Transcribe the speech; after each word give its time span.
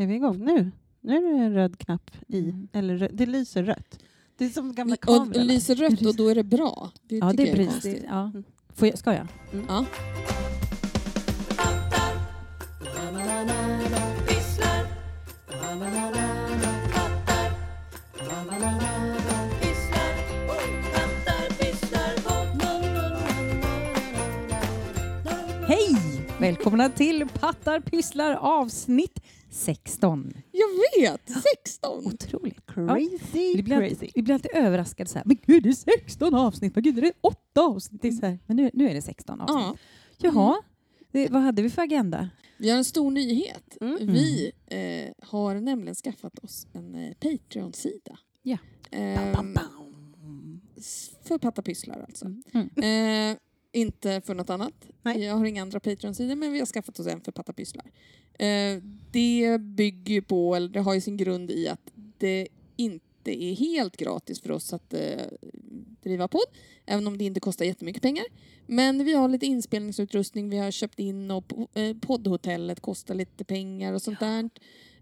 Är 0.00 0.06
vi 0.06 0.14
igång 0.14 0.38
nu? 0.44 0.70
Nu 1.00 1.16
är 1.16 1.38
det 1.38 1.44
en 1.44 1.54
röd 1.54 1.78
knapp 1.78 2.10
i, 2.28 2.38
Mm. 2.38 2.68
eller 2.72 3.08
det 3.12 3.26
lyser 3.26 3.62
rött. 3.62 3.98
Det 4.36 4.44
är 4.44 4.48
som 4.48 4.74
gamla 4.74 4.94
Och 4.94 5.00
kameror. 5.00 5.44
lyser 5.44 5.74
rött 5.74 6.06
och 6.06 6.16
då 6.16 6.28
är 6.28 6.34
det 6.34 6.44
bra. 6.44 6.90
Det 7.08 7.16
Ja, 7.16 7.32
det 7.36 7.50
är 7.50 7.56
precis. 7.56 7.82
Det, 7.82 8.02
ja. 8.08 8.32
Får 8.74 8.88
jag, 8.88 8.98
ska 8.98 9.14
jag? 9.14 9.26
Ja. 9.68 9.84
Hej! 25.66 25.96
Välkomna 26.38 26.88
till 26.88 27.28
Pattar 27.40 27.80
pysslar 27.80 28.34
avsnitt 28.34 29.20
16. 29.50 30.32
Jag 30.52 30.68
vet! 31.02 31.20
16! 31.64 32.06
Otroligt. 32.06 32.66
Crazy, 32.66 33.54
Vi 33.56 33.62
blir, 33.62 33.76
alltid, 33.76 33.98
crazy. 33.98 34.12
vi 34.14 34.22
blir 34.22 34.34
alltid 34.34 34.50
överraskade. 34.54 35.10
Så 35.10 35.18
här, 35.18 35.24
men 35.26 35.36
gud, 35.46 35.62
det 35.62 35.68
är 35.68 35.72
16 35.72 36.34
avsnitt. 36.34 36.74
Men 36.74 36.84
gud, 36.84 36.98
är 36.98 37.02
det 37.02 37.12
8 37.20 37.38
avsnitt? 37.62 38.02
Det 38.02 38.08
är 38.08 38.12
så 38.12 38.26
här, 38.26 38.38
men 38.46 38.56
nu, 38.56 38.70
nu 38.74 38.88
är 38.90 38.94
det 38.94 39.02
16 39.02 39.40
avsnitt. 39.40 39.80
Ja. 40.18 40.28
Jaha, 40.32 40.62
det, 41.12 41.28
vad 41.30 41.42
hade 41.42 41.62
vi 41.62 41.70
för 41.70 41.82
agenda? 41.82 42.28
Vi 42.56 42.70
har 42.70 42.78
en 42.78 42.84
stor 42.84 43.10
nyhet. 43.10 43.76
Mm. 43.80 43.98
Vi 44.12 44.52
eh, 44.66 45.26
har 45.28 45.54
nämligen 45.54 45.94
skaffat 45.94 46.38
oss 46.38 46.66
en 46.72 46.94
eh, 46.94 47.12
Patreon-sida. 47.14 48.18
Ja. 48.42 48.58
Ehm, 48.90 49.32
Bam, 49.32 49.54
bam. 49.54 50.60
s- 50.76 51.10
för 51.24 51.38
pattapysslar 51.38 52.00
alltså. 52.08 52.26
Mm. 52.52 53.30
Eh, 53.32 53.36
inte 53.72 54.20
för 54.20 54.34
något 54.34 54.50
annat. 54.50 54.72
Nej. 55.02 55.22
Jag 55.24 55.34
har 55.36 55.44
inga 55.44 55.62
andra 55.62 55.80
Patreon-sidor 55.80 56.34
men 56.36 56.52
vi 56.52 56.58
har 56.58 56.66
skaffat 56.66 56.98
oss 57.00 57.06
en 57.06 57.20
för 57.20 57.32
pattapysslar. 57.32 57.86
Eh, 58.38 58.82
det 59.12 59.60
bygger 59.60 60.14
ju 60.14 60.22
på, 60.22 60.54
eller 60.54 60.68
det 60.68 60.80
har 60.80 60.94
ju 60.94 61.00
sin 61.00 61.16
grund 61.16 61.50
i 61.50 61.68
att 61.68 61.92
det 62.18 62.48
inte 62.76 63.44
är 63.44 63.54
helt 63.54 63.96
gratis 63.96 64.40
för 64.40 64.50
oss 64.50 64.72
att 64.72 64.94
eh, 64.94 65.24
driva 66.02 66.28
podd, 66.28 66.46
även 66.86 67.06
om 67.06 67.18
det 67.18 67.24
inte 67.24 67.40
kostar 67.40 67.64
jättemycket 67.64 68.02
pengar. 68.02 68.24
Men 68.66 69.04
vi 69.04 69.12
har 69.14 69.28
lite 69.28 69.46
inspelningsutrustning, 69.46 70.50
vi 70.50 70.58
har 70.58 70.70
köpt 70.70 70.98
in 70.98 71.30
och 71.30 71.76
eh, 71.78 71.96
poddhotellet 71.96 72.80
kostar 72.80 73.14
lite 73.14 73.44
pengar 73.44 73.92
och 73.92 74.02
sånt 74.02 74.20
där. 74.20 74.50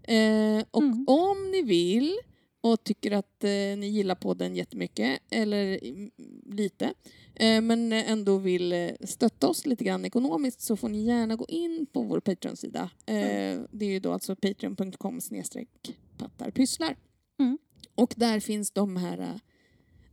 Eh, 0.03 0.63
och 0.71 0.83
Mm. 0.83 1.05
om 1.07 1.51
ni 1.51 1.61
vill 1.61 2.17
och 2.61 2.83
tycker 2.83 3.11
att 3.11 3.43
eh, 3.43 3.49
ni 3.49 3.87
gillar 3.87 4.15
podden 4.15 4.55
jättemycket, 4.55 5.19
eller 5.29 5.79
mm, 5.85 6.11
lite, 6.45 6.93
eh, 7.35 7.61
men 7.61 7.93
ändå 7.93 8.37
vill 8.37 8.73
eh, 8.73 8.89
stötta 9.01 9.47
oss 9.47 9.65
lite 9.65 9.83
grann 9.83 10.05
ekonomiskt 10.05 10.61
så 10.61 10.75
får 10.77 10.89
ni 10.89 11.03
gärna 11.05 11.35
gå 11.35 11.45
in 11.47 11.85
på 11.93 12.01
vår 12.01 12.19
Patreon-sida. 12.19 12.89
Eh, 13.05 13.59
det 13.71 13.85
är 13.85 13.89
ju 13.89 13.99
då 13.99 14.13
alltså 14.13 14.35
patreon.com 14.35 15.21
snedstreck 15.21 15.69
pattarpysslar. 16.17 16.95
Mm. 17.39 17.57
Och 17.95 18.13
där 18.17 18.39
finns 18.39 18.71
de 18.71 18.95
här 18.97 19.19
eh, 19.19 19.27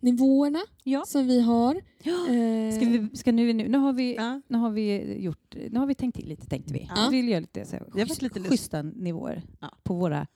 nivåerna 0.01 0.61
Ja. 0.83 1.05
som 1.07 1.27
vi 1.27 1.41
har. 1.41 1.81
Ja. 2.03 2.27
Ska 2.77 2.87
vi, 2.87 3.09
ska 3.17 3.33
nu, 3.33 3.53
nu, 3.53 3.69
nu, 3.69 3.79
har 3.79 3.93
vi, 3.93 4.15
Ja. 4.15 4.41
nu 4.49 4.59
har 4.59 4.71
vi 4.71 5.15
gjort, 5.23 5.57
nu 5.71 5.79
har 5.79 5.87
vi 5.87 5.95
tänkt 5.95 6.15
till 6.17 6.29
lite 6.29 6.47
tänkte 6.47 6.73
vi. 6.73 6.89
Ja. 6.97 7.09
Vi 7.11 7.17
vill 7.17 7.29
göra 7.29 7.41
lite, 7.41 7.65
så 7.65 7.77
här, 7.77 7.87
Det 7.95 8.01
har 8.01 8.07
varit 8.09 8.23
lite 8.23 8.41
schyssta 8.41 8.83
nivåer 8.83 9.43
Ja. 9.61 9.79
på 9.83 9.95
våra 9.95 10.27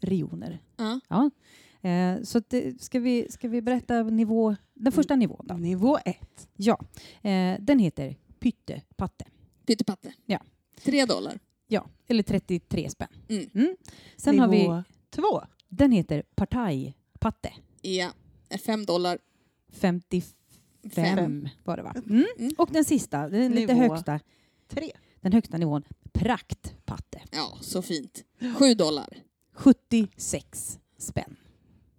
pattrioner. 0.00 0.58
ja. 0.76 1.00
Ja. 1.08 1.30
Eh, 1.90 2.22
så 2.22 2.40
det- 2.48 2.82
ska, 2.82 3.00
vi, 3.00 3.26
ska 3.30 3.48
vi 3.48 3.62
berätta 3.62 4.02
nivå, 4.02 4.56
den 4.74 4.92
första 4.92 5.16
nivån 5.16 5.46
då? 5.48 5.54
Nivå 5.54 5.98
ett. 6.04 6.48
Ja, 6.56 6.78
eh, 7.22 7.56
den 7.60 7.78
heter 7.78 8.16
pyttepatte. 8.40 9.24
Pyttepatte. 9.66 10.12
Ja. 10.26 10.40
Tre 10.84 11.04
dollar. 11.04 11.38
Ja, 11.68 11.86
eller 12.06 12.22
33 12.22 12.90
spänn. 12.90 13.08
Mm. 13.28 13.76
Sen 14.16 14.34
Nivå 14.34 14.44
har 14.44 14.50
vi, 14.50 14.82
två. 15.10 15.42
den 15.68 15.92
heter 15.92 16.22
partajpatte. 16.34 17.52
Ja. 17.82 18.10
Fem 18.66 18.84
dollar. 18.84 19.18
55 19.72 20.32
Fem. 20.92 21.48
var 21.64 21.76
det 21.76 21.82
va? 21.82 21.94
Mm. 22.06 22.24
Mm. 22.38 22.52
Och 22.58 22.68
den 22.72 22.84
sista, 22.84 23.28
den 23.28 23.52
lite 23.52 23.74
Nivå. 23.74 23.88
högsta, 23.88 24.20
Tre. 24.68 24.90
den 25.20 25.32
högsta 25.32 25.56
nivån, 25.58 25.82
praktpatte. 26.12 27.20
Ja, 27.32 27.58
så 27.60 27.82
fint. 27.82 28.24
Sju 28.58 28.74
dollar 28.74 29.16
76 29.58 30.78
spänn. 30.98 31.36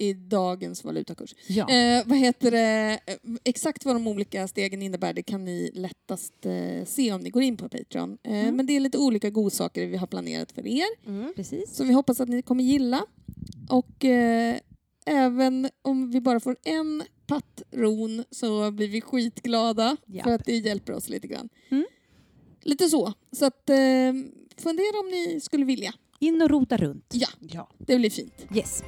i 0.01 0.13
dagens 0.13 0.83
valutakurs. 0.83 1.35
Ja. 1.47 1.69
Eh, 1.69 2.03
vad 2.07 2.17
heter 2.17 2.51
det? 2.51 2.99
Eh, 3.05 3.15
Exakt 3.43 3.85
vad 3.85 3.95
de 3.95 4.07
olika 4.07 4.47
stegen 4.47 4.81
innebär 4.81 5.13
det 5.13 5.23
kan 5.23 5.45
ni 5.45 5.71
lättast 5.73 6.45
eh, 6.45 6.85
se 6.85 7.11
om 7.13 7.21
ni 7.21 7.29
går 7.29 7.43
in 7.43 7.57
på 7.57 7.69
Patreon. 7.69 8.17
Eh, 8.23 8.31
Mm. 8.33 8.55
Men 8.55 8.65
det 8.65 8.75
är 8.75 8.79
lite 8.79 8.97
olika 8.97 9.29
godsaker 9.29 9.85
vi 9.87 9.97
har 9.97 10.07
planerat 10.07 10.51
för 10.51 10.67
er 10.67 10.85
Mm. 11.07 11.33
Precis. 11.35 11.75
som 11.75 11.87
vi 11.87 11.93
hoppas 11.93 12.19
att 12.19 12.29
ni 12.29 12.41
kommer 12.41 12.63
gilla. 12.63 13.05
Och 13.69 14.05
eh, 14.05 14.57
även 15.05 15.69
om 15.81 16.11
vi 16.11 16.21
bara 16.21 16.39
får 16.39 16.57
en 16.63 17.03
patron 17.27 18.23
så 18.31 18.71
blir 18.71 18.87
vi 18.87 19.01
skitglada 19.01 19.97
Japp. 20.05 20.23
för 20.23 20.31
att 20.31 20.45
det 20.45 20.57
hjälper 20.57 20.93
oss 20.93 21.09
lite 21.09 21.27
grann. 21.27 21.49
Mm. 21.69 21.85
Lite 22.61 22.89
så. 22.89 23.13
Så 23.31 23.45
att 23.45 23.69
eh, 23.69 24.13
fundera 24.57 24.99
om 24.99 25.09
ni 25.11 25.39
skulle 25.41 25.65
vilja. 25.65 25.93
In 26.19 26.41
och 26.41 26.49
rota 26.49 26.77
runt. 26.77 27.05
Ja, 27.13 27.27
Ja. 27.39 27.69
det 27.77 27.97
blir 27.97 28.09
fint. 28.09 28.45
Yes. 28.55 28.83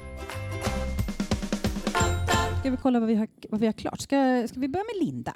Ska 2.59 2.71
vi 2.71 2.77
kolla 2.77 2.99
vad 2.99 3.09
vi 3.09 3.15
har, 3.15 3.27
vad 3.49 3.59
vi 3.59 3.65
har 3.65 3.73
klart? 3.73 3.99
Ska, 4.01 4.47
ska 4.47 4.59
vi 4.59 4.67
börja 4.67 4.83
med 4.95 5.05
Linda? 5.07 5.35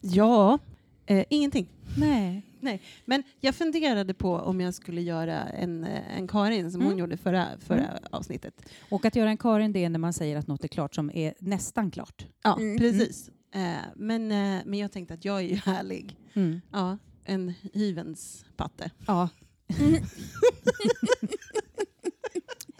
Ja. 0.00 0.58
Eh, 1.06 1.24
ingenting. 1.30 1.68
Nej. 1.96 2.42
Nej, 2.60 2.82
men 3.04 3.22
jag 3.40 3.54
funderade 3.54 4.14
på 4.14 4.32
om 4.34 4.60
jag 4.60 4.74
skulle 4.74 5.00
göra 5.02 5.38
en, 5.42 5.84
eh, 5.84 6.18
en 6.18 6.28
Karin 6.28 6.70
som 6.72 6.80
hon 6.80 6.86
Mm. 6.92 6.98
gjorde 6.98 7.16
förra, 7.16 7.46
förra 7.60 7.98
avsnittet. 8.10 8.54
Och 8.90 9.04
att 9.04 9.16
göra 9.16 9.30
en 9.30 9.36
Karin, 9.36 9.72
det 9.72 9.84
är 9.84 9.88
när 9.88 9.98
man 9.98 10.12
säger 10.12 10.36
att 10.36 10.46
något 10.46 10.64
är 10.64 10.68
klart 10.68 10.94
som 10.94 11.10
är 11.14 11.34
nästan 11.38 11.90
klart. 11.90 12.26
Ja, 12.42 12.56
Mm. 12.56 12.78
precis. 12.78 13.30
Eh, 13.54 13.60
men, 13.96 14.32
eh, 14.32 14.60
men 14.64 14.74
jag 14.78 14.92
tänkte 14.92 15.14
att 15.14 15.24
jag 15.24 15.36
är 15.38 15.48
ju 15.48 15.54
härlig. 15.64 16.16
Mm. 16.34 16.60
Ja, 16.72 16.98
en 17.24 17.54
hyvens 17.74 18.44
patte. 18.56 18.90
Ja. 19.06 19.28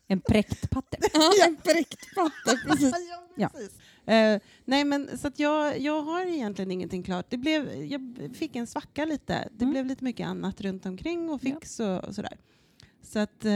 en 0.07 0.21
präktpatte. 0.21 0.97
Ja, 1.15 1.33
en 1.47 1.57
präkt 1.57 2.15
patte, 2.15 2.61
precis. 2.67 2.93
Ja. 3.37 3.49
precis. 3.49 3.79
Eh, 4.07 4.41
nej, 4.65 4.85
men 4.85 5.19
så 5.19 5.29
att 5.29 5.39
jag, 5.39 5.81
jag 5.81 6.03
har 6.03 6.27
egentligen 6.27 6.71
ingenting 6.71 7.03
klart. 7.03 7.27
Det 7.31 7.37
blev, 7.37 7.85
jag 7.85 8.31
fick 8.37 8.57
en 8.57 8.67
svacka 8.67 9.05
lite. 9.05 9.49
Det 9.53 9.65
Mm. 9.65 9.71
blev 9.73 9.87
lite 9.87 10.05
mycket 10.05 10.27
annat 10.27 10.61
runt 10.61 10.87
omkring 10.87 11.31
och 11.31 11.41
Ja. 11.45 11.55
fix 11.55 11.81
och, 11.81 12.05
och 12.05 12.15
sådär. 12.15 12.39
Så 13.03 13.19
att, 13.19 13.45
eh, 13.45 13.53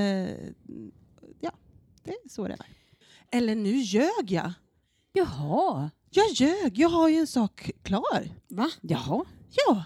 ja, 1.40 1.52
det 2.02 2.10
är 2.10 2.28
så 2.28 2.48
det 2.48 2.54
är. 2.54 2.66
Eller 3.38 3.54
nu 3.54 3.76
ljög 3.76 4.24
jag. 4.30 4.52
Jaha. 5.12 5.90
Jag 6.10 6.30
ljög, 6.30 6.78
jag 6.78 6.88
har 6.88 7.08
ju 7.08 7.16
en 7.16 7.26
sak 7.26 7.70
klar. 7.82 8.28
Va? 8.48 8.70
Jaha. 8.80 9.24
Ja. 9.66 9.84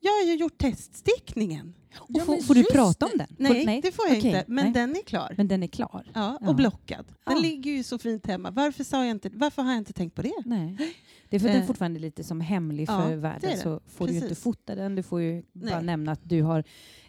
Ja. 0.00 0.10
Jag 0.10 0.12
har 0.12 0.24
ju 0.32 0.34
gjort 0.34 0.58
teststickningen. 0.58 1.74
Och 1.98 2.06
Ja, 2.08 2.24
får, 2.24 2.54
du 2.54 2.64
prata 2.64 3.06
om 3.06 3.12
den? 3.18 3.26
Nej, 3.38 3.64
får, 3.64 3.82
det 3.82 3.92
får 3.92 4.06
jag 4.08 4.18
Okej, 4.18 4.30
inte. 4.30 4.44
Men 4.48 4.64
nej. 4.64 4.74
den 4.74 4.96
är 4.96 5.02
klar. 5.02 5.34
Men 5.36 5.48
den 5.48 5.62
är 5.62 5.66
klar? 5.66 6.10
Ja, 6.14 6.38
Ja. 6.40 6.48
och 6.48 6.54
blockad. 6.56 7.06
Den 7.24 7.36
Ja. 7.36 7.42
ligger 7.42 7.70
ju 7.72 7.82
så 7.82 7.98
fint 7.98 8.26
hemma. 8.26 8.50
Varför, 8.50 8.84
sa 8.84 9.04
jag 9.04 9.10
inte, 9.10 9.30
varför 9.32 9.62
har 9.62 9.70
jag 9.70 9.78
inte 9.78 9.92
tänkt 9.92 10.14
på 10.14 10.22
det? 10.22 10.32
Nej. 10.44 10.76
Det 11.28 11.36
är 11.36 11.40
för 11.40 11.46
att 11.48 11.52
den 11.52 11.62
Eh. 11.62 11.66
fortfarande 11.66 11.98
är 11.98 12.00
lite 12.00 12.24
som 12.24 12.40
hemlig 12.40 12.88
Ja, 12.88 13.02
för 13.02 13.10
det 13.10 13.16
världen 13.16 13.58
så 13.58 13.80
får 13.86 14.06
du 14.06 14.12
ju 14.12 14.16
inte 14.18 14.28
Precis. 14.28 14.44
fota 14.44 14.74
den. 14.74 14.94
Du 14.94 15.02
får 15.02 15.20
ju 15.20 15.42
bara 15.52 15.76
Nej. 15.76 15.84
nämna 15.84 16.12
att 16.12 16.20
du 16.28 16.42
har 16.42 16.64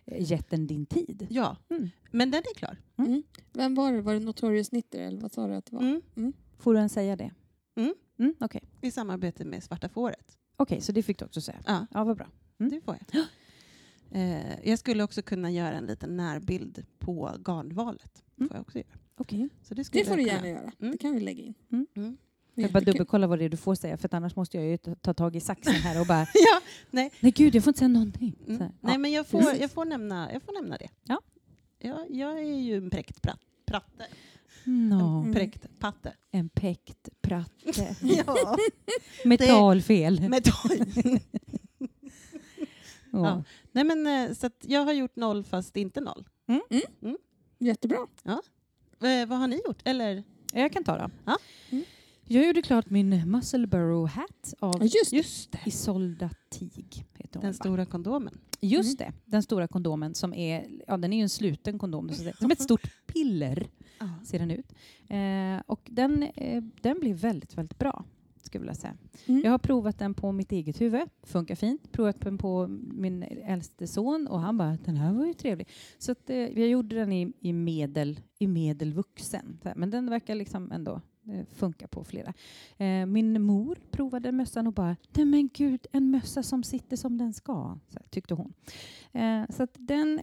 eh, 0.06 0.32
gett 0.32 0.50
den 0.50 0.68
din 0.68 0.86
tid. 0.86 1.28
Ja, 1.30 1.58
Mm. 1.70 1.90
men 2.12 2.32
den 2.32 2.40
är 2.40 2.56
klar. 2.56 2.78
Mm. 2.98 3.24
Vem 3.54 3.76
var 3.76 3.92
det? 3.94 4.02
Var 4.02 4.14
det 4.14 4.20
Notorious 4.20 4.70
Knitter 4.70 5.00
eller 5.00 5.22
vad 5.22 5.32
sa 5.32 5.48
du 5.48 5.54
att 5.56 5.66
det 5.66 5.76
var? 5.76 5.82
Mm. 6.16 6.34
Får 6.60 6.74
du 6.74 6.78
ens 6.78 6.94
säga 6.94 7.16
det? 7.16 7.32
Mm. 7.78 7.94
Mm, 8.20 8.36
Okej, 8.40 8.64
I 8.82 8.92
samarbete 8.92 9.46
med 9.46 9.64
Svarta 9.64 9.90
fåret. 9.90 10.38
Okej, 10.58 10.82
så 10.82 10.92
det 10.92 11.04
fick 11.04 11.20
du 11.20 11.26
också 11.26 11.42
säga. 11.42 11.58
Ja, 11.66 11.88
Ja, 11.92 12.04
vad 12.04 12.18
bra. 12.18 12.28
Mm. 12.59 12.72
det 12.72 12.81
får 12.81 12.97
jag. 13.12 13.25
Eh, 14.12 14.70
jag 14.70 14.80
skulle 14.80 15.03
också 15.03 15.22
kunna 15.22 15.52
göra 15.52 15.74
en 15.75 15.86
liten 15.86 16.18
närbild 16.18 16.86
på 17.00 17.31
garnvalet. 17.46 18.24
Mm. 18.38 18.48
Får 18.50 18.57
jag 18.57 18.62
också 18.62 18.78
göra. 18.78 18.88
Okej. 19.18 19.50
Så 19.63 19.74
det, 19.74 19.92
Det 19.92 20.06
får 20.06 20.16
du 20.16 20.22
jag 20.22 20.28
gärna 20.28 20.42
kunna. 20.42 20.54
göra. 20.54 20.72
Mm. 20.80 20.92
Det 20.92 20.98
kan 20.98 21.13
vi 21.13 21.19
lägga 21.19 21.44
in. 21.44 21.54
Mm. 21.72 21.88
Mm. 21.95 22.18
Jag 22.54 22.72
bara 22.72 22.80
dubbelkolla 22.84 23.28
vad 23.28 23.39
det 23.39 23.45
är 23.45 23.50
du 23.50 23.57
får 23.57 23.75
säga 23.75 23.98
för 23.98 24.06
att 24.07 24.13
annars 24.13 24.36
måste 24.36 24.57
jag 24.57 24.66
ju 24.66 24.78
ta 24.78 24.95
ta 24.95 25.13
tag 25.13 25.36
i 25.36 25.39
saxen 25.39 25.74
här 25.74 26.01
och 26.01 26.07
bara 26.07 26.19
Ja, 26.34 26.62
nej. 26.92 27.12
nej 27.19 27.31
gud 27.31 27.56
jag 27.56 27.63
får 27.63 27.72
inte 27.72 27.78
säga 27.80 27.88
någonting. 27.88 28.36
Så 28.45 28.50
Mm. 28.51 28.62
här, 28.62 28.72
nej, 28.81 28.94
ja. 28.94 28.98
men 28.98 29.12
jag 29.12 29.28
får, 29.28 29.44
jag, 29.60 29.72
får 29.72 29.86
nämna, 29.86 30.34
jag 30.34 30.44
får 30.44 30.54
nämna 30.54 30.78
det. 30.78 30.88
Ja. 31.04 31.22
Ja, 31.80 32.06
jag 32.10 32.39
är 32.39 32.60
ju 32.60 32.78
en 32.78 32.89
präkt 32.89 33.22
pratt, 33.22 33.39
pratte. 33.66 34.06
Nå, 34.63 35.24
En 35.25 35.34
präkt 35.34 35.80
patte. 35.80 36.13
en 36.31 36.50
päkt 36.50 37.10
pratte. 37.22 37.95
Ja. 38.01 38.57
Med 39.25 39.39
Det- 39.39 39.48
talfel. 39.48 40.22
Med 40.30 40.44
Ja. 43.12 43.20
Ja. 43.20 43.44
Nej, 43.72 43.84
men, 43.84 44.08
eh, 44.08 44.34
så 44.36 44.48
att 44.48 44.66
jag 44.68 44.86
har 44.86 44.94
gjort 44.94 45.16
noll 45.16 45.44
fast 45.44 45.78
inte 45.78 46.02
noll. 46.02 46.28
Jättebra. 47.60 47.98
Eh, 49.02 49.28
vad 49.28 49.40
har 49.40 49.48
ni 49.48 49.62
gjort? 49.66 49.82
Eller? 49.86 50.24
Jag 50.54 50.72
kan 50.72 50.84
ta 50.84 50.98
då. 50.98 51.10
Ja. 51.26 51.38
Mm. 51.70 51.84
Jag 52.32 52.48
gjorde 52.48 52.62
klart 52.62 52.90
min 52.90 53.32
Musselburrow 53.32 54.08
hat 54.08 54.54
av 54.60 54.76
Ja, 54.80 54.84
just 54.86 55.10
det. 55.12 55.16
Just 55.18 55.52
det. 55.52 55.60
Isolda 55.66 56.30
Tig. 56.50 57.06
Heter 57.14 57.40
hon, 57.40 57.44
Den 57.46 57.54
stora 57.54 57.86
kondomen. 57.86 58.40
Just 58.62 58.98
det, 59.00 59.14
den 59.26 59.44
stora 59.44 59.68
kondomen 59.68 60.16
som 60.16 60.34
är, 60.34 60.68
ja 60.88 60.98
den 60.98 61.14
är 61.14 61.18
ju 61.18 61.24
en 61.24 61.30
sluten 61.30 61.80
kondom, 61.80 62.08
så 62.10 62.14
att 62.14 62.20
säga. 62.20 62.34
som 62.40 62.52
ett 62.52 62.62
stort 62.62 63.06
piller 63.08 63.68
ser 64.24 64.40
den 64.40 64.52
ut. 64.52 64.74
Eh, 65.08 65.64
och 65.66 65.82
den, 65.92 66.24
eh, 66.24 66.64
den 66.82 67.00
blir 67.00 67.14
väldigt, 67.14 67.58
väldigt 67.58 67.80
bra, 67.80 68.06
skulle 68.50 68.66
jag 68.66 68.74
vilja 68.74 68.81
säga. 68.81 68.98
Mm. 69.25 69.42
Jag 69.44 69.51
har 69.51 69.57
provat 69.57 70.00
den 70.00 70.13
på 70.13 70.31
mitt 70.31 70.51
eget 70.51 70.81
huvud, 70.81 71.01
funkar 71.24 71.56
fint. 71.56 71.92
Provat 71.92 72.22
den 72.22 72.38
på 72.38 72.68
min 72.94 73.24
äldste 73.24 73.88
son 73.88 74.28
och 74.28 74.40
han 74.40 74.57
bara, 74.57 74.78
den 74.86 74.96
här 74.96 75.13
var 75.13 75.25
ju 75.25 75.34
trevlig. 75.34 75.68
Så 75.98 76.12
att, 76.12 76.30
eh, 76.30 76.38
jag 76.38 76.68
gjorde 76.68 76.96
den 76.96 77.12
i, 77.12 77.34
i, 77.40 77.54
medel, 77.54 78.19
i 78.40 78.48
medelvuxen. 78.48 79.60
Men 79.75 79.90
den 79.90 80.10
verkar 80.10 80.36
liksom 80.36 80.72
ändå 80.72 81.01
eh, 81.28 81.46
funka 81.54 81.88
på 81.88 82.04
flera. 82.04 82.34
Eh, 82.78 83.06
min 83.06 83.42
mor 83.42 83.78
provade 83.92 84.31
mössan 84.31 84.68
och 84.68 84.74
bara, 84.74 84.96
nej 85.13 85.25
men 85.25 85.50
gud, 85.54 85.88
en 85.92 86.12
mössa 86.12 86.44
som 86.44 86.63
sitter 86.63 86.98
som 86.98 87.18
den 87.18 87.34
ska, 87.34 87.78
så 87.88 88.00
här, 88.00 88.07
tyckte 88.10 88.34
hon. 88.34 88.54
Eh, 89.12 89.44
så 89.50 89.68
den 89.74 90.19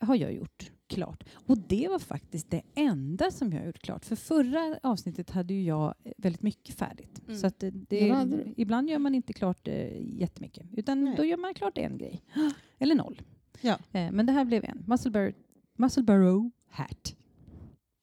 har 0.00 0.16
jag 0.16 0.32
gjort 0.32 0.70
klart. 0.90 1.24
Och 1.32 1.58
det 1.58 1.88
var 1.88 1.98
faktiskt 1.98 2.50
det 2.50 2.62
enda 2.74 3.30
som 3.30 3.52
jag 3.52 3.66
gjort 3.66 3.78
klart. 3.78 4.04
För 4.04 4.16
förra 4.16 4.78
avsnittet 4.82 5.30
hade 5.30 5.54
ju 5.54 5.62
jag 5.62 5.94
eh, 6.04 6.12
väldigt 6.16 6.42
mycket 6.42 6.74
färdigt. 6.78 7.20
Mm. 7.28 7.40
Så 7.40 7.46
att 7.46 7.58
det, 7.60 8.00
Ja, 8.06 8.24
det, 8.24 8.36
du. 8.36 8.54
ibland 8.56 8.90
gör 8.90 8.98
man 8.98 9.14
inte 9.14 9.32
klart 9.32 9.68
eh, 9.68 10.18
jättemycket. 10.20 10.66
Utan 10.72 11.04
Nej. 11.04 11.14
då 11.16 11.24
gör 11.24 11.36
man 11.36 11.54
klart 11.54 11.78
en 11.78 11.98
grej. 11.98 12.22
Eller 12.78 12.94
noll. 12.94 13.22
Ja. 13.60 13.78
Eh, 13.92 14.12
men 14.12 14.26
det 14.26 14.32
här 14.32 14.44
blev 14.44 14.64
en. 14.64 14.84
Musselburrow, 14.86 15.32
Musselburrow 15.76 16.50
hat. 16.70 17.14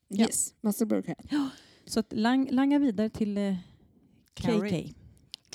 Ja. 0.07 0.25
Yes, 0.25 0.53
Musselburgh 0.61 1.07
hat. 1.09 1.51
Så 1.85 1.99
att 1.99 2.13
lang, 2.13 2.49
langa 2.51 2.79
vidare 2.79 3.09
till 3.09 3.37
eh, 3.37 3.55
Carrie. 4.33 4.83
KK. 4.83 4.93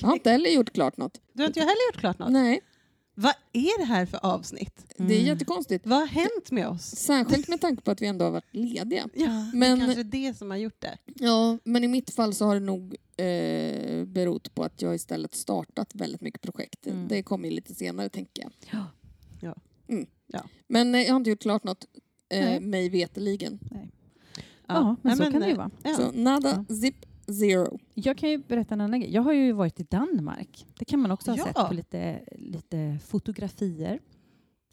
Jag 0.01 0.07
har 0.07 0.13
inte 0.15 0.31
heller 0.31 0.49
gjort 0.49 0.73
klart 0.73 0.97
något. 0.97 1.21
Du 1.33 1.43
har 1.43 1.47
inte 1.47 1.59
jag 1.59 1.65
heller 1.67 1.91
gjort 1.93 1.99
klart 1.99 2.19
något? 2.19 2.31
Nej, 2.31 2.61
Vad 3.15 3.33
är 3.53 3.79
det 3.79 3.85
här 3.85 4.05
för 4.05 4.25
avsnitt? 4.25 4.85
det 4.97 5.03
är 5.03 5.09
Mm. 5.19 5.25
jättekonstigt. 5.25 5.87
Vad 5.87 5.99
har 5.99 6.07
hänt 6.07 6.51
med 6.51 6.67
oss? 6.67 6.81
Särskilt 6.83 7.47
med 7.47 7.61
tanke 7.61 7.81
på 7.81 7.91
att 7.91 8.01
vi 8.01 8.05
ändå 8.07 8.25
har 8.25 8.31
varit 8.31 8.45
lediga. 8.55 9.09
Ja, 9.13 9.27
men... 9.53 9.53
Men- 9.53 9.79
Det 9.79 9.83
är 9.83 9.85
kanske 9.85 10.03
det 10.03 10.37
som 10.37 10.49
har 10.51 10.57
gjort 10.57 10.81
det. 10.81 10.97
Ja, 11.05 11.57
men 11.63 11.83
i 11.83 11.87
mitt 11.87 12.09
fall 12.09 12.33
så 12.33 12.45
har 12.45 12.53
det 12.53 12.59
nog 12.65 12.95
eh, 13.17 14.05
berott 14.05 14.55
på 14.55 14.63
att 14.63 14.81
jag 14.81 14.95
istället 14.95 15.35
startat 15.35 15.95
väldigt 15.95 16.21
mycket 16.21 16.41
projekt. 16.41 16.87
Mm. 16.87 17.07
Det 17.07 17.23
kommer 17.23 17.49
ju 17.49 17.55
lite 17.55 17.75
senare 17.75 18.09
tänker 18.09 18.43
jag. 18.43 18.51
Ja. 18.71 18.85
Ja. 19.41 19.55
Mm. 19.87 20.05
Ja. 20.27 20.41
Men 20.67 20.95
eh, 20.95 21.01
jag 21.01 21.09
har 21.11 21.17
inte 21.17 21.29
gjort 21.29 21.41
klart 21.41 21.63
något, 21.63 21.85
eh, 22.29 22.45
Nej. 22.45 22.59
mig 22.59 22.89
veteligen. 22.89 23.59
Ja, 24.67 24.95
men 25.01 25.17
så 25.17 25.23
kan 25.23 25.41
det 25.41 25.45
ju 25.47 25.51
eh, 25.51 25.57
vara. 25.57 25.71
Ja. 25.83 25.93
Så 25.95 26.11
nada, 26.11 26.65
zip, 26.81 26.95
zero. 27.27 27.79
Jag 27.93 28.17
kan 28.17 28.29
ju 28.29 28.37
berätta 28.37 28.73
en 28.73 28.81
annan 28.81 28.99
grej. 29.01 29.13
Jag 29.13 29.21
har 29.21 29.33
ju 29.33 29.51
varit 29.51 29.79
i 29.79 29.83
Danmark. 29.83 30.65
Det 30.79 30.85
kan 30.85 30.99
man 30.99 31.11
också 31.11 31.31
ha 31.31 31.37
Ja. 31.37 31.43
sett 31.45 31.55
på 31.67 31.73
lite, 31.73 32.21
lite 32.31 32.99
fotografier. 33.05 33.99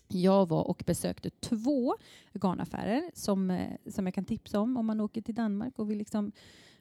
Jag 0.09 0.49
var 0.49 0.63
och 0.69 0.83
besökte 0.87 1.31
två 1.31 1.95
garnaffärer 2.35 3.03
som, 3.15 3.51
eh, 3.51 3.71
som 3.87 4.07
jag 4.07 4.15
kan 4.15 4.25
tipsa 4.25 4.61
om 4.61 4.77
om 4.77 4.87
man 4.87 5.01
åker 5.01 5.23
till 5.23 5.35
Danmark 5.35 5.79
och 5.79 5.91
vill 5.91 5.99
liksom 5.99 6.33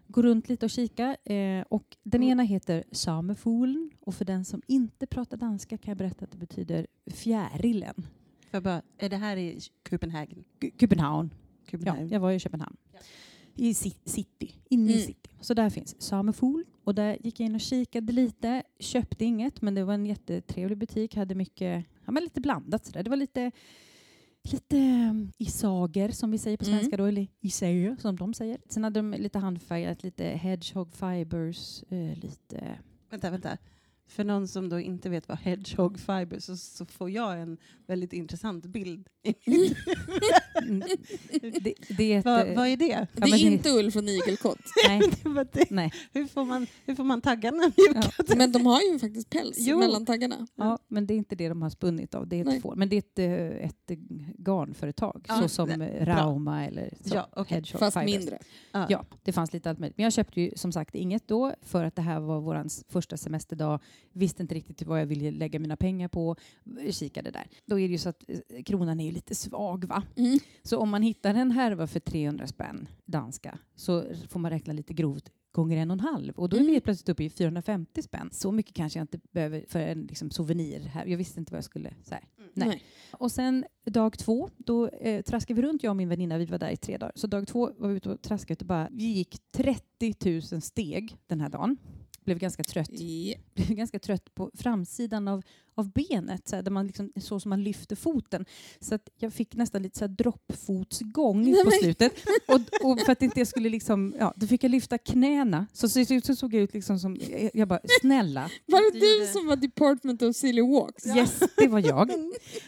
gå 0.07 0.21
runt 0.21 0.49
lite 0.49 0.65
och 0.65 0.69
kika. 0.69 1.15
Eh, 1.25 1.61
och 1.69 1.97
den 2.03 2.21
Mm. 2.21 2.31
ena 2.31 2.43
heter 2.43 2.83
Samefolen 2.91 3.91
och 3.99 4.15
för 4.15 4.25
den 4.25 4.45
som 4.45 4.61
inte 4.67 5.07
pratar 5.07 5.37
danska 5.37 5.77
kan 5.77 5.91
jag 5.91 5.97
berätta 5.97 6.25
att 6.25 6.31
det 6.31 6.37
betyder 6.37 6.87
fjärilen. 7.07 8.07
Jag 8.51 8.63
bara, 8.63 8.81
är 8.97 9.09
det 9.09 9.17
här 9.17 9.37
i 9.37 9.59
Copenhagen? 9.89 10.43
K- 10.61 10.67
Köpenhamn. 10.79 11.29
Ja, 11.71 11.97
jag 12.01 12.19
var 12.19 12.31
i 12.31 12.39
Köpenhamn. 12.39 12.77
I 13.59 13.71
ci- 13.73 13.97
city, 14.05 14.51
inne 14.69 14.89
i 14.91 14.93
Mm. 14.93 15.05
city. 15.07 15.29
Så 15.41 15.53
där 15.53 15.69
finns 15.69 16.01
Samefol. 16.01 16.63
Och 16.83 16.95
där 16.95 17.17
gick 17.21 17.39
jag 17.39 17.45
in 17.45 17.55
och 17.55 17.61
kikade 17.61 18.13
lite. 18.13 18.63
Köpte 18.79 19.25
inget, 19.25 19.61
men 19.61 19.75
det 19.75 19.83
var 19.83 19.93
en 19.93 20.05
jättetrevlig 20.05 20.77
butik. 20.77 21.15
Hade 21.15 21.35
mycket, 21.35 21.85
ja 22.05 22.11
men 22.11 22.23
lite 22.23 22.41
blandat 22.41 22.85
sådär. 22.85 23.03
Det 23.03 23.09
var 23.09 23.17
lite, 23.17 23.51
lite 24.51 24.75
um, 25.11 25.31
isager 25.37 26.09
som 26.11 26.31
vi 26.31 26.37
säger 26.37 26.57
på 26.57 26.65
Mm. 26.65 26.79
svenska 26.79 26.97
då, 26.97 27.05
eller 27.05 27.27
isager 27.41 27.95
som 27.99 28.15
de 28.15 28.33
säger. 28.33 28.57
Sen 28.69 28.83
hade 28.83 28.99
de 28.99 29.11
lite 29.13 29.39
handfärgat, 29.39 30.03
lite 30.03 30.23
hedgehog 30.23 30.93
fibers, 30.93 31.83
eh, 31.89 32.17
lite... 32.17 32.79
Vänta, 33.09 33.29
vänta. 33.31 33.57
För 34.09 34.23
någon 34.23 34.47
som 34.47 34.69
då 34.69 34.79
inte 34.79 35.09
vet 35.09 35.27
vad 35.27 35.37
hedgehog 35.39 35.99
fiber 35.99 36.39
så, 36.39 36.57
så 36.57 36.85
får 36.85 37.09
jag 37.09 37.41
en 37.41 37.57
väldigt 37.87 38.13
intressant 38.13 38.65
bild. 38.65 39.07
i 39.23 39.33
mitt 39.45 39.77
Mm. 40.63 40.79
det, 41.61 41.73
det 41.97 42.13
är 42.13 42.19
ett... 42.19 42.25
vad, 42.25 42.47
eh, 42.49 42.55
vad 42.55 42.67
är 42.67 42.77
det? 42.77 42.85
Ja, 42.85 43.05
det 43.13 43.27
är 43.27 43.31
det- 43.31 43.39
inte 43.39 43.69
ull 43.69 43.91
från 43.91 44.07
igelkott. 44.09 44.59
Nej, 44.87 44.99
Det 45.23 45.47
det. 45.53 45.65
nej. 45.69 45.91
Hur, 46.13 46.25
får 46.25 46.45
man, 46.45 46.67
hur 46.85 46.95
får 46.95 47.03
man 47.03 47.21
taggarna 47.21 47.71
mjuka? 47.77 48.11
Ja. 48.27 48.35
Men 48.37 48.51
de 48.51 48.65
har 48.65 48.81
ju 48.93 48.99
faktiskt 48.99 49.29
päls 49.29 49.55
Jo. 49.59 49.79
mellan 49.79 50.05
taggarna. 50.05 50.47
Ja, 50.55 50.79
men 50.87 51.07
det 51.07 51.13
är 51.13 51.15
inte 51.17 51.35
det 51.35 51.49
de 51.49 51.61
har 51.61 51.69
spunnit 51.69 52.15
av. 52.15 52.27
Det 52.27 52.39
är 52.39 52.45
Nej. 52.45 52.55
ett 52.55 52.61
får. 52.61 52.75
Men 52.75 52.89
det 52.89 52.95
är 52.95 52.99
ett, 52.99 53.19
eh, 53.19 53.65
ett 53.69 53.91
eh, 53.91 53.97
garnföretag, 54.37 55.25
Ja, 55.27 55.41
så 55.41 55.49
som 55.49 55.69
det- 55.79 55.87
eh, 55.87 56.05
Rauma 56.05 56.65
eller 56.65 56.93
så, 57.05 57.15
Ja, 57.15 57.29
okej. 57.35 57.55
Hedgehog 57.55 57.79
Fast 57.79 57.99
Fibers. 57.99 58.15
mindre. 58.19 58.39
Ja, 58.89 59.05
det 59.23 59.31
fanns 59.33 59.53
lite 59.53 59.69
allt 59.69 59.79
möjligt. 59.79 59.97
Men 59.97 60.03
jag 60.03 60.13
köpte 60.13 60.41
ju 60.41 60.51
som 60.55 60.71
sagt 60.71 60.95
inget 60.95 61.27
då 61.27 61.53
för 61.61 61.83
att 61.83 61.95
det 61.95 62.01
här 62.01 62.19
var 62.19 62.41
vår 62.41 62.91
första 62.91 63.17
semesterdag. 63.17 63.79
Visste 64.13 64.41
inte 64.41 64.55
riktigt 64.55 64.87
vad 64.87 65.01
jag 65.01 65.05
ville 65.05 65.31
lägga 65.31 65.59
mina 65.59 65.77
pengar 65.77 66.07
på. 66.07 66.35
Kikade 66.91 67.31
där. 67.31 67.47
Då 67.65 67.79
är 67.79 67.87
det 67.87 67.91
ju 67.91 67.97
så 67.97 68.09
att 68.09 68.23
eh, 68.27 68.63
kronan 68.63 68.99
är 68.99 69.05
ju 69.05 69.11
lite 69.11 69.35
svag 69.35 69.85
va? 69.85 70.03
Mm. 70.15 70.39
Så 70.63 70.77
om 70.77 70.89
man 70.89 71.01
hittar 71.01 71.33
en 71.33 71.51
härva 71.51 71.87
för 71.87 71.99
300 71.99 72.47
spänn 72.47 72.87
danska 73.05 73.59
så 73.75 74.03
får 74.29 74.39
man 74.39 74.51
räkna 74.51 74.73
lite 74.73 74.93
grovt 74.93 75.31
gånger 75.51 75.77
en 75.77 75.91
och 75.91 75.95
en 75.95 75.99
halv 75.99 76.33
och 76.35 76.49
då 76.49 76.57
är 76.57 76.61
vi 76.61 76.69
Mm. 76.69 76.81
plötsligt 76.81 77.09
uppe 77.09 77.23
i 77.23 77.29
450 77.29 78.01
spänn. 78.01 78.29
Så 78.31 78.51
mycket 78.51 78.75
kanske 78.75 78.99
jag 78.99 79.03
inte 79.03 79.19
behöver 79.31 79.65
för 79.67 79.79
en 79.79 80.01
liksom, 80.01 80.29
souvenir 80.31 80.79
här. 80.79 81.05
Jag 81.05 81.17
visste 81.17 81.39
inte 81.39 81.51
vad 81.51 81.57
jag 81.57 81.63
skulle... 81.63 81.93
Så 82.03 82.13
här. 82.13 82.23
Nej. 82.53 82.67
Nej. 82.67 82.83
Och 83.11 83.31
sen 83.31 83.65
dag 83.85 84.17
två, 84.17 84.49
då 84.57 84.87
eh, 84.87 85.21
traskade 85.21 85.61
vi 85.61 85.67
runt, 85.67 85.83
jag 85.83 85.89
och 85.89 85.97
min 85.97 86.09
väninna, 86.09 86.37
vi 86.37 86.45
var 86.45 86.57
där 86.59 86.69
i 86.69 86.77
tre 86.77 86.97
dagar. 86.97 87.11
Så 87.15 87.27
dag 87.27 87.47
två 87.47 87.71
var 87.77 87.89
vi 87.89 87.95
ute 87.95 88.09
och 88.09 88.21
traskade 88.21 88.57
och 88.59 88.65
bara, 88.67 88.87
vi 88.91 89.03
gick 89.03 89.37
30 89.51 90.51
000 90.51 90.61
steg 90.61 91.17
den 91.27 91.41
här 91.41 91.49
dagen. 91.49 91.77
Blev 92.29 92.39
ganska 92.39 92.63
trött. 92.63 92.89
Ja. 92.91 93.37
Blev 93.53 93.77
ganska 93.77 93.99
trött 93.99 94.35
på 94.35 94.51
framsidan 94.53 95.27
av, 95.27 95.43
av 95.79 95.91
benet, 95.91 96.47
så, 96.47 96.55
här, 96.55 96.63
där 96.63 96.71
man 96.71 96.87
liksom, 96.87 97.11
så 97.15 97.39
som 97.39 97.49
man 97.49 97.63
lyfter 97.63 97.95
foten. 97.95 98.45
Så 98.79 98.95
att 98.95 99.09
jag 99.19 99.33
fick 99.33 99.55
nästan 99.55 99.81
lite 99.81 99.97
så 99.99 100.05
här 100.05 100.09
droppfotsgång 100.09 101.41
Nej, 101.51 101.65
på 101.65 101.71
slutet. 101.71 102.13
Och, 102.47 102.89
och 102.91 102.99
för 102.99 103.11
att 103.11 103.21
inte 103.21 103.39
jag 103.39 103.47
skulle 103.47 103.69
liksom, 103.69 104.15
ja, 104.19 104.33
då 104.35 104.47
fick 104.47 104.63
jag 104.63 104.71
lyfta 104.71 104.97
knäna. 104.97 105.67
Så, 105.73 105.89
så, 105.89 106.05
så, 106.05 106.21
så 106.21 106.35
såg 106.35 106.53
jag 106.53 106.61
ut 106.63 106.73
liksom 106.73 106.99
som, 106.99 107.17
jag, 107.31 107.51
jag 107.53 107.67
bara, 107.67 107.79
snälla, 108.01 108.49
Var 108.65 108.93
det 108.93 108.99
du 108.99 109.31
som 109.33 109.47
var 109.47 109.55
Department 109.55 110.21
of 110.21 110.35
Silly 110.35 110.61
Walks? 110.61 111.07
Yes, 111.07 111.39
det 111.57 111.67
var 111.67 111.79
jag. 111.79 112.09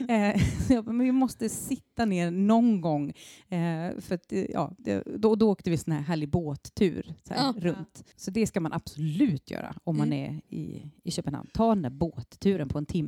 Eh, 0.10 0.42
så 0.68 0.74
jag 0.74 0.86
bara, 0.86 0.92
men 0.92 1.06
vi 1.06 1.12
måste 1.12 1.50
sitta 1.50 2.06
ner 2.06 2.32
någon 2.32 2.82
gång. 2.82 3.10
Eh, 3.50 4.00
för 4.00 4.16
att, 4.16 4.32
eh, 4.32 4.46
ja, 4.50 4.72
då, 5.18 5.36
då 5.36 5.50
åkte 5.52 5.70
vi 5.70 5.78
sån 5.78 5.94
här 5.94 6.02
härlig 6.02 6.30
båttur 6.30 7.14
så 7.28 7.34
här, 7.34 7.42
Ja. 7.46 7.54
runt. 7.58 8.04
Så 8.16 8.32
det 8.32 8.48
ska 8.48 8.60
man 8.60 8.74
absolut 8.74 9.52
göra 9.52 9.76
om 9.84 9.98
man 9.98 10.08
Mm. 10.14 10.20
är 10.36 10.56
i, 10.56 10.86
i 11.04 11.12
Köpenhamn. 11.12 11.50
Ta 11.54 11.70
den 11.70 11.82
där 11.82 11.90
båtturen 11.90 12.70
på 12.70 12.78
en 12.78 12.86
timme 12.86 13.01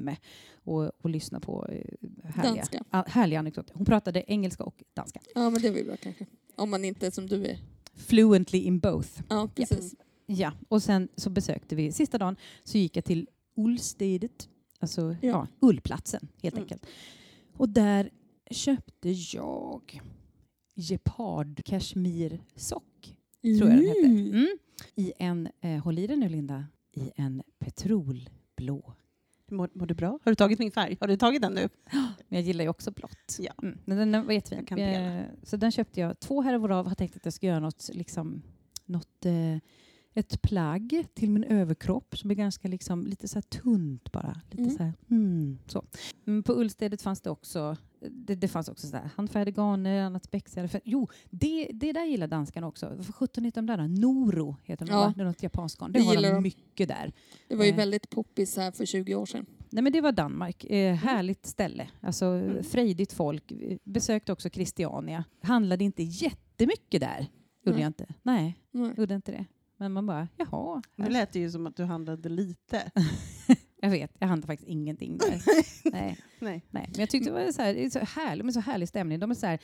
och, 0.56 0.92
och 1.02 1.10
lyssna 1.10 1.40
på 1.40 1.66
eh, 1.70 1.82
härliga, 2.24 2.56
Danska. 2.56 2.84
härliga 3.08 3.40
anekdoter. 3.40 3.74
Hon 3.76 3.86
pratade 3.86 4.24
engelska 4.28 4.64
och 4.64 4.84
danska. 4.94 5.20
Ja, 5.36 5.50
men 5.50 5.62
det 5.62 5.70
var 5.70 5.78
ju 5.78 5.84
bra 5.86 5.96
kanske. 5.98 6.26
Om 6.56 6.70
man 6.70 6.86
inte 6.86 7.08
är 7.08 7.12
som 7.12 7.28
du 7.28 7.46
är. 7.46 7.58
Fluently 7.96 8.60
in 8.60 8.80
both. 8.80 9.10
Ja, 9.30 9.50
precis. 9.56 9.96
Ja, 10.26 10.52
och 10.68 10.84
sen 10.84 11.08
så 11.16 11.30
besökte 11.30 11.76
vi, 11.76 11.92
sista 11.92 12.18
dagen 12.18 12.36
så 12.64 12.78
gick 12.78 12.98
jag 12.98 13.06
till 13.06 13.28
Ullstedet, 13.56 14.50
alltså 14.80 15.02
ja. 15.02 15.16
Ja. 15.22 15.48
ullplatsen 15.60 16.28
helt 16.42 16.56
Mm. 16.56 16.64
enkelt. 16.64 16.86
Och 17.58 17.70
där 17.70 18.10
köpte 18.52 19.10
jag 19.12 20.02
gepard 20.76 21.62
kashmirsock, 21.66 23.16
tror 23.42 23.70
jag 23.70 23.78
den 23.78 23.88
hette. 23.88 24.00
Mm. 24.06 24.28
Mm. 24.34 24.48
I 24.96 25.14
en, 25.18 25.50
eh, 25.62 25.84
håll 25.84 26.00
i 26.00 26.08
den 26.08 26.20
nu 26.20 26.30
Linda, 26.30 26.66
i 26.92 27.12
en 27.16 27.44
petrolblå. 27.60 28.94
Mår, 29.54 29.70
mår 29.74 29.86
du 29.86 29.94
bra? 29.94 30.20
Har 30.24 30.32
du 30.32 30.36
tagit 30.36 30.60
min 30.60 30.72
färg? 30.72 30.98
Har 31.00 31.08
du 31.08 31.18
tagit 31.18 31.42
den 31.42 31.54
nu? 31.54 31.70
Men 31.92 32.40
jag 32.40 32.42
gillar 32.42 32.64
ju 32.64 32.70
också 32.70 32.92
blått. 32.92 33.38
Ja. 33.40 33.54
Mm. 33.64 33.78
Men 33.86 34.12
den, 34.12 34.26
var 34.26 34.34
jättefin. 34.34 34.66
Jag. 34.70 34.80
Eh, 34.80 35.24
så 35.44 35.58
den 35.58 35.72
köpte 35.72 36.00
jag 36.00 36.20
två 36.20 36.42
härvor 36.42 36.72
av. 36.72 36.88
Har 36.88 36.96
tänkt 36.96 37.16
att 37.16 37.26
jag 37.26 37.34
ska 37.34 37.48
göra 37.48 37.60
något, 37.60 37.90
liksom, 37.94 38.42
något 38.86 39.26
eh, 39.26 39.58
ett 40.14 40.42
plagg 40.42 41.06
till 41.14 41.30
min 41.30 41.44
överkropp 41.44 42.18
som 42.18 42.32
är 42.32 42.36
ganska 42.36 42.68
liksom, 42.68 43.08
lite 43.08 43.28
så 43.28 43.42
tunt 43.42 44.12
bara. 44.12 44.42
Lite 44.52 44.64
Mm. 44.64 44.78
så 44.78 44.84
här, 44.84 44.94
mm, 45.12 45.58
så. 45.68 45.86
Men 46.24 46.44
på 46.44 46.54
ullstedet 46.54 47.02
fanns 47.02 47.22
det 47.22 47.30
också 47.30 47.78
det, 48.12 48.36
det 48.36 48.48
fanns 48.48 48.70
också 48.70 48.88
så 48.88 48.98
handfärgade 49.16 49.52
garner, 49.52 50.02
annat 50.04 50.24
spexigare. 50.24 50.68
För, 50.68 50.82
jo, 50.84 51.08
det, 51.30 51.70
det 51.74 51.92
där 51.94 52.06
gillar 52.06 52.28
danskarna 52.28 52.68
också. 52.68 53.04
För 53.04 53.14
17 53.14 53.44
heter 53.46 53.62
de 53.62 53.66
där? 53.78 53.88
Noro 53.88 54.56
heter 54.64 54.86
de 54.86 54.92
Ja. 54.92 55.14
Det 55.16 55.22
är 55.22 55.26
något 55.26 55.44
japanskt 55.44 55.80
garn. 55.80 55.92
Det, 55.92 56.00
Det 56.00 56.06
har 56.06 56.34
de 56.34 56.44
mycket 56.44 56.88
där. 56.88 57.14
Det 57.48 57.56
var 57.56 57.66
ju 57.66 57.70
Eh. 57.72 57.76
väldigt 57.78 58.10
poppis 58.10 58.58
här 58.58 58.72
för 58.72 58.86
20 58.86 59.16
år 59.16 59.26
sedan. 59.26 59.46
Nej, 59.70 59.84
men 59.84 59.94
det 59.94 60.02
var 60.02 60.12
Danmark. 60.12 60.64
Eh, 60.64 60.96
härligt 60.96 61.46
ställe. 61.46 61.88
Alltså, 62.02 62.26
Mm. 62.26 62.64
Frejdigt 62.64 63.14
folk. 63.14 63.52
Besökte 63.84 64.32
också 64.32 64.50
Christiania. 64.50 65.24
Handlade 65.42 65.84
inte 65.84 66.04
jättemycket 66.04 67.02
där. 67.02 67.28
Gjorde 67.66 67.76
Nej. 67.76 67.82
jag 67.82 67.90
inte. 67.90 68.06
Nej, 68.24 68.58
Nej. 68.72 68.94
gjorde 68.98 69.16
inte 69.16 69.32
det. 69.32 69.46
Men 69.84 69.92
man 69.92 70.06
bara, 70.06 70.28
jaha. 70.38 70.82
Nu 70.96 71.10
lät 71.10 71.32
det 71.34 71.40
ju 71.40 71.52
som 71.52 71.68
att 71.68 71.76
du 71.76 71.84
handlade 71.84 72.30
lite. 72.30 72.92
Jag 73.82 73.90
vet, 73.90 74.12
jag 74.20 74.28
handlar 74.28 74.48
faktiskt 74.48 74.70
ingenting 74.70 75.18
där. 75.18 75.30
nej, 75.92 76.18
Nej. 76.40 76.64
nej. 76.70 76.90
Men 76.92 77.00
jag 77.00 77.10
tyckte 77.10 77.30
det 77.30 77.34
var 77.46 77.52
så, 77.52 77.62
här, 77.62 77.74
det 77.74 77.86
är 77.86 77.90
så 77.90 78.00
härligt, 78.00 78.46
med 78.46 78.54
så 78.54 78.60
härlig 78.60 78.88
stämning. 78.88 79.20
De 79.20 79.32
är 79.32 79.36
så 79.36 79.46
här, 79.46 79.60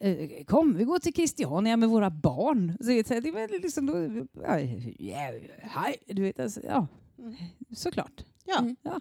eh, 0.00 0.44
kom 0.44 0.74
vi 0.76 0.84
går 0.84 0.98
till 0.98 1.12
Christiania 1.12 1.76
med 1.76 1.88
våra 1.88 2.10
barn. 2.10 2.76
Så, 2.80 2.86
det, 2.86 3.20
det 3.20 3.30
var 3.30 3.60
liksom, 3.62 3.86
då, 3.86 4.26
ja, 4.42 4.52
hej, 5.62 5.96
du 6.06 6.22
vet, 6.22 6.40
alltså, 6.40 6.60
ja, 6.64 6.86
Mm. 7.18 7.34
såklart. 7.76 8.24
Ja. 8.46 8.58
Mm. 8.58 8.76
Ja. 8.82 9.00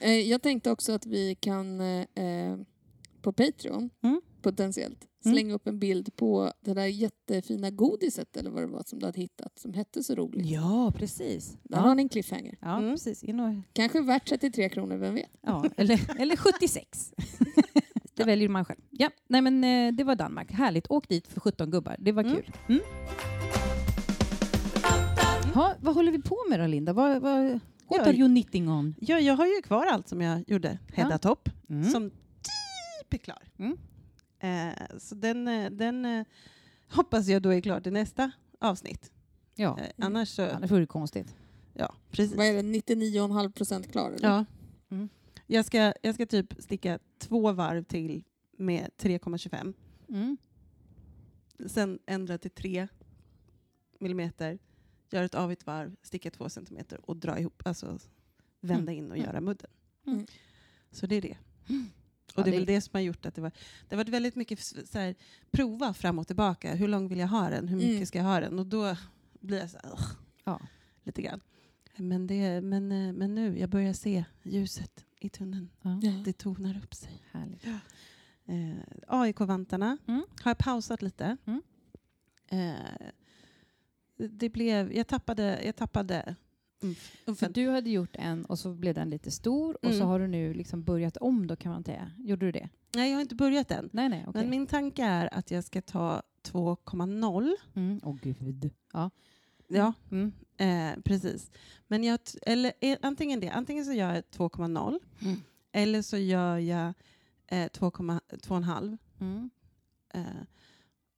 Eh, 0.00 0.10
jag 0.12 0.42
tänkte 0.42 0.70
också 0.70 0.92
att 0.92 1.06
vi 1.06 1.34
kan 1.34 1.80
eh, 1.80 2.06
eh, 2.24 2.56
på 3.22 3.32
Patreon 3.32 3.90
Mm. 4.02 4.20
potentiellt 4.42 5.07
Mm. 5.24 5.34
slänga 5.34 5.54
upp 5.54 5.66
en 5.66 5.78
bild 5.78 6.16
på 6.16 6.52
det 6.60 6.74
där 6.74 6.84
jättefina 6.86 7.70
godiset 7.70 8.36
eller 8.36 8.50
vad 8.50 8.62
det 8.62 8.66
var 8.66 8.82
som 8.86 8.98
du 8.98 9.06
hade 9.06 9.20
hittat 9.20 9.58
som 9.58 9.74
hette 9.74 10.02
så 10.02 10.14
roligt. 10.14 10.46
Ja, 10.46 10.92
precis. 10.96 11.58
Där 11.62 11.76
Ja, 11.78 11.82
har 11.82 11.94
ni 11.94 12.02
en 12.02 12.08
cliffhanger. 12.08 12.58
ja 12.60 12.78
Mm. 12.78 12.90
precis. 12.90 13.24
In 13.24 13.40
och, 13.40 13.54
Kanske 13.72 14.00
värt 14.00 14.28
33 14.28 14.68
kronor, 14.68 14.96
vem 14.96 15.14
vet? 15.14 15.26
ja, 15.42 15.64
eller, 15.76 16.00
eller 16.20 16.36
76. 16.36 17.12
det 18.14 18.24
väljer 18.24 18.48
man 18.48 18.64
själv. 18.64 18.80
Ja, 18.90 19.10
nej 19.28 19.42
men 19.42 19.64
eh, 19.64 19.92
det 19.94 20.04
var 20.04 20.14
Danmark. 20.14 20.50
Härligt. 20.52 20.90
Åk 20.90 21.08
dit 21.08 21.26
för 21.28 21.40
17 21.40 21.70
gubbar. 21.70 21.96
Det 21.98 22.12
var 22.12 22.22
Mm. 22.22 22.36
kul. 22.36 22.52
Mm. 22.68 22.80
Ha, 25.54 25.74
vad 25.80 25.94
håller 25.94 26.12
vi 26.12 26.22
på 26.22 26.36
med 26.50 26.60
då, 26.60 26.66
Linda? 26.66 26.92
Vad, 26.92 27.22
vad, 27.22 27.44
what 27.52 27.60
Ja, 27.90 28.02
are 28.02 28.12
you 28.16 28.28
knitting 28.28 28.68
on? 28.70 28.94
Ja, 29.00 29.20
jag 29.20 29.34
har 29.34 29.46
ju 29.46 29.62
kvar 29.62 29.86
allt 29.86 30.08
som 30.08 30.20
jag 30.20 30.44
gjorde, 30.46 30.78
Hedda 30.94 31.18
Topp, 31.18 31.48
Mm. 31.70 31.84
som 31.90 32.10
typ 32.10 33.14
är 33.14 33.18
klar. 33.18 33.42
Mm. 34.40 34.68
Eh, 34.90 34.98
så 34.98 35.14
den, 35.14 35.48
eh, 35.48 35.70
den 35.70 36.04
eh, 36.04 36.26
hoppas 36.90 37.26
jag 37.28 37.42
då 37.42 37.50
är 37.54 37.60
klar 37.60 37.80
till 37.80 37.92
nästa 37.92 38.30
avsnitt. 38.60 39.12
Ja, 39.54 39.78
Eh, 39.78 39.90
annars 40.06 40.28
så, 40.28 40.42
det 40.42 40.66
vore 40.70 40.86
konstigt. 40.86 41.34
ja 41.74 41.94
precis. 42.10 42.36
Vad 42.36 42.46
är 42.46 42.52
det, 42.54 42.62
99,5 42.62 43.52
procent 43.52 43.92
klar? 43.92 44.10
Eller? 44.10 44.28
Ja. 44.28 44.44
Mm. 44.90 45.08
Jag, 45.46 45.64
ska, 45.64 45.92
jag 46.02 46.14
ska 46.14 46.26
typ 46.26 46.54
sticka 46.58 46.98
två 47.18 47.52
varv 47.52 47.82
till 47.84 48.24
med 48.58 48.90
3,25. 48.98 49.74
Mm. 50.08 50.36
Sen 51.66 51.98
ändra 52.06 52.38
till 52.38 52.50
3 52.50 52.88
millimeter, 54.00 54.58
göra 55.10 55.24
ett 55.24 55.34
avigt 55.34 55.66
varv, 55.66 55.96
sticka 56.02 56.30
två 56.30 56.48
centimeter 56.48 57.10
och 57.10 57.16
dra 57.16 57.38
ihop, 57.38 57.62
alltså 57.64 57.98
vända 58.60 58.92
in 58.92 59.10
och 59.10 59.16
Mm. 59.16 59.26
göra 59.28 59.40
mudden. 59.40 59.70
Mm. 60.06 60.26
Så 60.90 61.06
det 61.06 61.16
är 61.16 61.22
det. 61.22 61.36
Ja, 62.38 62.42
Och 62.42 62.44
det 62.44 62.50
är 62.50 62.52
det- 62.52 62.58
väl 62.58 62.66
det 62.66 62.80
som 62.80 62.90
har 62.92 63.00
gjort 63.00 63.26
att 63.26 63.34
det 63.34 63.40
var... 63.40 63.50
Det 63.88 63.94
har 63.94 63.96
varit 63.96 64.08
väldigt 64.08 64.36
mycket 64.36 64.60
så 64.60 64.98
här, 64.98 65.14
prova 65.50 65.94
fram 65.94 66.18
och 66.18 66.26
tillbaka. 66.26 66.74
Hur 66.74 66.88
lång 66.88 67.08
vill 67.08 67.18
jag 67.18 67.28
ha 67.28 67.50
den? 67.50 67.68
Hur 67.68 67.76
mycket 67.76 67.90
Mm. 67.94 68.06
ska 68.06 68.18
jag 68.18 68.24
ha 68.24 68.40
den? 68.40 68.58
Och 68.58 68.66
då 68.66 68.96
blir 69.40 69.58
jag 69.58 69.70
så 69.70 69.78
här, 69.82 69.92
Ja. 70.44 70.60
lite 71.04 71.22
grann. 71.22 71.40
Men, 71.96 72.26
det, 72.26 72.60
men, 72.60 72.92
eh, 72.92 73.12
men 73.12 73.34
nu, 73.34 73.58
jag 73.58 73.70
börjar 73.70 73.92
se 73.92 74.24
ljuset 74.42 75.04
i 75.20 75.28
tunneln. 75.28 75.70
Ja. 75.82 76.00
Ja. 76.02 76.12
Det 76.24 76.32
tonar 76.32 76.80
upp 76.84 76.94
sig. 76.94 77.22
Härligt. 77.30 77.66
Eh, 78.46 78.82
AIK-vantarna 79.08 79.98
Mm. 80.06 80.22
har 80.42 80.50
jag 80.50 80.58
pausat 80.58 81.02
lite. 81.02 81.36
Mm. 81.46 81.62
Eh, 82.46 83.08
det 84.16 84.48
blev, 84.48 84.92
jag 84.92 85.06
tappade, 85.06 85.60
jag 85.64 85.76
tappade 85.76 86.36
umf, 86.80 87.16
För 87.38 87.48
du 87.48 87.68
hade 87.68 87.90
gjort 87.90 88.16
en 88.18 88.44
och 88.44 88.58
så 88.58 88.74
blev 88.74 88.94
den 88.94 89.10
lite 89.10 89.30
stor 89.30 89.74
och 89.84 89.90
så 89.90 89.96
Mm. 89.96 90.08
har 90.08 90.18
du 90.20 90.26
nu 90.26 90.54
liksom 90.54 90.82
börjat 90.84 91.16
om 91.16 91.46
då 91.46 91.56
kan 91.56 91.72
man 91.72 91.84
säga. 91.84 92.12
Gjorde 92.18 92.46
du 92.46 92.52
det? 92.52 92.68
Nej, 92.94 93.10
jag 93.10 93.16
har 93.16 93.20
inte 93.22 93.34
börjat 93.34 93.70
än. 93.70 93.90
Nej, 93.92 94.08
nej, 94.08 94.24
okej. 94.28 94.40
Men 94.42 94.50
min 94.50 94.66
tanke 94.66 95.04
är 95.04 95.34
att 95.34 95.50
jag 95.50 95.64
ska 95.64 95.82
ta 95.82 96.22
2,0. 96.42 97.56
Mm. 97.74 98.00
Åh 98.04 98.16
gud. 98.22 98.70
Ja. 98.92 99.10
Ja, 99.68 99.92
Mm. 100.10 100.32
eh, 100.56 101.00
precis. 101.02 101.50
Men 101.86 102.04
jag, 102.04 102.18
eller, 102.42 102.72
eh, 102.80 102.98
antingen 103.02 103.40
det, 103.40 103.48
antingen 103.50 103.84
så 103.84 103.92
gör 103.92 104.14
jag 104.14 104.24
2,0 104.30 104.98
Mm. 105.22 105.36
eller 105.72 106.02
så 106.02 106.16
gör 106.16 106.58
jag 106.58 106.94
eh, 107.46 107.68
2,5 107.68 108.98
Mm. 109.20 109.50
eh, 110.14 110.22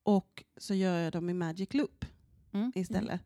och 0.02 0.44
så 0.56 0.74
gör 0.74 0.98
jag 0.98 1.12
dem 1.12 1.30
i 1.30 1.34
Magic 1.34 1.74
Loop 1.74 2.04
Mm. 2.52 2.72
istället. 2.74 3.20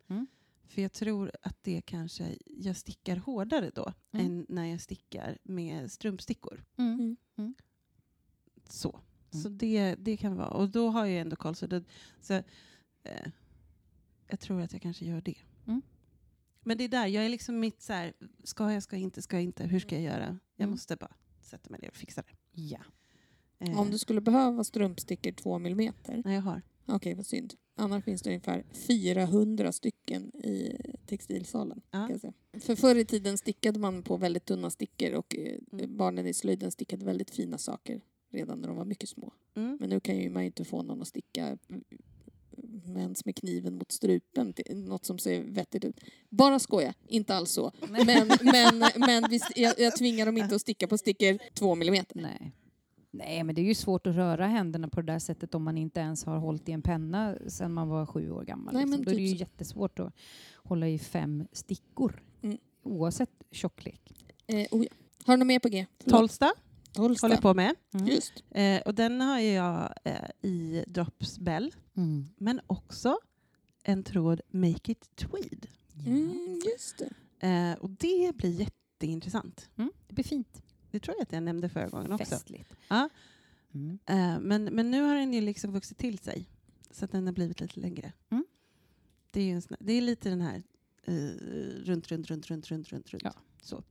Mm. 0.65 0.71
För 0.71 0.83
jag 0.83 0.93
tror 0.93 1.31
att 1.43 1.57
det 1.63 1.81
kanske, 1.81 2.37
jag 2.47 2.77
stickar 2.77 3.17
hårdare 3.17 3.71
då 3.75 3.93
Mm. 4.13 4.27
än 4.27 4.47
när 4.49 4.65
jag 4.65 4.81
stickar 4.81 5.39
med 5.43 5.93
strumpstickor. 5.93 6.65
Mm. 6.77 7.17
Så, 8.69 9.01
Mm. 9.33 9.43
så 9.43 9.49
det, 9.49 9.95
det 9.95 10.17
kan 10.17 10.37
vara. 10.37 10.49
Och 10.49 10.71
då 10.71 10.89
har 10.89 11.07
jag 11.07 11.21
ändå 11.21 11.37
koll. 11.37 11.55
Så, 11.55 11.67
det, 11.67 11.85
så 12.21 12.33
eh, 13.03 13.31
jag 14.29 14.41
tror 14.41 14.61
att 14.61 14.73
jag 14.73 14.83
kanske 14.83 15.05
gör 15.05 15.21
det. 15.21 15.37
Mm. 15.67 15.83
Men 16.63 16.79
det 16.79 16.85
är 16.85 16.89
där, 16.89 17.07
jag 17.07 17.25
är 17.25 17.29
liksom 17.29 17.61
mitt 17.61 17.83
så 17.83 17.93
här, 17.93 18.13
ska 18.45 18.73
jag, 18.73 18.83
ska 18.83 18.97
jag 18.97 19.03
inte, 19.03 19.23
ska 19.23 19.37
jag 19.37 19.45
inte, 19.45 19.65
hur 19.67 19.81
ska 19.81 19.95
jag 19.95 20.05
göra? 20.05 20.39
Jag 20.57 20.65
Mm. 20.65 20.71
måste 20.71 20.97
bara 20.97 21.15
sätta 21.41 21.71
mig 21.71 21.81
ner 21.81 21.89
och 21.89 21.97
fixa 21.97 22.23
det. 22.23 22.61
Ja. 22.63 22.81
Eh, 23.59 23.81
Om 23.81 23.91
du 23.91 23.99
skulle 23.99 24.21
behöva 24.21 24.65
strumpstickor 24.65 25.33
2 25.33 25.59
millimeter, 25.59 26.23
Nej, 26.25 26.35
jag 26.35 26.43
har. 26.43 26.63
Okej 26.87 27.15
vad 27.15 27.27
synd. 27.27 27.55
Annars 27.77 28.05
finns 28.05 28.23
det 28.23 28.31
ungefär 28.31 28.65
400 28.73 29.73
stycken 29.73 30.37
i 30.37 30.77
textilsalen. 31.07 31.81
Ja. 31.91 32.09
För 32.61 32.77
förr 32.77 32.97
i 32.97 33.05
tiden 33.05 33.39
stickade 33.39 33.79
man 33.81 34.03
på 34.03 34.17
väldigt 34.17 34.45
tunna 34.45 34.71
stickor 34.71 35.13
och 35.13 35.37
eh, 35.37 35.59
Mm. 35.73 35.97
barnen 35.97 36.27
i 36.27 36.35
slöjden 36.35 36.71
stickade 36.71 37.05
väldigt 37.05 37.31
fina 37.31 37.59
saker 37.59 38.01
redan 38.33 38.61
när 38.61 38.69
de 38.69 38.77
var 38.77 38.85
mycket 38.85 39.09
små. 39.09 39.33
Mm. 39.57 39.77
Men 39.81 39.89
nu 39.91 40.01
kan 40.01 40.17
ju 40.17 40.31
man 40.31 40.43
ju 40.43 40.47
inte 40.47 40.65
få 40.65 40.83
någon 40.83 41.03
att 41.03 41.09
sticka 41.09 41.59
mens 42.87 43.25
med 43.25 43.37
kniven 43.37 43.75
mot 43.75 43.93
strupen, 43.93 44.55
något 44.75 45.05
som 45.05 45.19
ser 45.19 45.43
vettigt 45.43 45.85
ut. 45.85 46.01
Bara 46.31 46.59
skoja, 46.59 46.95
inte 47.09 47.35
alls 47.35 47.51
så. 47.51 47.73
Men, 47.91 48.29
men, 48.43 48.85
men 48.97 49.31
visst, 49.31 49.53
jag, 49.57 49.75
jag 49.79 49.97
tvingar 49.97 50.27
dem 50.27 50.37
inte 50.39 50.55
att 50.55 50.61
sticka 50.61 50.89
på 50.89 50.99
stickor 50.99 51.39
två 51.55 51.75
millimeter. 51.75 52.21
Nej. 52.21 52.53
Nej, 53.17 53.45
men 53.45 53.55
det 53.55 53.61
är 53.61 53.65
ju 53.65 53.75
svårt 53.75 54.07
att 54.07 54.15
röra 54.15 54.47
händerna 54.47 54.89
på 54.89 55.01
det 55.01 55.13
där 55.13 55.19
sättet 55.19 55.55
om 55.55 55.63
man 55.63 55.79
inte 55.79 56.01
ens 56.01 56.25
har 56.25 56.39
hållit 56.39 56.69
i 56.69 56.73
en 56.73 56.83
penna 56.83 57.37
sedan 57.47 57.73
man 57.73 57.89
var 57.89 58.07
sju 58.07 58.31
år 58.31 58.45
gammal. 58.45 58.75
Nej, 58.75 58.83
liksom. 58.83 58.91
men 58.91 59.05
Då 59.05 59.11
är 59.11 59.15
det 59.15 59.19
typ 59.21 59.29
ju 59.31 59.37
så. 59.37 59.41
jättesvårt 59.41 59.99
att 59.99 60.13
hålla 60.57 60.89
i 60.89 60.99
fem 60.99 61.47
stickor. 61.53 62.23
Mm. 62.43 62.59
Oavsett 62.83 63.31
tjocklek. 63.51 64.13
Eh, 64.47 64.67
oh 64.71 64.83
ja. 64.85 64.89
Har 65.27 65.35
du 65.35 65.39
något 65.39 65.47
mer 65.47 65.59
på 65.59 65.69
G? 65.69 65.87
Tolsta 66.07 66.53
Tolsta. 66.93 67.27
håller 67.27 67.41
på 67.41 67.55
med. 67.55 67.75
Mm. 67.95 68.07
Just. 68.07 68.33
Eh, 68.51 68.81
och 68.81 68.95
den 68.95 69.21
har 69.21 69.39
jag 69.39 69.95
eh, 70.05 70.15
i 70.51 70.85
Drops 70.87 71.39
Bell. 71.39 71.75
Mm. 71.97 72.25
Men 72.37 72.61
också 72.67 73.19
en 73.83 74.03
tråd 74.03 74.41
Make 74.51 74.93
It 74.93 75.17
Tweed. 75.17 75.67
Ja. 75.93 76.11
Mm, 76.11 76.61
just 76.73 76.99
det. 76.99 77.47
Eh, 77.49 77.75
och 77.83 77.91
det 77.91 78.37
blir 78.37 78.61
jätteintressant. 78.61 79.69
Mm. 79.77 79.93
Det 80.07 80.15
blir 80.15 80.25
fint. 80.25 80.63
Det 80.95 81.01
tror 81.01 81.17
jag 81.17 81.23
att 81.23 81.33
jag 81.33 81.43
nämnde 81.43 81.69
förra 81.69 81.89
gången 81.89 82.13
också. 82.13 82.25
Festligt. 82.25 82.77
Ja. 82.89 83.09
Mm. 83.75 83.99
Eh, 84.07 84.41
men, 84.41 84.65
men 84.65 84.91
nu 84.91 85.03
har 85.03 85.15
den 85.15 85.33
ju 85.33 85.41
liksom 85.41 85.73
vuxit 85.73 85.99
till 85.99 86.19
sig. 86.19 86.49
Så 86.91 87.05
att 87.05 87.13
den 87.13 87.27
har 87.27 87.33
blivit 87.33 87.61
lite 87.61 87.81
längre. 87.81 88.13
Mm. 88.31 88.45
Det, 89.31 89.41
är 89.41 89.45
ju 89.45 89.53
en 89.53 89.63
sån, 89.63 89.77
det 89.81 89.93
är 89.93 90.01
lite 90.01 90.31
den 90.31 90.41
här 90.41 90.63
eh, 91.03 91.15
runt, 91.85 92.09
runt, 92.09 92.31
runt, 92.31 92.47
runt, 92.51 92.71
runt, 92.71 92.93
runt, 92.93 93.13
runt. 93.13 93.23
Ja. 93.25 93.35
Så. 93.63 93.83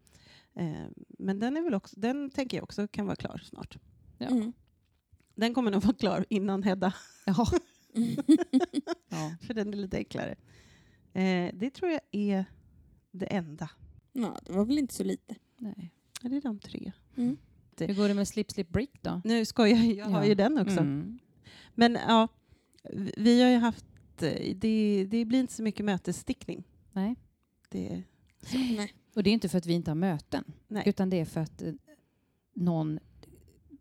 Eh, 0.54 0.86
men 1.10 1.40
den 1.40 1.58
är 1.58 1.62
väl 1.62 1.74
också, 1.74 2.00
den 2.00 2.30
tänker 2.30 2.58
jag 2.58 2.64
också 2.64 2.88
kan 2.88 3.06
vara 3.06 3.16
klar 3.16 3.38
snart. 3.38 3.78
Ja. 4.18 4.28
Mm. 4.28 4.54
Den 5.36 5.54
kommer 5.54 5.72
nog 5.72 5.84
vara 5.84 5.96
klar 5.96 6.26
innan 6.30 6.64
Hedda, 6.64 6.94
Jaha. 7.26 7.48
ja. 9.10 9.36
för 9.42 9.54
den 9.54 9.74
är 9.74 9.78
lite 9.78 9.98
enklare. 9.98 10.36
Det 11.54 11.70
tror 11.70 11.92
jag 11.92 12.02
är 12.12 12.46
det 13.12 13.26
enda. 13.26 13.70
ja, 14.12 14.40
det 14.46 14.54
var 14.54 14.66
väl 14.66 14.78
inte 14.78 14.94
så 14.94 15.04
lite. 15.04 15.36
Nej. 15.58 15.94
Ja, 16.24 16.30
det 16.30 16.36
är 16.38 16.42
de 16.42 16.60
tre. 16.60 16.92
Mm. 17.16 17.38
Hur 17.80 17.94
går 17.96 18.08
det 18.08 18.14
med 18.14 18.28
Slip 18.28 18.52
Slip 18.52 18.70
Brick 18.70 18.92
då? 19.02 19.22
Nu 19.24 19.46
skojar 19.46 19.78
jag, 19.78 19.86
jag 19.96 20.06
har 20.06 20.22
Ja. 20.22 20.26
ju 20.28 20.36
den 20.36 20.58
också. 20.58 20.80
Mm. 20.80 21.20
Men 21.76 21.94
ja, 22.08 22.28
vi- 23.18 23.42
har 23.42 23.50
ju 23.50 23.58
haft, 23.58 23.86
eh, 24.24 24.56
det, 24.56 25.08
det 25.10 25.26
blir 25.26 25.40
inte 25.40 25.54
så 25.54 25.64
mycket 25.64 25.86
mötesstickning. 25.86 26.64
Nej. 26.92 27.16
Det, 27.70 28.04
Nej. 28.54 28.94
Och 29.16 29.24
det 29.24 29.30
är 29.30 29.34
inte 29.34 29.50
för 29.50 29.58
att 29.58 29.66
vi 29.66 29.74
inte 29.74 29.92
har 29.92 29.96
möten, 29.96 30.44
nej. 30.68 30.84
utan 30.86 31.10
det 31.10 31.20
är 31.20 31.26
för 31.26 31.42
att 31.42 31.62
eh, 31.62 31.74
någon 32.54 33.00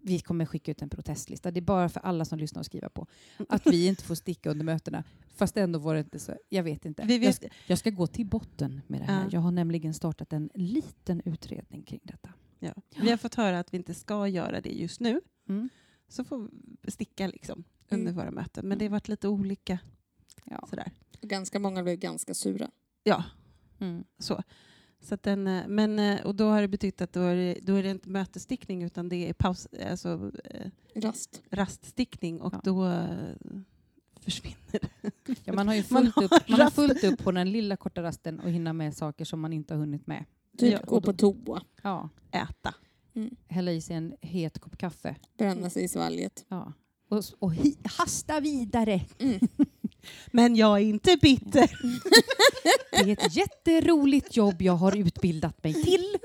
vi 0.03 0.19
kommer 0.21 0.45
skicka 0.47 0.71
ut 0.71 0.83
en 0.83 0.89
protestlista. 0.91 1.51
Det 1.51 1.61
är 1.61 1.63
bara 1.63 1.89
för 1.89 2.01
alla 2.01 2.25
som 2.25 2.39
lyssnar 2.39 2.61
och 2.61 2.67
skriva 2.67 2.89
på. 2.89 3.07
Att 3.49 3.67
vi 3.67 3.87
inte 3.87 4.05
får 4.05 4.15
sticka 4.15 4.51
under 4.51 4.65
mötena. 4.65 5.05
Fast 5.35 5.57
ändå 5.57 5.79
var 5.79 5.95
det 5.95 6.01
inte 6.01 6.19
så. 6.19 6.37
Jag 6.49 6.63
vet 6.63 6.85
inte. 6.85 7.03
Vi 7.07 7.13
Jag, 7.15 7.21
vet, 7.21 7.37
ska, 7.37 7.49
jag 7.67 7.79
ska 7.79 7.91
gå 7.91 8.07
till 8.07 8.27
botten 8.27 8.81
med 8.87 9.01
det 9.01 9.05
här. 9.05 9.23
Ja. 9.23 9.29
Jag 9.33 9.41
har 9.41 9.51
nämligen 9.51 9.95
startat 9.95 10.33
en 10.33 10.51
liten 10.55 11.23
utredning 11.25 11.83
kring 11.83 12.01
detta. 12.03 12.33
ja. 12.59 12.73
Vi 13.01 13.11
har 13.11 13.17
fått 13.17 13.35
höra 13.35 13.59
att 13.59 13.73
vi 13.75 13.77
inte 13.79 13.95
ska 13.95 14.29
göra 14.29 14.61
det 14.61 14.71
just 14.71 15.01
nu. 15.01 15.21
Mm. 15.49 15.69
Så 16.09 16.25
får 16.25 16.49
vi 16.83 16.91
sticka 16.91 17.27
liksom 17.27 17.65
under 17.91 18.11
Mm. 18.13 18.15
våra 18.25 18.31
möten. 18.31 18.69
Men 18.69 18.79
det 18.79 18.85
har 18.85 18.91
varit 18.91 19.09
lite 19.09 19.29
olika. 19.29 19.79
Ja. 20.45 20.67
Sådär. 20.71 20.91
Ganska 21.21 21.59
många 21.59 21.83
blev 21.83 21.97
ganska 21.97 22.35
sura. 22.35 22.71
Ja, 23.03 23.25
Mm. 23.79 24.05
så. 24.19 24.43
Så 25.03 25.15
att 25.15 25.23
den, 25.23 25.47
eh, 25.47 25.63
men, 25.69 25.99
eh, 25.99 26.27
och 26.27 26.35
då 26.35 26.49
har 26.49 26.61
det 26.63 26.69
betytt 26.69 27.01
att 27.01 27.13
då 27.13 27.21
är 27.21 27.37
det, 27.37 27.59
då 27.63 27.75
är 27.75 27.83
det 27.83 27.91
inte 27.91 28.09
mötesstickning 28.09 28.83
utan 28.83 29.09
det 29.09 29.29
är 29.29 29.33
paus, 29.33 29.69
alltså, 29.91 30.33
eh, 30.45 30.71
Rast. 30.95 31.43
raststickning 31.51 32.41
och 32.41 32.55
Ja. 32.55 32.61
då 32.65 33.07
försvinner. 34.21 34.81
Ja, 35.45 35.53
man 35.53 35.69
har 35.69 35.75
ju 35.75 35.85
Man 35.91 36.03
fullt, 36.03 36.15
har 36.17 36.25
upp, 36.25 36.49
man 36.49 36.61
har 36.61 36.71
fullt 36.71 37.05
upp 37.05 37.19
på 37.25 37.33
den 37.33 37.53
lilla 37.53 37.77
korta 37.77 38.03
rasten 38.03 38.41
och 38.41 38.51
hinna 38.51 38.73
med 38.73 38.97
saker 38.97 39.25
som 39.25 39.41
man 39.41 39.53
inte 39.53 39.75
har 39.75 39.79
hunnit 39.79 40.07
med. 40.07 40.25
Typ 40.59 40.73
Ja, 40.73 40.81
gå 40.87 41.01
på 41.01 41.13
toa, 41.13 41.63
Ja, 41.83 42.09
Äta. 42.31 42.75
hälla 43.49 43.73
i 43.73 43.81
sig 43.81 43.97
en 43.97 44.15
het 44.21 44.59
kopp 44.59 44.77
kaffe. 44.77 45.17
bränna 45.39 45.71
sig 45.71 45.85
i 45.85 45.89
svalget. 45.89 46.45
Ja. 46.49 46.73
Och, 47.09 47.23
och 47.39 47.55
hi, 47.55 47.77
hasta 47.85 48.41
vidare. 48.41 49.01
Men 50.27 50.57
jag 50.57 50.79
är 50.79 50.83
inte 50.85 51.17
bitter. 51.17 51.71
Det 52.91 53.11
är 53.11 53.27
ett 53.27 53.37
jätteroligt 53.37 54.37
jobb 54.37 54.63
jag 54.63 54.73
har 54.73 54.97
utbildat 54.97 55.65
mig 55.65 55.75
till. 55.75 56.17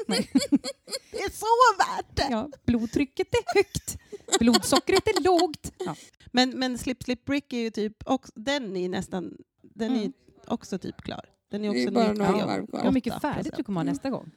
Det 1.12 1.18
är 1.22 1.32
så 1.32 1.46
värt 1.78 2.16
det. 2.16 2.28
Ja, 2.32 2.50
blodtrycket 2.66 3.28
är 3.34 3.56
högt, 3.56 3.98
blodsockret 4.40 5.08
är 5.08 5.24
lågt. 5.24 5.72
Ja. 5.78 5.96
Men, 6.32 6.50
men 6.50 6.78
Slip 6.78 7.04
Slip 7.04 7.26
Brick 7.26 7.54
är 7.54 7.58
ju 7.58 7.70
typ, 7.70 7.94
också, 8.06 8.32
den 8.36 8.76
är 8.78 8.90
nästan, 8.90 9.38
den 9.62 9.92
är 9.92 9.98
Mm. 10.00 10.14
också 10.48 10.78
typ 10.78 11.02
klar. 11.02 11.26
Den 11.52 11.66
är 11.66 11.74
Det 11.74 11.80
är 11.80 11.82
också 11.84 11.94
bara 11.94 12.14
några 12.14 12.46
varv 12.46 12.68
kvar. 12.68 12.84
Hur 12.84 12.92
mycket 12.92 13.22
färdigt 13.22 13.54
du 13.58 13.64
kommer 13.64 13.80
ha 13.80 13.86
nästa 13.86 14.10
gång. 14.10 14.32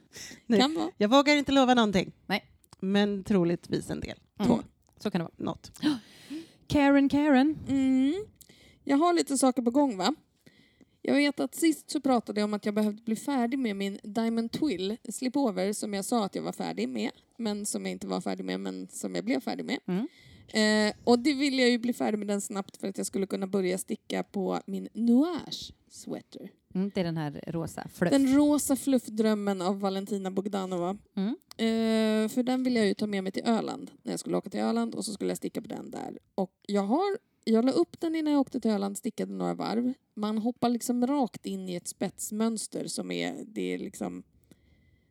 Nej. 0.47 0.61
Kan 0.61 0.75
vara. 0.75 0.90
Jag 0.97 1.09
vågar 1.09 1.37
inte 1.37 1.52
lova 1.52 1.75
någonting. 1.75 2.12
Nej. 2.26 2.44
Men 2.80 3.25
troligtvis 3.25 3.90
en 3.90 4.00
del. 4.00 4.18
Mm. 4.38 4.49
Två. 4.49 4.61
Så 4.99 5.11
kan 5.11 5.18
det 5.18 5.25
vara. 5.25 5.35
Något. 5.37 5.73
Karen, 6.68 7.09
Karen. 7.09 7.59
Mm. 7.68 8.25
Jag 8.90 8.97
har 8.97 9.12
lite 9.12 9.38
saker 9.38 9.62
på 9.62 9.70
gång 9.70 9.97
va? 9.97 10.14
Jag 11.02 11.14
vet 11.14 11.40
att 11.40 11.54
sist 11.54 11.90
så 11.90 12.00
pratade 12.00 12.40
jag 12.40 12.44
om 12.44 12.54
att 12.54 12.64
jag 12.64 12.75
behövde 12.75 13.02
bli 13.02 13.16
färdig 13.16 13.59
med 13.59 13.76
min 13.76 13.99
Diamond 14.02 14.52
Twill 14.52 14.97
Slipover 15.09 15.73
som 15.73 15.94
jag 15.94 16.04
sa 16.04 16.25
att 16.25 16.35
jag 16.35 16.42
var 16.42 16.52
färdig 16.52 16.88
med, 16.88 17.11
men 17.37 17.66
som 17.66 17.85
jag 17.85 17.92
inte 17.92 18.06
var 18.06 18.20
färdig 18.20 18.44
med, 18.44 18.61
men 18.61 18.88
som 18.88 19.14
jag 19.14 19.25
blev 19.25 19.40
färdig 19.40 19.64
med. 19.64 19.78
Mm. 19.87 20.06
Eh, 20.88 20.94
och 21.04 21.18
det 21.18 21.35
ville 21.35 21.62
jag 21.62 21.70
ju 21.70 21.78
bli 21.78 21.92
färdig 21.92 22.18
med 22.18 22.28
den 22.28 22.40
snabbt 22.40 22.76
för 22.76 22.88
att 22.88 22.97
jag 22.97 23.06
skulle 23.06 23.26
kunna 23.26 23.47
börja 23.47 23.78
sticka 23.78 24.23
på 24.23 24.61
min 24.66 24.88
Nuage 24.92 25.73
sweater. 25.88 26.50
Mm, 26.75 26.90
det 26.94 27.00
är 27.00 27.04
den 27.04 27.16
här 27.16 27.44
rosa 27.47 27.88
fluff. 27.94 28.11
Den 28.11 28.37
rosa 28.37 28.76
fluffdrömmen 28.76 29.62
av 29.62 29.80
Valentina 29.80 30.30
Bogdanova. 30.30 30.99
Mm. 31.16 31.37
Eh, 31.56 32.28
för 32.28 32.42
den 32.42 32.64
ville 32.64 32.78
jag 32.78 32.88
ju 32.88 32.94
ta 32.94 33.06
med 33.06 33.23
mig 33.23 33.32
till 33.32 33.44
Öland 33.47 33.90
när 34.02 34.12
jag 34.12 34.20
skulle 34.20 34.37
åka 34.37 34.50
till 34.50 34.61
Öland 34.61 34.94
och 34.94 35.04
så 35.04 35.12
skulle 35.12 35.30
jag 35.30 35.38
sticka 35.38 35.62
på 35.62 35.68
den 35.68 35.90
där. 35.90 36.18
Och 36.35 36.52
jag 36.66 36.82
har, 36.82 37.18
jag 37.44 37.64
la 37.64 37.73
upp 37.73 38.00
den 38.00 38.14
innan 38.14 38.32
jag 38.32 38.40
åkte 38.40 38.61
till 38.61 38.70
Öland, 38.70 38.99
stickade 38.99 39.32
några 39.32 39.54
varv. 39.54 39.92
Man 40.14 40.38
hoppar 40.38 40.68
liksom 40.68 41.06
rakt 41.06 41.47
in 41.47 41.68
i 41.68 41.75
ett 41.75 41.88
spetsmönster 41.88 42.87
som 42.87 43.11
är, 43.11 43.44
det 43.47 43.75
är 43.75 43.78
liksom 43.78 44.23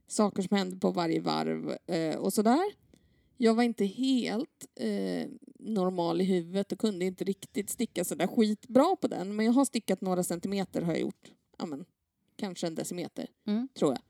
saker 0.08 0.42
som 0.44 0.58
händer 0.58 0.78
på 0.78 0.92
varje 0.92 1.20
varv 1.20 1.78
eh, 1.88 2.16
och 2.16 2.34
sådär. 2.34 2.74
Jag 3.38 3.54
var 3.54 3.64
inte 3.64 3.86
helt 3.86 4.66
eh, 4.76 5.30
normal 5.60 6.22
i 6.22 6.24
huvudet 6.24 6.72
och 6.72 6.80
kunde 6.80 7.06
inte 7.06 7.24
riktigt 7.24 7.70
sticka 7.70 8.04
sådär 8.04 8.28
skitbra 8.28 8.96
på 8.96 9.08
den. 9.08 9.36
Men 9.36 9.46
jag 9.46 9.54
har 9.54 9.66
stickat 9.66 10.02
några 10.02 10.24
centimeter 10.24 10.82
har 10.82 10.94
jag 10.94 11.02
gjort. 11.02 11.32
Ja, 11.58 11.66
men, 11.66 11.86
kanske 12.36 12.68
en 12.68 12.76
decimeter, 12.76 13.28
Mm. 13.48 13.68
tror 13.74 13.92
jag. 13.92 14.02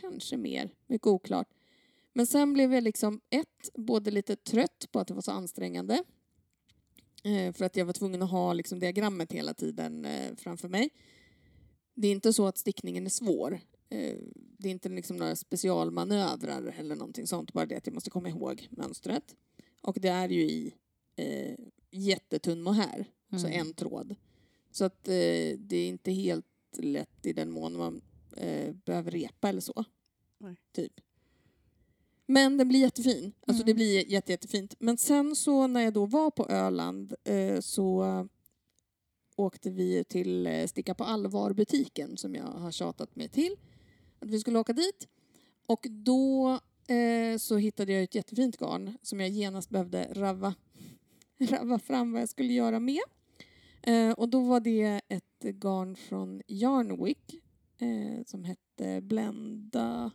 Kanske 0.00 0.36
mer, 0.36 0.70
mycket 0.86 1.06
oklart. 1.06 1.48
Men 2.12 2.26
sen 2.26 2.52
blev 2.52 2.74
jag 2.74 2.82
liksom 2.84 3.20
ett, 3.30 3.70
både 3.74 4.10
lite 4.10 4.36
trött 4.36 4.88
på 4.92 5.00
att 5.00 5.08
det 5.08 5.14
var 5.14 5.22
så 5.22 5.32
ansträngande. 5.32 6.04
Eh, 7.26 7.52
för 7.52 7.64
att 7.64 7.76
jag 7.76 7.84
var 7.84 7.92
tvungen 7.92 8.22
att 8.22 8.30
ha 8.30 8.52
liksom 8.52 8.78
diagrammet 8.78 9.32
hela 9.32 9.54
tiden 9.54 10.04
eh, 10.04 10.34
framför 10.36 10.68
mig. 10.68 10.90
Det 11.94 12.08
är 12.08 12.12
inte 12.12 12.32
så 12.32 12.46
att 12.46 12.58
stickningen 12.58 13.06
är 13.06 13.10
svår. 13.10 13.60
Eh, 13.88 14.16
det 14.58 14.68
är 14.68 14.72
inte 14.72 14.88
liksom 14.88 15.16
några 15.16 15.36
specialmanövrar 15.36 16.74
eller 16.78 16.96
någonting 16.96 17.26
sånt. 17.26 17.52
Bara 17.52 17.66
det 17.66 17.76
att 17.76 17.86
jag 17.86 17.94
måste 17.94 18.10
komma 18.10 18.28
ihåg 18.28 18.68
mönstret. 18.70 19.34
Och 19.82 19.96
det 20.00 20.08
är 20.08 20.28
ju 20.28 20.42
i 20.42 20.74
eh, 21.16 21.54
jättetunn 21.90 22.62
mohair. 22.62 23.06
Så 23.30 23.46
Mm. 23.46 23.60
en 23.60 23.74
tråd. 23.74 24.14
Så 24.70 24.84
att 24.84 25.08
eh, 25.08 25.12
det 25.58 25.76
är 25.76 25.88
inte 25.88 26.12
helt 26.12 26.46
lätt 26.78 27.26
i 27.26 27.32
den 27.32 27.50
mån 27.50 27.76
man 27.76 28.00
eh, 28.36 28.74
behöver 28.84 29.10
repa 29.10 29.48
eller 29.48 29.60
så. 29.60 29.84
Nej. 30.38 30.56
Typ. 30.72 31.00
Men 32.26 32.56
den 32.56 32.68
blir 32.68 32.80
jättefin. 32.80 33.32
Alltså 33.46 33.62
Mm. 33.62 33.66
det 33.66 33.74
blir 33.74 34.10
jätte, 34.12 34.32
jättefint. 34.32 34.74
Men 34.78 34.96
sen 34.98 35.36
så 35.36 35.66
när 35.66 35.80
jag 35.80 35.92
då 35.92 36.06
var 36.06 36.30
på 36.30 36.46
Öland 36.48 37.14
eh, 37.24 37.60
så 37.60 38.04
åkte 39.36 39.70
vi 39.70 40.04
till 40.04 40.46
eh, 40.46 40.66
Sticka 40.66 40.94
på 40.94 41.04
allvar-butiken 41.04 42.16
som 42.16 42.34
jag 42.34 42.44
har 42.44 42.70
tjatat 42.70 43.16
mig 43.16 43.28
till. 43.28 43.56
Att 44.18 44.30
vi 44.30 44.40
skulle 44.40 44.58
åka 44.58 44.72
dit. 44.72 45.08
Och 45.66 45.86
då 45.90 46.50
eh, 46.88 47.38
så 47.38 47.56
hittade 47.56 47.92
jag 47.92 48.02
ett 48.02 48.14
jättefint 48.14 48.56
garn 48.56 48.98
som 49.02 49.20
jag 49.20 49.28
genast 49.30 49.70
behövde 49.70 50.08
rava, 50.12 50.54
rava 51.38 51.78
fram 51.78 52.12
vad 52.12 52.22
jag 52.22 52.28
skulle 52.28 52.52
göra 52.52 52.80
med. 52.80 53.00
Eh, 53.82 54.10
och 54.10 54.28
då 54.28 54.40
var 54.40 54.60
det 54.60 55.00
ett 55.08 55.42
garn 55.42 55.96
från 55.96 56.42
Yarnwick 56.48 57.34
eh, 57.78 58.24
som 58.26 58.44
hette 58.44 59.00
Blenda, 59.00 60.10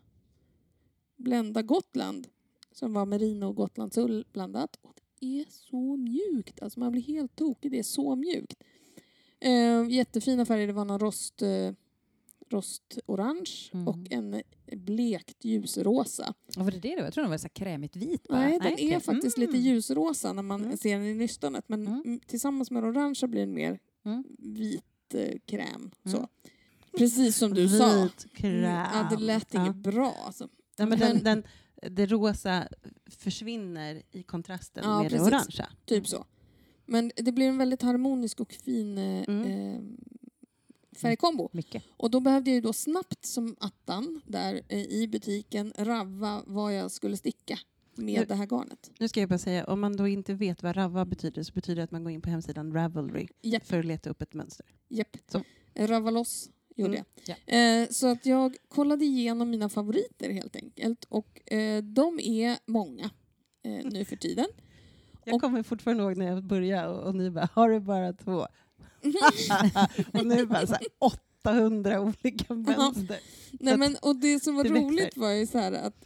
Blenda 1.21 1.61
Gotland 1.61 2.27
som 2.71 2.93
var 2.93 3.05
merino 3.05 3.45
och 3.45 3.55
gotlandsull 3.55 4.25
blandat. 4.31 4.75
Och 4.81 4.99
det 5.19 5.39
är 5.39 5.45
så 5.49 5.97
mjukt, 5.97 6.61
alltså 6.61 6.79
man 6.79 6.91
blir 6.91 7.01
helt 7.01 7.35
tokig, 7.35 7.71
det 7.71 7.79
är 7.79 7.83
så 7.83 8.15
mjukt. 8.15 8.63
Eh, 9.39 9.89
jättefina 9.89 10.45
färger, 10.45 10.67
det 10.67 10.73
var 10.73 10.85
någon 10.85 10.99
rost, 10.99 11.41
eh, 11.41 11.71
rostorange 12.49 13.69
Mm. 13.73 13.87
och 13.87 13.97
en 14.09 14.41
blekt 14.71 15.45
ljusrosa. 15.45 16.33
Och 16.57 16.63
var 16.63 16.71
det 16.71 16.79
det 16.79 16.95
då? 16.95 17.01
Jag 17.03 17.13
tror 17.13 17.21
den 17.23 17.31
var 17.31 17.37
så 17.37 17.49
krämigt 17.49 17.95
vit 17.95 18.27
bara. 18.27 18.39
Nej, 18.39 18.59
den 18.59 18.67
är 18.71 18.73
okej. 18.73 18.99
faktiskt 18.99 19.37
Mm. 19.37 19.49
lite 19.49 19.63
ljusrosa 19.63 20.33
när 20.33 20.43
man 20.43 20.63
Mm. 20.65 20.77
ser 20.77 20.97
den 20.97 21.07
i 21.07 21.13
nystanet 21.13 21.69
men 21.69 21.87
Mm. 21.87 22.01
mm. 22.05 22.19
tillsammans 22.19 22.71
med 22.71 22.83
orangea 22.83 23.27
blir 23.27 23.41
den 23.41 23.53
mer 23.53 23.79
Mm. 24.05 24.23
vit 24.37 24.83
eh, 25.13 25.37
kräm. 25.45 25.91
Mm. 26.05 26.17
Så. 26.17 26.27
Precis 26.97 27.37
som 27.37 27.53
du 27.53 27.69
sa. 27.69 28.03
Vit 28.03 28.33
kräm. 28.33 28.51
Mm, 28.55 28.63
Ja, 28.93 29.07
det 29.11 29.17
lät 29.23 29.53
Ja. 29.53 29.61
inget 29.63 29.75
bra 29.75 30.15
alltså. 30.25 30.47
Ja, 30.77 30.85
men 30.85 30.99
den, 30.99 31.23
den, 31.23 31.43
det 31.91 32.05
rosa 32.05 32.67
försvinner 33.05 34.01
i 34.11 34.23
kontrasten 34.23 34.83
Ja, 34.83 35.01
med 35.01 35.11
precis. 35.11 35.27
det 35.27 35.35
orangea. 35.35 35.69
Typ 35.85 36.07
så. 36.07 36.25
Men 36.85 37.11
det 37.15 37.31
blir 37.31 37.47
en 37.47 37.57
väldigt 37.57 37.81
harmonisk 37.81 38.39
och 38.39 38.53
fin 38.53 38.97
eh, 38.97 39.23
Mm. 39.27 39.43
eh, 39.51 39.81
färgkombo. 40.97 41.49
Mycket. 41.53 41.83
Och 41.97 42.11
då 42.11 42.19
behövde 42.19 42.49
jag 42.49 42.55
ju 42.55 42.61
då 42.61 42.73
snabbt 42.73 43.25
som 43.25 43.55
attan 43.59 44.21
där 44.25 44.61
eh, 44.67 44.79
i 44.85 45.07
butiken 45.07 45.73
ravva 45.77 46.43
vad 46.47 46.73
jag 46.75 46.91
skulle 46.91 47.17
sticka 47.17 47.59
med 47.95 48.19
Nu- 48.19 48.25
det 48.25 48.35
här 48.35 48.45
garnet. 48.47 48.91
Nu 48.99 49.07
ska 49.07 49.19
jag 49.19 49.29
bara 49.29 49.37
säga, 49.39 49.65
om 49.65 49.79
man 49.79 49.95
då 49.97 50.07
inte 50.07 50.33
vet 50.33 50.63
vad 50.63 50.77
Rava 50.77 51.05
betyder 51.05 51.43
så 51.43 51.53
betyder 51.53 51.75
det 51.75 51.83
att 51.83 51.91
man 51.91 52.03
går 52.03 52.11
in 52.11 52.21
på 52.21 52.29
hemsidan 52.29 52.73
Ravelry 52.73 53.27
Japp, 53.41 53.65
för 53.67 53.79
att 53.79 53.85
leta 53.85 54.09
upp 54.09 54.21
ett 54.21 54.33
mönster. 54.33 54.65
japp. 54.89 55.17
Så. 55.31 55.43
Ravva 55.75 56.11
loss 56.11 56.49
gjorde 56.81 56.93
Mm, 56.97 57.05
jag. 57.45 57.81
Eh, 57.81 57.87
så 57.89 58.07
att 58.07 58.25
jag 58.25 58.55
kollade 58.67 59.05
igenom 59.05 59.49
mina 59.49 59.69
favoriter 59.69 60.29
helt 60.29 60.55
enkelt. 60.55 61.05
Och 61.09 61.51
eh, 61.53 61.83
de 61.83 62.19
är 62.19 62.57
många 62.65 63.09
eh, 63.65 63.85
nu 63.91 64.05
för 64.05 64.15
tiden. 64.15 64.45
Jag 65.25 65.35
Och- 65.35 65.41
kommer 65.41 65.63
fortfarande 65.63 66.03
ihåg 66.03 66.17
när 66.17 66.25
jag 66.25 66.43
började 66.43 66.87
och, 66.87 67.03
och 67.07 67.15
ni 67.15 67.29
bara, 67.31 67.49
har 67.53 67.69
du 67.69 67.79
bara 67.79 68.13
två? 68.13 68.47
och 70.13 70.25
nu 70.25 70.45
bara 70.45 70.67
så 70.67 70.73
här, 70.73 70.87
800 71.43 72.01
olika 72.01 72.53
mönster. 72.53 73.19
Nej, 73.51 73.77
men, 73.77 73.95
och 74.01 74.15
det 74.15 74.43
som 74.43 74.55
var 74.55 74.63
det 74.63 74.69
växer. 74.69 74.87
roligt 74.87 75.17
var 75.17 75.29
ju 75.31 75.47
så 75.47 75.57
att 75.57 76.05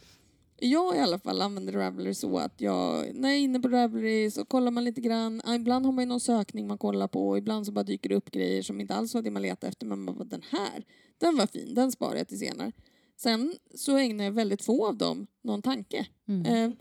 jag 0.58 0.96
i 0.96 0.98
alla 0.98 1.18
fall 1.18 1.42
använder 1.42 1.72
Ravelry 1.72 2.14
så 2.14 2.38
att 2.38 2.60
jag, 2.60 3.14
när 3.14 3.28
jag 3.28 3.38
är 3.38 3.42
inne 3.42 3.60
på 3.60 3.68
Ravelry 3.68 4.30
så 4.30 4.44
kollar 4.44 4.70
man 4.70 4.84
lite 4.84 5.00
grann. 5.00 5.42
Ibland 5.54 5.84
har 5.84 5.92
man 5.92 6.02
ju 6.02 6.08
någon 6.08 6.20
sökning 6.20 6.66
man 6.66 6.78
kollar 6.78 7.08
på 7.08 7.38
ibland 7.38 7.66
så 7.66 7.72
bara 7.72 7.84
dyker 7.84 8.08
det 8.08 8.14
upp 8.14 8.30
grejer 8.30 8.62
som 8.62 8.80
inte 8.80 8.94
alls 8.94 9.14
var 9.14 9.22
det 9.22 9.30
man 9.30 9.42
letade 9.42 9.68
efter. 9.68 9.86
Men 9.86 10.00
man 10.00 10.14
bara, 10.14 10.24
den 10.24 10.42
här, 10.50 10.84
den 11.18 11.36
var 11.36 11.46
fin, 11.46 11.74
den 11.74 11.92
sparar 11.92 12.16
jag 12.16 12.28
till 12.28 12.38
senare. 12.38 12.72
Sen 13.16 13.54
så 13.74 13.96
ägnar 13.96 14.24
jag 14.24 14.32
väldigt 14.32 14.62
få 14.62 14.86
av 14.86 14.96
dem 14.96 15.26
någon 15.42 15.62
tanke. 15.62 16.06
Mm. 16.28 16.46
Eh, 16.46 16.76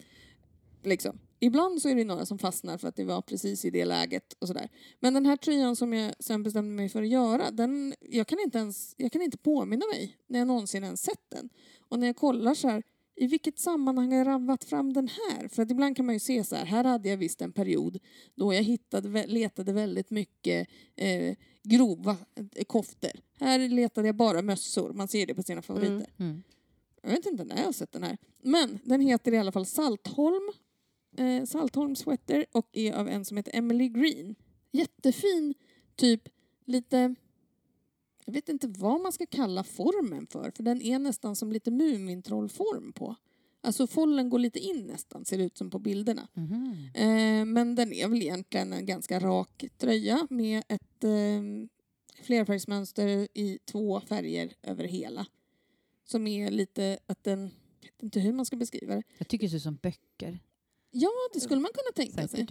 liksom. 0.83 1.19
Ibland 1.39 1.81
så 1.81 1.89
är 1.89 1.95
det 1.95 2.03
några 2.03 2.25
som 2.25 2.39
fastnar 2.39 2.77
för 2.77 2.87
att 2.87 2.95
det 2.95 3.03
var 3.03 3.21
precis 3.21 3.65
i 3.65 3.69
det 3.69 3.85
läget 3.85 4.33
och 4.39 4.47
sådär. 4.47 4.69
Men 4.99 5.13
den 5.13 5.25
här 5.25 5.37
tröjan 5.37 5.75
som 5.75 5.93
jag 5.93 6.13
sen 6.19 6.43
bestämde 6.43 6.75
mig 6.75 6.89
för 6.89 7.01
att 7.01 7.07
göra, 7.07 7.51
den, 7.51 7.93
jag, 7.99 8.27
kan 8.27 8.39
inte 8.39 8.57
ens, 8.57 8.95
jag 8.97 9.11
kan 9.11 9.21
inte 9.21 9.37
påminna 9.37 9.85
mig 9.93 10.17
när 10.27 10.39
jag 10.39 10.47
någonsin 10.47 10.83
ens 10.83 11.01
sett 11.01 11.29
den. 11.29 11.49
Och 11.89 11.99
när 11.99 12.07
jag 12.07 12.15
kollar 12.15 12.53
så 12.53 12.67
här, 12.67 12.83
i 13.15 13.27
vilket 13.27 13.59
sammanhang 13.59 14.11
har 14.11 14.17
jag 14.17 14.27
rabbat 14.27 14.63
fram 14.63 14.93
den 14.93 15.07
här? 15.07 15.47
För 15.47 15.63
att 15.63 15.71
ibland 15.71 15.95
kan 15.95 16.05
man 16.05 16.15
ju 16.15 16.19
se 16.19 16.43
så 16.43 16.55
här, 16.55 16.65
här 16.65 16.83
hade 16.83 17.09
jag 17.09 17.17
visst 17.17 17.41
en 17.41 17.51
period 17.51 17.99
då 18.35 18.53
jag 18.53 18.63
hittade, 18.63 19.27
letade 19.27 19.73
väldigt 19.73 20.09
mycket 20.09 20.67
eh, 20.95 21.35
grova 21.63 22.17
eh, 22.55 22.63
koftor. 22.63 23.11
Här 23.39 23.69
letade 23.69 24.07
jag 24.07 24.15
bara 24.15 24.41
mössor, 24.41 24.93
man 24.93 25.07
ser 25.07 25.25
det 25.25 25.35
på 25.35 25.43
sina 25.43 25.61
favoriter. 25.61 26.07
Mm. 26.17 26.43
Jag 27.01 27.09
vet 27.09 27.25
inte 27.25 27.43
när 27.43 27.57
jag 27.57 27.65
har 27.65 27.71
sett 27.71 27.91
den 27.91 28.03
här. 28.03 28.17
Men 28.41 28.79
den 28.83 29.01
heter 29.01 29.33
i 29.33 29.37
alla 29.37 29.51
fall 29.51 29.65
Saltholm. 29.65 30.51
Eh, 31.17 31.45
Saltholm 31.45 31.95
Sweater 31.95 32.45
och 32.51 32.69
är 32.71 32.93
av 32.93 33.07
en 33.07 33.25
som 33.25 33.37
heter 33.37 33.55
Emily 33.55 33.89
Green. 33.89 34.35
Jättefin, 34.71 35.53
typ 35.95 36.21
lite... 36.65 37.15
Jag 38.25 38.33
vet 38.33 38.49
inte 38.49 38.67
vad 38.67 39.01
man 39.01 39.11
ska 39.11 39.25
kalla 39.25 39.63
formen 39.63 40.27
för, 40.27 40.51
för 40.51 40.63
den 40.63 40.81
är 40.81 40.99
nästan 40.99 41.35
som 41.35 41.51
lite 41.51 41.71
Mumintrollform 41.71 42.93
på. 42.93 43.15
Alltså 43.61 43.87
follen 43.87 44.29
går 44.29 44.39
lite 44.39 44.59
in 44.59 44.87
nästan, 44.87 45.25
ser 45.25 45.37
det 45.37 45.43
ut 45.43 45.57
som 45.57 45.69
på 45.69 45.79
bilderna. 45.79 46.27
Mhm. 46.33 46.89
Eh, 46.93 47.45
men 47.45 47.75
den 47.75 47.93
är 47.93 48.07
väl 48.07 48.21
egentligen 48.21 48.73
en 48.73 48.85
ganska 48.85 49.19
rak 49.19 49.65
tröja 49.77 50.27
med 50.29 50.63
ett 50.67 51.03
eh, 51.03 51.41
flerfärgsmönster 52.23 53.27
i 53.33 53.59
två 53.65 54.01
färger 54.01 54.53
över 54.63 54.83
hela. 54.83 55.25
Som 56.05 56.27
är 56.27 56.51
lite 56.51 56.99
att 57.05 57.23
den, 57.23 57.41
jag 57.81 57.91
vet 57.91 58.03
inte 58.03 58.19
hur 58.19 58.33
man 58.33 58.45
ska 58.45 58.55
beskriva 58.55 58.95
det. 58.95 59.03
Jag 59.17 59.27
tycker 59.27 59.45
det 59.45 59.49
ser 59.49 59.57
ut 59.57 59.63
som 59.63 59.75
böcker. 59.75 60.39
Ja, 60.91 61.09
det 61.33 61.39
skulle 61.39 61.61
man 61.61 61.71
kunna 61.73 62.05
tänka 62.05 62.27
sig. 62.27 62.47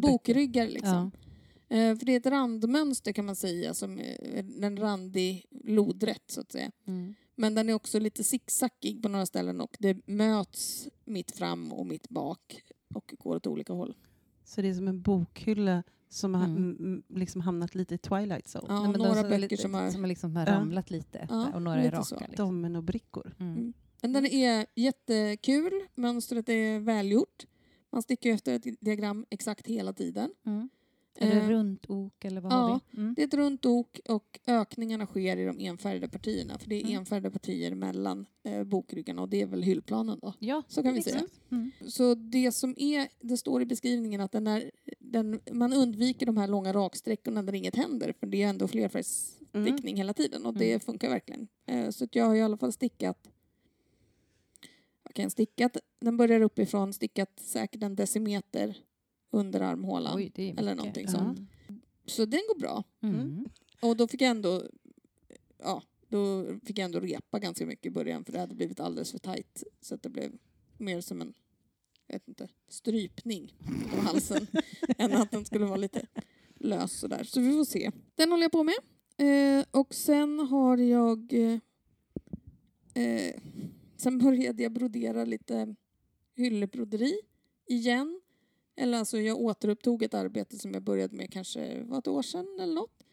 Bokryggar 0.00 0.68
liksom. 0.68 1.10
Ja. 1.14 1.28
Eh, 1.70 1.96
för 1.96 2.06
det 2.06 2.12
är 2.12 2.16
ett 2.16 2.26
randmönster 2.26 3.12
kan 3.12 3.24
man 3.26 3.36
säga, 3.36 3.74
som 3.74 3.98
är 3.98 4.64
en 4.64 4.76
randig 4.76 5.44
lodrätt 5.64 6.24
så 6.26 6.40
att 6.40 6.52
säga. 6.52 6.70
Mm. 6.86 7.14
Men 7.34 7.54
den 7.54 7.68
är 7.68 7.74
också 7.74 7.98
lite 7.98 8.24
zigzackig 8.24 9.02
på 9.02 9.08
några 9.08 9.26
ställen 9.26 9.60
och 9.60 9.76
det 9.78 10.06
möts 10.08 10.88
mitt 11.04 11.30
fram 11.30 11.72
och 11.72 11.86
mitt 11.86 12.08
bak 12.08 12.62
och 12.94 13.14
går 13.18 13.36
åt 13.36 13.46
olika 13.46 13.72
håll. 13.72 13.96
Så 14.44 14.62
det 14.62 14.68
är 14.68 14.74
som 14.74 14.88
en 14.88 15.02
bokhylla 15.02 15.82
som 16.08 16.34
har 16.34 16.44
Mm. 16.44 16.76
mm. 16.78 17.02
liksom 17.08 17.40
hamnat 17.40 17.74
lite 17.74 17.94
i 17.94 17.98
Twilight 17.98 18.46
Zone. 18.56 18.66
Ja, 18.68 18.82
Nej, 18.82 18.92
några 18.98 19.18
är 19.20 19.22
böcker 19.22 19.38
lite, 19.38 19.56
som 19.56 19.74
har... 19.74 19.90
som 19.90 20.04
liksom 20.04 20.36
har 20.36 20.46
Ja. 20.46 20.52
ramlat 20.52 20.90
lite 20.90 21.26
Ja, 21.30 21.50
och 21.54 21.62
några 21.62 21.78
är 21.80 21.84
lite 21.84 21.96
raka. 21.96 22.04
så. 22.04 22.14
Liksom. 22.18 22.34
Dominobrickor. 22.36 23.34
Mm. 23.40 23.72
Men 24.02 24.12
den 24.12 24.26
är 24.26 24.66
jättekul, 24.74 25.72
mönstret 25.94 26.48
är 26.48 26.78
välgjort. 26.78 27.46
Man 27.92 28.02
sticker 28.02 28.32
efter 28.34 28.52
ett 28.54 28.80
diagram 28.80 29.26
exakt 29.30 29.66
hela 29.66 29.92
tiden. 29.92 30.30
Mm. 30.46 30.68
Är 31.20 31.34
det 31.34 31.40
Eh, 31.40 31.48
runt 31.48 31.90
ok 31.90 32.24
eller 32.24 32.40
vad 32.40 32.52
ja, 32.52 32.56
har 32.56 32.80
vi? 32.90 32.98
Mm. 33.00 33.14
Det 33.14 33.22
är 33.22 33.26
ett 33.26 33.34
runt 33.34 33.66
ok 33.66 34.00
och 34.08 34.40
ökningarna 34.46 35.06
sker 35.06 35.36
i 35.36 35.44
de 35.44 35.58
enfärgade 35.60 36.08
partierna. 36.08 36.58
För 36.58 36.68
det 36.68 36.76
är 36.76 36.84
Mm. 36.84 36.98
enfärgade 36.98 37.30
partier 37.30 37.74
mellan 37.74 38.26
eh, 38.44 38.64
bokryggarna 38.64 39.22
och 39.22 39.28
det 39.28 39.42
är 39.42 39.46
väl 39.46 39.62
hyllplanen 39.62 40.18
då. 40.22 40.34
Ja, 40.38 40.62
Så 40.68 40.82
kan 40.82 40.94
vi 40.94 41.02
säga. 41.02 41.26
Mm. 41.50 41.70
Så 41.88 42.14
det 42.14 42.52
som 42.52 42.74
är, 42.76 43.08
det 43.20 43.36
står 43.36 43.62
i 43.62 43.66
beskrivningen 43.66 44.20
att 44.20 44.32
den 44.32 44.46
är, 44.46 44.70
den, 44.98 45.40
man 45.52 45.72
undviker 45.72 46.26
de 46.26 46.36
här 46.36 46.48
långa 46.48 46.72
raksträckorna 46.72 47.42
där 47.42 47.54
inget 47.54 47.76
händer 47.76 48.12
för 48.20 48.26
det 48.26 48.42
är 48.42 48.48
ändå 48.48 48.68
flerfärgsstickning 48.68 49.96
hela 49.96 50.14
tiden 50.14 50.46
och 50.46 50.54
det 50.54 50.68
Mm. 50.70 50.80
funkar 50.80 51.08
verkligen. 51.08 51.48
Eh, 51.66 51.90
så 51.90 52.08
jag 52.12 52.24
har 52.26 52.34
i 52.34 52.42
alla 52.42 52.56
fall 52.56 52.72
stickat 52.72 53.28
kan 55.14 55.30
stickat? 55.30 55.76
Den 56.00 56.16
börjar 56.16 56.40
uppifrån, 56.40 56.92
stickat 56.92 57.40
säkert 57.40 57.82
en 57.82 57.96
decimeter 57.96 58.76
under 59.30 59.60
armhålan. 59.60 60.16
Oj, 60.16 60.54
Eller 60.58 60.74
någonting 60.74 61.04
Ja. 61.06 61.12
sånt. 61.12 61.40
Så 62.06 62.24
den 62.24 62.40
går 62.48 62.58
bra. 62.58 62.84
Mm. 63.02 63.44
Och 63.82 63.96
då 63.96 64.08
fick 64.08 64.20
jag 64.20 64.30
ändå 64.30 64.62
ja, 65.62 65.82
då 66.08 66.44
fick 66.64 66.78
jag 66.78 66.84
ändå 66.84 67.00
repa 67.00 67.38
ganska 67.38 67.66
mycket 67.66 67.86
i 67.86 67.90
början 67.90 68.24
för 68.24 68.32
det 68.32 68.38
hade 68.40 68.54
blivit 68.54 68.80
alldeles 68.80 69.10
för 69.10 69.18
tajt 69.18 69.62
så 69.80 69.94
att 69.94 70.02
det 70.02 70.08
blev 70.08 70.32
mer 70.78 71.00
som 71.00 71.20
en 71.20 71.34
jag 72.06 72.14
vet 72.14 72.28
inte, 72.28 72.48
strypning 72.68 73.54
på 73.90 73.96
halsen 74.00 74.46
än 74.98 75.12
att 75.12 75.30
den 75.30 75.44
skulle 75.44 75.64
vara 75.64 75.76
lite 75.76 76.06
lös 76.54 76.92
sådär. 77.00 77.24
Så 77.24 77.40
vi 77.40 77.52
får 77.52 77.64
se. 77.64 77.90
Den 78.14 78.30
håller 78.30 78.44
jag 78.44 78.52
på 78.52 78.64
med. 78.64 78.74
Eh, 79.16 79.64
och 79.70 79.94
sen 79.94 80.38
har 80.40 80.76
jag 80.78 81.32
eh, 81.32 81.58
eh, 83.04 83.34
sen 83.96 84.18
började 84.18 84.62
jag 84.62 84.72
brodera 84.72 85.24
lite 85.24 85.74
hyllebroderi 86.34 87.20
igen. 87.66 88.20
Eller 88.80 88.98
alltså 88.98 89.20
jag 89.20 89.40
återupptog 89.40 90.02
ett 90.02 90.14
arbete 90.14 90.58
som 90.58 90.74
jag 90.74 90.82
började 90.82 91.16
med 91.16 91.32
kanske 91.32 91.82
var 91.82 91.98
ett 91.98 92.08
år 92.08 92.22
sedan 92.22 92.58
eller 92.60 92.74
något. 92.74 93.04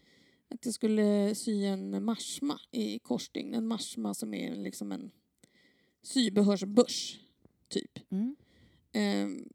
Att 0.47 0.65
jag 0.65 0.73
skulle 0.73 1.35
sy 1.35 1.65
en 1.65 2.03
marsma 2.03 2.59
i 2.71 2.99
korsstygn. 2.99 3.53
En 3.53 3.67
marsma 3.67 4.13
som 4.13 4.33
är 4.33 4.55
liksom 4.55 4.91
en 4.91 5.11
sybehörsbörs, 6.01 7.19
typ. 7.67 8.11
Mm. 8.11 8.35
Ehm, 8.91 9.49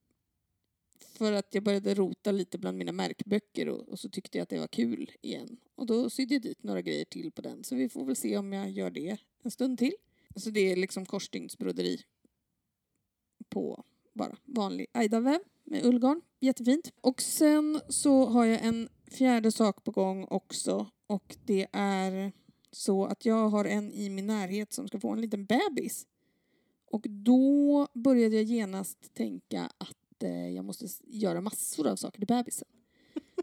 för 0.99 1.33
att 1.33 1.55
jag 1.55 1.65
började 1.65 1.95
rota 1.95 2.33
lite 2.33 2.59
bland 2.59 2.79
mina 2.79 2.93
märkböcker 2.93 3.69
och, 3.69 3.89
och 3.89 3.99
så 3.99 4.09
tyckte 4.09 4.39
jag 4.39 4.43
att 4.43 4.49
det 4.49 4.59
var 4.59 4.69
kul 4.69 5.11
igen. 5.21 5.57
Och 5.75 5.87
då 5.87 6.11
sydde 6.11 6.35
jag 6.35 6.43
dit 6.43 6.63
några 6.63 6.83
grejer 6.83 7.05
till 7.05 7.33
på 7.33 7.43
den. 7.43 7.65
Så 7.65 7.75
vi 7.75 7.89
får 7.89 8.05
väl 8.05 8.17
se 8.17 8.37
om 8.37 8.53
jag 8.53 8.71
gör 8.71 8.91
det 8.91 9.17
en 9.43 9.51
stund 9.51 9.79
till. 9.79 9.95
Så 10.37 10.51
det 10.51 10.73
är 10.73 10.77
liksom 10.77 11.07
korsstygnsbroderi 11.07 12.03
på 13.49 13.85
bara 14.13 14.37
vanlig 14.45 14.87
Aida-väv 14.93 15.41
med 15.71 15.85
ullgarn. 15.85 16.21
Jättefint. 16.41 16.93
Och 17.01 17.23
sen 17.23 17.81
så 17.89 18.27
har 18.27 18.45
jag 18.45 18.65
en 18.65 18.89
fjärde 19.11 19.53
sak 19.53 19.85
på 19.85 19.91
gång 19.91 20.25
också 20.31 20.87
och 21.07 21.37
det 21.45 21.67
är 21.73 22.33
så 22.73 23.05
att 23.05 23.25
jag 23.25 23.49
har 23.49 23.65
en 23.65 23.93
i 23.93 24.11
min 24.11 24.27
närhet 24.27 24.73
som 24.73 24.89
ska 24.89 25.01
få 25.01 25.11
en 25.13 25.21
liten 25.21 25.45
bebis. 25.47 26.07
Och 26.91 27.07
då 27.09 27.87
började 27.95 28.37
jag 28.37 28.45
genast 28.45 29.15
tänka 29.15 29.71
att 29.79 30.23
eh, 30.23 30.49
jag 30.49 30.65
måste 30.65 30.87
göra 31.07 31.41
massor 31.41 31.87
av 31.87 31.97
saker 31.97 32.19
till 32.19 32.27
bebisen. 32.27 32.69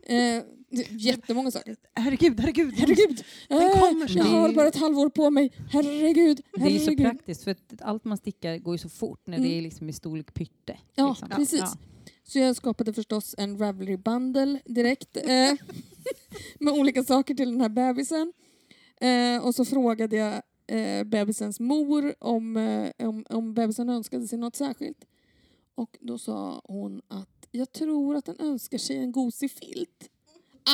Eh, 0.03 0.43
jättemånga 0.91 1.51
saker. 1.51 1.75
Herregud, 1.93 2.39
herregud. 2.39 2.73
Herregud! 2.77 3.23
Den 3.47 3.61
eh, 3.61 3.71
kommer 3.79 4.01
jag 4.01 4.09
sen. 4.09 4.21
har 4.25 4.53
bara 4.53 4.67
ett 4.67 4.75
halvår 4.75 5.09
på 5.09 5.29
mig. 5.29 5.51
Herregud! 5.71 6.41
Det 6.53 6.61
är 6.61 6.69
ju 6.69 6.79
så 6.79 6.85
herregud. 6.85 7.05
praktiskt 7.05 7.43
för 7.43 7.51
att 7.51 7.81
allt 7.81 8.05
man 8.05 8.17
stickar 8.17 8.57
går 8.57 8.73
ju 8.73 8.77
så 8.77 8.89
fort 8.89 9.27
när 9.27 9.37
Mm. 9.37 9.49
det 9.49 9.57
är 9.57 9.61
liksom 9.61 9.89
i 9.89 9.93
storlek 9.93 10.33
pytte. 10.33 10.77
Ja, 10.95 11.09
liksom. 11.09 11.29
precis. 11.29 11.59
Ja. 11.59 11.77
Så 12.27 12.39
jag 12.39 12.55
skapade 12.55 12.93
förstås 12.93 13.35
en 13.37 13.57
Ravelry 13.57 13.97
bundle 13.97 14.59
direkt 14.65 15.17
eh, 15.17 15.53
med 16.59 16.73
olika 16.73 17.03
saker 17.03 17.35
till 17.35 17.51
den 17.51 17.61
här 17.61 17.69
bebisen. 17.69 18.33
Eh, 19.01 19.45
och 19.45 19.55
så 19.55 19.65
frågade 19.65 20.15
jag 20.15 20.41
eh, 20.67 21.03
bebisens 21.03 21.59
mor 21.59 22.15
om, 22.19 22.57
eh, 22.57 23.07
om, 23.07 23.25
om 23.29 23.53
bebisen 23.53 23.89
önskade 23.89 24.27
sig 24.27 24.39
något 24.39 24.55
särskilt. 24.55 25.05
Och 25.75 25.97
då 26.01 26.17
sa 26.17 26.61
hon 26.63 27.01
att 27.07 27.47
jag 27.51 27.71
tror 27.71 28.15
att 28.15 28.25
den 28.25 28.39
önskar 28.39 28.77
sig 28.77 28.97
en 28.97 29.11
gosig 29.11 29.51
filt. 29.51 30.09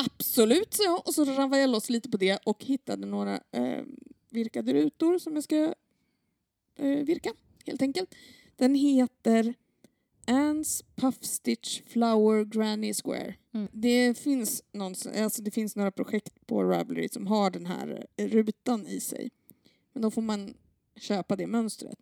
Absolut, 0.06 0.74
sa 0.74 0.84
jag. 0.84 1.08
Och 1.08 1.14
så 1.14 1.24
ravade 1.24 1.60
jag 1.60 1.70
loss 1.70 1.90
lite 1.90 2.08
på 2.10 2.16
det 2.16 2.38
och 2.44 2.64
hittade 2.64 3.06
några 3.06 3.40
eh, 3.50 3.82
virkade 4.30 4.72
rutor 4.72 5.18
som 5.18 5.34
jag 5.34 5.44
ska 5.44 5.74
eh, 6.76 7.04
virka, 7.04 7.32
helt 7.66 7.82
enkelt. 7.82 8.14
Den 8.56 8.74
heter 8.74 9.54
Anne's 10.26 10.84
Puff 10.96 11.24
Stitch 11.24 11.82
Flower 11.86 12.44
Granny 12.44 12.94
Square. 12.94 13.34
Mm. 13.54 13.68
Det, 13.72 14.18
finns 14.18 14.62
någon, 14.72 14.94
alltså 15.16 15.42
det 15.42 15.50
finns 15.50 15.76
några 15.76 15.90
projekt 15.90 16.46
på 16.46 16.64
Ravelry 16.64 17.08
som 17.08 17.26
har 17.26 17.50
den 17.50 17.66
här 17.66 18.06
eh, 18.16 18.28
rutan 18.28 18.86
i 18.86 19.00
sig. 19.00 19.30
Men 19.92 20.02
då 20.02 20.10
får 20.10 20.22
man 20.22 20.54
köpa 20.96 21.36
det 21.36 21.46
mönstret. 21.46 21.98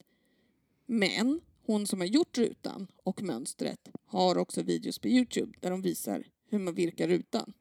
Men 0.86 1.40
hon 1.66 1.86
som 1.86 2.00
har 2.00 2.06
gjort 2.06 2.38
rutan 2.38 2.86
och 3.02 3.22
mönstret 3.22 3.88
har 4.06 4.38
också 4.38 4.62
videos 4.62 4.98
på 4.98 5.08
Youtube 5.08 5.52
där 5.60 5.70
de 5.70 5.82
visar 5.82 6.24
hur 6.48 6.58
man 6.58 6.74
virkar 6.74 7.08
rutan. 7.08 7.52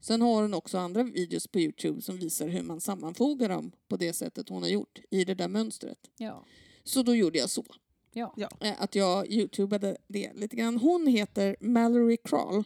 Sen 0.00 0.22
har 0.22 0.42
hon 0.42 0.54
också 0.54 0.78
andra 0.78 1.02
videos 1.02 1.46
på 1.46 1.60
Youtube 1.60 2.02
som 2.02 2.16
visar 2.16 2.48
hur 2.48 2.62
man 2.62 2.80
sammanfogar 2.80 3.48
dem 3.48 3.72
på 3.88 3.96
det 3.96 4.12
sättet 4.12 4.48
hon 4.48 4.62
har 4.62 4.68
gjort 4.70 5.00
i 5.10 5.24
det 5.24 5.34
där 5.34 5.48
mönstret. 5.48 5.98
Ja. 6.16 6.44
Så 6.84 7.02
då 7.02 7.14
gjorde 7.14 7.38
jag 7.38 7.50
så. 7.50 7.64
Ja. 8.12 8.34
Eh, 8.60 8.82
att 8.82 8.94
jag 8.94 9.32
youtubade 9.32 9.96
det 10.06 10.32
lite 10.34 10.56
grann. 10.56 10.78
Hon 10.78 11.06
heter 11.06 11.56
Mallory 11.60 12.16
Kral. 12.24 12.64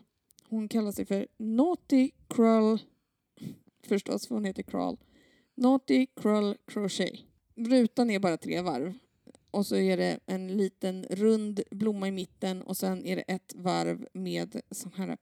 Hon 0.49 0.69
kallar 0.69 0.93
sig 0.93 1.05
för 1.05 1.27
Naughty 1.37 2.11
Krull, 2.29 2.79
förstås 3.87 4.27
för 4.27 4.35
hon 4.35 4.45
heter 4.45 4.63
Kral. 4.63 4.97
Naughty 5.55 6.07
Krull 6.07 6.57
Crochet. 6.67 7.21
Rutan 7.55 8.11
är 8.11 8.19
bara 8.19 8.37
tre 8.37 8.61
varv. 8.61 8.95
Och 9.51 9.67
så 9.67 9.77
är 9.77 9.97
det 9.97 10.21
en 10.27 10.57
liten 10.57 11.05
rund 11.11 11.61
blomma 11.71 12.09
i 12.09 12.11
mitten 12.11 12.63
och 12.63 12.77
sen 12.77 13.05
är 13.05 13.17
det 13.17 13.23
ett 13.23 13.55
varv 13.57 14.07
med 14.13 14.61
sån 14.71 14.93
här 14.93 15.17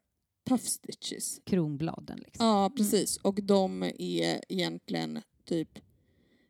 puff 0.44 0.66
stitches. 0.66 1.40
Kronbladen 1.44 2.18
liksom. 2.18 2.46
Ja, 2.46 2.72
precis. 2.76 3.16
Och 3.16 3.42
de 3.42 3.82
är 3.82 4.40
egentligen 4.48 5.20
typ 5.44 5.78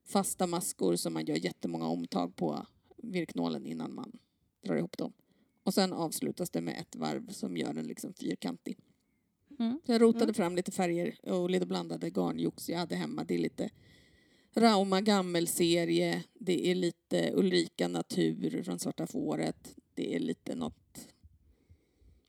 fasta 0.05 0.47
maskor 0.47 0.97
som 0.97 1.13
man 1.13 1.25
gör 1.25 1.37
jättemånga 1.37 1.87
omtag 1.87 2.37
på 2.37 2.67
virknålen 3.03 3.67
innan 3.67 3.95
man 3.95 4.13
drar 4.65 4.77
ihop 4.77 4.99
dem. 4.99 5.13
Och 5.63 5.75
sen 5.75 5.93
avslutas 5.93 6.51
det 6.51 6.61
med 6.61 6.79
ett 6.81 6.97
varv 6.97 7.29
som 7.29 7.57
gör 7.57 7.75
den 7.75 7.87
liksom 7.87 8.15
fyrkantig. 8.15 8.79
Mm. 9.59 9.81
Så 9.87 9.93
jag 9.93 10.03
rotade 10.03 10.25
Mm. 10.25 10.35
fram 10.35 10.57
lite 10.57 10.71
färger 10.73 11.19
och 11.23 11.51
lite 11.51 11.67
blandade 11.67 12.11
garnjox 12.11 12.69
jag 12.69 12.79
hade 12.79 12.95
hemma. 12.97 13.25
Det 13.25 13.35
är 13.35 13.39
lite 13.39 13.71
Rauma 14.55 15.01
gammelserie, 15.01 16.25
det 16.35 16.71
är 16.71 16.75
lite 16.75 17.33
Ulrika 17.35 17.89
Natur 17.89 18.63
från 18.63 18.79
Svarta 18.79 19.07
fåret, 19.07 19.77
det 19.95 20.15
är 20.15 20.19
lite 20.21 20.55
något 20.55 21.09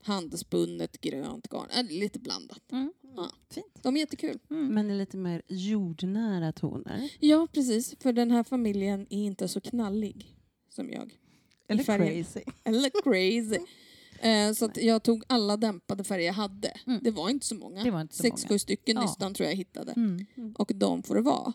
handspunnet 0.04 1.02
grönt 1.02 1.48
garn. 1.48 1.70
Äh, 1.70 1.84
lite 1.92 2.20
blandat. 2.20 2.72
Mm. 2.72 2.94
Ja. 3.16 3.32
Fint. 3.50 3.80
De 3.82 3.96
är 3.96 4.00
jättekul. 4.00 4.40
Mm. 4.50 4.74
Men 4.74 4.90
i 4.92 4.98
lite 4.98 5.18
mer 5.18 5.42
jordnära 5.48 6.52
toner. 6.52 7.10
Ja, 7.20 7.48
precis. 7.54 7.96
För 8.00 8.14
den 8.14 8.32
här 8.32 8.44
familjen 8.44 9.02
är 9.10 9.24
inte 9.24 9.48
så 9.48 9.62
knallig 9.62 10.36
som 10.74 10.90
jag. 10.90 11.18
Eller 11.68 11.84
crazy. 11.84 12.42
Eller 12.64 12.90
crazy. 13.04 13.60
Eh, 14.22 14.52
så 14.54 14.72
jag 14.76 15.04
tog 15.04 15.24
alla 15.28 15.58
dämpade 15.58 16.04
färger 16.04 16.26
jag 16.26 16.34
hade. 16.34 16.74
Mm. 16.88 17.00
Det 17.04 17.12
var 17.12 17.30
inte 17.30 17.46
så 17.46 17.56
många. 17.56 17.84
Det 17.84 17.92
inte 18.02 18.16
så 18.16 18.22
Sex, 18.24 18.42
många. 18.44 18.50
sju 18.50 18.60
stycken 18.60 18.96
Ja. 18.96 19.02
nystan 19.02 19.34
tror 19.34 19.50
jag 19.50 19.56
hittade. 19.56 19.92
Mm. 19.92 20.26
Och 20.58 20.72
de 20.76 21.04
får 21.04 21.16
det 21.16 21.22
vara. 21.22 21.54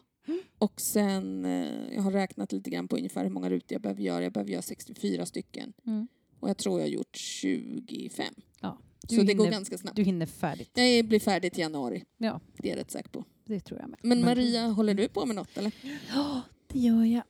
Och 0.58 0.80
sen, 0.80 1.44
eh, 1.44 1.94
jag 1.94 2.02
har 2.02 2.10
räknat 2.10 2.52
lite 2.52 2.70
grann 2.70 2.88
på 2.88 2.96
ungefär 2.96 3.24
hur 3.24 3.30
många 3.30 3.50
rutor 3.50 3.72
jag 3.74 3.82
behöver 3.82 4.02
göra. 4.02 4.22
Jag 4.22 4.32
behöver 4.32 4.50
göra 4.52 4.62
64 4.62 5.26
stycken. 5.26 5.72
Mm. 5.86 6.08
Och 6.40 6.48
jag 6.48 6.56
tror 6.58 6.80
jag 6.80 6.86
har 6.86 6.90
gjort 6.92 7.16
25. 7.16 8.34
Ja, 8.60 8.78
Så 9.08 9.14
du 9.14 9.22
det 9.24 9.34
går 9.34 9.44
hinner- 9.44 9.56
ganska 9.56 9.78
snabbt. 9.78 9.96
Du 9.96 10.02
hinner 10.02 10.26
färdigt. 10.26 10.70
Jag 10.74 11.04
blir 11.04 11.20
färdig 11.20 11.52
till 11.52 11.60
januari. 11.60 12.04
Ja, 12.18 12.40
Det 12.58 12.68
är 12.68 12.72
jag 12.72 12.80
rätt 12.80 12.90
säker 12.90 13.08
på. 13.08 13.24
det 13.44 13.60
tror 13.60 13.80
jag 13.80 13.88
med. 13.90 13.98
Men 14.02 14.20
Maria, 14.24 14.66
håller 14.66 14.94
du 14.94 15.08
på 15.08 15.26
med 15.26 15.36
något 15.36 15.58
eller? 15.58 15.72
Ja, 16.14 16.42
det 16.68 16.78
gör 16.78 17.04
jag. 17.04 17.22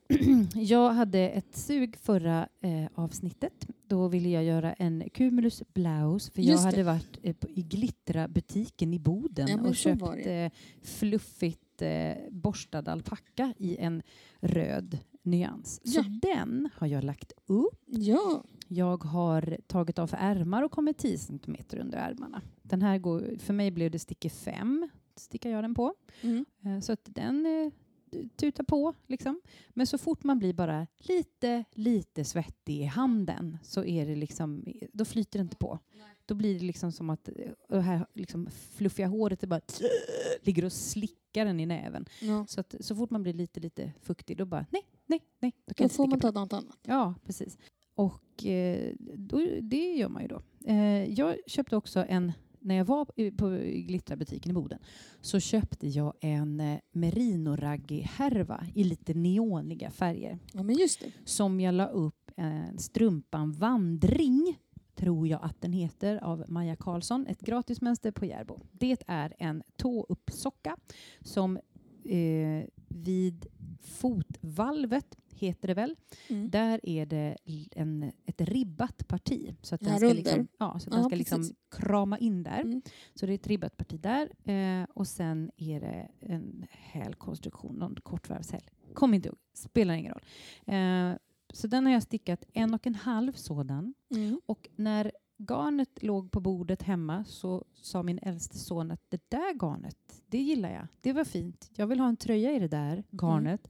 jag 0.55 0.89
hade 0.93 1.19
ett 1.29 1.55
sug 1.57 1.97
förra 1.97 2.47
eh, 2.61 2.85
avsnittet. 2.95 3.67
Då 3.87 4.07
ville 4.07 4.29
jag 4.29 4.43
göra 4.43 4.73
en 4.73 5.03
Cumulus 5.13 5.63
Blouse 5.73 6.31
för 6.31 6.41
jag 6.41 6.51
Just 6.51 6.63
det. 6.63 6.69
hade 6.69 6.83
varit 6.83 7.19
eh, 7.23 7.33
på, 7.35 7.49
i 7.49 7.61
Glittra-butiken 7.61 8.93
i 8.93 8.99
Boden 8.99 9.47
Ja, 9.47 9.59
och 9.61 9.67
så 9.67 9.73
köpt 9.73 10.01
det. 10.23 10.43
eh, 10.45 10.51
fluffigt 10.81 11.81
eh, 11.81 12.13
borstad 12.31 12.83
alpacka 12.91 13.53
i 13.57 13.77
en 13.77 14.01
röd 14.39 14.97
nyans. 15.23 15.81
Så 15.83 15.99
Ja. 15.99 16.03
den 16.33 16.69
har 16.75 16.87
jag 16.87 17.03
lagt 17.03 17.31
upp. 17.45 17.79
Ja. 17.85 18.43
Jag 18.67 19.03
har 19.03 19.57
tagit 19.67 19.99
av 19.99 20.11
ärmar 20.17 20.63
och 20.63 20.71
kommit 20.71 20.97
10 20.97 21.17
cm 21.17 21.55
under 21.79 21.97
ärmarna. 21.97 22.41
Den 22.61 22.81
här 22.81 22.97
går, 22.97 23.35
för 23.39 23.53
mig 23.53 23.71
blev 23.71 23.91
det 23.91 23.99
sticker 23.99 24.29
5, 24.29 24.89
stickar 25.15 25.49
jag 25.49 25.63
den 25.63 25.75
på. 25.75 25.93
Mm. 26.21 26.45
Eh, 26.65 26.79
Så 26.79 26.91
att 26.91 26.99
den 27.03 27.45
tutar 28.35 28.63
på. 28.63 28.93
Liksom. 29.07 29.41
Men 29.69 29.87
så 29.87 29.97
fort 29.97 30.23
man 30.23 30.39
blir 30.39 30.53
bara 30.53 30.87
lite, 30.97 31.63
lite 31.71 32.23
svettig 32.25 32.81
i 32.81 32.83
handen 32.83 33.57
så 33.63 33.83
är 33.83 34.05
det 34.05 34.15
liksom, 34.15 34.65
då 34.93 35.05
flyter 35.05 35.39
det 35.39 35.43
inte 35.43 35.55
på. 35.55 35.79
Då 36.25 36.35
blir 36.35 36.59
det 36.59 36.65
liksom 36.65 36.91
som 36.91 37.09
att 37.09 37.29
eh, 37.29 37.35
det 37.69 37.81
här 37.81 38.05
liksom 38.13 38.47
fluffiga 38.51 39.07
håret 39.07 39.43
bara 39.43 39.61
ligger 40.41 40.65
och 40.65 40.73
slickar 40.73 41.45
den 41.45 41.59
i 41.59 41.65
näven. 41.65 42.05
ja. 42.21 42.45
Så 42.47 42.59
att 42.59 42.75
så 42.79 42.95
fort 42.95 43.09
man 43.09 43.23
blir 43.23 43.33
lite, 43.33 43.59
lite 43.59 43.93
fuktig 44.01 44.37
då 44.37 44.45
bara 44.45 44.65
nej, 44.69 44.81
nej, 45.05 45.21
nej. 45.39 45.51
Då 45.65 45.73
kan 45.73 45.87
Då 45.87 45.93
får 45.93 46.07
man 46.07 46.19
ta 46.19 46.31
något 46.31 46.53
annat. 46.53 46.77
Ja, 46.85 47.15
precis. 47.25 47.57
Och 47.95 48.45
eh, 48.45 48.93
då, 48.99 49.41
det 49.61 49.93
gör 49.93 50.09
man 50.09 50.21
ju 50.21 50.27
då. 50.27 50.41
Eh, 50.65 51.03
jag 51.13 51.37
köpte 51.47 51.75
också 51.75 52.05
en, 52.09 52.31
när 52.61 52.75
jag 52.75 52.85
var 52.85 53.05
på 53.31 53.49
Glittrabutiken 53.87 54.51
i 54.51 54.53
Boden, 54.53 54.79
så 55.21 55.39
köpte 55.39 55.87
jag 55.87 56.13
en 56.21 56.59
eh, 56.59 56.79
merino-raggi-härva 56.91 58.65
i 58.75 58.83
lite 58.83 59.13
neoniga 59.13 59.91
färger 59.91 60.39
Ja 60.53 60.63
men 60.63 60.75
just 60.77 60.99
det. 60.99 61.11
som 61.25 61.59
jag 61.59 61.73
la 61.75 61.87
upp 61.87 62.31
en 62.35 62.77
strumpan 62.77 63.51
Vandring 63.51 64.57
tror 64.95 65.27
jag 65.27 65.39
att 65.43 65.61
den 65.61 65.73
heter, 65.73 66.23
av 66.23 66.45
Maja 66.47 66.75
Karlsson. 66.75 67.27
Ett 67.27 67.41
gratismönster 67.41 68.11
på 68.11 68.25
Järbo. 68.25 68.59
Det 68.71 69.03
är 69.07 69.33
en 69.39 69.63
tå-upp-socka 69.77 70.77
som 71.21 71.57
eh, 72.05 72.65
vid 72.87 73.47
fotvalvet, 73.79 75.17
heter 75.29 75.67
det 75.67 75.73
väl, 75.73 75.95
Mm. 76.27 76.49
där 76.49 76.79
är 76.83 77.05
det 77.05 77.37
en, 77.71 78.11
ett 78.25 78.41
ribbat 78.41 79.07
parti. 79.07 79.55
Så 79.61 79.75
att 79.75 79.81
den 79.81 79.97
ska, 79.97 80.13
liksom, 80.13 80.47
ja, 80.57 80.79
så 80.79 80.89
att 80.89 80.91
den 80.91 81.01
Ja, 81.01 81.07
ska 81.09 81.15
liksom 81.15 81.43
krama 81.71 82.17
in 82.17 82.43
där. 82.43 82.61
Mm. 82.61 82.81
Så 83.15 83.25
det 83.25 83.31
är 83.31 83.35
ett 83.35 83.47
ribbat 83.47 83.77
parti 83.77 83.99
där. 84.01 84.29
Eh, 84.53 84.87
och 84.93 85.07
sen 85.07 85.51
är 85.57 85.79
det 85.79 86.07
en 86.19 86.65
hälkonstruktion, 86.71 87.75
någon 87.75 87.95
kortvarvshäl. 87.95 88.61
Kommer 88.93 89.15
inte 89.15 89.27
ihåg, 89.29 89.37
spelar 89.53 89.93
ingen 89.93 90.13
roll. 90.13 90.23
Eh, 90.75 91.17
så 91.53 91.67
den 91.67 91.85
har 91.85 91.93
jag 91.93 92.03
stickat 92.03 92.45
en 92.53 92.73
och 92.73 92.87
en 92.87 92.95
halv 92.95 93.33
sådan. 93.33 93.93
Mm. 94.11 94.41
Och 94.45 94.69
när 94.75 95.11
garnet 95.47 96.03
låg 96.03 96.31
på 96.31 96.39
bordet 96.39 96.81
hemma 96.83 97.23
så 97.25 97.65
sa 97.75 98.03
min 98.03 98.19
äldste 98.21 98.57
son 98.57 98.91
att 98.91 99.01
det 99.09 99.29
där 99.29 99.53
garnet, 99.53 100.21
det 100.27 100.37
gillar 100.41 100.71
jag. 100.71 100.87
Det 101.01 101.13
var 101.13 101.23
fint. 101.23 101.71
Jag 101.75 101.87
vill 101.87 101.99
ha 101.99 102.07
en 102.07 102.17
tröja 102.17 102.51
i 102.51 102.59
det 102.59 102.67
där 102.67 103.03
garnet. 103.11 103.67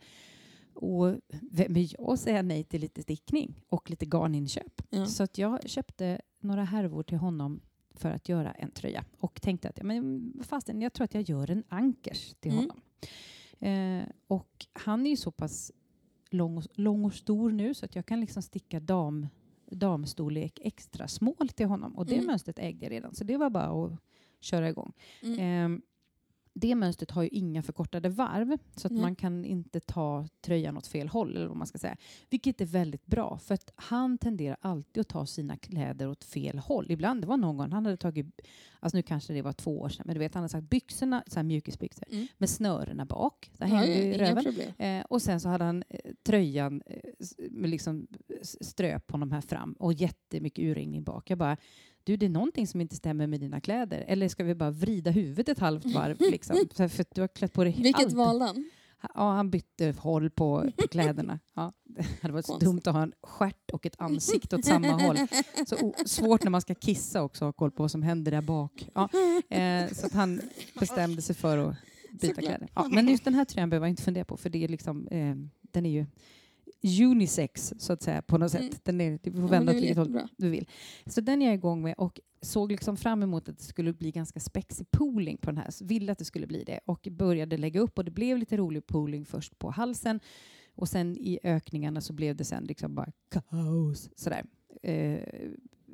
Och 0.74 1.16
vem 1.52 1.78
är 1.78 1.88
jag 2.00 2.10
att 2.14 2.20
säga 2.20 2.42
nej 2.42 2.64
till 2.64 2.82
lite 2.82 3.02
stickning 3.02 3.62
och 3.70 3.90
lite 3.90 4.06
garninköp? 4.06 4.82
Ja. 4.90 5.06
Så 5.06 5.24
att 5.24 5.38
jag 5.38 5.70
köpte 5.70 6.22
några 6.40 6.64
härvor 6.64 7.04
till 7.04 7.18
honom 7.18 7.62
för 7.96 8.12
att 8.12 8.30
göra 8.30 8.52
en 8.52 8.72
tröja 8.72 9.06
och 9.20 9.42
tänkte 9.42 9.70
att 9.70 9.78
ja, 9.78 9.84
men 9.84 10.34
fasten, 10.44 10.82
jag 10.82 10.94
tror 10.94 11.06
att 11.06 11.14
jag 11.14 11.24
gör 11.30 11.52
en 11.52 11.64
ankers 11.70 12.34
till 12.40 12.52
Mm. 12.52 12.62
honom. 12.64 12.82
Eh, 13.60 14.04
och 14.28 14.66
han 14.74 15.06
är 15.06 15.10
ju 15.10 15.18
så 15.18 15.32
pass 15.32 15.72
lång 16.30 16.58
och, 16.58 16.64
lång 16.74 17.06
och 17.06 17.14
stor 17.14 17.52
nu 17.52 17.74
så 17.74 17.86
att 17.86 17.96
jag 17.96 18.06
kan 18.06 18.20
liksom 18.20 18.42
sticka 18.42 18.80
dam, 18.80 19.28
damstorlek 19.72 20.60
extra 20.62 21.08
smål 21.08 21.50
till 21.56 21.66
honom. 21.66 21.98
Och 21.98 22.06
det 22.06 22.14
Mm. 22.16 22.26
mönstret 22.28 22.60
ägde 22.60 22.86
jag 22.86 22.92
redan, 22.92 23.16
så 23.16 23.24
det 23.24 23.38
var 23.38 23.50
bara 23.50 23.86
att 23.86 24.00
köra 24.40 24.70
igång. 24.70 24.94
Mm. 25.24 25.40
Ehm, 25.40 25.82
det 26.60 26.76
mönstret 26.76 27.12
har 27.12 27.24
ju 27.24 27.30
inga 27.30 27.63
förkortade 27.63 28.10
varv 28.10 28.58
så 28.76 28.88
att 28.88 28.91
Nej. 28.91 29.02
man 29.02 29.15
kan 29.15 29.45
inte 29.45 29.80
ta 29.80 30.28
tröjan 30.41 30.78
åt 30.78 30.88
fel 30.88 31.08
håll 31.08 31.36
eller 31.36 31.48
vad 31.48 31.58
man 31.58 31.67
ska 31.67 31.78
säga. 31.78 31.98
Vilket 32.30 32.62
är 32.62 32.65
väldigt 32.65 33.06
bra 33.06 33.38
för 33.38 33.54
att 33.54 33.72
han 33.76 34.17
tenderar 34.17 34.58
alltid 34.62 35.02
att 35.02 35.08
ta 35.08 35.26
sina 35.26 35.58
kläder 35.58 36.08
åt 36.10 36.24
fel 36.24 36.58
håll. 36.60 36.91
Ibland, 36.91 37.22
det 37.22 37.28
var 37.28 37.38
någon 37.38 37.58
gång 37.58 37.72
han 37.72 37.86
hade 37.86 37.98
tagit, 37.98 38.41
alltså 38.80 38.98
nu 38.98 39.02
kanske 39.04 39.34
det 39.34 39.41
var 39.41 39.54
två 39.54 39.80
år 39.80 39.89
sedan, 39.89 40.04
men 40.06 40.13
du 40.15 40.19
vet 40.19 40.34
han 40.34 40.41
hade 40.43 40.50
sagt 40.52 40.69
byxorna, 40.69 41.24
så 41.28 41.36
här 41.36 41.43
mjukisbyxor 41.43 42.04
Mm. 42.12 42.28
med 42.38 42.50
snörena 42.50 43.06
bak. 43.06 43.52
Där 43.58 43.67
Ja, 43.67 43.76
hängde 43.76 43.93
ja, 43.98 44.04
ju 44.04 44.13
inga 44.13 44.41
röven. 44.41 44.74
Eh, 44.78 45.06
och 45.10 45.22
sen 45.22 45.39
så 45.39 45.50
hade 45.50 45.63
han 45.63 45.84
eh, 45.89 46.00
tröjan 46.24 46.82
eh, 46.86 47.00
med 47.52 47.69
liksom 47.69 48.08
s- 48.41 48.67
ströp 48.69 49.08
på 49.08 49.13
honom 49.13 49.32
här 49.32 49.41
fram 49.41 49.74
och 49.74 49.93
jättemycket 49.93 50.63
urringning 50.63 51.04
bak. 51.04 51.30
Jag 51.30 51.38
bara, 51.38 51.58
du 52.10 52.17
det 52.17 52.26
är 52.26 52.30
någonting 52.30 52.67
som 52.67 52.82
inte 52.82 52.95
stämmer 52.95 53.28
med 53.28 53.39
dina 53.39 53.62
kläder. 53.62 54.06
Eller 54.08 54.28
ska 54.28 54.43
vi 54.43 54.56
bara 54.56 54.72
vrida 54.72 55.12
huvudet 55.12 55.50
ett 55.50 55.60
halvt 55.60 55.86
varv 55.86 56.17
liksom? 56.19 56.56
För, 56.76 57.06
du 57.15 57.22
har 57.22 57.28
klätt 57.28 57.54
på 57.54 57.63
dig 57.63 57.76
Vilket 57.82 58.06
allt. 58.06 58.13
valde 58.13 58.45
han? 58.45 58.69
Ja, 59.15 59.32
han 59.32 59.50
bytte 59.50 59.95
håll 60.00 60.30
på, 60.30 60.72
på 60.78 60.88
kläderna. 60.88 61.39
Ja, 61.54 61.74
det 61.84 62.06
hade 62.22 62.34
varit 62.34 62.45
så 62.45 62.58
dumt 62.58 62.82
att 62.86 62.93
ha 62.93 63.04
en 63.04 63.13
stjärt 63.24 63.72
och 63.74 63.86
ett 63.86 63.95
ansikte 64.02 64.56
åt 64.56 64.65
samma 64.65 64.88
håll. 64.88 65.17
Så 65.67 65.76
o- 65.82 65.93
svårt 66.06 66.43
när 66.43 66.52
man 66.52 66.62
ska 66.62 66.76
kissa 66.76 67.22
också 67.24 67.45
att 67.45 67.48
ha 67.48 67.54
koll 67.54 67.72
på 67.72 67.84
vad 67.84 67.91
som 67.91 68.04
händer 68.04 68.32
där 68.32 68.41
bak. 68.41 68.89
Ja, 68.95 69.10
eh, 69.50 69.88
så 69.91 70.06
att 70.06 70.13
han 70.13 70.41
bestämde 70.80 71.22
sig 71.22 71.36
för 71.36 71.58
att 71.58 71.76
byta 72.22 72.41
kläder. 72.41 72.69
Ja, 72.76 72.88
men 72.91 73.08
just 73.08 73.24
den 73.24 73.34
här 73.34 73.45
tröjan 73.45 73.69
behöver 73.69 73.88
jag 73.88 73.91
inte 73.91 74.04
fundera 74.04 74.26
på 74.26 74.38
för 74.38 74.50
det 74.50 74.63
är 74.63 74.67
liksom, 74.67 75.08
eh, 75.08 75.36
den 75.72 75.86
är 75.86 75.89
ju 75.89 76.06
unisex 77.02 77.74
så 77.78 77.94
att 77.94 78.02
säga 78.04 78.22
på 78.22 78.38
något 78.38 78.52
sätt. 78.52 78.62
Mm. 78.62 78.74
Den 78.84 79.02
är, 79.02 79.20
du 79.24 79.32
får 79.32 79.42
Ja, 79.42 79.48
vända 79.48 79.72
det 79.72 79.78
är 79.78 79.80
åt 79.80 79.84
vilket 79.84 79.98
håll 79.98 80.30
du 80.38 80.50
vill. 80.50 80.68
Så 81.06 81.22
den 81.22 81.42
är 81.42 81.46
jag 81.46 81.54
igång 81.56 81.82
med 81.82 81.96
och 81.98 82.20
såg 82.42 82.72
liksom 82.72 82.98
fram 82.98 83.24
emot 83.24 83.50
att 83.50 83.58
det 83.58 83.63
skulle 83.63 83.94
bli 83.94 84.12
ganska 84.12 84.39
spexig 84.39 84.92
pooling 84.92 85.38
på 85.38 85.46
den 85.46 85.58
här. 85.58 85.72
Så 85.72 85.86
ville 85.86 86.12
att 86.12 86.18
det 86.18 86.26
skulle 86.26 86.48
bli 86.48 86.63
det 86.63 86.80
och 86.86 87.08
började 87.12 87.58
lägga 87.58 87.80
upp 87.80 87.98
och 87.98 88.06
det 88.06 88.12
blev 88.12 88.38
lite 88.38 88.58
rolig 88.58 88.88
pooling 88.88 89.26
först 89.26 89.60
på 89.60 89.70
halsen 89.72 90.20
och 90.76 90.89
sen 90.89 91.18
i 91.18 91.39
ökningarna 91.44 92.02
så 92.02 92.13
blev 92.13 92.36
det 92.36 92.44
sen 92.44 92.63
liksom 92.63 92.96
bara 92.96 93.12
kaos 93.30 94.10
sådär 94.15 94.44
eh, 94.84 95.20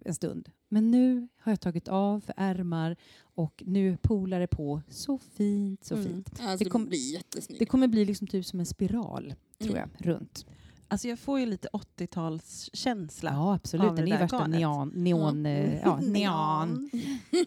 en 0.06 0.14
stund. 0.16 0.50
Men 0.70 0.92
nu 0.92 1.28
har 1.38 1.52
jag 1.52 1.62
tagit 1.62 1.88
av 1.88 2.20
för 2.20 2.34
ärmar 2.38 2.96
och 3.20 3.64
nu 3.66 3.98
polar 4.02 4.40
det 4.40 4.48
på 4.48 4.82
så 4.90 5.18
fint, 5.18 5.84
så 5.84 5.96
Mm. 5.96 6.08
fint. 6.08 6.30
Alltså, 6.30 6.58
Det 6.58 6.64
det, 6.64 6.70
kom- 6.70 6.90
jättesnyggt. 6.92 7.60
Det 7.60 7.66
kommer 7.66 7.88
bli 7.88 8.06
liksom 8.06 8.28
typ 8.28 8.46
som 8.46 8.60
en 8.60 8.66
spiral 8.66 9.34
tror 9.58 9.78
Mm. 9.78 9.90
jag, 9.98 10.08
runt. 10.08 10.46
Alltså 10.88 11.08
jag 11.08 11.20
får 11.20 11.40
ju 11.40 11.46
lite 11.46 11.68
80-talskänsla. 11.74 13.30
Ja, 13.34 13.56
absolut. 13.56 13.86
av 13.86 13.96
Den 13.96 14.08
är 14.08 14.12
ju 14.12 14.18
värsta 14.18 14.48
neon, 14.48 14.92
neon, 14.96 15.46
eh, 15.46 15.80
ja, 15.82 16.00
neon. 16.02 16.90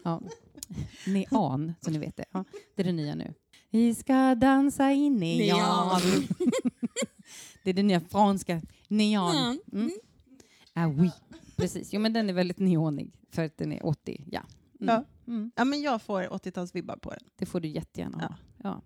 Ja. 0.03 0.21
Neon, 1.07 1.73
så 1.81 1.91
ni 1.91 1.97
vet 1.97 2.17
det. 2.17 2.25
Ja, 2.31 2.43
det 2.75 2.81
är 2.81 2.85
det 2.85 2.91
nya 2.91 3.15
nu. 3.15 3.33
Vi 3.69 3.95
ska 3.95 4.35
dansa 4.35 4.91
i 4.91 5.09
neon. 5.09 5.99
Det 7.63 7.69
är 7.69 7.73
det 7.73 7.83
nya 7.83 7.99
franska. 7.99 8.61
Neon. 8.87 9.35
Ja. 9.35 9.55
Mm. 9.73 9.91
Ah, 10.73 10.87
oui. 10.87 11.11
Precis. 11.55 11.93
Jo, 11.93 11.99
men 12.01 12.13
den 12.13 12.29
är 12.29 12.33
väldigt 12.33 12.59
neonig 12.59 13.13
för 13.31 13.45
att 13.45 13.57
den 13.57 13.71
är 13.71 13.85
80. 13.85 14.23
Ja. 14.31 14.41
Mm. 14.81 14.95
Ja. 14.95 15.05
Mm. 15.33 15.51
Ja, 15.55 15.65
men 15.65 15.81
jag 15.81 16.01
får 16.01 16.21
80-talsvibbar 16.21 16.99
på 16.99 17.09
den. 17.09 17.19
Det 17.35 17.45
får 17.45 17.59
du 17.59 17.67
jättegärna 17.67 18.17
ha. 18.17 18.23
Ja. 18.23 18.35
Ja. 18.63 18.81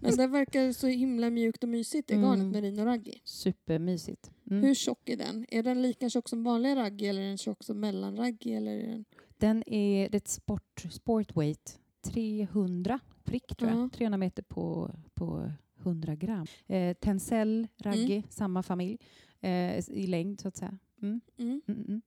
Men 0.00 0.16
det 0.16 0.26
verkar 0.26 0.72
så 0.72 0.86
himla 0.86 1.30
mjukt 1.30 1.62
och 1.62 1.68
mysigt, 1.68 2.08
det 2.08 2.14
Mm. 2.14 2.26
garnet 2.30 2.46
merino 2.52 2.84
raggi. 2.84 3.20
Supermysigt. 3.24 4.30
Mm. 4.50 4.62
Hur 4.62 4.74
tjock 4.74 5.08
är 5.08 5.16
den? 5.16 5.46
Är 5.48 5.62
den 5.62 5.82
lika 5.82 6.10
tjock 6.10 6.28
som 6.28 6.44
vanlig 6.44 6.76
raggi 6.76 7.06
eller 7.06 7.20
är 7.22 7.26
den 7.28 7.38
tjock 7.38 7.64
som 7.64 7.80
mellanraggi? 7.80 8.54
Eller 8.54 8.72
är 8.78 8.86
den... 8.88 9.04
Den 9.38 9.62
är 9.68 10.08
det 10.08 10.14
är 10.14 10.16
ett 10.16 10.28
sport, 10.28 10.84
sportweight. 10.90 11.78
300 12.02 13.00
prick 13.24 13.56
tror 13.56 13.70
jag. 13.70 13.80
Ja. 13.80 13.88
300 13.92 14.16
meter 14.18 14.42
på, 14.42 14.90
på 15.14 15.52
100 15.82 16.14
gram. 16.14 16.46
Eh, 16.66 16.94
Tencel, 16.96 17.66
raggi, 17.78 18.12
Mm. 18.12 18.22
samma 18.30 18.62
familj. 18.62 18.98
Eh, 19.40 19.78
I 19.88 20.06
längd 20.06 20.40
så 20.40 20.48
att 20.48 20.56
säga. 20.56 20.78
Mm. 21.02 21.20
Mm. 21.38 21.62
Mm, 21.68 21.84
mm. 21.88 22.00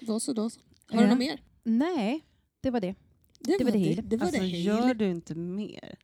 Då 0.00 0.20
så, 0.20 0.32
då 0.32 0.50
så. 0.50 0.60
Har 0.88 0.98
du 0.98 1.04
Ja. 1.04 1.10
något 1.10 1.18
mer? 1.18 1.40
Nej, 1.62 2.24
det 2.60 2.70
var 2.70 2.80
det. 2.80 2.94
Det, 3.40 3.64
var 3.64 3.70
det 3.72 3.78
hela. 3.78 4.02
Det 4.02 4.16
var 4.16 4.26
Alltså, 4.26 4.40
det 4.42 4.46
gör 4.48 4.94
du 4.94 5.10
inte 5.10 5.34
mer? 5.34 5.98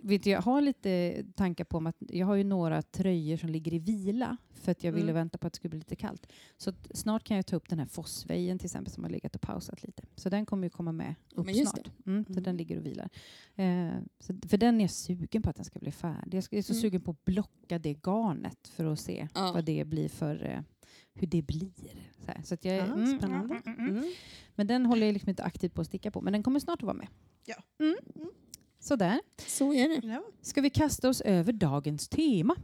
Vet 0.00 0.22
du, 0.22 0.30
jag 0.30 0.42
har 0.42 0.60
lite 0.60 1.24
tankar 1.34 1.64
på 1.64 1.78
att 1.78 1.96
jag 1.98 2.26
har 2.26 2.34
ju 2.34 2.44
några 2.44 2.82
tröjor 2.82 3.36
som 3.36 3.48
ligger 3.48 3.74
i 3.74 3.78
vila 3.78 4.36
för 4.54 4.72
att 4.72 4.84
jag 4.84 4.92
ville 4.92 5.04
Mm. 5.04 5.14
vänta 5.14 5.38
på 5.38 5.46
att 5.46 5.52
det 5.52 5.56
skulle 5.56 5.70
bli 5.70 5.78
lite 5.78 5.96
kallt. 5.96 6.26
Så 6.56 6.72
snart 6.94 7.24
kan 7.24 7.36
jag 7.36 7.46
ta 7.46 7.56
upp 7.56 7.68
den 7.68 7.78
här 7.78 7.86
Fossvejen 7.86 8.58
till 8.58 8.66
exempel 8.66 8.92
som 8.92 9.04
har 9.04 9.10
legat 9.10 9.34
och 9.34 9.40
pausat 9.40 9.82
lite. 9.82 10.02
Så 10.16 10.28
den 10.28 10.46
kommer 10.46 10.66
ju 10.66 10.70
komma 10.70 10.92
med 10.92 11.14
upp 11.34 11.46
snart. 11.54 11.90
Mm, 12.06 12.24
så 12.24 12.32
Mm. 12.32 12.42
den 12.42 12.56
ligger 12.56 12.76
och 12.78 12.86
vilar. 12.86 13.08
Eh, 13.54 13.90
så, 14.20 14.34
för 14.48 14.56
den 14.56 14.76
är 14.76 14.80
jag 14.84 14.90
sugen 14.90 15.42
på 15.42 15.50
att 15.50 15.56
den 15.56 15.64
ska 15.64 15.78
bli 15.78 15.90
färdig. 15.92 16.38
Jag 16.38 16.52
är 16.58 16.62
så 16.62 16.72
Mm. 16.72 16.80
sugen 16.82 17.00
på 17.00 17.10
att 17.10 17.24
blocka 17.24 17.78
det 17.78 17.94
garnet 18.06 18.68
för 18.68 18.84
att 18.84 19.00
se 19.00 19.28
Ja. 19.34 19.52
vad 19.54 19.64
det 19.64 19.84
blir 19.84 20.08
för 20.08 20.44
eh, 20.44 20.60
hur 21.14 21.26
det 21.26 21.42
blir. 21.42 21.72
Så, 22.24 22.26
här. 22.26 22.42
så 22.44 22.54
att 22.54 22.64
jag, 22.64 22.76
Ja, 22.76 22.82
mm, 22.84 23.18
spännande. 23.18 23.62
Mm. 23.66 24.04
Men 24.54 24.66
den 24.66 24.86
håller 24.86 25.06
jag 25.06 25.12
liksom 25.12 25.30
inte 25.30 25.42
aktivt 25.44 25.74
på 25.74 25.80
att 25.80 25.86
sticka 25.86 26.10
på. 26.10 26.20
Men 26.20 26.32
den 26.32 26.42
kommer 26.42 26.60
snart 26.60 26.78
att 26.78 26.86
vara 26.86 26.96
med. 26.96 27.08
Ja. 27.46 27.54
Sådär. 28.84 29.20
Så 29.46 29.72
är 29.74 29.88
det. 29.88 30.06
Ja. 30.06 30.22
Ska 30.42 30.60
vi 30.60 30.70
kasta 30.70 31.08
oss 31.08 31.20
över 31.20 31.52
dagens 31.52 32.08
tema? 32.08 32.56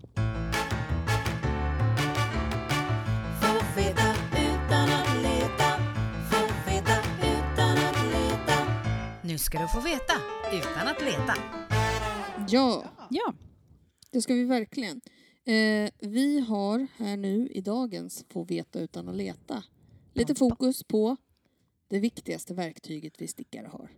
Nu 9.22 9.38
ska 9.38 9.59
du 9.59 9.68
få 9.68 9.80
veta 9.80 10.14
utan 10.52 10.88
att 10.88 11.00
leta. 11.02 11.35
Ja, 12.48 12.85
Ja. 13.11 13.35
det 14.11 14.22
ska 14.22 14.35
vi 14.35 14.44
verkligen. 14.44 15.00
Eh, 15.44 15.90
vi 15.98 16.40
har 16.40 16.87
här 16.96 17.16
nu 17.16 17.48
i 17.48 17.61
dagens 17.61 18.24
Få 18.28 18.44
veta 18.44 18.80
utan 18.80 19.09
att 19.09 19.14
leta 19.16 19.64
lite 20.14 20.35
fokus 20.35 20.85
på 20.85 21.16
det 21.88 21.98
viktigaste 21.98 22.54
verktyget 22.54 23.14
vi 23.18 23.28
stickare 23.28 23.66
har. 23.66 23.90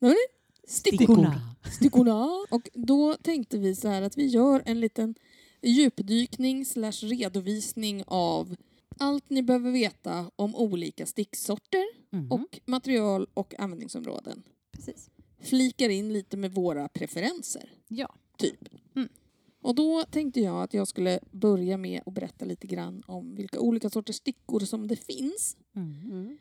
Det? 0.00 0.16
Stickorna. 0.70 1.40
Stickorna. 1.72 2.46
Och 2.50 2.68
då 2.74 3.14
tänkte 3.14 3.58
vi 3.58 3.74
så 3.74 3.88
här 3.88 4.02
att 4.02 4.18
vi 4.18 4.26
gör 4.26 4.62
en 4.66 4.80
liten 4.80 5.14
djupdykning 5.62 6.64
slash 6.66 6.92
redovisning 7.02 8.02
av 8.06 8.56
allt 8.98 9.30
ni 9.30 9.42
behöver 9.42 9.70
veta 9.70 10.30
om 10.36 10.54
olika 10.56 11.06
sticksorter 11.06 11.84
Mhm. 12.12 12.32
och 12.32 12.60
material 12.66 13.26
och 13.34 13.54
användningsområden. 13.60 14.42
Precis. 14.72 15.10
Flikar 15.40 15.88
in 15.88 16.12
lite 16.12 16.36
med 16.36 16.52
våra 16.52 16.88
preferenser, 16.88 17.72
Ja. 17.88 18.14
typ. 18.38 18.68
Mm. 18.96 19.08
Och 19.62 19.74
då 19.74 20.04
tänkte 20.10 20.40
jag 20.40 20.62
att 20.62 20.74
jag 20.74 20.88
skulle 20.88 21.20
börja 21.30 21.76
med 21.76 22.02
att 22.06 22.14
berätta 22.14 22.44
lite 22.44 22.66
grann 22.66 23.02
om 23.06 23.34
vilka 23.34 23.60
olika 23.60 23.90
sorters 23.90 24.16
stickor 24.16 24.60
som 24.60 24.86
det 24.88 24.96
finns. 24.96 25.56
Mm. 25.76 26.38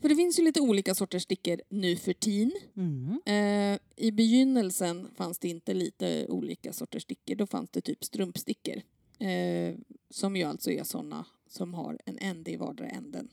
För 0.00 0.08
det 0.08 0.16
finns 0.16 0.38
ju 0.38 0.42
lite 0.44 0.60
olika 0.60 0.94
sorters 0.94 1.22
stickor 1.22 1.60
nu 1.68 1.96
för 1.96 2.12
tiden. 2.12 2.52
Mm. 2.76 3.20
Eh, 3.26 3.78
I 3.96 4.12
begynnelsen 4.12 5.08
fanns 5.16 5.38
det 5.38 5.48
inte 5.48 5.74
lite 5.74 6.26
olika 6.28 6.72
sorters 6.72 7.02
stickor. 7.02 7.34
Då 7.34 7.46
fanns 7.46 7.70
det 7.70 7.80
typ 7.80 8.04
strumpstickor. 8.04 8.82
Eh, 9.18 9.74
som 10.10 10.36
ju 10.36 10.42
alltså 10.44 10.70
är 10.70 10.84
såna 10.84 11.24
som 11.48 11.74
har 11.74 11.98
en 12.06 12.18
ände 12.18 12.50
i 12.50 12.56
vardera 12.56 12.88
änden. 12.88 13.28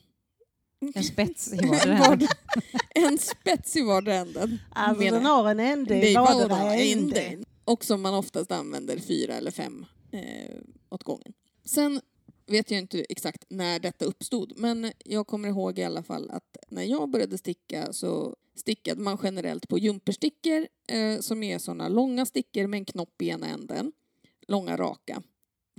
En 0.96 1.04
spets 1.04 1.54
i 1.54 1.58
vardera 1.68 1.98
Vard- 1.98 2.28
en 2.96 3.18
spets 3.18 3.76
i 3.76 3.82
vardera 3.82 4.16
änden. 4.16 4.60
Alltså 4.72 5.04
den 5.04 5.26
har 5.26 5.52
en 5.52 5.60
ände 5.60 6.10
i 6.10 6.14
vardera 6.16 6.48
vardera 6.48 6.76
ände. 6.76 7.22
ände. 7.22 7.46
Och 7.66 7.86
som 7.86 8.02
man 8.02 8.14
oftast 8.14 8.52
använder 8.52 8.98
fyra 8.98 9.34
eller 9.34 9.52
fem 9.52 9.86
eh, 10.12 10.56
åt 10.90 11.04
gången. 11.04 11.34
Sen 11.66 12.02
vet 12.48 12.72
jag 12.72 12.80
inte 12.80 13.06
exakt 13.10 13.46
när 13.50 13.80
detta 13.80 14.06
uppstod 14.06 14.54
men 14.56 14.92
jag 15.06 15.28
kommer 15.28 15.50
ihåg 15.50 15.80
i 15.80 15.84
alla 15.84 16.04
fall 16.04 16.30
att 16.30 16.58
när 16.70 16.84
jag 16.84 17.10
började 17.10 17.38
sticka 17.38 17.94
så 17.94 18.36
stickade 18.56 19.02
man 19.02 19.18
generellt 19.24 19.68
på 19.68 19.78
jumperstickor 19.78 20.68
eh, 20.88 21.20
som 21.20 21.44
är 21.44 21.58
sådana 21.58 21.88
långa 21.88 22.26
stickor 22.26 22.68
med 22.68 22.78
en 22.78 22.86
knopp 22.86 23.22
i 23.22 23.30
ena 23.30 23.48
änden. 23.48 23.92
Långa 24.48 24.78
raka. 24.78 25.22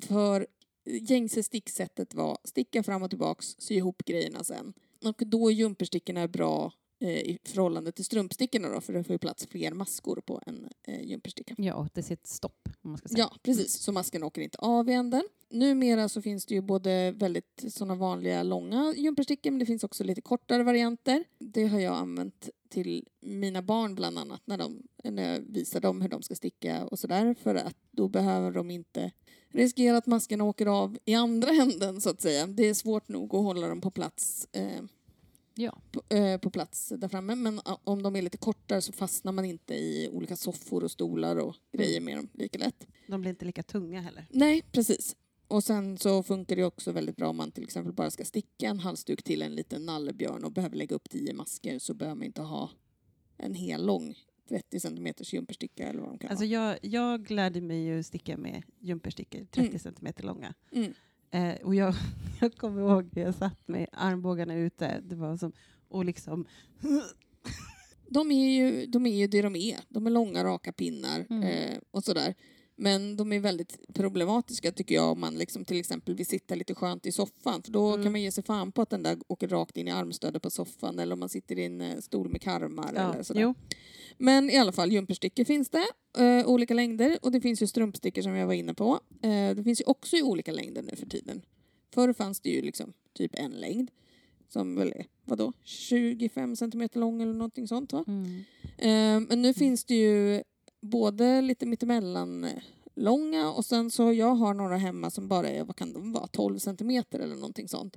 För 0.02 0.46
gängse 0.84 1.42
sticksättet 1.42 2.14
var 2.14 2.38
sticka 2.44 2.82
fram 2.82 3.02
och 3.02 3.10
tillbaks, 3.10 3.56
sy 3.58 3.74
ihop 3.74 4.04
grejerna 4.04 4.44
sen. 4.44 4.72
Och 5.04 5.22
då 5.26 5.48
är 5.48 5.52
jumperstickorna 5.52 6.28
bra 6.28 6.72
i 7.06 7.38
förhållande 7.44 7.92
till 7.92 8.04
strumpstickorna 8.04 8.68
då, 8.68 8.80
för 8.80 8.92
det 8.92 9.04
får 9.04 9.14
ju 9.14 9.18
plats 9.18 9.46
fler 9.46 9.72
maskor 9.72 10.20
på 10.26 10.42
en 10.46 10.68
eh, 10.86 11.02
jumpersticka. 11.02 11.54
Ja, 11.58 11.74
och 11.74 11.88
det 11.94 12.10
ett 12.10 12.26
stopp 12.26 12.68
om 12.82 12.90
man 12.90 12.98
ska 12.98 13.08
säga. 13.08 13.18
Ja, 13.18 13.38
precis. 13.42 13.78
Så 13.78 13.92
masken 13.92 14.22
åker 14.22 14.42
inte 14.42 14.58
av 14.58 14.90
i 14.90 14.92
änden. 14.92 15.22
Numera 15.50 16.08
så 16.08 16.22
finns 16.22 16.46
det 16.46 16.54
ju 16.54 16.60
både 16.60 17.10
väldigt 17.10 17.64
såna 17.68 17.94
vanliga 17.94 18.42
långa 18.42 18.94
jumperstickor 18.96 19.50
men 19.50 19.58
det 19.58 19.66
finns 19.66 19.84
också 19.84 20.04
lite 20.04 20.20
kortare 20.20 20.62
varianter. 20.62 21.24
Det 21.38 21.66
har 21.66 21.80
jag 21.80 21.94
använt 21.94 22.50
till 22.68 23.08
mina 23.20 23.62
barn 23.62 23.94
bland 23.94 24.18
annat 24.18 24.42
när, 24.44 24.58
de, 24.58 24.82
när 25.04 25.32
jag 25.32 25.40
visar 25.40 25.80
dem 25.80 26.00
hur 26.00 26.08
de 26.08 26.22
ska 26.22 26.34
sticka 26.34 26.86
och 26.86 26.98
sådär 26.98 27.34
för 27.42 27.54
att 27.54 27.76
då 27.90 28.08
behöver 28.08 28.50
de 28.50 28.70
inte 28.70 29.12
riskera 29.48 29.96
att 29.96 30.06
masken 30.06 30.40
åker 30.40 30.66
av 30.66 30.98
i 31.04 31.14
andra 31.14 31.50
änden 31.62 32.00
så 32.00 32.10
att 32.10 32.20
säga. 32.20 32.46
Det 32.46 32.68
är 32.68 32.74
svårt 32.74 33.08
nog 33.08 33.34
att 33.34 33.44
hålla 33.44 33.68
dem 33.68 33.80
på 33.80 33.90
plats 33.90 34.48
eh, 34.52 34.82
Ja. 35.60 35.78
på, 35.92 36.14
eh, 36.14 36.38
på 36.38 36.50
plats 36.50 36.92
där 36.96 37.08
framme. 37.08 37.34
Men 37.34 37.60
om 37.84 38.02
de 38.02 38.16
är 38.16 38.22
lite 38.22 38.36
kortare 38.38 38.82
så 38.82 38.92
fastnar 38.92 39.32
man 39.32 39.44
inte 39.44 39.74
i 39.74 40.08
olika 40.12 40.36
soffor 40.36 40.84
och 40.84 40.90
stolar 40.90 41.36
och 41.36 41.56
grejer 41.72 42.00
med 42.00 42.16
dem 42.16 42.28
lika 42.32 42.58
lätt. 42.58 42.86
De 43.08 43.20
blir 43.20 43.30
inte 43.30 43.44
lika 43.44 43.62
tunga 43.62 44.00
heller. 44.00 44.26
Nej, 44.30 44.62
precis. 44.72 45.16
Och 45.48 45.64
sen 45.64 45.98
så 45.98 46.22
funkar 46.22 46.56
det 46.56 46.64
också 46.64 46.92
väldigt 46.92 47.16
bra 47.16 47.28
om 47.28 47.36
man 47.36 47.50
till 47.52 47.64
exempel 47.64 47.92
bara 47.92 48.10
ska 48.10 48.24
sticka 48.24 48.68
en 48.68 48.80
halsduk 48.80 49.22
till 49.22 49.42
en 49.42 49.54
liten 49.54 49.86
nallebjörn 49.86 50.44
och 50.44 50.52
behöver 50.52 50.76
lägga 50.76 50.96
upp 50.96 51.10
tio 51.10 51.32
masker 51.34 51.78
så 51.78 51.94
behöver 51.94 52.16
man 52.16 52.24
inte 52.26 52.42
ha 52.42 52.70
en 53.36 53.54
hel 53.54 53.86
lång 53.86 54.14
30 54.48 54.80
centimeters 54.80 55.32
jumpersticka 55.34 55.88
eller 55.88 56.00
vad 56.00 56.10
de 56.10 56.18
kan 56.18 56.30
Alltså 56.30 56.44
vara. 56.46 56.52
jag, 56.52 56.78
jag 56.82 57.30
lärde 57.30 57.60
mig 57.60 57.84
ju 57.84 58.02
sticka 58.02 58.36
med 58.36 58.62
jumperstickor, 58.80 59.38
30 59.50 59.60
Mm. 59.60 59.78
centimeter 59.78 60.22
långa. 60.24 60.54
Mm. 60.72 60.92
Eh, 61.30 61.54
och 61.64 61.74
jag, 61.74 61.94
jag 62.40 62.54
kommer 62.56 62.80
ihåg 62.82 63.08
hur 63.12 63.22
jag 63.22 63.34
satt 63.34 63.68
med 63.68 63.86
armbågarna 63.92 64.54
ute. 64.54 65.00
Det 65.00 65.16
var 65.16 65.36
som, 65.36 65.52
och 65.88 66.04
liksom... 66.04 66.46
De 68.10 68.30
är, 68.30 68.48
ju, 68.50 68.86
de 68.86 69.06
är 69.06 69.16
ju 69.16 69.26
det 69.26 69.42
de 69.42 69.56
är. 69.56 69.76
De 69.88 70.06
är 70.06 70.10
långa 70.10 70.44
raka 70.44 70.72
pinnar 70.72 71.26
Mm. 71.30 71.42
eh, 71.42 71.78
och 71.90 72.04
sådär. 72.04 72.34
Men 72.80 73.16
de 73.16 73.32
är 73.32 73.40
väldigt 73.40 73.78
problematiska 73.94 74.72
tycker 74.72 74.94
jag 74.94 75.12
om 75.12 75.20
man 75.20 75.34
liksom 75.34 75.64
till 75.64 75.78
exempel 75.80 76.14
vill 76.14 76.26
sitta 76.26 76.54
lite 76.54 76.74
skönt 76.74 77.06
i 77.06 77.12
soffan 77.12 77.62
för 77.62 77.72
då 77.72 77.88
Mm. 77.88 78.02
kan 78.02 78.12
man 78.12 78.22
ge 78.22 78.32
sig 78.32 78.44
fan 78.44 78.72
på 78.72 78.82
att 78.82 78.90
den 78.90 79.02
där 79.02 79.18
åker 79.28 79.48
rakt 79.48 79.76
in 79.76 79.88
i 79.88 79.90
armstödet 79.90 80.42
på 80.42 80.50
soffan 80.50 80.98
eller 80.98 81.12
om 81.12 81.20
man 81.20 81.28
sitter 81.28 81.58
i 81.58 81.64
en 81.64 81.80
eh, 81.80 81.98
stol 81.98 82.28
med 82.28 82.42
karmar 82.42 82.88
eller 82.88 83.16
Ja, 83.16 83.24
sådär. 83.24 83.40
jo. 83.40 83.54
Men 84.18 84.50
i 84.50 84.56
alla 84.56 84.72
fall, 84.72 84.92
jumperstickor 84.92 85.44
finns 85.44 85.70
det, 85.70 85.84
eh, 86.18 86.46
olika 86.48 86.74
längder 86.74 87.18
och 87.22 87.32
det 87.32 87.40
finns 87.40 87.62
ju 87.62 87.66
strumpstickor 87.66 88.22
som 88.22 88.34
jag 88.34 88.46
var 88.46 88.54
inne 88.54 88.74
på. 88.74 89.00
Eh, 89.22 89.54
det 89.56 89.62
finns 89.64 89.80
ju 89.80 89.84
också 89.84 90.16
i 90.16 90.22
olika 90.22 90.52
längder 90.52 90.82
nu 90.82 90.96
för 90.96 91.06
tiden. 91.06 91.42
Förr 91.94 92.12
fanns 92.12 92.40
det 92.40 92.50
ju 92.50 92.62
liksom 92.62 92.92
typ 93.12 93.30
en 93.34 93.50
längd 93.50 93.90
som 94.48 94.74
väl 94.74 94.92
är, 94.96 95.06
vadå, 95.24 95.52
25 95.64 96.56
centimeter 96.56 97.00
lång 97.00 97.22
eller 97.22 97.34
någonting 97.34 97.68
sånt 97.68 97.92
va? 97.92 98.04
Mm. 98.08 98.44
Eh, 98.78 99.28
men 99.28 99.42
nu 99.42 99.54
finns 99.54 99.84
det 99.84 99.94
ju 99.94 100.42
både 100.80 101.40
lite 101.40 101.66
mittemellan 101.66 102.44
eh, 102.44 102.62
långa 102.94 103.52
och 103.52 103.64
sen 103.64 103.90
så 103.90 104.12
jag 104.12 104.34
har 104.34 104.54
några 104.54 104.76
hemma 104.76 105.10
som 105.10 105.28
bara 105.28 105.48
är, 105.48 105.64
vad 105.64 105.76
kan 105.76 105.92
de 105.92 106.12
vara, 106.12 106.26
12 106.26 106.58
centimeter 106.58 107.18
eller 107.18 107.34
någonting 107.34 107.68
sånt. 107.68 107.96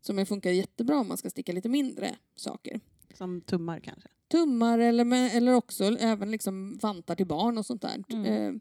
Som 0.00 0.26
funkar 0.26 0.50
jättebra 0.50 1.00
om 1.00 1.08
man 1.08 1.16
ska 1.16 1.30
sticka 1.30 1.52
lite 1.52 1.68
mindre 1.68 2.16
saker 2.34 2.80
Som 3.14 3.40
tummar 3.40 3.80
kanske. 3.80 4.08
tummar 4.28 4.78
eller, 4.78 5.04
med, 5.04 5.36
eller 5.36 5.52
också 5.52 5.84
även 5.84 6.30
liksom 6.30 6.78
vantar 6.82 7.14
till 7.14 7.26
barn 7.26 7.58
och 7.58 7.66
sånt 7.66 7.82
där. 7.82 8.04
Mm. 8.08 8.24
Eh, 8.26 8.60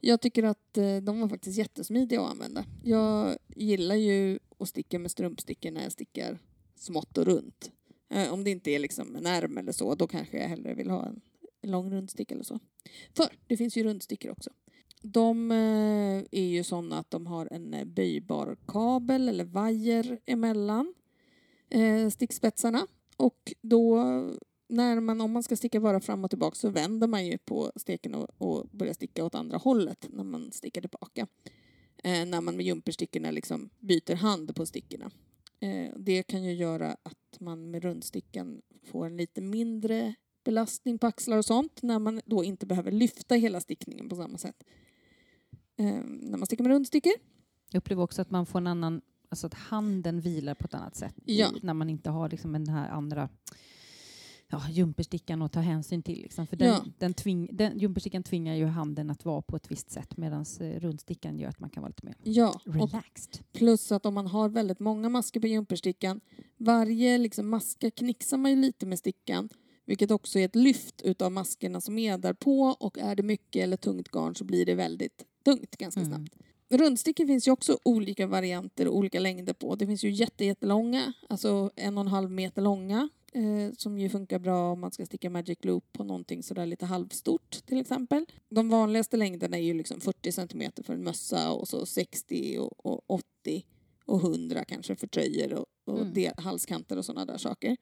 jag 0.00 0.20
tycker 0.20 0.42
att 0.42 0.78
eh, 0.78 0.96
de 0.96 1.20
var 1.20 1.28
faktiskt 1.28 1.58
jättesmidiga 1.58 2.20
att 2.20 2.30
använda. 2.30 2.64
Jag 2.84 3.36
gillar 3.48 3.94
ju 3.94 4.38
att 4.58 4.68
sticka 4.68 4.98
med 4.98 5.10
strumpstickor 5.10 5.70
när 5.70 5.82
jag 5.82 5.92
stickar 5.92 6.38
smått 6.76 7.18
och 7.18 7.24
runt. 7.26 7.70
Om 8.30 8.44
det 8.44 8.50
inte 8.50 8.70
är 8.70 8.78
liksom 8.78 9.16
en 9.16 9.26
ärm 9.26 9.58
eller 9.58 9.72
så, 9.72 9.94
då 9.94 10.06
kanske 10.06 10.38
jag 10.38 10.48
hellre 10.48 10.74
vill 10.74 10.90
ha 10.90 11.06
en, 11.06 11.20
en 11.60 11.70
lång 11.70 11.92
rundsticka 11.92 12.34
eller 12.34 12.44
så. 12.44 12.60
För 13.16 13.26
det 13.46 13.56
finns 13.56 13.76
ju 13.76 13.84
rundstickor 13.84 14.30
också. 14.30 14.50
De 15.02 15.50
eh, 15.50 16.24
är 16.30 16.48
ju 16.48 16.64
sådana 16.64 16.98
att 16.98 17.10
de 17.10 17.26
har 17.26 17.48
en 17.50 17.74
eh, 17.74 17.84
böjbar 17.84 18.56
kabel 18.66 19.28
eller 19.28 19.44
vajer 19.44 20.20
emellan 20.26 20.94
eh, 21.70 22.08
stickspetsarna. 22.08 22.86
Och 23.16 23.52
då 23.62 23.98
när 24.68 25.00
man, 25.00 25.20
om 25.20 25.32
man 25.32 25.42
ska 25.42 25.56
sticka 25.56 25.80
bara 25.80 26.00
fram 26.00 26.24
och 26.24 26.30
tillbaka 26.30 26.54
så 26.54 26.68
vänder 26.68 27.06
man 27.06 27.26
ju 27.26 27.38
på 27.38 27.72
steken 27.76 28.14
och, 28.14 28.28
och 28.38 28.68
börjar 28.70 28.94
sticka 28.94 29.24
åt 29.24 29.34
andra 29.34 29.56
hållet 29.56 30.06
när 30.10 30.24
man 30.24 30.52
stickar 30.52 30.80
tillbaka. 30.80 31.26
Eh, 32.04 32.26
när 32.26 32.40
man 32.40 32.56
med 32.56 32.66
jumperstickorna 32.66 33.30
liksom 33.30 33.70
byter 33.78 34.14
hand 34.14 34.56
på 34.56 34.66
stickorna. 34.66 35.10
Eh, 35.60 35.92
det 35.96 36.22
kan 36.22 36.44
ju 36.44 36.52
göra 36.52 36.96
att 37.02 37.40
man 37.40 37.70
med 37.70 37.82
rundstickan 37.84 38.62
får 38.84 39.06
en 39.06 39.16
lite 39.16 39.40
mindre 39.40 40.14
belastning 40.44 40.98
på 40.98 41.06
axlar 41.06 41.38
och 41.38 41.44
sånt 41.44 41.82
när 41.82 41.98
man 41.98 42.20
då 42.26 42.44
inte 42.44 42.66
behöver 42.66 42.90
lyfta 42.90 43.34
hela 43.34 43.60
stickningen 43.60 44.08
på 44.08 44.16
samma 44.16 44.38
sätt. 44.38 44.64
Eh, 45.76 46.00
när 46.04 46.38
man 46.38 46.46
stickar 46.46 46.64
med 46.64 46.70
rundstickor. 46.72 47.12
Jag 47.70 47.80
upplever 47.80 48.02
också 48.02 48.22
att 48.22 48.30
man 48.30 48.46
får 48.46 48.58
en 48.58 48.66
annan, 48.66 49.00
alltså 49.28 49.46
att 49.46 49.54
handen 49.54 50.20
vilar 50.20 50.54
på 50.54 50.64
ett 50.64 50.74
annat 50.74 50.96
sätt 50.96 51.14
Ja. 51.24 51.50
när 51.62 51.74
man 51.74 51.90
inte 51.90 52.10
har 52.10 52.28
liksom 52.28 52.52
den 52.52 52.68
här 52.68 52.88
andra 52.88 53.28
ja, 54.48 54.68
jumperstickan 54.70 55.42
att 55.42 55.52
ta 55.52 55.60
hänsyn 55.60 56.02
till. 56.02 56.22
Liksom. 56.22 56.46
För 56.46 56.56
den, 56.56 56.68
Ja. 56.68 56.84
den 56.98 57.14
tving, 57.14 57.48
den, 57.52 57.78
jumperstickan 57.78 58.22
tvingar 58.22 58.54
ju 58.54 58.66
handen 58.66 59.10
att 59.10 59.24
vara 59.24 59.42
på 59.42 59.56
ett 59.56 59.70
visst 59.70 59.90
sätt 59.90 60.16
medan 60.16 60.44
eh, 60.60 60.80
rundstickan 60.80 61.38
gör 61.38 61.48
att 61.48 61.60
man 61.60 61.70
kan 61.70 61.80
vara 61.82 61.88
lite 61.88 62.06
mer 62.06 62.14
Ja, 62.22 62.60
relaxed. 62.64 63.38
plus 63.52 63.92
att 63.92 64.06
om 64.06 64.14
man 64.14 64.26
har 64.26 64.48
väldigt 64.48 64.80
många 64.80 65.08
masker 65.08 65.40
på 65.40 65.46
jumperstickan, 65.46 66.20
varje 66.56 67.18
liksom 67.18 67.48
maska 67.48 67.90
knixar 67.90 68.36
man 68.36 68.50
ju 68.50 68.56
lite 68.56 68.86
med 68.86 68.98
stickan, 68.98 69.48
vilket 69.90 70.10
också 70.10 70.38
är 70.38 70.44
ett 70.44 70.56
lyft 70.56 71.02
utav 71.02 71.32
maskerna 71.32 71.80
som 71.80 71.98
är 71.98 72.18
där 72.18 72.32
på 72.32 72.60
och 72.80 72.98
är 72.98 73.14
det 73.14 73.22
mycket 73.22 73.62
eller 73.62 73.76
tungt 73.76 74.08
garn 74.08 74.34
så 74.34 74.44
blir 74.44 74.66
det 74.66 74.74
väldigt 74.74 75.24
tungt 75.44 75.76
ganska 75.76 76.00
Mm. 76.00 76.12
snabbt. 76.12 76.34
Rundstickor 76.68 77.26
finns 77.26 77.48
ju 77.48 77.52
också 77.52 77.78
olika 77.82 78.26
varianter 78.26 78.88
och 78.88 78.96
olika 78.96 79.20
längder 79.20 79.52
på. 79.52 79.74
Det 79.74 79.86
finns 79.86 80.04
ju 80.04 80.10
jätte, 80.10 80.44
jättelånga, 80.44 81.12
alltså 81.28 81.70
en 81.76 81.98
och 81.98 82.04
en 82.04 82.08
halv 82.08 82.30
meter 82.30 82.62
långa 82.62 83.08
eh, 83.32 83.72
som 83.76 83.98
ju 83.98 84.08
funkar 84.08 84.38
bra 84.38 84.72
om 84.72 84.80
man 84.80 84.90
ska 84.90 85.06
sticka 85.06 85.30
magic 85.30 85.58
loop 85.62 85.84
på 85.92 86.04
någonting 86.04 86.42
sådär 86.42 86.66
lite 86.66 86.86
halvstort 86.86 87.50
till 87.66 87.80
exempel. 87.80 88.26
De 88.48 88.68
vanligaste 88.68 89.16
längderna 89.16 89.56
är 89.58 89.62
ju 89.62 89.74
liksom 89.74 90.00
40 90.00 90.32
centimeter 90.32 90.82
för 90.82 90.94
en 90.94 91.04
mössa 91.04 91.52
och 91.52 91.68
så 91.68 91.86
60 91.86 92.58
och, 92.58 92.86
och 92.86 93.00
80 93.06 93.64
och 94.04 94.20
100 94.20 94.64
kanske 94.64 94.96
för 94.96 95.06
tröjor 95.06 95.52
och, 95.54 95.66
och 95.84 96.00
Mm. 96.00 96.14
del, 96.14 96.32
halskanter 96.36 96.96
och 96.98 97.04
sådana 97.04 97.24
där 97.32 97.38
saker. 97.38 97.76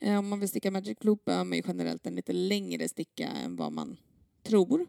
Eh, 0.00 0.18
om 0.18 0.28
man 0.28 0.40
vill 0.40 0.48
sticka 0.48 0.70
magic 0.70 0.98
loop 1.00 1.24
behöver 1.24 1.44
man 1.44 1.58
ju 1.58 1.62
generellt 1.66 2.06
en 2.06 2.14
lite 2.14 2.32
längre 2.32 2.88
sticka 2.88 3.28
än 3.28 3.56
vad 3.56 3.72
man 3.72 3.96
tror. 4.42 4.86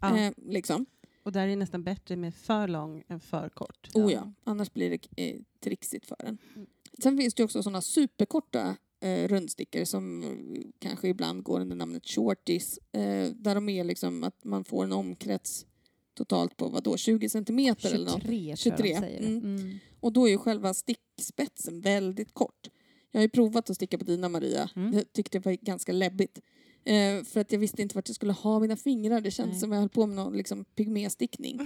Ja. 0.00 0.18
Eh, 0.18 0.32
liksom. 0.36 0.86
Och 1.22 1.32
där 1.32 1.42
är 1.42 1.46
det 1.46 1.56
nästan 1.56 1.82
bättre 1.84 2.16
med 2.16 2.34
för 2.34 2.68
lång 2.68 3.02
än 3.08 3.20
för 3.20 3.48
kort. 3.48 3.88
Oh 3.94 4.12
ja, 4.12 4.32
annars 4.44 4.72
blir 4.72 4.90
det 4.90 5.24
eh, 5.24 5.36
trixigt 5.60 6.06
för 6.06 6.16
en. 6.18 6.38
Mm. 6.54 6.66
Sen 7.02 7.18
finns 7.18 7.34
det 7.34 7.40
ju 7.40 7.44
också 7.44 7.62
sådana 7.62 7.82
superkorta 7.82 8.76
eh, 9.00 9.28
rundstickor 9.28 9.84
som 9.84 10.22
eh, 10.22 10.62
kanske 10.78 11.08
ibland 11.08 11.42
går 11.42 11.60
under 11.60 11.76
namnet 11.76 12.06
shorties. 12.06 12.78
Eh, 12.92 13.30
där 13.34 13.54
de 13.54 13.68
är 13.68 13.84
liksom 13.84 14.24
att 14.24 14.44
man 14.44 14.64
får 14.64 14.84
en 14.84 14.92
omkrets 14.92 15.66
totalt 16.14 16.56
på 16.56 16.68
vad 16.68 16.82
då 16.82 16.96
20 16.96 17.28
centimeter 17.28 17.94
eller 17.94 18.10
något. 18.10 18.22
23, 18.22 18.56
23, 18.56 18.76
tror 18.76 18.88
jag 18.88 19.02
de 19.02 19.06
säger. 19.06 19.28
mm. 19.28 19.56
Mm. 19.56 19.78
Och 20.00 20.12
då 20.12 20.26
är 20.26 20.30
ju 20.30 20.38
själva 20.38 20.74
stickspetsen 20.74 21.80
väldigt 21.80 22.34
kort. 22.34 22.68
Jag 23.10 23.18
har 23.18 23.22
ju 23.22 23.28
provat 23.28 23.70
att 23.70 23.76
sticka 23.76 23.98
på 23.98 24.04
dina 24.04 24.28
Maria. 24.28 24.70
Mm. 24.76 24.92
Jag 24.92 25.12
tyckte 25.12 25.38
det 25.38 25.44
var 25.44 25.52
ganska 25.52 25.92
läbbigt. 25.92 26.40
Eh, 26.84 27.24
för 27.24 27.40
att 27.40 27.52
jag 27.52 27.58
visste 27.58 27.82
inte 27.82 27.94
vart 27.94 28.08
jag 28.08 28.14
skulle 28.14 28.32
ha 28.32 28.60
mina 28.60 28.76
fingrar. 28.76 29.20
Det 29.20 29.30
kändes 29.30 29.54
Nej. 29.54 29.60
som 29.60 29.72
jag 29.72 29.80
höll 29.80 29.88
på 29.88 30.06
med 30.06 30.16
någon 30.16 30.36
liksom, 30.36 30.64
pygméstickning. 30.64 31.60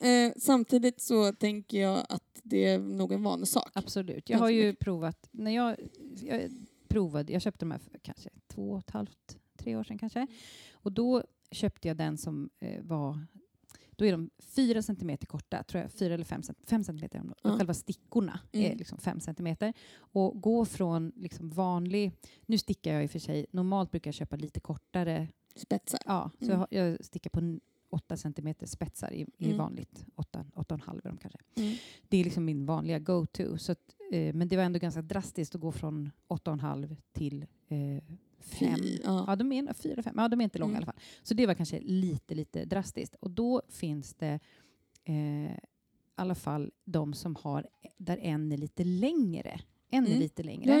Eh, 0.00 0.32
samtidigt 0.36 1.00
så 1.00 1.32
tänker 1.32 1.80
jag 1.80 2.06
att 2.08 2.40
det 2.42 2.64
är 2.64 2.78
nog 2.78 3.12
en 3.12 3.22
vanesak. 3.22 3.70
Absolut. 3.74 4.30
Jag 4.30 4.38
har 4.38 4.50
ju 4.50 4.74
provat, 4.74 5.28
när 5.30 5.50
jag, 5.50 5.76
jag 6.22 6.50
provade, 6.88 7.32
jag 7.32 7.42
köpte 7.42 7.64
de 7.64 7.70
här 7.70 7.78
för 7.78 7.98
kanske 8.02 8.30
två 8.48 8.70
och 8.70 8.78
ett 8.78 8.90
halvt, 8.90 9.38
tre 9.56 9.76
år 9.76 9.84
sedan 9.84 9.98
kanske. 9.98 10.26
Och 10.72 10.92
då 10.92 11.22
köpte 11.50 11.88
jag 11.88 11.96
den 11.96 12.18
som 12.18 12.50
eh, 12.60 12.82
var, 12.82 13.26
då 13.98 14.04
är 14.04 14.12
de 14.12 14.30
fyra 14.38 14.82
centimeter 14.82 15.26
korta, 15.26 15.62
tror 15.62 15.82
jag, 15.82 15.92
fyra 15.92 16.14
eller 16.14 16.24
fem, 16.24 16.42
fem 16.66 16.84
centimeter. 16.84 17.22
Ja. 17.42 17.56
Själva 17.58 17.74
stickorna 17.74 18.40
är 18.52 18.66
Mm. 18.66 18.78
liksom 18.78 18.98
fem 18.98 19.20
centimeter. 19.20 19.72
Och 19.98 20.40
gå 20.42 20.64
från 20.64 21.12
liksom 21.16 21.50
vanlig, 21.50 22.12
nu 22.46 22.58
stickar 22.58 22.92
jag 22.92 23.04
i 23.04 23.06
och 23.06 23.10
för 23.10 23.18
sig, 23.18 23.46
normalt 23.50 23.90
brukar 23.90 24.08
jag 24.08 24.14
köpa 24.14 24.36
lite 24.36 24.60
kortare 24.60 25.28
Spetsar. 25.56 26.00
Ja, 26.06 26.30
så 26.38 26.44
Mm. 26.44 26.50
jag, 26.52 26.58
har- 26.58 26.68
jag 26.90 27.04
stickar 27.04 27.30
på 27.30 27.58
8 27.90 28.16
centimeter 28.16 28.66
spetsar 28.66 29.12
i, 29.12 29.26
i 29.38 29.46
Mm. 29.46 29.58
vanligt 29.58 30.04
8, 30.14 30.44
8,5 30.54 30.96
är 31.04 31.08
de 31.08 31.16
kanske. 31.16 31.38
Mm. 31.56 31.76
Det 32.08 32.16
är 32.16 32.24
liksom 32.24 32.44
min 32.44 32.66
vanliga 32.66 32.98
go-to. 32.98 33.58
Så 33.58 33.72
att, 33.72 33.94
eh, 34.12 34.34
men 34.34 34.48
det 34.48 34.56
var 34.56 34.64
ändå 34.64 34.78
ganska 34.78 35.02
drastiskt 35.02 35.54
att 35.54 35.60
gå 35.60 35.72
från 35.72 36.10
8,5 36.28 36.96
till 37.12 37.46
eh, 37.68 38.02
5. 38.48 38.78
Fy, 38.82 39.00
ja. 39.04 39.24
Ja, 39.26 39.36
de 39.36 39.52
är 39.52 39.72
4, 39.74 40.02
5. 40.02 40.14
Ja, 40.16 40.28
de 40.28 40.40
är 40.40 40.44
inte 40.44 40.58
långa 40.58 40.70
Mm. 40.70 40.74
i 40.74 40.84
alla 40.84 40.86
fall. 40.92 41.00
Så 41.22 41.34
det 41.34 41.46
var 41.46 41.54
kanske 41.54 41.80
lite, 41.80 42.34
lite 42.34 42.64
drastiskt. 42.64 43.14
Och 43.20 43.30
då 43.30 43.62
finns 43.68 44.14
det 44.14 44.40
eh, 45.04 45.52
i 45.52 45.56
alla 46.14 46.34
fall 46.34 46.70
de 46.84 47.14
som 47.14 47.36
har, 47.36 47.66
där 47.96 48.16
en 48.16 48.52
är 48.52 48.56
lite 48.56 48.84
längre. 48.84 49.60
En 49.90 50.04
är 50.04 50.08
Mm. 50.08 50.20
lite 50.20 50.42
längre 50.42 50.72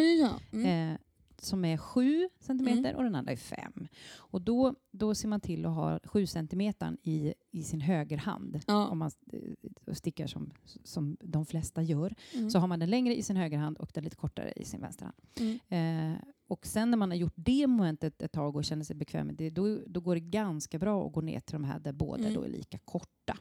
ja. 0.52 0.58
Mm. 0.58 0.92
eh, 0.92 0.98
som 1.40 1.64
är 1.64 1.76
7 1.76 2.28
centimeter 2.40 2.94
och 2.96 3.02
den 3.02 3.14
andra 3.14 3.32
är 3.32 3.36
5. 3.36 3.88
Och 4.16 4.42
då, 4.42 4.74
då 4.90 5.14
ser 5.14 5.28
man 5.28 5.40
till 5.40 5.66
att 5.66 5.74
ha 5.74 6.00
7 6.04 6.26
centimeter 6.26 6.96
i, 7.02 7.34
i 7.50 7.62
sin 7.62 7.80
högerhand. 7.80 8.60
Ja. 8.66 8.86
Om 8.88 8.98
man 8.98 9.10
eh, 9.32 9.94
stickar 9.94 10.26
som, 10.26 10.50
som 10.84 11.16
de 11.20 11.46
flesta 11.46 11.82
gör. 11.82 12.14
Mm. 12.34 12.50
Så 12.50 12.58
har 12.58 12.66
man 12.66 12.78
den 12.78 12.90
längre 12.90 13.16
i 13.16 13.22
sin 13.22 13.36
högerhand 13.36 13.78
och 13.78 13.90
den 13.94 14.04
lite 14.04 14.16
kortare 14.16 14.52
i 14.56 14.64
sin 14.64 14.80
vänsterhand. 14.80 15.16
Mm. 15.40 16.14
Eh, 16.14 16.20
och 16.48 16.66
sen 16.66 16.90
när 16.90 16.98
man 16.98 17.10
har 17.10 17.16
gjort 17.16 17.34
det 17.36 17.66
momentet 17.66 18.22
ett 18.22 18.32
tag 18.32 18.56
och 18.56 18.64
känner 18.64 18.84
sig 18.84 18.96
bekväm 18.96 19.26
med 19.26 19.36
det, 19.36 19.50
då, 19.50 19.78
då 19.86 20.00
går 20.00 20.14
det 20.14 20.20
ganska 20.20 20.78
bra 20.78 21.06
att 21.06 21.12
gå 21.12 21.20
ner 21.20 21.40
till 21.40 21.52
de 21.52 21.64
här 21.64 21.78
där 21.78 21.92
båda 21.92 22.22
Mm. 22.22 22.34
då 22.34 22.42
är 22.42 22.48
lika 22.48 22.78
korta. 22.78 23.38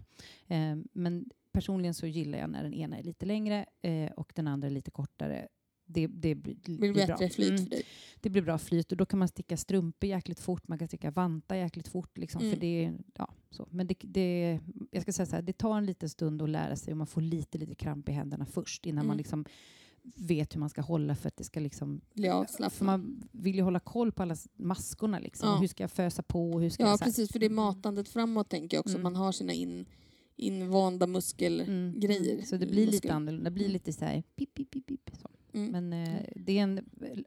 Eh, 0.47 0.75
men 0.93 1.29
personligen 1.51 1.93
så 1.93 2.07
gillar 2.07 2.39
jag 2.39 2.49
när 2.49 2.63
den 2.63 2.73
ena 2.73 2.97
är 2.97 3.03
lite 3.03 3.25
längre 3.25 3.65
eh, 3.81 4.11
och 4.11 4.31
den 4.35 4.47
andra 4.47 4.67
är 4.67 4.71
lite 4.71 4.91
kortare. 4.91 5.47
Det, 5.89 6.07
det 6.07 6.35
blir, 6.35 6.55
Det 6.55 6.71
blir 6.71 6.77
blir 6.93 6.93
bra. 7.05 7.15
bättre 7.15 7.29
flyt 7.29 7.49
Mm 7.49 7.63
för 7.63 7.69
dig. 7.69 7.83
det 8.21 8.29
blir 8.29 8.41
bra 8.41 8.57
flyt 8.57 8.91
och 8.91 8.97
då 8.97 9.05
kan 9.05 9.19
man 9.19 9.27
sticka 9.27 9.57
strumpor 9.57 10.09
jäkligt 10.09 10.39
fort, 10.39 10.67
man 10.67 10.77
kan 10.79 10.87
sticka 10.87 11.11
vantar 11.11 11.55
jäkligt 11.55 11.87
fort. 11.87 12.17
Liksom, 12.17 12.41
Mm. 12.41 12.53
för 12.53 12.59
det, 12.61 12.93
ja, 13.13 13.29
så. 13.49 13.67
Men 13.71 13.87
det, 13.87 13.95
det, 14.01 14.59
jag 14.91 15.01
ska 15.03 15.13
säga 15.13 15.25
så 15.25 15.35
här, 15.35 15.41
det 15.41 15.53
tar 15.57 15.77
en 15.77 15.85
liten 15.85 16.09
stund 16.09 16.41
att 16.41 16.49
lära 16.49 16.75
sig 16.75 16.91
och 16.93 16.97
man 16.97 17.07
får 17.07 17.21
lite, 17.21 17.57
lite 17.57 17.75
kramp 17.75 18.09
i 18.09 18.11
händerna 18.11 18.45
först 18.45 18.85
innan 18.85 18.97
Mm. 18.97 19.07
man 19.07 19.17
liksom 19.17 19.45
vet 20.15 20.55
hur 20.55 20.59
man 20.59 20.69
ska 20.69 20.81
hålla 20.81 21.15
för 21.15 21.27
att 21.27 21.37
det 21.37 21.43
ska 21.43 21.59
liksom... 21.59 22.01
Bli 22.13 22.23
För 22.27 22.31
avslappnad. 22.33 22.85
man 22.85 23.23
vill 23.31 23.55
ju 23.55 23.61
hålla 23.61 23.79
koll 23.79 24.11
på 24.11 24.21
alla 24.23 24.35
maskorna. 24.55 25.19
Liksom. 25.19 25.49
Ja. 25.49 25.55
Hur 25.57 25.67
ska 25.67 25.83
jag 25.83 25.91
fösa 25.91 26.23
på? 26.23 26.51
och 26.51 26.61
Hur 26.61 26.69
ska 26.69 26.83
Ja, 26.83 26.89
jag 26.89 26.99
precis. 26.99 27.31
För 27.31 27.39
det 27.39 27.45
är 27.45 27.49
matandet 27.49 28.09
framåt 28.09 28.49
tänker 28.49 28.77
jag 28.77 28.81
också. 28.81 28.95
Mm. 28.95 29.03
Man 29.03 29.15
har 29.15 29.31
sina 29.31 29.53
in, 29.53 29.85
invanda 30.35 31.07
muskelgrejer. 31.07 32.33
Mm. 32.33 32.45
Så 32.45 32.57
det 32.57 32.65
blir 32.65 32.75
lite 32.85 32.91
Muskel. 32.95 33.11
annorlunda. 33.11 33.49
Det 33.49 33.53
blir 33.53 33.65
Mm. 33.65 33.73
lite 33.73 33.93
så 33.93 34.05
här 34.05 34.23
pip, 34.35 34.53
pip, 34.53 34.71
pip, 34.71 34.85
pip. 34.87 35.09
Så. 35.21 35.29
Mm. 35.53 35.71
Men 35.71 35.93
eh, 36.07 36.21
det 36.35 36.57
är 36.59 36.63
en, 36.63 36.79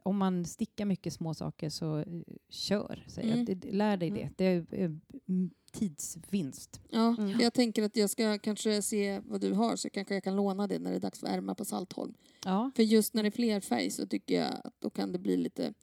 om 0.03 0.17
man 0.17 0.45
stickar 0.45 0.85
mycket 0.85 1.13
små 1.13 1.33
saker 1.33 1.69
så 1.69 1.97
eh, 1.97 2.05
kör. 2.49 3.03
Säger 3.07 3.33
Mm. 3.33 3.45
jag. 3.63 3.73
Lär 3.73 3.97
dig 3.97 4.09
Mm. 4.09 4.21
det. 4.21 4.29
Det 4.37 4.45
är 4.45 4.65
eh, 4.83 4.91
mm, 5.29 5.49
tidsvinst. 5.71 6.81
Ja, 6.89 7.15
Mm. 7.19 7.39
jag 7.39 7.53
tänker 7.53 7.83
att 7.83 7.95
jag 7.97 8.09
ska 8.09 8.37
kanske 8.37 8.81
se 8.81 9.19
vad 9.25 9.41
du 9.41 9.53
har 9.53 9.75
så 9.75 9.89
kanske 9.89 10.13
jag 10.13 10.23
kan 10.23 10.35
låna 10.35 10.67
det 10.67 10.79
när 10.79 10.89
det 10.89 10.95
är 10.95 10.99
dags 11.01 11.19
för 11.19 11.27
ärma 11.27 11.55
på 11.55 11.65
Saltholm. 11.65 12.13
Ja. 12.45 12.71
För 12.75 12.83
just 12.83 13.13
när 13.13 13.23
det 13.23 13.29
är 13.29 13.31
flerfärg 13.31 13.89
så 13.91 14.07
tycker 14.07 14.35
jag 14.35 14.47
att 14.63 14.73
då 14.79 14.89
kan 14.89 15.11
det 15.11 15.19
bli 15.19 15.37
lite... 15.37 15.73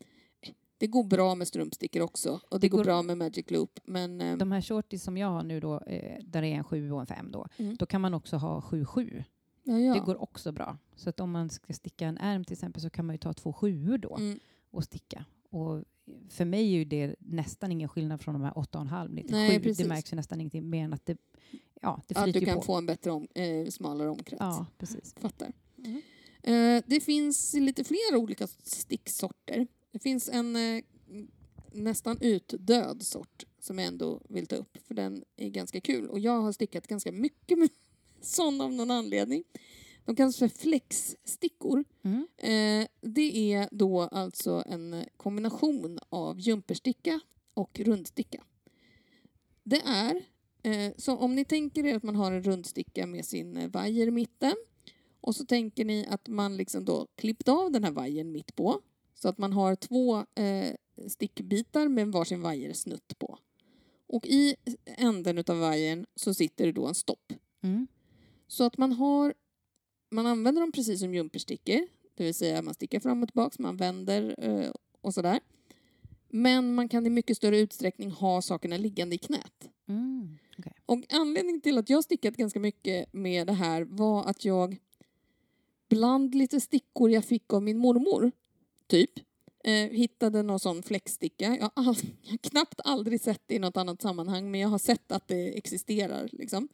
Det 0.81 0.87
går 0.87 1.05
bra 1.05 1.35
med 1.35 1.49
strumpstickor 1.49 2.03
också 2.03 2.31
och 2.51 2.61
det, 2.61 2.65
Det 2.65 2.69
går, 2.69 2.79
går- 2.79 2.85
bra 2.85 3.03
med 3.03 3.19
Magic 3.19 3.51
Loop 3.51 3.81
men... 3.85 4.21
eh, 4.21 4.37
De 4.37 4.53
här 4.53 4.61
shorties 4.61 5.03
som 5.03 5.17
jag 5.17 5.29
har 5.29 5.43
nu 5.43 5.61
då, 5.61 5.81
eh, 5.81 6.25
där 6.25 6.43
det 6.43 6.49
är 6.49 6.55
en 6.55 6.65
7 6.65 6.93
och 6.93 7.01
en 7.01 7.07
5 7.07 7.31
då, 7.33 7.47
Mm. 7.57 7.77
då 7.77 7.87
kan 7.87 8.01
man 8.01 8.15
också 8.15 8.37
ha 8.37 8.61
7-7. 8.61 9.25
Ja, 9.73 9.79
ja. 9.79 9.95
Det 9.95 10.01
går 10.01 10.23
också 10.23 10.53
bra. 10.53 10.79
Så 10.97 11.09
att 11.11 11.21
om 11.21 11.31
man 11.31 11.51
ska 11.51 11.73
sticka 11.73 12.07
en 12.07 12.19
ärm 12.19 12.45
till 12.45 12.53
exempel 12.53 12.83
så 12.83 12.91
kan 12.91 13.07
man 13.07 13.15
ju 13.15 13.19
ta 13.19 13.33
två 13.33 13.53
sjuor 13.53 13.99
då 13.99 14.17
Mm. 14.17 14.39
och 14.71 14.85
sticka. 14.85 15.25
Och 15.51 15.85
för 16.29 16.45
mig 16.45 16.61
är 16.61 16.79
ju 16.79 16.85
det 16.85 17.15
nästan 17.19 17.73
ingen 17.73 17.89
skillnad 17.89 18.21
från 18.21 18.35
de 18.35 18.43
här 18.43 18.53
8,5 18.53 19.09
ner 19.15 19.23
till 19.23 19.31
Nej, 19.33 19.57
7. 19.57 19.63
precis. 19.63 19.79
Det 19.79 19.89
märks 19.89 20.13
ju 20.13 20.17
nästan 20.17 20.41
ingenting 20.41 20.71
mer 20.71 20.85
än 20.85 20.93
att 20.93 21.07
det, 21.07 21.17
ja, 21.81 22.03
det 22.07 22.17
Att 22.19 22.33
du 22.33 22.41
kan 22.41 22.55
på. 22.57 22.63
få 22.63 22.75
en 22.75 22.87
bättre 22.87 23.11
om, 23.11 23.29
eh, 23.35 23.67
smalare 23.71 24.09
omkrets. 24.11 24.41
Ja, 24.41 24.67
precis. 24.79 25.15
Fattar. 25.21 25.53
Mm. 25.85 26.03
Eh, 26.43 26.83
det 26.87 27.01
finns 27.01 27.55
lite 27.55 27.85
fler 27.85 28.17
olika 28.17 28.47
sticksorter. 28.47 29.67
Det 29.93 29.99
finns 29.99 30.29
en 30.29 30.57
eh, 30.57 30.83
nästan 31.73 32.19
utdöd 32.21 33.03
sort 33.03 33.45
som 33.61 33.79
jag 33.79 33.89
ändå 33.89 34.21
vill 34.29 34.47
ta 34.47 34.57
upp 34.57 34.79
för 34.87 34.95
den 34.95 35.25
är 35.37 35.49
ganska 35.49 35.81
kul 35.81 36.09
och 36.09 36.19
jag 36.21 36.41
har 36.41 36.53
stickat 36.53 36.87
ganska 36.87 37.13
mycket 37.13 37.59
med 37.59 37.69
sån 38.21 38.61
av 38.61 38.73
någon 38.73 38.91
anledning. 38.91 39.45
De 40.05 40.17
kallas 40.17 40.39
för 40.39 40.49
flexstickor. 40.49 41.85
Mm. 42.03 42.27
Eh, 42.37 42.89
det 43.01 43.53
är 43.55 43.69
då 43.71 44.01
alltså 44.01 44.65
en 44.67 45.05
kombination 45.17 45.99
av 46.09 46.41
jumpersticka 46.41 47.21
och 47.55 47.81
rundsticka. 47.81 48.45
Det 49.65 49.83
är, 49.85 50.23
eh, 50.63 50.93
så 50.97 51.17
om 51.17 51.35
ni 51.35 51.45
tänker 51.45 51.87
er 51.87 51.97
att 51.97 52.03
man 52.03 52.17
har 52.17 52.33
en 52.33 52.43
rundsticka 52.43 53.07
med 53.07 53.25
sin 53.25 53.57
eh, 53.57 53.71
vajer 53.71 54.07
i 54.07 54.11
mitten 54.11 54.55
och 55.21 55.37
så 55.37 55.45
tänker 55.45 55.85
ni 55.85 56.07
att 56.07 56.29
man 56.29 56.57
liksom 56.57 56.85
då 56.85 57.07
klippt 57.17 57.49
av 57.49 57.73
den 57.73 57.85
här 57.85 57.93
vajern 57.93 58.33
mitt 58.33 58.57
på 58.57 58.81
så 59.15 59.29
att 59.29 59.39
man 59.39 59.53
har 59.53 59.75
två 59.75 60.17
eh, 60.17 60.75
stickbitar 61.09 61.89
med 61.89 62.09
varsin 62.09 62.43
vajersnutt 62.43 63.19
på. 63.19 63.39
Och 64.07 64.27
i 64.27 64.57
änden 64.85 65.45
av 65.47 65.59
vajern 65.59 66.07
så 66.15 66.35
sitter 66.35 66.67
det 66.67 66.73
då 66.73 66.87
en 66.87 66.95
stopp. 66.95 67.33
Mm. 67.63 67.87
Så 68.49 68.65
att 68.65 68.79
man 68.79 68.93
har, 68.93 69.35
man 70.11 70.27
använder 70.27 70.61
dem 70.61 70.73
precis 70.73 71.01
som 71.01 71.15
jumperstickor, 71.15 71.81
det 72.15 72.25
vill 72.25 72.35
säga 72.35 72.63
man 72.63 72.75
stickar 72.75 73.01
fram 73.01 73.23
och 73.23 73.29
tillbaka, 73.29 73.57
man 73.59 73.77
vänder 73.77 74.35
eh, 74.39 74.71
och 75.01 75.15
sådär. 75.15 75.41
Men 76.29 76.75
man 76.75 76.89
kan 76.89 77.07
i 77.07 77.11
mycket 77.11 77.37
större 77.37 77.59
utsträckning 77.59 78.11
ha 78.11 78.43
sakerna 78.43 78.77
liggande 78.77 79.15
i 79.15 79.19
knät. 79.19 79.71
Mm. 79.89 80.39
Och 80.87 81.05
anledningen 81.09 81.61
till 81.61 81.79
att 81.79 81.91
jag 81.91 82.05
stickat 82.05 82.37
ganska 82.37 82.61
mycket 82.61 83.13
med 83.13 83.47
det 83.47 83.53
här 83.53 83.83
var 83.83 84.25
att 84.25 84.45
jag 84.45 84.77
bland 85.89 86.35
lite 86.35 86.61
stickor 86.61 87.11
jag 87.11 87.25
fick 87.25 87.53
av 87.53 87.63
min 87.63 87.79
mormor, 87.79 88.33
typ, 88.87 89.11
Eh, 89.65 89.91
hittade 89.91 90.43
någon 90.43 90.61
sån 90.61 90.83
fläcksticka. 90.83 91.57
Jag 91.57 91.63
har, 91.63 91.71
all, 91.75 91.97
jag 92.23 92.31
har 92.31 92.39
knappt 92.39 92.81
aldrig 92.85 93.21
sett 93.21 93.43
det 93.47 93.55
i 93.55 93.59
något 93.59 93.77
annat 93.77 94.03
sammanhang 94.03 94.51
men 94.51 94.61
jag 94.61 94.69
har 94.69 94.79
sett 94.79 95.13
att 95.13 95.29
det 95.29 95.59
existerar. 95.59 96.29
Liksom. 96.33 96.69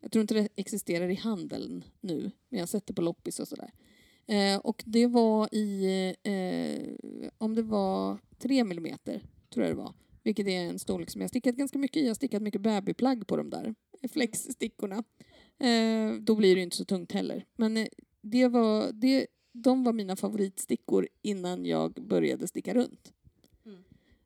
Jag 0.00 0.12
tror 0.12 0.20
inte 0.20 0.34
det 0.34 0.48
existerar 0.56 1.08
i 1.08 1.14
handeln 1.14 1.84
nu 2.00 2.20
men 2.48 2.58
jag 2.58 2.60
har 2.60 2.66
sett 2.66 2.86
det 2.86 2.94
på 2.94 3.02
loppis 3.02 3.40
och 3.40 3.48
sådär. 3.48 3.72
Eh, 4.26 4.58
och 4.58 4.82
det 4.86 5.06
var 5.06 5.54
i, 5.54 5.84
eh, 6.22 7.30
om 7.38 7.54
det 7.54 7.62
var 7.62 8.18
tre 8.38 8.64
millimeter 8.64 9.22
tror 9.50 9.66
jag 9.66 9.76
det 9.76 9.82
var. 9.82 9.94
Vilket 10.22 10.46
är 10.46 10.60
en 10.60 10.78
storlek 10.78 11.10
som 11.10 11.20
jag 11.20 11.30
stickat 11.30 11.54
ganska 11.54 11.78
mycket 11.78 11.96
i. 11.96 12.00
Jag 12.00 12.10
har 12.10 12.14
stickat 12.14 12.42
mycket 12.42 12.60
babyplagg 12.60 13.26
på 13.26 13.36
de 13.36 13.50
där 13.50 13.74
flexstickorna. 14.12 15.04
Eh, 15.58 16.12
då 16.20 16.34
blir 16.34 16.54
det 16.54 16.58
ju 16.58 16.64
inte 16.64 16.76
så 16.76 16.84
tungt 16.84 17.12
heller. 17.12 17.46
Men 17.56 17.76
eh, 17.76 17.86
det 18.22 18.48
var, 18.48 18.92
det, 18.92 19.26
de 19.52 19.84
var 19.84 19.92
mina 19.92 20.16
favoritstickor 20.16 21.08
innan 21.22 21.66
jag 21.66 21.92
började 21.92 22.48
sticka 22.48 22.74
runt. 22.74 23.12
Mm. 23.66 23.84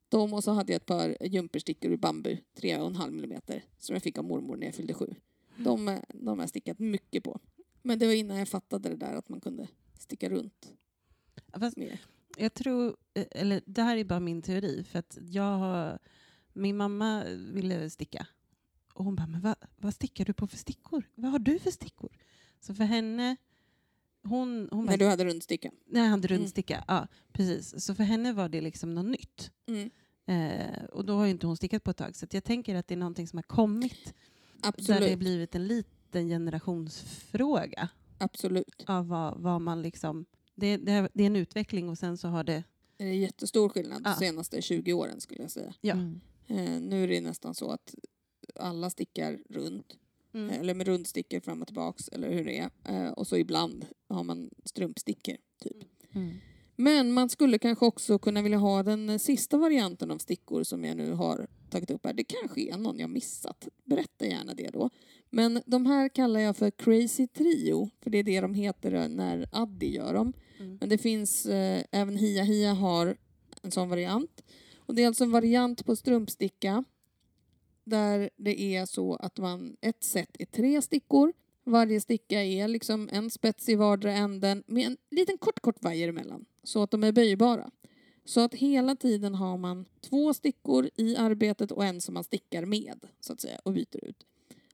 De 0.08 0.34
och 0.34 0.44
så 0.44 0.50
hade 0.50 0.72
jag 0.72 0.80
ett 0.80 0.86
par 0.86 1.16
jumperstickor 1.26 1.92
i 1.92 1.96
bambu, 1.96 2.36
3,5 2.60 3.10
millimeter, 3.10 3.64
som 3.78 3.94
jag 3.94 4.02
fick 4.02 4.18
av 4.18 4.24
mormor 4.24 4.56
när 4.56 4.66
jag 4.66 4.74
fyllde 4.74 4.94
sju. 4.94 5.14
De, 5.56 5.88
eh, 5.88 5.98
de 6.08 6.38
har 6.38 6.46
stickat 6.46 6.78
mycket 6.78 7.24
på. 7.24 7.40
Men 7.82 7.98
det 7.98 8.06
var 8.06 8.12
innan 8.12 8.36
jag 8.36 8.48
fattade 8.48 8.88
det 8.88 8.96
där 8.96 9.14
att 9.14 9.28
man 9.28 9.40
kunde 9.40 9.68
sticka 9.98 10.28
runt 10.28 10.72
Fast 11.58 11.76
mer. 11.76 12.00
jag 12.36 12.54
tror, 12.54 12.96
eh, 13.14 13.26
eller 13.30 13.60
det 13.66 13.82
här 13.82 13.96
är 13.96 14.04
bara 14.04 14.20
min 14.20 14.42
teori, 14.42 14.84
för 14.84 14.98
att 14.98 15.18
jag 15.30 15.58
har, 15.58 15.98
min 16.52 16.76
mamma 16.76 17.24
ville 17.28 17.90
sticka. 17.90 18.26
Och 18.94 19.04
hon 19.04 19.16
bara, 19.16 19.26
men 19.26 19.40
vad, 19.40 19.54
vad 19.76 19.94
stickar 19.94 20.24
du 20.24 20.32
på 20.32 20.46
för 20.46 20.56
stickor? 20.56 21.04
Vad 21.14 21.30
har 21.30 21.38
du 21.38 21.58
för 21.58 21.70
stickor? 21.70 22.16
Så 22.60 22.74
för 22.74 22.84
henne, 22.84 23.36
hon, 24.22 24.68
hon 24.72 24.84
När 24.84 24.96
du 24.96 25.06
hade 25.06 25.24
rundsticka. 25.24 25.70
när 25.86 26.00
jag 26.00 26.08
hade 26.10 26.28
Mm. 26.28 26.38
rundsticka, 26.40 26.84
ja 26.88 27.08
precis. 27.32 27.84
Så 27.84 27.94
för 27.94 28.04
henne 28.04 28.32
var 28.32 28.48
det 28.48 28.60
liksom 28.60 28.94
något 28.94 29.06
nytt. 29.06 29.50
Mm. 29.66 29.90
Eh, 30.26 30.84
och 30.84 31.04
då 31.04 31.16
har 31.16 31.24
ju 31.24 31.30
inte 31.30 31.46
hon 31.46 31.56
stickat 31.56 31.84
på 31.84 31.90
ett 31.90 31.96
tag. 31.96 32.16
Så 32.16 32.26
jag 32.30 32.44
tänker 32.44 32.74
att 32.74 32.88
det 32.88 32.94
är 32.94 32.98
någonting 32.98 33.28
som 33.28 33.36
har 33.36 33.42
kommit 33.42 34.14
där 34.64 34.72
det 34.86 34.92
har 34.92 35.00
Absolut. 35.00 35.18
blivit 35.18 35.54
en 35.54 35.66
liten 35.66 36.28
generationsfråga 36.28 37.88
Absolut. 38.18 38.84
av 38.86 39.08
vad, 39.08 39.38
vad 39.40 39.60
man 39.60 39.82
liksom... 39.82 40.24
Det, 40.54 40.76
det, 40.76 40.92
är- 40.92 41.08
det 41.14 41.22
är 41.22 41.26
en 41.26 41.36
utveckling 41.36 41.88
och 41.88 41.98
sen 41.98 42.16
så 42.16 42.28
har 42.28 42.44
det... 42.44 42.62
Det 42.96 43.04
är 43.04 43.12
jättestor 43.12 43.68
skillnad 43.68 44.02
de 44.02 44.08
Ja. 44.10 44.16
senaste 44.16 44.62
20 44.62 44.92
åren 44.92 45.20
skulle 45.20 45.42
jag 45.42 45.50
säga. 45.50 45.74
Ja. 45.80 45.92
Mm. 45.94 46.20
Eh, 46.46 46.80
nu 46.80 47.04
är 47.04 47.08
det 47.08 47.20
nästan 47.20 47.54
så 47.54 47.70
att 47.70 47.94
alla 48.54 48.90
stickar 48.90 49.38
runt. 49.50 49.96
Mm. 50.34 50.50
Eh, 50.50 50.60
Eller 50.60 50.74
med 50.74 50.86
rundstickor 50.86 51.40
fram 51.40 51.60
och 51.62 51.68
tillbaks 51.68 52.08
eller 52.08 52.32
hur 52.32 52.44
det 52.44 52.58
är. 52.58 52.70
Eh, 52.84 53.10
och 53.12 53.26
så 53.26 53.36
ibland 53.36 53.86
har 54.08 54.24
man 54.24 54.50
strumpstickor. 54.64 55.36
Typ. 55.62 55.76
Mm. 56.14 56.34
Men 56.76 57.12
man 57.12 57.28
skulle 57.28 57.58
kanske 57.58 57.84
också 57.86 58.18
kunna 58.18 58.42
vilja 58.42 58.58
ha 58.58 58.82
den 58.82 59.18
sista 59.18 59.56
varianten 59.58 60.10
av 60.10 60.18
stickor 60.18 60.62
som 60.62 60.84
jag 60.84 60.96
nu 60.96 61.12
har 61.12 61.46
tagit 61.74 61.90
upp 61.90 62.06
här. 62.06 62.12
Det 62.12 62.24
kanske 62.24 62.60
är 62.60 62.76
någon 62.76 62.98
jag 62.98 63.10
missat. 63.10 63.68
Berätta 63.84 64.26
gärna 64.26 64.54
det 64.54 64.70
då. 64.70 64.90
Men 65.30 65.62
de 65.66 65.86
här 65.86 66.08
kallar 66.08 66.40
jag 66.40 66.56
för 66.56 66.70
Crazy 66.70 67.26
Trio, 67.26 67.90
för 68.00 68.10
det 68.10 68.18
är 68.18 68.22
det 68.22 68.40
de 68.40 68.54
heter 68.54 69.08
när 69.08 69.48
Addi 69.52 69.94
gör 69.94 70.14
dem. 70.14 70.32
Mm. 70.58 70.78
Men 70.80 70.88
det 70.88 70.98
finns, 70.98 71.46
eh, 71.46 71.84
även 71.90 72.16
Hia 72.16 72.42
Hia 72.42 72.72
har 72.72 73.16
en 73.62 73.70
sån 73.70 73.88
variant. 73.88 74.44
Och 74.76 74.94
det 74.94 75.02
är 75.02 75.06
alltså 75.06 75.24
en 75.24 75.30
variant 75.30 75.86
på 75.86 75.96
strumpsticka 75.96 76.84
där 77.84 78.30
det 78.36 78.60
är 78.60 78.86
så 78.86 79.14
att 79.14 79.38
man, 79.38 79.76
ett 79.80 80.04
set 80.04 80.36
är 80.38 80.44
tre 80.44 80.82
stickor. 80.82 81.32
Varje 81.64 82.00
sticka 82.00 82.42
är 82.42 82.68
liksom 82.68 83.08
en 83.12 83.30
spets 83.30 83.68
i 83.68 83.74
vardera 83.74 84.12
änden 84.12 84.62
med 84.66 84.86
en 84.86 84.96
liten 85.10 85.38
kort, 85.38 85.60
kort 85.60 85.84
vajer 85.84 86.08
emellan 86.08 86.44
så 86.62 86.82
att 86.82 86.90
de 86.90 87.04
är 87.04 87.12
böjbara. 87.12 87.70
Så 88.24 88.40
att 88.40 88.54
hela 88.54 88.96
tiden 88.96 89.34
har 89.34 89.56
man 89.58 89.84
två 90.00 90.34
stickor 90.34 90.90
i 90.96 91.16
arbetet 91.16 91.70
och 91.72 91.84
en 91.84 92.00
som 92.00 92.14
man 92.14 92.24
stickar 92.24 92.64
med 92.64 93.06
så 93.20 93.32
att 93.32 93.40
säga 93.40 93.58
och 93.64 93.72
byter 93.72 94.04
ut. 94.04 94.26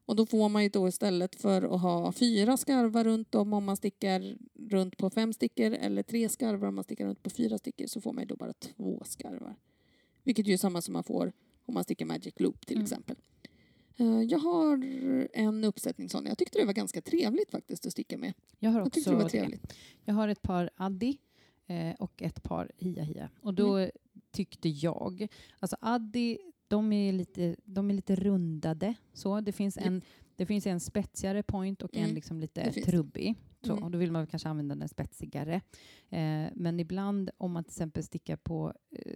Och 0.07 0.17
då 0.17 0.27
får 0.27 0.49
man 0.49 0.63
ju 0.63 0.69
då 0.69 0.89
istället 0.89 1.35
för 1.35 1.63
att 1.75 1.81
ha 1.83 2.13
fyra 2.13 2.57
skarvar 2.57 3.05
runt 3.05 3.35
om 3.35 3.53
om 3.53 3.65
man 3.65 3.77
stickar 3.77 4.37
runt 4.71 4.97
på 4.97 5.11
fem 5.11 5.33
stickor 5.33 5.73
eller 5.73 6.03
tre 6.03 6.29
skarvar 6.29 6.69
om 6.69 6.75
man 6.75 6.85
stickar 6.85 7.07
runt 7.07 7.23
på 7.23 7.31
fyra 7.31 7.59
stickor 7.59 7.87
så 7.87 8.01
får 8.01 8.13
man 8.13 8.23
ju 8.23 8.27
då 8.29 8.37
bara 8.37 8.53
två 8.53 9.03
skarvar. 9.05 9.57
Vilket 10.25 10.47
ju 10.47 10.53
är 10.53 10.57
samma 10.59 10.83
som 10.83 10.93
man 10.93 11.05
får 11.05 11.33
om 11.67 11.75
man 11.75 11.85
stickar 11.85 12.07
Magic 12.07 12.35
Loop 12.41 12.67
till 12.67 12.77
Mm. 12.77 12.85
exempel. 12.85 13.17
Eh, 13.97 14.23
Jag 14.23 14.39
har 14.39 14.85
en 15.33 15.65
uppsättning 15.65 16.09
sån. 16.09 16.27
Jag 16.27 16.39
tyckte 16.39 16.59
det 16.59 16.65
var 16.65 16.73
ganska 16.73 17.01
trevligt 17.03 17.51
faktiskt 17.51 17.87
att 17.87 17.93
sticka 17.93 18.19
med. 18.19 18.33
Jag 18.59 18.71
har 18.71 18.79
Jag 18.81 18.87
också 18.87 19.11
det 19.11 19.17
var 19.17 19.23
det. 19.25 19.29
trevligt. 19.31 19.75
Jag 20.05 20.15
har 20.15 20.29
ett 20.29 20.43
par 20.43 20.71
Addi 20.77 21.19
eh, 21.71 21.95
och 21.99 22.23
ett 22.23 22.43
par 22.43 22.71
Hia 22.77 23.03
Hia. 23.03 23.31
Och 23.43 23.55
då 23.55 23.77
Mm. 23.77 23.91
tyckte 24.31 24.69
jag, 24.69 25.29
alltså 25.59 25.77
Addi, 25.81 26.39
de 26.69 26.93
är 26.93 27.13
lite, 27.13 27.57
de 27.65 27.91
är 27.91 27.95
lite 27.95 28.17
rundade. 28.17 28.95
Så. 29.13 29.41
Det, 29.41 29.53
finns 29.53 29.77
en, 29.79 30.03
det 30.37 30.47
finns 30.47 30.67
en 30.67 30.81
spetsigare 30.81 31.43
point 31.43 31.83
och 31.83 31.97
en 31.97 32.03
Mm, 32.05 32.15
liksom 32.15 32.41
det 32.41 32.65
lite 32.67 32.73
trubbig. 32.83 33.35
Så, 33.63 33.77
Mm. 33.77 33.91
då 33.93 33.99
vill 33.99 34.13
man 34.13 34.27
kanske 34.27 34.49
använda 34.49 34.75
den 34.75 34.89
spetsigare. 34.89 35.55
Eh, 36.09 36.47
men 36.55 36.81
ibland 36.81 37.31
om 37.39 37.53
man 37.53 37.65
till 37.65 37.71
exempel 37.71 38.03
stickar 38.03 38.37
på, 38.37 38.75
eh, 38.91 39.15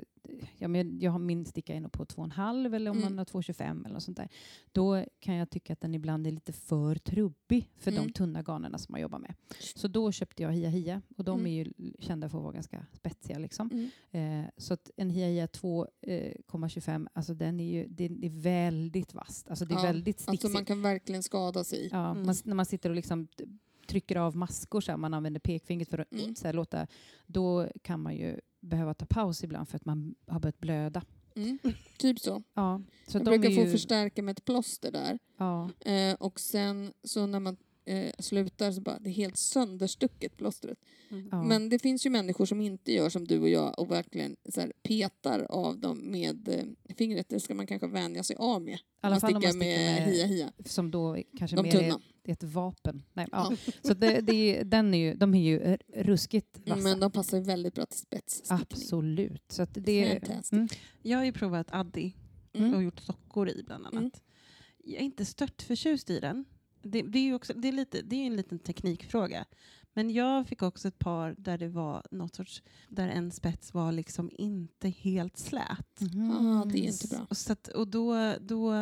ja, 0.59 0.69
men 0.69 1.01
jag 1.01 1.11
har 1.11 1.19
min 1.19 1.45
sticka 1.47 1.75
är 1.75 1.81
nog 1.81 1.93
på 1.93 2.05
2,5 2.05 2.75
eller 2.75 2.91
om 2.91 2.97
Mm. 2.97 3.09
man 3.09 3.19
har 3.19 3.25
2,25 3.25 3.85
eller 3.85 3.95
något 3.95 4.03
sånt 4.03 4.17
där. 4.17 4.29
Då 4.73 5.05
kan 5.21 5.35
jag 5.35 5.51
tycka 5.51 5.73
att 5.73 5.81
den 5.81 5.95
ibland 5.95 6.27
är 6.27 6.31
lite 6.31 6.53
för 6.53 6.95
trubbig 6.95 7.71
för 7.77 7.91
Mm. 7.93 8.07
de 8.07 8.13
tunna 8.13 8.43
garnerna 8.43 8.79
som 8.79 8.93
man 8.93 9.01
jobbar 9.01 9.19
med. 9.19 9.35
Så 9.75 9.89
då 9.89 10.13
köpte 10.13 10.43
jag 10.43 10.53
Hia 10.53 10.69
Hia 10.69 11.03
och 11.17 11.25
de 11.25 11.41
Mm. 11.41 11.53
är 11.53 11.65
ju 11.65 11.73
kända 11.99 12.29
för 12.29 12.39
att 12.39 12.45
vara 12.45 12.53
ganska 12.55 12.87
spetsiga. 12.93 13.39
Liksom. 13.39 13.71
Mm. 14.13 14.45
Eh, 14.45 14.51
så 14.57 14.75
att 14.75 14.91
en 14.97 15.11
Hia 15.11 15.27
Hia 15.27 15.47
2,25, 15.47 17.09
alltså 17.13 17.35
den 17.35 17.61
är 17.61 17.73
ju 17.73 17.87
den 17.89 18.25
är 18.25 18.29
väldigt 18.43 19.15
vass. 19.15 19.45
Alltså 19.49 19.65
det 19.65 19.75
är 19.75 19.79
Ja, 19.79 19.83
väldigt 19.83 20.17
Alltså 20.17 20.31
sticksigt. 20.31 20.53
man 20.55 20.65
kan 20.65 20.83
verkligen 20.83 21.23
skada 21.23 21.65
sig. 21.65 21.89
ja, 21.93 22.11
Mm. 22.11 22.27
man, 22.27 22.35
när 22.45 22.55
man 22.55 22.67
sitter 22.67 22.91
och 22.91 22.97
liksom 22.97 23.29
trycker 23.87 24.17
av 24.17 24.37
maskor, 24.37 24.81
så 24.81 24.93
här, 24.93 24.97
man 24.97 25.15
använder 25.15 25.41
pekfingret 25.41 25.89
för 25.89 25.99
att 25.99 26.13
Mm. 26.13 26.35
så 26.37 26.47
här, 26.47 26.53
låta, 26.55 26.87
då 27.27 27.69
kan 27.83 28.01
man 28.01 28.17
ju 28.17 28.41
behöva 28.61 28.95
ta 28.95 29.07
paus 29.07 29.45
ibland 29.45 29.69
för 29.69 29.77
att 29.77 29.85
man 29.85 30.15
har 30.27 30.41
börjat 30.41 30.61
blöda. 30.61 31.03
Mm. 31.37 31.59
Typ 31.99 32.19
så. 32.21 32.43
Ja, 32.55 32.83
så 33.07 33.19
jag 33.19 33.25
de 33.25 33.31
brukar 33.31 33.51
är 33.51 33.55
få 33.55 33.61
ju, 33.63 33.71
förstärka 33.71 34.23
med 34.23 34.39
ett 34.39 34.45
plåster 34.45 34.93
där. 34.93 35.19
ja, 35.37 35.71
Eh, 35.81 36.15
och 36.15 36.41
sen 36.41 36.93
så 37.03 37.27
när 37.27 37.41
man 37.41 37.57
eh, 37.85 38.11
slutar 38.19 38.73
så 38.73 38.81
bara, 38.81 38.99
det 38.99 39.11
är 39.11 39.15
helt 39.15 39.37
sönderstucket 39.37 40.37
plåstret. 40.37 40.79
Mm. 41.11 41.29
ja. 41.33 41.43
Men 41.43 41.69
det 41.69 41.79
finns 41.79 42.07
ju 42.07 42.11
människor 42.11 42.47
som 42.47 42.61
inte 42.61 42.93
gör 42.93 43.09
som 43.09 43.25
du 43.27 43.39
och 43.41 43.49
jag 43.49 43.79
och 43.79 43.91
verkligen 43.91 44.37
så 44.49 44.61
här, 44.61 44.73
petar 44.83 45.47
av 45.51 45.79
dem 45.79 45.99
med 46.11 46.49
eh, 46.49 46.95
fingret. 46.97 47.29
Det 47.29 47.41
ska 47.41 47.55
man 47.55 47.67
kanske 47.67 47.87
vänja 47.87 48.23
sig 48.23 48.37
av 48.37 48.63
med. 48.63 48.75
I 48.75 48.79
alla 49.01 49.21
fall 49.21 49.29
om 49.37 49.43
man 49.43 49.43
sticker 49.43 49.59
med, 49.59 50.03
med- 50.07 50.13
hia 50.15 50.27
hia. 50.27 50.53
som 50.65 50.91
då 50.91 51.17
kanske 51.39 51.57
De 51.57 51.63
mer 51.63 51.71
tunna. 51.73 52.01
är 52.25 52.33
ett 52.33 52.43
vapen. 52.43 53.03
Nej, 53.13 53.27
ja. 53.33 53.53
Ja. 53.67 53.73
Så 53.83 53.95
det, 53.95 54.21
det 54.21 54.35
är, 54.59 54.65
den 54.65 54.95
är 54.95 54.99
ju, 54.99 55.15
de 55.15 55.35
är 55.35 55.43
ju 55.43 55.61
r- 55.61 55.83
ruskigt 55.95 56.59
vassa. 56.69 56.83
Men 56.83 57.01
de 57.01 57.11
passar 57.13 57.41
väldigt 57.41 57.75
bra 57.75 57.87
till 57.87 57.99
spetsstickning. 57.99 58.59
Absolut. 58.71 59.43
Så 59.49 59.63
att 59.63 59.71
det 59.75 60.05
är, 60.05 60.21
Fantastiskt. 60.21 60.53
mm, 60.53 60.69
Jag 61.03 61.19
har 61.19 61.25
ju 61.25 61.33
provat 61.33 61.67
Addi 61.71 62.13
Mm. 62.57 62.75
och 62.75 62.83
gjort 62.83 63.01
sockor 63.01 63.49
i 63.49 63.63
bland 63.67 63.87
annat. 63.87 64.01
Mm. 64.01 64.11
Jag 64.85 65.01
är 65.01 65.05
inte 65.05 65.25
stört 65.25 65.63
förtjust 65.63 66.11
i 66.11 66.21
den. 66.21 66.45
Det, 66.85 67.03
det 67.03 67.19
är 67.19 67.23
ju 67.23 67.35
också, 67.35 67.53
det 67.57 67.69
är 67.69 67.73
lite, 67.73 68.03
det 68.03 68.17
är 68.17 68.27
en 68.27 68.37
liten 68.37 68.59
teknikfråga. 68.59 69.45
Men 69.97 70.11
jag 70.11 70.49
fick 70.49 70.63
också 70.63 70.89
ett 70.89 70.99
par 70.99 71.35
där 71.39 71.59
det 71.59 71.69
var 71.69 72.03
något 72.11 72.35
sorts, 72.35 72.63
där 72.89 73.09
en 73.09 73.31
spets 73.31 73.75
var 73.75 73.93
liksom 73.93 74.31
inte 74.39 74.89
helt 74.89 75.37
slät. 75.39 76.01
Ah, 76.33 76.65
det 76.65 76.79
är 76.79 76.83
inte 76.89 77.09
bra. 77.09 77.27
Och, 77.31 77.37
så 77.37 77.53
att, 77.53 77.69
och 77.69 77.89
då, 77.89 78.35
då 78.41 78.73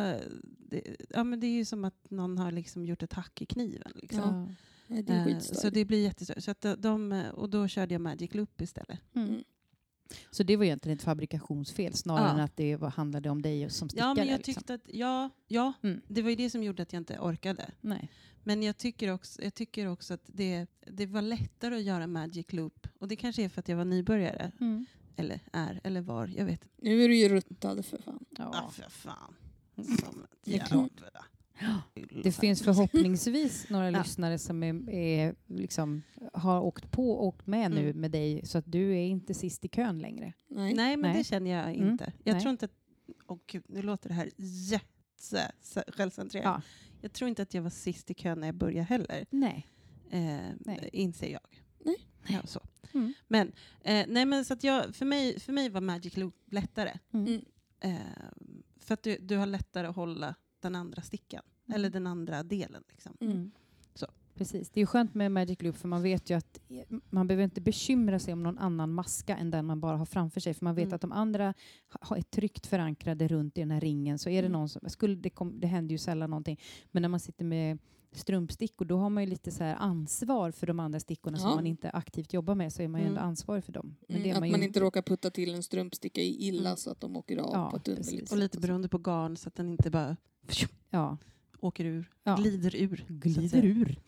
det, 0.69 0.95
ja, 1.09 1.23
men 1.23 1.39
det 1.39 1.47
är 1.47 1.51
ju 1.51 1.65
som 1.65 1.85
att 1.85 2.09
någon 2.11 2.37
har 2.37 2.51
liksom 2.51 2.85
gjort 2.85 3.03
ett 3.03 3.13
hack 3.13 3.41
i 3.41 3.45
kniven. 3.45 3.91
Liksom. 3.95 4.19
Ja. 4.87 5.01
Det 5.01 5.13
är 5.13 5.27
Eh, 5.27 5.39
så 5.39 5.69
det 5.69 5.85
blir 5.85 6.03
jättestört. 6.03 6.43
Så 6.43 6.51
att 6.51 6.61
de- 6.61 6.75
de, 6.81 7.23
och 7.33 7.49
då 7.49 7.67
körde 7.67 7.93
jag 7.93 8.01
Magic 8.01 8.33
Loop 8.33 8.61
istället. 8.61 8.99
Mm. 9.15 9.43
Så 10.31 10.43
det 10.43 10.57
var 10.57 10.65
egentligen 10.65 10.97
ett 10.97 11.03
fabrikationsfel 11.03 11.93
snarare 11.93 12.27
Ja. 12.27 12.33
än 12.33 12.39
att 12.39 12.57
det 12.57 12.75
var, 12.75 12.89
handlade 12.89 13.29
om 13.29 13.41
dig 13.41 13.69
som 13.69 13.89
stickare. 13.89 14.07
Ja, 14.09 14.13
men 14.13 14.27
jag 14.27 14.37
liksom. 14.37 14.53
tyckte 14.53 14.73
att, 14.73 14.81
ja, 14.87 15.29
ja 15.47 15.73
Mm. 15.83 16.01
det 16.07 16.21
var 16.21 16.29
ju 16.29 16.35
det 16.35 16.49
som 16.49 16.63
gjorde 16.63 16.83
att 16.83 16.93
jag 16.93 16.99
inte 16.99 17.19
orkade. 17.19 17.71
Nej. 17.81 18.09
Men 18.43 18.63
jag 18.63 18.77
tycker 18.77 19.11
också, 19.11 19.41
jag 19.43 19.53
tycker 19.53 19.87
också 19.87 20.13
att 20.13 20.23
det, 20.25 20.65
det 20.87 21.05
var 21.05 21.21
lättare 21.21 21.75
att 21.75 21.83
göra 21.83 22.07
Magic 22.07 22.53
Loop. 22.53 22.87
Och 22.99 23.07
det 23.07 23.15
kanske 23.15 23.43
är 23.43 23.49
för 23.49 23.59
att 23.59 23.67
jag 23.67 23.77
var 23.77 23.85
nybörjare. 23.85 24.51
Mm. 24.59 24.85
Eller 25.15 25.39
är, 25.53 25.81
eller 25.83 26.01
var. 26.01 26.27
Jag 26.37 26.45
vet 26.45 26.63
inte. 26.63 26.75
Nu 26.81 27.03
är 27.03 27.07
du 27.09 27.15
ju 27.15 27.29
ruttad 27.29 27.85
för 27.85 27.97
fan. 27.97 28.25
Ja. 28.37 28.51
Ah, 28.67 28.69
för 28.71 28.89
fan. 28.89 29.35
Som 29.75 29.85
ett 30.23 30.29
Det 30.45 30.53
är 30.53 30.57
jävla- 30.57 30.89
Det 32.23 32.31
finns 32.31 32.63
förhoppningsvis 32.63 33.65
några 33.69 33.91
Ja. 33.91 33.97
lyssnare 33.99 34.37
som 34.39 34.63
är, 34.63 34.89
är 34.89 35.35
liksom, 35.47 36.01
har 36.33 36.61
åkt 36.61 36.91
på 36.91 37.11
och 37.11 37.25
åkt 37.25 37.47
med 37.47 37.71
nu 37.71 37.81
Mm. 37.89 38.01
med 38.01 38.11
dig 38.11 38.45
så 38.45 38.57
att 38.57 38.71
du 38.71 38.91
är 38.91 39.03
inte 39.05 39.33
sist 39.33 39.65
i 39.65 39.67
kön 39.67 39.99
längre. 39.99 40.33
Nej. 40.47 40.73
Nej, 40.73 40.97
men 40.97 41.11
Nej. 41.11 41.17
det 41.17 41.23
känner 41.23 41.51
jag 41.51 41.75
Mm. 41.75 41.89
inte. 41.91 42.13
Jag 42.23 42.33
Nej. 42.33 42.41
tror 42.41 42.51
inte 42.51 42.65
att... 42.65 42.71
Och 43.25 43.39
gud, 43.47 43.63
nu 43.67 43.81
låter 43.81 44.09
det 44.09 44.15
här 44.15 44.29
jätte 44.37 45.51
självcentrerat. 45.87 46.45
Ja. 46.45 46.61
Jag 47.01 47.13
tror 47.13 47.29
inte 47.29 47.41
att 47.41 47.53
jag 47.53 47.61
var 47.61 47.69
sist 47.69 48.11
i 48.11 48.13
kön 48.13 48.39
när 48.39 48.47
jag 48.47 48.55
började 48.55 48.83
heller. 48.83 49.25
Nej. 49.29 49.67
Eh, 50.11 50.37
Nej. 50.59 50.89
Inser 50.93 51.31
jag. 51.31 51.63
Ja, 52.27 52.39
så. 52.45 52.59
Mm. 52.93 53.13
Men, 53.27 53.47
eh, 53.81 54.05
nej, 54.07 54.25
men 54.25 54.45
så 54.45 54.53
att 54.53 54.63
jag, 54.63 54.95
för, 54.95 55.05
mig, 55.05 55.39
för 55.39 55.53
mig 55.53 55.69
var 55.69 55.81
Magic 55.81 56.17
Loop 56.17 56.35
lättare. 56.51 56.99
Mm. 57.13 57.27
Mm. 57.27 57.41
Eh, 57.79 58.01
för 58.79 58.93
att 58.93 59.03
du, 59.03 59.17
du 59.17 59.37
har 59.37 59.45
lättare 59.45 59.87
att 59.87 59.95
hålla 59.95 60.35
den 60.59 60.75
andra 60.75 61.01
stickan. 61.01 61.43
Mm. 61.67 61.75
Eller 61.75 61.89
den 61.89 62.07
andra 62.07 62.43
delen. 62.43 62.83
Liksom. 62.91 63.17
Mm. 63.21 63.51
Så. 63.95 64.07
Precis. 64.35 64.69
Det 64.69 64.81
är 64.81 64.85
skönt 64.85 65.13
med 65.13 65.31
Magic 65.31 65.61
Loop 65.61 65.75
för 65.75 65.87
man 65.87 66.01
vet 66.01 66.29
ju 66.29 66.33
att 66.37 66.59
man 67.09 67.27
behöver 67.27 67.43
inte 67.43 67.61
bekymra 67.61 68.19
sig 68.19 68.33
om 68.33 68.43
någon 68.43 68.57
annan 68.57 68.93
maska 68.93 69.37
än 69.37 69.51
den 69.51 69.65
man 69.65 69.79
bara 69.81 69.97
har 69.97 70.05
framför 70.05 70.39
sig. 70.41 70.53
För 70.53 70.65
man 70.65 70.75
vet 70.75 70.83
Mm. 70.85 70.95
att 70.95 71.01
de 71.01 71.11
andra 71.11 71.53
har 72.01 72.17
ett 72.17 72.31
tryggt 72.31 72.67
förankrade 72.67 73.27
runt 73.27 73.57
i 73.57 73.61
den 73.61 73.71
här 73.71 73.81
ringen. 73.81 74.19
Så 74.19 74.29
är 74.29 74.41
det 74.41 74.47
Mm. 74.47 74.51
någon 74.59 74.69
som, 74.69 74.89
skulle, 74.89 75.15
det, 75.15 75.29
kom, 75.29 75.59
det 75.59 75.67
händer 75.67 75.91
ju 75.91 75.97
sällan 75.97 76.29
någonting. 76.29 76.59
Men 76.91 77.01
när 77.01 77.09
man 77.09 77.19
sitter 77.19 77.45
med 77.45 77.77
strumpstickor 78.11 78.85
då 78.85 78.97
har 78.97 79.09
man 79.09 79.23
ju 79.23 79.29
lite 79.29 79.51
så 79.51 79.63
här 79.63 79.75
ansvar 79.75 80.51
för 80.51 80.67
de 80.67 80.79
andra 80.79 80.99
stickorna 80.99 81.37
som 81.37 81.49
Ja. 81.49 81.55
man 81.55 81.67
inte 81.67 81.89
aktivt 81.89 82.33
jobbar 82.33 82.55
med. 82.55 82.73
Så 82.73 82.81
är 82.81 82.87
man 82.87 83.01
ju 83.01 83.07
Mm. 83.07 83.17
ändå 83.17 83.27
ansvarig 83.27 83.63
för 83.63 83.71
dem. 83.71 83.95
Men 84.07 84.15
Mm, 84.17 84.23
det 84.23 84.29
är 84.29 84.33
att 84.35 84.39
man, 84.39 84.51
man, 84.51 84.63
inte 84.63 84.79
råkar 84.79 85.01
putta 85.01 85.29
till 85.31 85.53
en 85.53 85.63
strumpsticka 85.63 86.21
i 86.21 86.47
illa 86.47 86.69
Mm. 86.69 86.77
så 86.77 86.89
att 86.91 86.99
de 86.99 87.15
åker 87.17 87.37
av 87.37 87.49
Ja, 87.53 87.69
på 87.71 87.77
ett 87.77 87.87
underligt. 87.87 88.31
Och 88.31 88.37
lite 88.37 88.59
beroende 88.59 88.89
på 88.89 88.97
garn 88.97 89.37
så 89.37 89.47
att 89.47 89.55
den 89.55 89.69
inte 89.69 89.89
bara 89.89 90.17
Ja. 90.89 91.17
Åker 91.63 91.85
ur, 91.85 92.09
Ja. 92.23 92.35
glider 92.35 92.75
ur. 92.75 93.05
Glider 93.07 93.65
ur. 93.65 93.99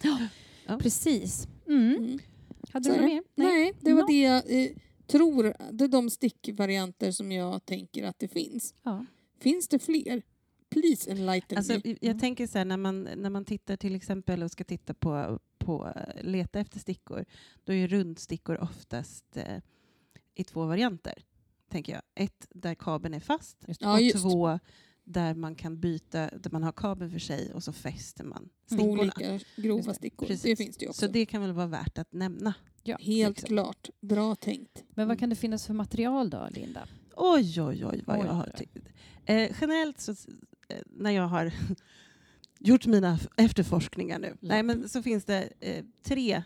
Ja. 0.68 0.78
Precis. 0.80 1.48
Mm. 1.68 1.96
Mm. 1.96 2.20
Hade 2.72 2.90
du 2.90 2.96
något 2.96 3.06
mer? 3.06 3.24
Nej, 3.36 3.74
det 3.82 3.94
var 3.94 4.08
det 4.08 4.22
jag 4.22 4.64
eh, 4.64 4.72
tror. 5.08 5.54
Det 5.72 5.84
är 5.84 5.88
de 5.88 6.10
stickvarianter 6.10 7.12
som 7.12 7.32
jag 7.32 7.66
tänker 7.66 8.04
att 8.04 8.20
det 8.20 8.28
finns. 8.28 8.74
Ja. 8.84 9.06
Finns 9.40 9.68
det 9.68 9.80
fler? 9.80 10.22
Please 10.70 11.12
enlighten 11.12 11.58
Alltså, 11.58 11.74
me. 11.74 11.80
jag 11.86 12.04
Mm. 12.04 12.20
tänker 12.20 12.48
så 12.48 12.58
här, 12.58 12.66
när 12.66 12.78
man, 12.78 13.04
när 13.04 13.30
man 13.30 13.46
tittar 13.46 13.78
till 13.78 13.96
exempel 13.96 14.44
och 14.44 14.52
ska 14.52 14.64
titta 14.64 14.94
på, 14.94 15.40
på 15.58 15.94
eh, 15.96 16.24
leta 16.24 16.60
efter 16.60 16.80
stickor, 16.80 17.26
då 17.64 17.74
är 17.74 17.88
rundstickor 17.88 18.64
oftast 18.64 19.38
eh, 19.38 19.58
i 20.36 20.44
två 20.44 20.66
varianter. 20.66 21.24
Tänker 21.70 21.94
jag. 21.94 22.02
Ett 22.16 22.48
där 22.50 22.76
kabeln 22.76 23.14
är 23.14 23.20
fast. 23.20 23.58
Ja, 23.80 23.94
och 23.94 24.02
just. 24.02 24.22
två 24.22 24.60
där 25.06 25.34
man 25.36 25.56
kan 25.56 25.80
byta, 25.80 26.30
där 26.30 26.52
man 26.52 26.64
har 26.64 26.72
kabeln 26.72 27.12
för 27.12 27.20
sig 27.20 27.54
och 27.54 27.64
så 27.64 27.74
fäster 27.74 28.24
man 28.24 28.50
stickorna. 28.66 28.92
Olika 29.02 29.40
grova 29.56 29.94
stickor. 29.94 30.28
Precis. 30.28 30.44
Det 30.44 30.56
finns 30.56 30.78
det 30.78 30.86
ju 30.86 30.90
också. 30.90 31.00
Så 31.06 31.12
det 31.12 31.26
kan 31.26 31.42
väl 31.42 31.52
vara 31.54 31.68
värt 31.68 31.98
att 31.98 32.14
nämna. 32.14 32.54
Ja, 32.84 32.98
Helt 33.02 33.38
liksom. 33.38 33.48
klart. 33.48 33.90
Bra 34.02 34.36
tänkt. 34.36 34.84
Men 34.90 35.08
vad 35.08 35.20
kan 35.20 35.30
det 35.30 35.36
finnas 35.36 35.66
för 35.68 35.74
material 35.74 36.30
då, 36.30 36.48
Linda? 36.52 36.88
Oj, 37.16 37.62
oj, 37.62 37.86
oj 37.86 38.04
vad 38.06 38.20
Oj, 38.20 38.26
jag 38.26 38.34
har 38.34 38.50
tyckt. 38.58 38.78
Eh, 39.26 39.52
generellt 39.62 40.00
så, 40.00 40.12
eh, 40.12 40.78
när 40.86 41.12
jag 41.12 41.28
har 41.28 41.54
gjort 42.60 42.86
mina 42.86 43.20
efterforskningar 43.38 44.20
nu, 44.20 44.38
nej, 44.40 44.64
men 44.64 44.90
så 44.90 45.02
finns 45.04 45.26
det 45.26 45.50
eh, 45.60 45.86
tre 46.04 46.44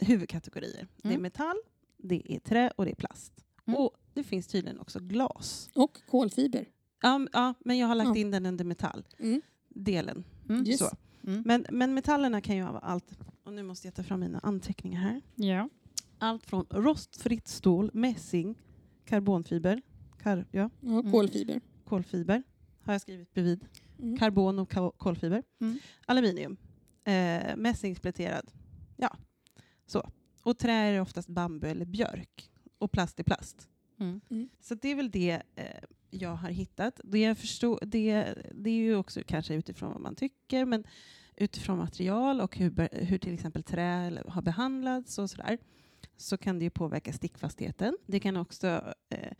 huvudkategorier. 0.00 0.88
Det 0.96 1.08
är 1.08 1.12
Mm. 1.12 1.22
metall, 1.22 1.56
det 1.98 2.32
är 2.34 2.40
trä 2.40 2.70
och 2.76 2.84
det 2.84 2.90
är 2.90 2.94
plast. 2.94 3.32
Mm. 3.66 3.80
Och 3.80 3.90
det 4.14 4.22
finns 4.24 4.46
tydligen 4.46 4.80
också 4.80 5.00
glas. 5.00 5.70
Och 5.74 5.98
kolfiber. 6.10 6.68
Ja, 7.00 7.26
ja 7.32 7.54
men 7.60 7.78
jag 7.78 7.86
har 7.86 7.94
lagt 7.94 8.16
in 8.16 8.30
den 8.30 8.46
under 8.46 8.64
metalldelen. 8.64 10.24
Mm. 10.48 10.66
Yes. 10.66 10.78
Så. 10.78 10.90
Mm. 11.26 11.42
Men, 11.46 11.66
men 11.70 11.94
metallerna 11.94 12.40
kan 12.40 12.56
ju 12.56 12.62
vara 12.62 12.78
allt, 12.78 13.18
och 13.44 13.52
nu 13.52 13.62
måste 13.62 13.86
jag 13.86 13.94
ta 13.94 14.02
fram 14.02 14.20
mina 14.20 14.38
anteckningar 14.38 15.00
här. 15.00 15.22
Ja. 15.34 15.68
Allt 16.18 16.46
från 16.46 16.66
rostfritt 16.70 17.48
stål, 17.48 17.90
mässing, 17.94 18.58
karbonfiber, 19.04 19.82
kar, 20.22 20.46
ja, 20.50 20.70
Ja, 20.80 20.88
Mm. 20.98 21.12
kolfiber. 21.12 21.60
kolfiber 21.84 22.42
har 22.80 22.92
jag 22.94 23.00
skrivit 23.00 23.34
bredvid. 23.34 23.64
Mm. 23.98 24.18
Karbon 24.18 24.58
och 24.58 24.72
ka- 24.72 24.92
kolfiber. 24.96 25.42
Mm. 25.60 25.78
Aluminium. 26.06 26.56
Eh, 27.04 27.56
mässingspläterad. 27.56 28.50
Ja, 28.96 29.16
så. 29.86 30.10
Och 30.42 30.58
trä 30.58 30.72
är 30.72 31.00
oftast 31.00 31.28
bambu 31.28 31.66
eller 31.66 31.84
björk. 31.84 32.50
Och 32.78 32.92
plast 32.92 33.20
är 33.20 33.24
plast. 33.24 33.68
Mm. 33.98 34.48
Så 34.60 34.74
det 34.74 34.88
är 34.88 34.94
väl 34.94 35.10
det 35.10 35.42
eh, 35.54 35.64
jag 36.10 36.34
har 36.36 36.50
hittat. 36.50 37.00
Det, 37.04 37.18
jag 37.18 37.38
förstår, 37.38 37.78
det, 37.82 38.34
det 38.54 38.70
är 38.70 38.74
ju 38.74 38.96
också 38.96 39.20
kanske 39.26 39.54
utifrån 39.54 39.92
vad 39.92 40.00
man 40.00 40.14
tycker, 40.14 40.64
men 40.64 40.84
utifrån 41.36 41.78
material 41.78 42.40
och 42.40 42.56
hur, 42.56 42.88
hur 43.04 43.18
till 43.18 43.34
exempel 43.34 43.62
trä 43.62 44.22
har 44.28 44.42
behandlats 44.42 45.18
och 45.18 45.30
sådär, 45.30 45.58
så 46.16 46.36
kan 46.38 46.58
det 46.58 46.64
ju 46.64 46.70
påverka 46.70 47.12
stickfastheten. 47.12 47.96
Det 48.06 48.20
kan 48.20 48.36
också, 48.36 48.94
eh, 49.08 49.32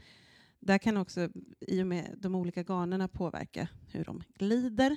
där 0.61 0.79
kan 0.79 0.97
också, 0.97 1.29
i 1.61 1.83
och 1.83 1.87
med 1.87 2.15
de 2.19 2.35
olika 2.35 2.63
garnerna, 2.63 3.09
påverka 3.09 3.69
hur 3.89 4.05
de 4.05 4.23
glider. 4.35 4.97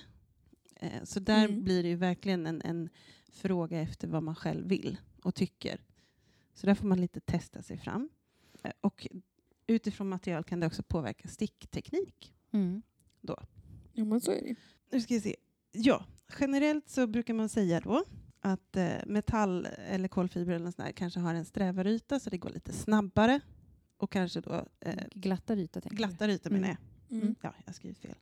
Eh, 0.75 1.03
så 1.03 1.19
där 1.19 1.45
Mm. 1.47 1.63
blir 1.63 1.83
det 1.83 1.89
ju 1.89 1.95
verkligen 1.95 2.47
en, 2.47 2.61
en 2.61 2.89
fråga 3.31 3.81
efter 3.81 4.07
vad 4.07 4.23
man 4.23 4.35
själv 4.35 4.67
vill 4.67 4.97
och 5.23 5.35
tycker. 5.35 5.81
Så 6.53 6.65
där 6.67 6.75
får 6.75 6.87
man 6.87 7.01
lite 7.01 7.19
testa 7.19 7.61
sig 7.61 7.77
fram. 7.77 8.09
Eh, 8.63 8.71
och 8.81 9.07
utifrån 9.67 10.09
material 10.09 10.43
kan 10.43 10.59
det 10.59 10.67
också 10.67 10.83
påverka 10.83 11.27
stickteknik. 11.27 12.33
Mm. 12.51 12.81
Ja, 13.93 14.05
men 14.05 14.21
så 14.21 14.31
är 14.31 14.41
det. 14.41 14.55
Nu 14.91 15.01
ska 15.01 15.13
vi 15.13 15.21
se. 15.21 15.35
Ja, 15.71 16.05
generellt 16.39 16.89
så 16.89 17.07
brukar 17.07 17.33
man 17.33 17.49
säga 17.49 17.79
då 17.79 18.03
att 18.39 18.75
eh, 18.75 18.95
metall 19.05 19.65
eller 19.65 20.07
kolfiber 20.07 20.53
eller 20.53 20.71
sånt 20.71 20.95
kanske 20.95 21.19
har 21.19 21.33
en 21.33 21.45
strävare 21.45 21.91
yta 21.91 22.19
så 22.19 22.29
det 22.29 22.37
går 22.37 22.49
lite 22.49 22.73
snabbare 22.73 23.39
och 23.97 24.11
kanske 24.11 24.41
då 24.41 24.65
eh, 24.79 25.03
Glattare 25.11 25.61
yta, 25.61 25.81
tänker 25.81 25.97
glattare 25.97 26.33
yta 26.33 26.49
menar 26.49 26.67
jag. 26.67 26.77
Mm. 27.17 27.35
Ja, 27.41 27.53
jag 27.65 27.75
skrivit 27.75 27.99
fel. 27.99 28.15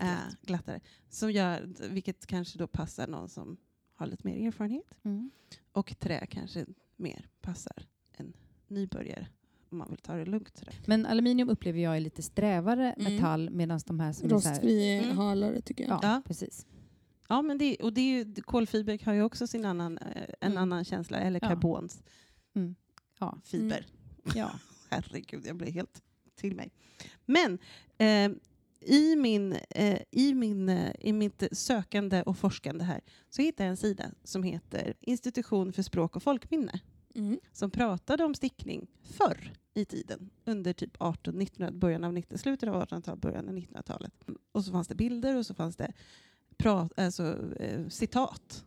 Eh, 0.00 0.18
glattare. 0.42 0.80
Som 1.08 1.32
gör, 1.32 1.74
vilket 1.88 2.26
kanske 2.26 2.58
då 2.58 2.66
passar 2.66 3.06
någon 3.06 3.28
som 3.28 3.56
har 3.94 4.06
lite 4.06 4.26
mer 4.26 4.46
erfarenhet. 4.46 4.94
Mm. 5.02 5.30
Och 5.72 5.98
trä 5.98 6.26
kanske 6.26 6.66
mer 6.96 7.28
passar 7.40 7.86
en 8.12 8.32
nybörjare 8.68 9.28
om 9.74 9.78
man 9.78 9.90
vill 9.90 9.98
ta 9.98 10.14
det 10.14 10.24
lugnt. 10.24 10.56
Sådär. 10.58 10.74
Men 10.86 11.06
aluminium 11.06 11.48
upplever 11.48 11.80
jag 11.80 11.96
är 11.96 12.00
lite 12.00 12.22
strävare 12.22 12.92
Mm. 12.98 13.14
metall 13.14 13.50
medan 13.50 13.80
de 13.86 14.00
här 14.00 14.12
som 14.12 14.24
är 14.32 14.38
så 14.38 14.48
här, 14.48 14.54
Rostfri 14.54 14.98
Mm. 14.98 15.16
halare 15.16 15.60
tycker 15.60 15.84
jag. 15.84 15.92
Ja, 15.92 15.98
Ja. 16.02 16.22
precis. 16.26 16.66
Ja, 17.28 17.42
men 17.42 17.58
det, 17.58 17.76
och 17.76 17.92
det 17.92 18.00
är 18.00 18.24
ju, 18.24 18.34
kolfiber 18.34 19.00
har 19.04 19.12
ju 19.12 19.22
också 19.22 19.46
sin 19.46 19.64
annan, 19.64 19.98
eh, 19.98 20.22
en 20.40 20.52
Mm. 20.52 20.58
annan 20.62 20.84
känsla, 20.84 21.18
eller 21.18 21.40
Ja. 21.42 21.48
karbons 21.48 22.02
Mm. 22.54 22.74
Ja. 23.18 23.38
fiber. 23.44 23.86
Ja. 24.34 24.50
Herregud, 24.90 25.46
jag 25.46 25.56
blir 25.56 25.70
helt 25.72 26.02
till 26.36 26.54
mig. 26.56 26.72
Men 27.26 27.58
eh, 27.98 28.30
i, 28.86 29.16
min, 29.16 29.52
eh, 29.70 29.98
i, 30.10 30.34
min, 30.34 30.68
eh, 30.68 30.92
i 31.00 31.12
mitt 31.12 31.42
sökande 31.52 32.22
och 32.22 32.38
forskande 32.38 32.84
här 32.84 33.00
så 33.30 33.42
hittade 33.42 33.62
jag 33.64 33.70
en 33.70 33.76
sida 33.76 34.04
som 34.24 34.42
heter 34.42 34.94
Institution 35.00 35.72
för 35.72 35.82
språk 35.82 36.16
och 36.16 36.22
folkminne 36.22 36.80
Mm. 37.16 37.38
som 37.52 37.70
pratade 37.70 38.24
om 38.24 38.34
stickning 38.34 38.86
förr 39.02 39.52
i 39.74 39.84
tiden, 39.84 40.30
under 40.44 40.72
typ 40.72 40.96
18, 40.98 41.40
1900, 41.40 41.78
början 41.78 42.04
av 42.04 42.12
19, 42.12 42.38
slutet 42.38 42.68
av 42.68 42.82
1800-talet, 42.82 43.20
början 43.20 43.48
av 43.48 43.54
1900-talet. 43.54 44.12
Och 44.52 44.64
så 44.64 44.72
fanns 44.72 44.88
det 44.88 44.94
bilder 44.94 45.36
och 45.36 45.46
så 45.46 45.54
fanns 45.54 45.76
det 45.76 45.92
prat, 46.56 46.92
alltså, 46.96 47.54
eh, 47.60 47.88
citat 47.88 48.64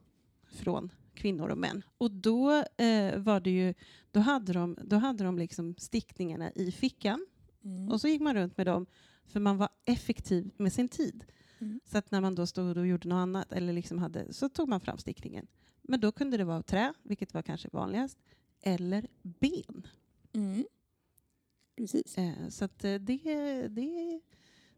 från 0.51 0.91
kvinnor 1.13 1.49
och 1.49 1.57
män. 1.57 1.83
Och 1.97 2.11
då 2.11 2.51
eh, 2.77 3.17
var 3.17 3.39
det 3.39 3.51
ju, 3.51 3.73
då 4.11 4.19
hade 4.19 4.53
de, 4.53 4.77
då 4.83 4.95
hade 4.95 5.23
de 5.23 5.37
liksom 5.37 5.75
stickningarna 5.77 6.51
i 6.51 6.71
fickan 6.71 7.25
Mm. 7.67 7.89
och 7.89 8.01
så 8.01 8.07
gick 8.07 8.21
man 8.21 8.33
runt 8.35 8.57
med 8.57 8.65
dem 8.65 8.85
för 9.25 9.39
man 9.39 9.57
var 9.57 9.69
effektiv 9.85 10.51
med 10.57 10.73
sin 10.73 10.89
tid. 10.89 11.25
Mm. 11.59 11.79
Så 11.85 11.97
att 11.97 12.11
när 12.11 12.21
man 12.21 12.35
då 12.35 12.47
stod 12.47 12.77
och 12.77 12.87
gjorde 12.87 13.07
något 13.07 13.15
annat 13.15 13.51
eller 13.51 13.73
liksom 13.73 13.97
hade, 13.97 14.33
så 14.33 14.49
tog 14.49 14.69
man 14.69 14.79
fram 14.79 14.97
stickningen. 14.97 15.47
Men 15.81 15.99
då 15.99 16.11
kunde 16.11 16.37
det 16.37 16.43
vara 16.43 16.63
trä, 16.63 16.93
vilket 17.03 17.33
var 17.33 17.41
kanske 17.41 17.69
vanligast, 17.71 18.17
eller 18.61 19.07
ben. 19.21 19.87
Mm. 20.33 20.65
Precis. 21.77 22.17
Eh, 22.17 22.49
så 22.49 22.65
att 22.65 22.83
eh, 22.83 22.95
det, 22.95 23.19
det, 23.69 24.19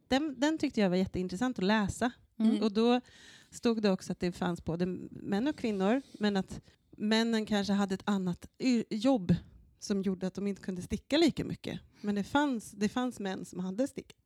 den, 0.07 0.35
den 0.39 0.57
tyckte 0.57 0.81
jag 0.81 0.89
var 0.89 0.97
jätteintressant 0.97 1.59
att 1.59 1.65
läsa. 1.65 2.11
Mm. 2.39 2.63
Och 2.63 2.71
då 2.71 3.01
stod 3.51 3.81
det 3.81 3.91
också 3.91 4.11
att 4.11 4.19
det 4.19 4.31
fanns 4.31 4.65
både 4.65 4.85
män 5.11 5.47
och 5.47 5.55
kvinnor, 5.55 6.01
men 6.19 6.37
att 6.37 6.61
männen 6.91 7.45
kanske 7.45 7.73
hade 7.73 7.95
ett 7.95 8.09
annat 8.09 8.45
jobb 8.89 9.35
som 9.79 10.01
gjorde 10.01 10.27
att 10.27 10.33
de 10.33 10.47
inte 10.47 10.61
kunde 10.61 10.81
sticka 10.81 11.17
lika 11.17 11.43
mycket. 11.45 11.79
Men 12.01 12.15
det 12.15 12.23
fanns, 12.23 12.71
det 12.71 12.89
fanns 12.89 13.19
män 13.19 13.45
som 13.45 13.59
hade 13.59 13.87
stickat. 13.87 14.17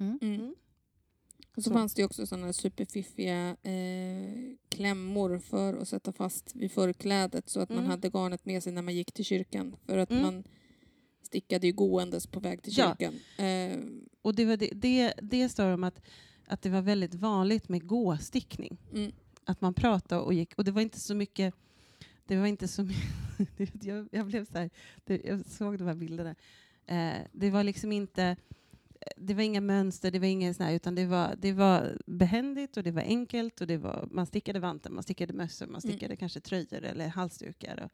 Mm. 0.00 0.18
Mm. 0.22 0.54
Och 1.56 1.62
så, 1.64 1.70
Så. 1.70 1.74
fanns 1.74 1.94
det 1.94 2.00
ju 2.02 2.06
också 2.06 2.26
sådana 2.26 2.52
superfiffiga 2.52 3.56
eh, 3.62 4.54
klämmor 4.68 5.38
för 5.38 5.74
att 5.74 5.88
sätta 5.88 6.12
fast 6.12 6.54
vid 6.56 6.72
förklädet 6.72 7.48
så 7.48 7.60
att 7.60 7.68
man 7.68 7.78
Mm. 7.78 7.90
hade 7.90 8.08
garnet 8.08 8.44
med 8.46 8.62
sig 8.62 8.72
när 8.72 8.82
man 8.82 8.94
gick 8.94 9.12
till 9.12 9.24
kyrkan. 9.24 9.76
För 9.86 9.98
att 9.98 10.10
Mm. 10.10 10.22
man 10.22 10.44
stickade 11.26 11.66
ju 11.66 11.72
gåendes 11.72 12.26
på 12.26 12.40
väg 12.40 12.62
till 12.62 12.72
Ja. 12.78 12.96
kyrkan. 12.98 13.14
Eh, 13.46 13.78
Och 14.22 14.34
det, 14.34 14.44
var 14.44 14.56
det, 14.56 14.70
det, 14.74 15.14
det 15.22 15.48
står 15.48 15.66
om 15.74 15.84
att, 15.84 16.00
att 16.46 16.62
det 16.62 16.70
var 16.70 16.82
väldigt 16.82 17.14
vanligt 17.14 17.68
med 17.68 17.86
gåstickning. 17.86 18.78
mm. 18.94 19.12
Att 19.48 19.60
man 19.60 19.74
pratade 19.74 20.20
och 20.22 20.34
gick. 20.34 20.54
Och 20.58 20.64
det 20.64 20.70
var 20.70 20.82
inte 20.82 21.00
så 21.00 21.14
mycket... 21.14 21.54
Det 22.26 22.36
var 22.36 22.46
inte 22.46 22.68
så 22.68 22.82
mycket 22.82 23.84
jag, 23.84 24.08
jag 24.12 24.26
blev 24.26 24.44
så 24.44 24.58
här, 24.58 24.70
det, 25.04 25.20
jag 25.24 25.46
såg 25.46 25.78
de 25.78 25.84
här 25.86 25.94
bilderna. 25.94 26.34
Eh, 26.86 27.20
det 27.32 27.50
var 27.50 27.64
liksom 27.64 27.92
inte... 27.92 28.36
Det 29.16 29.34
var 29.34 29.42
inga 29.42 29.60
mönster, 29.60 30.10
det 30.10 30.18
var 30.18 30.26
inga 30.26 30.54
såna 30.54 30.68
här, 30.68 30.74
utan 30.76 30.94
det 30.94 31.06
var, 31.06 31.34
det 31.38 31.52
var 31.52 31.98
behändigt 32.06 32.76
och 32.76 32.82
det 32.82 32.90
var 32.90 33.02
enkelt 33.02 33.60
och 33.60 33.66
det 33.66 33.76
var, 33.78 34.08
man 34.10 34.26
stickade 34.26 34.58
vantar, 34.60 34.90
man 34.90 35.02
stickade 35.02 35.32
mössor, 35.32 35.66
man 35.66 35.80
stickade 35.80 36.16
kanske 36.16 36.40
tröjor 36.40 36.82
eller 36.84 37.08
halsdukar. 37.08 37.82
Och, 37.84 37.90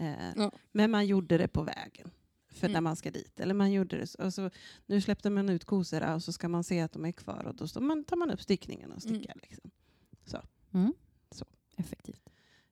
Eh, 0.00 0.32
Ja. 0.36 0.52
Men 0.72 0.90
man 0.90 1.06
gjorde 1.06 1.38
det 1.38 1.48
på 1.48 1.62
vägen, 1.62 2.10
för 2.54 2.66
Mm. 2.66 2.72
när 2.72 2.80
man 2.80 2.96
ska 2.96 3.10
dit. 3.10 3.40
Eller 3.40 3.54
man 3.54 3.72
gjorde 3.72 3.96
det, 3.96 4.06
så- 4.06 4.22
och 4.24 4.34
så, 4.34 4.50
nu 4.86 5.00
släppte 5.00 5.30
man 5.30 5.48
ut 5.48 5.64
kosorna 5.64 6.14
och 6.14 6.22
så 6.22 6.32
ska 6.32 6.48
man 6.48 6.64
se 6.64 6.80
att 6.80 6.92
de 6.92 7.04
är 7.04 7.12
kvar 7.12 7.44
och 7.44 7.54
då 7.54 7.68
står 7.68 7.80
man, 7.80 8.04
tar 8.04 8.16
man 8.16 8.30
upp 8.30 8.42
stickningen 8.42 8.92
och 8.92 9.06
Mm. 9.06 9.18
stickar. 9.18 9.36
Liksom. 9.42 9.70
Mm. 10.72 10.92
Så. 11.30 11.44
Effektivt. 11.76 12.28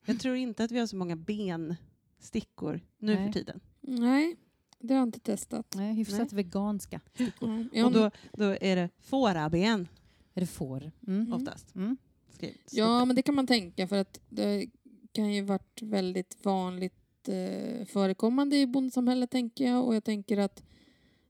Jag 0.06 0.20
tror 0.20 0.36
inte 0.36 0.64
att 0.64 0.70
vi 0.70 0.78
har 0.78 0.86
så 0.86 0.96
många 0.96 1.16
benstickor 1.16 2.80
nu 2.98 3.14
Nej. 3.14 3.26
för 3.26 3.32
tiden. 3.32 3.60
Nej, 3.80 4.36
det 4.78 4.94
har 4.94 4.98
jag 4.98 5.08
inte 5.08 5.20
testat. 5.20 5.74
Nej, 5.76 5.94
hyfsat 5.94 6.32
veganska. 6.32 7.00
Ja, 7.16 7.26
ja, 7.72 7.86
Och 7.86 7.92
då, 7.92 8.10
då 8.32 8.44
är 8.60 8.76
det 8.76 8.88
fåraben 8.98 9.88
Är 10.34 10.40
det 10.40 10.46
får? 10.46 10.92
Mm. 11.06 11.20
Mm. 11.20 11.32
oftast. 11.32 11.74
Mm. 11.74 11.96
Skrivet. 12.30 12.72
ja, 12.72 13.04
men 13.04 13.16
det 13.16 13.22
kan 13.22 13.34
man 13.34 13.46
tänka 13.46 13.88
för 13.88 13.96
att 13.96 14.20
det 14.28 14.66
kan 15.12 15.32
ju 15.32 15.42
varit 15.42 15.82
väldigt 15.82 16.44
vanligt 16.44 17.01
eh, 17.28 17.84
förekommande 17.86 18.56
i 18.56 18.66
bondsamhället 18.66 19.30
tänker 19.30 19.64
jag 19.64 19.86
och 19.86 19.94
jag 19.94 20.04
tänker 20.04 20.38
att 20.38 20.62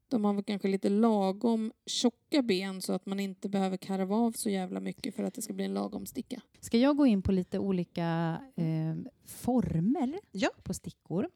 de 0.08 0.24
har 0.24 0.34
väl 0.34 0.44
kanske 0.44 0.68
lite 0.68 0.88
lagom 0.88 1.72
tjocka 1.86 2.42
ben 2.42 2.80
så 2.80 2.92
att 2.92 3.06
man 3.06 3.20
inte 3.20 3.48
behöver 3.48 3.76
karva 3.76 4.16
av 4.16 4.32
så 4.32 4.50
jävla 4.50 4.80
mycket 4.80 5.14
för 5.14 5.22
att 5.22 5.34
det 5.34 5.42
ska 5.42 5.52
bli 5.52 5.64
en 5.64 5.74
lagom 5.74 6.06
sticka. 6.06 6.42
Ska 6.60 6.78
jag 6.78 6.96
gå 6.96 7.06
in 7.06 7.22
på 7.22 7.32
lite 7.32 7.58
olika 7.58 8.38
eh, 8.56 8.96
former 9.24 10.18
Ja. 10.32 10.50
på 10.62 10.74
stickor? 10.74 11.28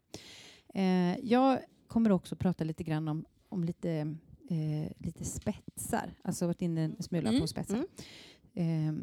Eh, 0.75 1.19
jag 1.19 1.59
kommer 1.87 2.13
också 2.13 2.37
prata 2.37 2.65
lite 2.65 2.85
grann 2.85 3.09
om, 3.09 3.25
om 3.49 3.65
lite, 3.65 3.91
eh, 4.51 4.93
lite 4.99 5.25
spetsar, 5.25 6.15
alltså 6.23 6.47
varit 6.47 6.63
inne 6.63 6.81
en 6.85 7.03
smula 7.03 7.29
Mm, 7.29 7.41
på 7.41 7.47
spetsar. 7.47 7.85
mm. 8.55 8.99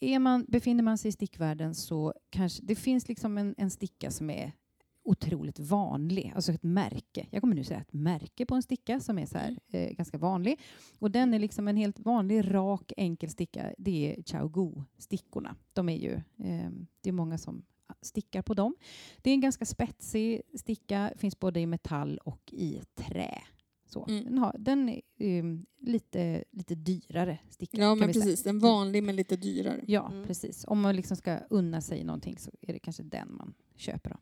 Eh, 0.00 0.12
är 0.14 0.18
man, 0.18 0.44
befinner 0.48 0.82
man 0.82 0.98
sig 0.98 1.08
i 1.08 1.12
stickvärlden 1.12 1.74
så 1.74 2.14
kanske 2.30 2.62
det 2.64 2.74
finns 2.74 3.08
liksom 3.08 3.38
en, 3.38 3.54
en 3.58 3.70
sticka 3.70 4.10
som 4.10 4.30
är 4.30 4.52
otroligt 5.04 5.58
vanlig, 5.58 6.32
alltså 6.34 6.52
ett 6.52 6.62
märke. 6.62 7.26
Jag 7.30 7.40
kommer 7.40 7.54
nu 7.54 7.64
säga 7.64 7.80
ett 7.80 7.92
märke 7.92 8.46
på 8.46 8.54
en 8.54 8.62
sticka 8.62 9.00
som 9.00 9.18
är 9.18 9.26
så 9.26 9.38
här, 9.38 9.58
eh, 9.68 9.90
ganska 9.90 10.18
vanlig. 10.18 10.60
Och 10.98 11.10
den 11.10 11.34
är 11.34 11.38
liksom 11.38 11.68
en 11.68 11.76
helt 11.76 12.00
vanlig, 12.00 12.54
rak, 12.54 12.92
enkel 12.96 13.30
sticka. 13.30 13.74
Det 13.78 14.16
är 14.16 14.22
Chao 14.22 14.48
Gu-stickorna. 14.48 15.56
De 15.72 15.88
är 15.88 15.96
ju, 15.96 16.12
eh, 16.14 16.70
det 17.00 17.08
är 17.08 17.12
många 17.12 17.38
som 17.38 17.64
stickar 18.02 18.42
på 18.42 18.54
dem. 18.54 18.76
Det 19.22 19.30
är 19.30 19.34
en 19.34 19.40
ganska 19.40 19.64
spetsig 19.64 20.42
sticka, 20.54 21.12
finns 21.16 21.38
både 21.38 21.60
i 21.60 21.66
metall 21.66 22.18
och 22.18 22.52
i 22.52 22.80
trä. 22.94 23.42
Så. 23.92 24.06
Mm. 24.08 24.24
Den, 24.24 24.38
har, 24.38 24.56
den 24.58 24.88
är 24.88 25.00
eh, 25.18 25.44
lite, 25.80 26.44
lite 26.50 26.74
dyrare 26.74 27.38
sticka. 27.50 27.78
Ja, 27.80 27.94
men 27.94 28.12
precis. 28.12 28.46
En 28.46 28.58
vanlig 28.58 29.02
men 29.02 29.16
lite 29.16 29.36
dyrare. 29.36 29.84
Ja, 29.86 30.08
Mm. 30.10 30.26
precis. 30.26 30.64
Om 30.68 30.80
man 30.80 30.96
liksom 30.96 31.16
ska 31.16 31.38
unna 31.50 31.80
sig 31.80 32.04
någonting 32.04 32.38
så 32.38 32.50
är 32.60 32.72
det 32.72 32.78
kanske 32.78 33.02
den 33.02 33.34
man 33.36 33.54
köper. 33.76 34.10
Då. 34.10 34.18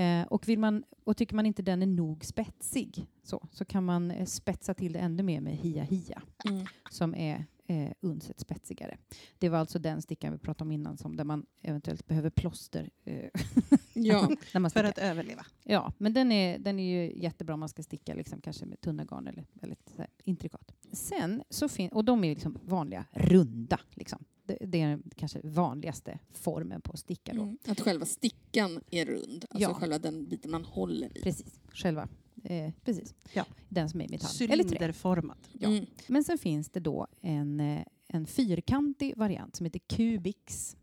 Eh, 0.00 0.22
och, 0.26 0.48
vill 0.48 0.58
man, 0.58 0.84
och 1.04 1.16
tycker 1.16 1.34
man 1.36 1.46
inte 1.46 1.62
den 1.62 1.82
är 1.82 1.86
nog 1.86 2.24
spetsig 2.24 3.06
så, 3.22 3.48
så 3.52 3.64
kan 3.64 3.84
man 3.84 4.10
eh, 4.10 4.24
spetsa 4.26 4.74
till 4.74 4.92
det 4.92 4.98
ännu 4.98 5.22
mer 5.22 5.40
med 5.40 5.56
Hia 5.56 5.82
Hia 5.82 6.22
Mm. 6.48 6.66
som 6.90 7.14
är 7.14 7.44
eh, 7.72 7.92
unset 8.00 8.40
spetsigare. 8.40 8.98
Det 9.38 9.48
var 9.48 9.58
alltså 9.58 9.78
den 9.78 10.02
stickan 10.02 10.32
vi 10.32 10.38
pratade 10.38 10.68
om 10.68 10.72
innan 10.72 10.96
som 10.96 11.16
där 11.16 11.24
man 11.24 11.46
eventuellt 11.62 12.06
behöver 12.06 12.30
plåster 12.30 12.90
eh, 13.04 13.30
Ja. 13.94 14.30
För 14.72 14.84
att 14.84 14.98
överleva. 14.98 15.46
Ja, 15.64 15.92
men 15.98 16.12
den 16.12 16.32
är, 16.32 16.58
den 16.58 16.78
är 16.78 16.84
ju 16.84 17.20
jättebra 17.22 17.54
om 17.54 17.60
man 17.60 17.68
ska 17.68 17.82
sticka 17.82 18.14
liksom, 18.14 18.40
kanske 18.40 18.66
med 18.66 18.80
tunna 18.80 19.04
garn 19.04 19.26
eller 19.26 19.46
väldigt 19.52 19.92
här, 19.96 20.06
intrikat. 20.24 20.72
Sen 20.92 21.42
så 21.50 21.68
och 21.92 22.04
de 22.04 22.24
är 22.24 22.28
liksom 22.28 22.58
vanliga 22.64 23.04
runda. 23.12 23.80
Liksom. 23.90 24.24
Det, 24.44 24.58
det 24.60 24.80
är 24.80 24.88
den 24.88 25.10
kanske 25.16 25.40
vanligaste 25.44 26.18
formen 26.30 26.80
på 26.80 26.92
att 26.92 26.98
sticka. 26.98 27.34
Då. 27.34 27.42
Mm. 27.42 27.58
Att 27.68 27.80
själva 27.80 28.06
stickan 28.06 28.80
är 28.90 29.06
rund. 29.06 29.44
Alltså 29.50 29.70
Ja. 29.70 29.74
själva 29.74 29.98
den 29.98 30.28
biten 30.28 30.50
man 30.50 30.64
håller 30.64 31.18
i. 31.18 31.22
Precis, 31.22 31.60
själva. 31.72 32.08
Eh, 32.44 32.72
precis. 32.84 33.14
Ja. 33.32 33.44
Den 33.68 33.88
som 33.88 34.00
är 34.00 34.04
i 34.04 34.08
metall. 34.08 34.30
Eller 34.40 34.64
trä. 34.64 34.68
Cylinderformad. 34.70 35.38
Ja. 35.52 35.68
Mm. 35.68 35.86
Men 36.06 36.24
sen 36.24 36.38
finns 36.38 36.68
det 36.70 36.80
då 36.80 37.06
en, 37.20 37.60
eh, 37.60 37.82
en 38.08 38.26
fyrkantig 38.26 39.16
variant 39.16 39.56
som 39.56 39.64
heter 39.66 39.80
Cubix. 39.86 40.76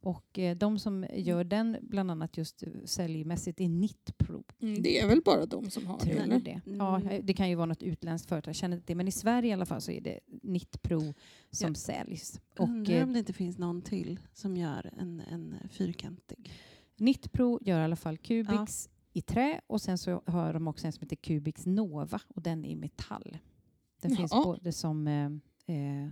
Och 0.00 0.38
eh, 0.38 0.56
de 0.56 0.78
som 0.78 1.06
gör 1.14 1.44
den, 1.44 1.76
bland 1.80 2.10
annat 2.10 2.36
just 2.36 2.62
eh, 2.62 2.68
säljmässigt, 2.84 3.60
är 3.60 3.64
Knitpro. 3.64 4.44
Mm. 4.60 4.82
Det 4.82 4.98
är 5.00 5.06
väl 5.08 5.20
bara 5.24 5.46
de 5.46 5.70
som 5.70 5.86
har 5.86 5.98
det? 5.98 6.04
Tror 6.04 6.20
Eller? 6.22 6.34
du 6.34 6.40
det? 6.40 6.60
Ja, 6.64 6.96
Mm. 6.96 7.08
eh, 7.08 7.24
det 7.24 7.34
kan 7.34 7.48
ju 7.48 7.54
vara 7.54 7.66
något 7.66 7.82
utländskt 7.82 8.28
företag, 8.28 8.48
jag 8.50 8.56
känner 8.56 8.76
inte 8.76 8.86
det. 8.92 8.94
Men 8.94 9.08
i 9.08 9.12
Sverige 9.12 9.50
i 9.50 9.52
alla 9.52 9.66
fall 9.66 9.80
så 9.80 9.90
är 9.90 10.00
det 10.00 10.20
Knitpro 10.40 11.00
som 11.50 11.68
Ja. 11.68 11.74
säljs. 11.74 12.40
Och 12.58 12.68
Undrar 12.68 13.02
om 13.02 13.12
det 13.12 13.18
inte 13.18 13.32
finns 13.32 13.58
någon 13.58 13.82
till 13.82 14.20
som 14.32 14.56
gör 14.56 14.90
en, 14.98 15.20
en 15.30 15.54
fyrkantig. 15.70 16.50
Knitpro 16.96 17.58
gör 17.62 17.80
i 17.80 17.84
alla 17.84 17.96
fall 17.96 18.18
Cubix 18.18 18.88
i 19.12 19.22
trä 19.22 19.60
och 19.66 19.82
sen 19.82 19.98
så 19.98 20.22
har 20.26 20.52
de 20.52 20.68
också 20.68 20.86
en 20.86 20.92
som 20.92 21.02
heter 21.02 21.16
Cubix 21.16 21.66
Nova 21.66 22.20
och 22.28 22.42
den 22.42 22.64
är 22.64 22.68
i 22.68 22.76
metall. 22.76 23.38
Den 24.00 24.10
Jaha. 24.10 24.16
finns 24.16 24.30
både 24.30 24.72
som 24.72 25.06
eh, 25.06 25.24
eh, 25.76 26.10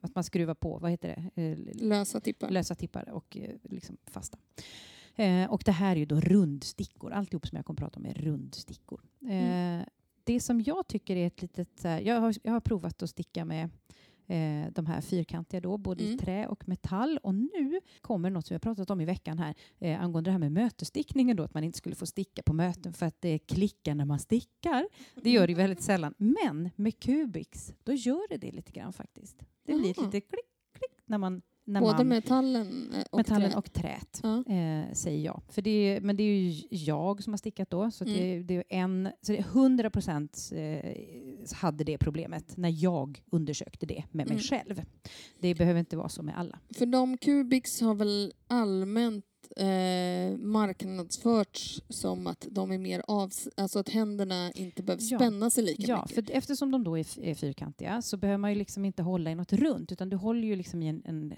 att 0.00 0.14
man 0.14 0.24
skruvar 0.24 0.54
på, 0.54 0.78
vad 0.78 0.90
heter 0.90 1.30
det? 1.34 1.42
Eh, 1.42 1.58
Lösa 1.74 2.20
tippar. 2.20 2.50
lösa 2.50 2.74
tippar 2.74 3.08
och 3.08 3.36
eh, 3.36 3.54
liksom 3.62 3.96
fasta. 4.06 4.38
Och 5.48 5.62
det 5.64 5.72
här 5.72 5.92
är 5.96 6.00
ju 6.00 6.06
då 6.06 6.20
rundstickor. 6.20 7.12
Alltihop 7.12 7.46
som 7.46 7.56
jag 7.56 7.66
kommer 7.66 7.76
att 7.82 7.84
prata 7.84 8.00
om 8.00 8.06
är 8.06 8.14
rundstickor. 8.14 9.00
Mm. 9.22 9.84
Det 10.24 10.40
som 10.40 10.60
jag 10.60 10.88
tycker 10.88 11.16
är 11.16 11.26
ett 11.26 11.42
litet... 11.42 11.68
Så 11.80 11.88
här, 11.88 12.00
jag, 12.00 12.20
har, 12.20 12.34
jag 12.42 12.52
har 12.52 12.60
provat 12.60 13.02
att 13.02 13.10
sticka 13.10 13.44
med 13.44 13.70
eh, 14.28 14.72
de 14.72 14.86
här 14.86 15.00
fyrkantiga 15.00 15.60
då, 15.60 15.76
både 15.78 16.04
Mm. 16.04 16.14
i 16.14 16.18
trä 16.18 16.46
och 16.46 16.68
metall. 16.68 17.18
Och 17.22 17.34
nu 17.34 17.80
kommer 18.00 18.30
något 18.30 18.46
som 18.46 18.54
vi 18.54 18.56
har 18.56 18.60
pratat 18.60 18.90
om 18.90 19.00
i 19.00 19.04
veckan 19.04 19.38
här 19.38 19.54
eh, 19.78 20.00
angående 20.02 20.28
det 20.28 20.32
här 20.32 20.38
med 20.38 20.52
mötesstickningen 20.52 21.36
då, 21.36 21.42
att 21.42 21.54
man 21.54 21.64
inte 21.64 21.78
skulle 21.78 21.94
få 21.94 22.06
sticka 22.06 22.42
på 22.42 22.52
möten 22.52 22.92
för 22.92 23.06
att 23.06 23.20
det 23.20 23.38
klickar 23.38 23.94
när 23.94 24.04
man 24.04 24.18
stickar. 24.18 24.88
Det 25.14 25.30
gör 25.30 25.46
det 25.46 25.50
ju 25.50 25.56
väldigt 25.56 25.82
sällan. 25.82 26.14
Men 26.18 26.70
med 26.76 27.00
Cubix, 27.00 27.72
då 27.84 27.92
gör 27.92 28.28
det 28.28 28.36
det 28.36 28.52
lite 28.52 28.72
grann 28.72 28.92
faktiskt. 28.92 29.36
Det 29.66 29.74
blir 29.74 29.90
ett 29.90 29.96
Jaha. 29.96 30.06
lite 30.06 30.20
klick, 30.20 30.46
klick 30.78 30.90
när 31.06 31.18
man... 31.18 31.42
När 31.68 31.80
Både 31.80 31.96
man 31.96 32.08
metallen 32.08 32.92
eh, 32.94 33.04
och 33.10 33.18
metallen 33.18 33.50
trä. 33.50 33.58
och 33.58 33.72
träet, 33.72 34.20
Ja. 34.22 34.44
eh, 34.54 34.92
säger 34.92 35.24
jag. 35.24 35.42
För 35.48 35.62
det 35.62 35.70
är, 35.70 36.00
men 36.00 36.16
det 36.16 36.22
är 36.22 36.38
ju 36.40 36.62
jag 36.70 37.22
som 37.22 37.32
har 37.32 37.38
stickat 37.38 37.70
då, 37.70 37.90
så, 37.90 38.04
att 38.04 38.10
det, 38.10 38.32
Mm. 38.34 38.46
det 38.46 38.54
är 38.54 38.64
en, 38.68 39.08
så 39.22 39.32
det 39.32 39.38
är 39.38 39.42
100 39.42 39.90
procent 39.90 40.50
eh, 40.54 40.90
hade 41.56 41.84
det 41.84 41.98
problemet 41.98 42.56
när 42.56 42.82
jag 42.84 43.22
undersökte 43.30 43.86
det 43.86 44.04
med 44.10 44.26
mig 44.26 44.34
Mm. 44.34 44.38
själv. 44.42 44.82
Det 45.40 45.54
behöver 45.54 45.80
inte 45.80 45.96
vara 45.96 46.08
så 46.08 46.22
med 46.22 46.38
alla. 46.38 46.58
För 46.74 46.86
de 46.86 47.18
Cubix 47.18 47.80
har 47.80 47.94
väl 47.94 48.32
allmänt 48.46 49.24
eh, 49.56 50.38
marknadsförts 50.38 51.82
som 51.88 52.26
att 52.26 52.46
de 52.50 52.72
är 52.72 52.78
mer 52.78 53.02
av, 53.08 53.30
alltså 53.56 53.78
att 53.78 53.88
händerna 53.88 54.52
inte 54.54 54.82
behöver 54.82 55.02
Ja. 55.10 55.18
spänna 55.18 55.50
sig 55.50 55.64
lika 55.64 55.82
Ja, 55.82 55.96
mycket. 56.08 56.14
för 56.28 56.36
eftersom 56.36 56.70
de 56.70 56.84
då 56.84 56.98
är, 56.98 57.20
är 57.24 57.34
fyrkantiga 57.34 58.02
så 58.02 58.16
behöver 58.16 58.38
man 58.38 58.50
ju 58.52 58.56
liksom 58.58 58.84
inte 58.84 59.02
hålla 59.02 59.30
i 59.30 59.34
något 59.34 59.52
runt, 59.52 59.92
utan 59.92 60.08
du 60.10 60.16
håller 60.16 60.48
ju 60.48 60.56
liksom 60.56 60.82
i 60.82 60.88
en, 60.88 61.02
en 61.04 61.32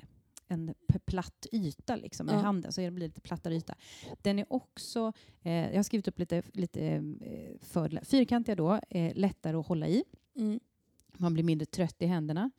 en 0.51 0.75
platt 1.05 1.47
yta 1.53 1.97
liksom, 1.97 2.27
med 2.27 2.35
Ja. 2.35 2.39
handen, 2.39 2.73
så 2.73 2.81
det 2.81 2.91
blir 2.91 3.07
lite 3.07 3.21
plattare 3.21 3.55
yta. 3.55 3.75
Den 4.23 4.39
är 4.39 4.47
också, 4.53 5.13
eh, 5.43 5.53
jag 5.53 5.77
har 5.77 5.83
skrivit 5.83 6.09
upp 6.09 6.19
lite, 6.19 6.43
lite 6.53 6.81
eh, 7.21 7.59
fördelar. 7.61 8.05
Fyrkantiga 8.05 8.55
då, 8.55 8.81
eh, 8.91 9.13
lättare 9.15 9.57
att 9.57 9.67
hålla 9.67 9.89
i. 9.89 10.05
Mm. 10.37 10.61
Man 11.19 11.35
blir 11.35 11.45
mindre 11.45 11.67
trött 11.67 12.03
i 12.03 12.07
händerna. 12.07 12.51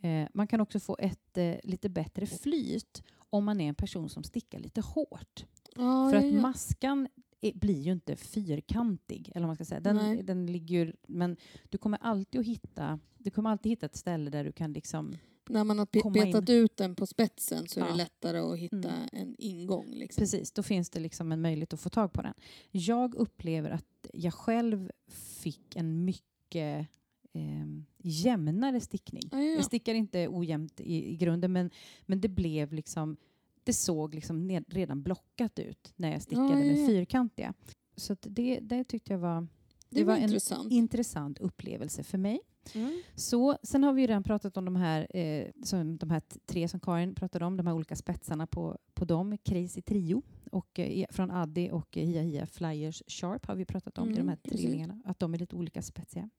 Eh, 0.00 0.28
man 0.34 0.46
kan 0.46 0.60
också 0.60 0.80
få 0.80 0.96
ett 1.00 1.38
eh, 1.38 1.56
lite 1.64 1.88
bättre 1.88 2.26
flyt 2.26 3.02
om 3.30 3.44
man 3.44 3.60
är 3.60 3.68
en 3.68 3.74
person 3.74 4.08
som 4.08 4.22
stickar 4.24 4.58
lite 4.58 4.80
hårt. 4.80 5.44
Ja, 5.76 6.10
För 6.10 6.16
att 6.16 6.34
maskan 6.34 7.08
är, 7.40 7.52
blir 7.54 7.80
ju 7.82 7.92
inte 7.92 8.16
fyrkantig. 8.16 9.28
Eller 9.34 9.40
vad 9.40 9.48
man 9.48 9.56
ska 9.56 9.64
säga. 9.64 9.80
Den, 9.80 9.96
Nej. 9.96 10.22
den 10.22 10.46
ligger 10.46 10.94
men 11.06 11.36
du 11.68 11.78
kommer 11.78 11.98
alltid 12.02 12.40
att 12.40 12.46
hitta, 12.46 12.98
du 13.18 13.30
kommer 13.30 13.50
alltid 13.50 13.70
hitta 13.72 13.86
ett 13.86 13.96
ställe 13.96 14.30
där 14.30 14.44
du 14.44 14.52
kan 14.52 14.72
liksom... 14.72 15.16
När 15.50 15.64
man 15.64 15.78
har 15.78 15.86
petat 15.86 16.48
in. 16.48 16.54
ut 16.56 16.76
den 16.76 16.94
på 16.96 17.06
spetsen 17.06 17.68
så 17.68 17.80
är 17.80 17.84
Ja. 17.84 17.90
det 17.90 17.96
lättare 17.96 18.38
att 18.38 18.58
hitta 18.58 18.76
Mm. 18.92 19.08
en 19.12 19.34
ingång. 19.38 19.86
Liksom. 19.90 20.22
Precis, 20.22 20.52
då 20.52 20.62
finns 20.62 20.90
det 20.90 21.00
liksom 21.00 21.32
en 21.32 21.40
möjlighet 21.40 21.72
att 21.72 21.80
få 21.80 21.88
tag 21.90 22.12
på 22.12 22.22
den. 22.22 22.34
Jag 22.70 23.14
upplever 23.14 23.70
att 23.70 24.06
jag 24.12 24.34
själv 24.34 24.90
fick 25.08 25.76
en 25.76 26.04
mycket 26.04 26.86
eh, 27.32 27.66
jämnare 28.02 28.80
stickning. 28.80 29.22
Ja, 29.32 29.38
ja, 29.38 29.44
ja. 29.44 29.54
Jag 29.54 29.64
stickar 29.64 29.94
inte 29.94 30.28
ojämnt 30.28 30.80
i, 30.80 31.10
i 31.12 31.16
grunden 31.16 31.52
men, 31.52 31.70
men 32.06 32.20
det 32.20 32.28
blev 32.28 32.72
liksom 32.72 33.16
det 33.64 33.72
såg 33.72 34.14
liksom 34.14 34.46
ned, 34.46 34.64
redan 34.68 35.02
blockat 35.02 35.58
ut 35.58 35.92
när 35.96 36.12
jag 36.12 36.22
stickade 36.22 36.48
Ja, 36.48 36.58
ja, 36.58 36.64
med 36.76 36.86
fyrkantiga. 36.86 37.54
Så 37.96 38.16
det, 38.20 38.58
det 38.62 38.84
tyckte 38.84 39.12
jag 39.12 39.18
var, 39.18 39.46
Det, 39.88 40.04
var, 40.04 40.12
var 40.12 40.16
en 40.18 40.22
intressant. 40.24 40.72
intressant 40.72 41.38
upplevelse 41.38 42.02
för 42.02 42.18
mig. 42.18 42.40
Mm. 42.74 43.02
Så, 43.14 43.56
sen 43.62 43.84
har 43.84 43.92
vi 43.92 44.00
ju 44.00 44.06
redan 44.06 44.22
pratat 44.22 44.56
om 44.56 44.64
de 44.64 44.76
här, 44.76 45.16
eh, 45.16 45.46
som, 45.62 45.96
de 45.96 46.10
här 46.10 46.22
tre 46.46 46.68
som 46.68 46.80
Karin 46.80 47.14
pratade 47.14 47.44
om, 47.44 47.56
de 47.56 47.66
här 47.66 47.74
olika 47.74 47.96
spetsarna 47.96 48.46
på, 48.46 48.78
på 48.94 49.04
dem, 49.04 49.38
Crazy 49.44 49.82
Trio 49.82 50.22
och, 50.52 50.78
eh, 50.78 50.86
i- 50.90 51.06
från 51.10 51.30
Addi 51.30 51.70
och 51.72 51.96
eh, 51.96 52.04
Hia 52.06 52.22
Hia 52.22 52.46
Flyers 52.46 53.02
Sharp 53.06 53.46
har 53.46 53.54
vi 53.54 53.64
pratat 53.64 53.98
om, 53.98 54.08
är 54.08 54.12
de 54.12 54.16
Mm, 54.16 54.28
här 54.28 54.36
precis. 54.36 54.60
trillingarna, 54.60 55.02
att 55.04 55.18
de 55.18 55.34
är 55.34 55.38
lite 55.38 55.56
olika 55.56 55.82
spetsiga. 55.82 56.30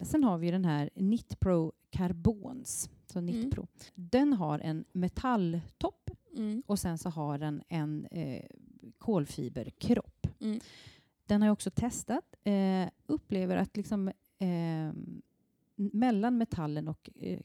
Sen 0.00 0.24
har 0.24 0.38
vi 0.38 0.50
den 0.50 0.64
här 0.64 0.90
Knit 0.94 1.40
Pro 1.40 1.72
Carbons, 1.90 2.90
så 3.06 3.18
Knit 3.18 3.36
Mm. 3.58 3.66
Den 3.94 4.32
har 4.32 4.58
en 4.58 4.84
metalltopp 4.92 6.10
Mm. 6.36 6.62
och 6.66 6.78
sen 6.78 6.98
så 6.98 7.08
har 7.10 7.38
den 7.38 7.62
en 7.68 8.06
eh, 8.10 8.44
kolfiberkropp. 8.98 10.26
Mm. 10.40 10.60
Den 11.26 11.42
har 11.42 11.46
jag 11.48 11.52
också 11.52 11.70
testat. 11.70 12.34
Eh, 12.44 12.88
upplever 13.06 13.56
att 13.56 13.76
liksom, 13.76 14.08
eh, 14.38 14.92
mellan 15.92 16.38
metallen 16.38 16.88
och 16.88 17.10
eh, 17.14 17.40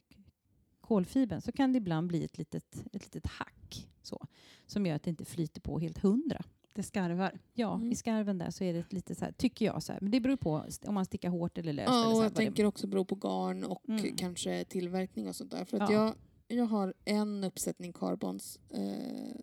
kolfibern 0.81 1.41
så 1.41 1.51
kan 1.51 1.73
det 1.73 1.77
ibland 1.77 2.07
bli 2.07 2.23
ett 2.23 2.37
litet, 2.37 2.85
ett 2.93 3.03
litet 3.05 3.25
hack 3.27 3.87
så, 4.01 4.27
som 4.65 4.85
gör 4.85 4.95
att 4.95 5.03
det 5.03 5.09
inte 5.09 5.25
flyter 5.25 5.61
på 5.61 5.79
helt 5.79 5.97
hundra. 5.97 6.41
Det 6.73 6.83
skarvar. 6.83 7.39
Ja, 7.53 7.75
Mm. 7.75 7.91
i 7.91 7.95
skarven 7.95 8.37
där 8.37 8.49
så 8.51 8.63
är 8.63 8.73
det 8.73 8.79
ett 8.79 8.93
lite 8.93 9.15
så 9.15 9.25
här, 9.25 9.31
tycker 9.31 9.65
jag 9.65 9.83
så 9.83 9.93
här, 9.93 10.01
men 10.01 10.11
det 10.11 10.19
beror 10.19 10.37
på 10.37 10.65
om 10.87 10.93
man 10.93 11.05
stickar 11.05 11.29
hårt 11.29 11.57
eller 11.57 11.73
löst. 11.73 11.89
Ja, 11.89 11.99
eller 12.01 12.07
och 12.09 12.15
så 12.15 12.21
här, 12.21 12.23
jag 12.25 12.29
vad 12.31 12.31
det- 12.41 12.45
tänker 12.45 12.65
också 12.65 12.87
bero 12.87 13.05
på 13.05 13.15
garn 13.15 13.63
och 13.63 13.89
Mm. 13.89 14.15
kanske 14.15 14.63
tillverkning 14.65 15.27
och 15.27 15.35
sånt 15.35 15.51
där. 15.51 15.65
För 15.65 15.79
att 15.79 15.89
Ja. 15.91 16.13
jag, 16.47 16.57
jag 16.57 16.65
har 16.65 16.93
en 17.05 17.43
uppsättning 17.43 17.93
carbons 17.93 18.59
eh, 18.69 19.35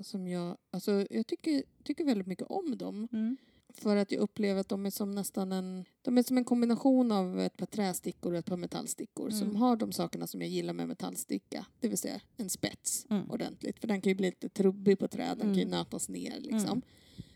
som 0.00 0.28
jag, 0.28 0.56
alltså 0.70 1.06
jag 1.10 1.26
tycker, 1.26 1.62
tycker 1.84 2.04
väldigt 2.04 2.26
mycket 2.26 2.46
om 2.46 2.78
dem. 2.78 3.08
Mm. 3.12 3.36
För 3.74 3.96
att 3.96 4.12
jag 4.12 4.20
upplever 4.20 4.60
att 4.60 4.68
de 4.68 4.86
är 4.86 4.90
som 4.90 5.10
nästan 5.10 5.52
en, 5.52 5.84
de 6.02 6.18
är 6.18 6.22
som 6.22 6.38
en 6.38 6.44
kombination 6.44 7.12
av 7.12 7.40
ett 7.40 7.56
par 7.56 7.66
trästickor 7.66 8.32
och 8.32 8.38
ett 8.38 8.46
par 8.46 8.56
metallstickor 8.56 9.30
som 9.30 9.42
Mm. 9.42 9.56
har 9.56 9.76
de 9.76 9.92
sakerna 9.92 10.26
som 10.26 10.40
jag 10.40 10.50
gillar 10.50 10.72
med 10.72 10.88
metallsticka. 10.88 11.66
Det 11.80 11.88
vill 11.88 11.98
säga 11.98 12.20
en 12.36 12.50
spets 12.50 13.06
Mm. 13.10 13.30
ordentligt. 13.30 13.78
För 13.80 13.88
den 13.88 14.00
kan 14.00 14.10
ju 14.10 14.14
bli 14.16 14.26
lite 14.26 14.48
trubbig 14.48 14.98
på 14.98 15.08
träd, 15.08 15.38
den 15.38 15.46
kan 15.46 15.54
ju 15.54 15.62
Mm. 15.62 15.70
nötas 15.78 16.08
ner 16.08 16.40
liksom. 16.40 16.68
Mm. 16.70 16.82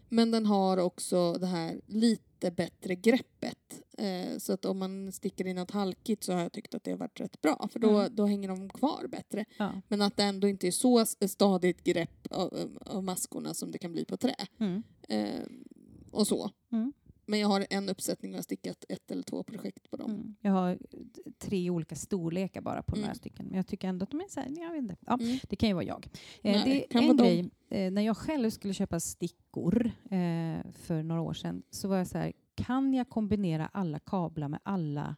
Men 0.09 0.30
den 0.30 0.47
har 0.47 0.76
också 0.76 1.33
det 1.33 1.47
här 1.47 1.80
lite 1.87 2.51
bättre 2.51 2.95
greppet. 2.95 3.83
Eh, 3.99 4.39
så 4.39 4.53
att 4.53 4.64
om 4.64 4.78
man 4.78 5.12
sticker 5.12 5.47
in 5.47 5.57
något 5.57 5.70
halkigt 5.70 6.24
så 6.24 6.33
har 6.33 6.41
jag 6.41 6.53
tyckt 6.53 6.74
att 6.74 6.85
det 6.85 6.91
har 6.91 6.99
varit 6.99 7.20
rätt 7.20 7.41
bra. 7.41 7.68
För 7.72 7.78
då, 7.80 7.99
Mm. 7.99 8.16
då 8.16 8.26
hänger 8.26 8.49
de 8.49 8.68
kvar 8.68 9.07
bättre. 9.09 9.45
Ja. 9.59 9.80
Men 9.89 10.03
att 10.03 10.16
det 10.16 10.22
ändå 10.22 10.49
inte 10.49 10.66
är 10.66 10.70
så 10.70 11.07
stadigt 11.07 11.85
grepp 11.85 12.26
av, 12.30 12.78
av 12.80 13.03
maskorna 13.05 13.55
som 13.55 13.70
det 13.70 13.78
kan 13.78 13.93
bli 13.93 14.05
på 14.05 14.16
trä. 14.16 14.35
Mm. 14.61 14.83
Eh, 15.09 15.41
och 16.13 16.27
så. 16.27 16.51
Mm. 16.73 16.93
Men 17.27 17.39
jag 17.41 17.49
har 17.49 17.67
en 17.71 17.89
uppsättning 17.89 18.33
och 18.33 18.37
har 18.39 18.43
stickat 18.43 18.85
ett 18.89 19.11
eller 19.11 19.23
två 19.23 19.43
projekt 19.43 19.91
på 19.91 19.97
dem. 19.97 20.11
Mm. 20.11 20.37
Jag 20.41 20.53
har 20.53 20.79
tre 21.39 21.71
olika 21.71 21.95
storlekar 21.97 22.61
bara 22.61 22.83
på 22.83 22.95
Mm. 22.95 23.03
några 23.03 23.15
stycken. 23.15 23.47
Men 23.47 23.57
jag 23.57 23.67
tycker 23.67 23.89
ändå 23.89 24.05
att 24.05 24.11
de 24.11 24.21
är 24.21 24.29
så 24.29 24.41
här, 24.41 24.49
jag 24.61 24.71
vet 24.73 24.79
inte. 24.83 24.97
Ja, 25.07 25.19
Mm. 25.21 25.39
Det 25.49 25.57
kan 25.57 25.69
ju 25.69 25.75
vara 25.75 25.85
jag. 25.85 26.09
Eh, 26.43 26.53
Nej, 26.53 26.87
det 26.91 26.99
är 26.99 27.03
en 27.11 27.17
grej, 27.17 27.51
eh, 27.69 27.91
när 27.93 28.03
jag 28.03 28.17
själv 28.17 28.51
skulle 28.51 28.75
köpa 28.75 29.01
stickor 29.01 29.87
eh, 29.87 30.71
för 30.73 31.03
några 31.03 31.21
år 31.21 31.35
sedan 31.35 31.63
så 31.71 31.89
var 31.89 31.97
jag 31.97 32.07
så 32.07 32.19
här, 32.19 32.33
kan 32.55 32.95
jag 32.95 33.09
kombinera 33.09 33.67
alla 33.67 33.99
kablar 33.99 34.49
med 34.49 34.61
alla 34.63 35.17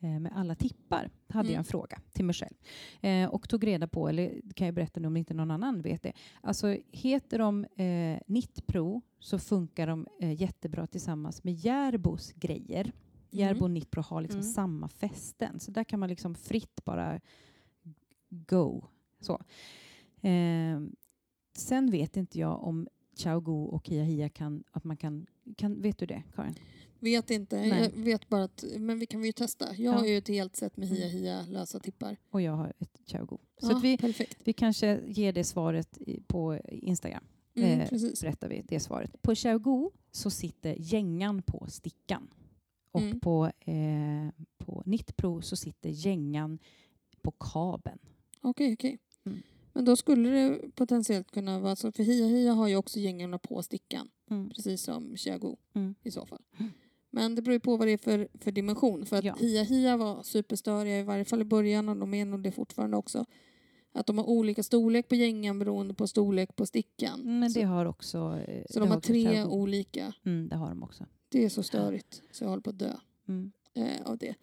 med 0.00 0.32
alla 0.34 0.54
tippar, 0.54 1.10
hade 1.28 1.46
Mm. 1.48 1.52
jag 1.52 1.58
en 1.58 1.64
fråga 1.64 2.00
till 2.12 2.24
mig 2.24 2.34
själv. 2.34 2.54
Eh, 3.00 3.28
och 3.28 3.48
tog 3.48 3.66
reda 3.66 3.88
på, 3.88 4.08
eller 4.08 4.40
kan 4.54 4.66
jag 4.66 4.74
berätta 4.74 5.00
nu 5.00 5.06
om 5.06 5.16
inte 5.16 5.34
någon 5.34 5.50
annan 5.50 5.82
vet 5.82 6.02
det. 6.02 6.12
Alltså 6.40 6.76
heter 6.92 7.38
de 7.38 7.64
eh, 7.64 8.18
Knitpro 8.26 9.02
så 9.18 9.38
funkar 9.38 9.86
de 9.86 10.06
eh, 10.20 10.40
jättebra 10.42 10.86
tillsammans 10.86 11.44
med 11.44 11.54
Järbos 11.54 12.32
grejer. 12.32 12.92
Järbo 13.30 13.64
och 13.64 13.70
Knitpro 13.70 14.02
har 14.02 14.20
liksom 14.20 14.40
Mm. 14.40 14.52
samma 14.52 14.88
fästen. 14.88 15.60
Så 15.60 15.70
där 15.70 15.84
kan 15.84 16.00
man 16.00 16.08
liksom 16.08 16.34
fritt 16.34 16.84
bara 16.84 17.20
go. 18.28 18.84
Så. 19.20 19.32
Eh, 20.28 20.80
sen 21.56 21.90
vet 21.90 22.16
inte 22.16 22.38
jag 22.38 22.62
om 22.64 22.88
Chao 23.16 23.40
Gu 23.40 23.52
och 23.52 23.88
Hia 23.88 24.04
Hia 24.04 24.28
kan, 24.28 24.64
att 24.70 24.84
man 24.84 24.96
kan, 24.96 25.26
kan, 25.56 25.82
vet 25.82 25.98
du 25.98 26.06
det 26.06 26.22
Karin? 26.34 26.54
Vet 27.06 27.30
inte. 27.30 27.56
Nej. 27.56 27.68
Jag 27.96 28.04
vet 28.04 28.28
bara 28.28 28.44
att, 28.44 28.64
men 28.78 28.98
vi 28.98 29.06
kan 29.06 29.24
ju 29.24 29.32
testa. 29.32 29.64
Jag 29.74 29.94
Ja. 29.94 29.98
har 29.98 30.06
ju 30.06 30.18
ett 30.18 30.28
helt 30.28 30.56
set 30.56 30.76
med 30.76 30.88
Hia 30.88 31.06
Mm. 31.06 31.18
Hia 31.18 31.46
lösa 31.46 31.78
tippar. 31.80 32.16
Och 32.30 32.40
jag 32.42 32.52
har 32.52 32.72
ett 32.78 33.00
Chao 33.06 33.26
Gu. 33.26 33.36
Så 33.60 33.70
Ja, 33.72 33.78
vi, 33.82 33.98
Perfekt. 33.98 34.38
vi 34.44 34.52
kanske 34.52 35.00
ger 35.06 35.32
det 35.32 35.44
svaret 35.44 35.98
på 36.26 36.58
Instagram. 36.68 37.24
Mm, 37.54 37.80
Eh, 37.80 37.88
precis. 37.88 38.20
berättar 38.20 38.48
vi 38.48 38.62
det 38.68 38.80
svaret. 38.80 39.22
På 39.22 39.34
Xiaogu 39.34 39.90
så 40.10 40.30
sitter 40.30 40.74
gängan 40.78 41.42
på 41.42 41.66
stickan. 41.68 42.28
Och 42.92 43.00
Mm. 43.00 43.20
på, 43.20 43.46
eh, 43.60 44.28
på 44.58 44.82
Knitpro 44.82 45.42
så 45.42 45.56
sitter 45.56 45.90
gängan 45.90 46.58
på 47.22 47.30
kabeln. 47.30 47.98
Okej, 48.40 48.72
okej. 48.72 48.98
Mm. 49.24 49.38
Men 49.72 49.84
då 49.84 49.96
skulle 49.96 50.28
det 50.30 50.70
potentiellt 50.74 51.30
kunna 51.30 51.60
vara 51.60 51.76
så, 51.76 51.92
för 51.92 52.02
Hia 52.02 52.26
Hia 52.26 52.52
har 52.52 52.68
ju 52.68 52.76
också 52.76 52.98
gängarna 52.98 53.38
på 53.38 53.62
stickan, 53.62 54.08
Mm. 54.30 54.50
precis 54.50 54.82
som 54.82 55.16
Xiago 55.16 55.56
Mm. 55.74 55.94
i 56.02 56.10
så 56.10 56.26
fall. 56.26 56.42
Mm. 57.16 57.24
Men 57.24 57.34
det 57.34 57.42
beror 57.42 57.52
ju 57.52 57.60
på 57.60 57.76
vad 57.76 57.88
det 57.88 57.92
är 57.92 57.98
för, 57.98 58.28
för 58.40 58.52
dimension. 58.52 59.06
För 59.06 59.16
att 59.16 59.24
Ja. 59.24 59.34
Hia 59.38 59.62
Hia 59.62 59.96
var 59.96 60.22
superstöriga, 60.22 60.98
i 60.98 61.02
varje 61.02 61.24
fall 61.24 61.40
i 61.40 61.44
början, 61.44 61.88
och 61.88 61.96
de 61.96 62.14
är 62.14 62.24
nog 62.24 62.42
det 62.42 62.52
fortfarande 62.52 62.96
också. 62.96 63.24
Att 63.92 64.06
de 64.06 64.18
har 64.18 64.24
olika 64.24 64.62
storlek 64.62 65.08
på 65.08 65.14
gängan 65.14 65.58
beroende 65.58 65.94
på 65.94 66.06
storlek 66.06 66.56
på 66.56 66.66
stickan. 66.66 67.20
Mm, 67.20 67.38
Men 67.38 67.50
så 67.50 67.58
det 67.58 67.64
har 67.64 67.86
också... 67.86 68.38
eh, 68.48 68.64
så 68.70 68.80
de 68.80 68.90
har 68.90 69.00
tre 69.00 69.24
Xiaogu. 69.24 69.50
olika. 69.54 70.12
Mm, 70.26 70.48
det 70.48 70.56
har 70.56 70.68
de 70.68 70.82
också. 70.82 71.06
Det 71.28 71.44
är 71.44 71.48
så 71.48 71.62
störigt 71.62 72.22
så 72.30 72.44
jag 72.44 72.48
håller 72.48 72.62
på 72.62 72.70
att 72.70 72.78
dö 72.78 72.92
Mm. 73.28 73.52
eh, 73.74 74.02
av 74.04 74.18
det. 74.18 74.34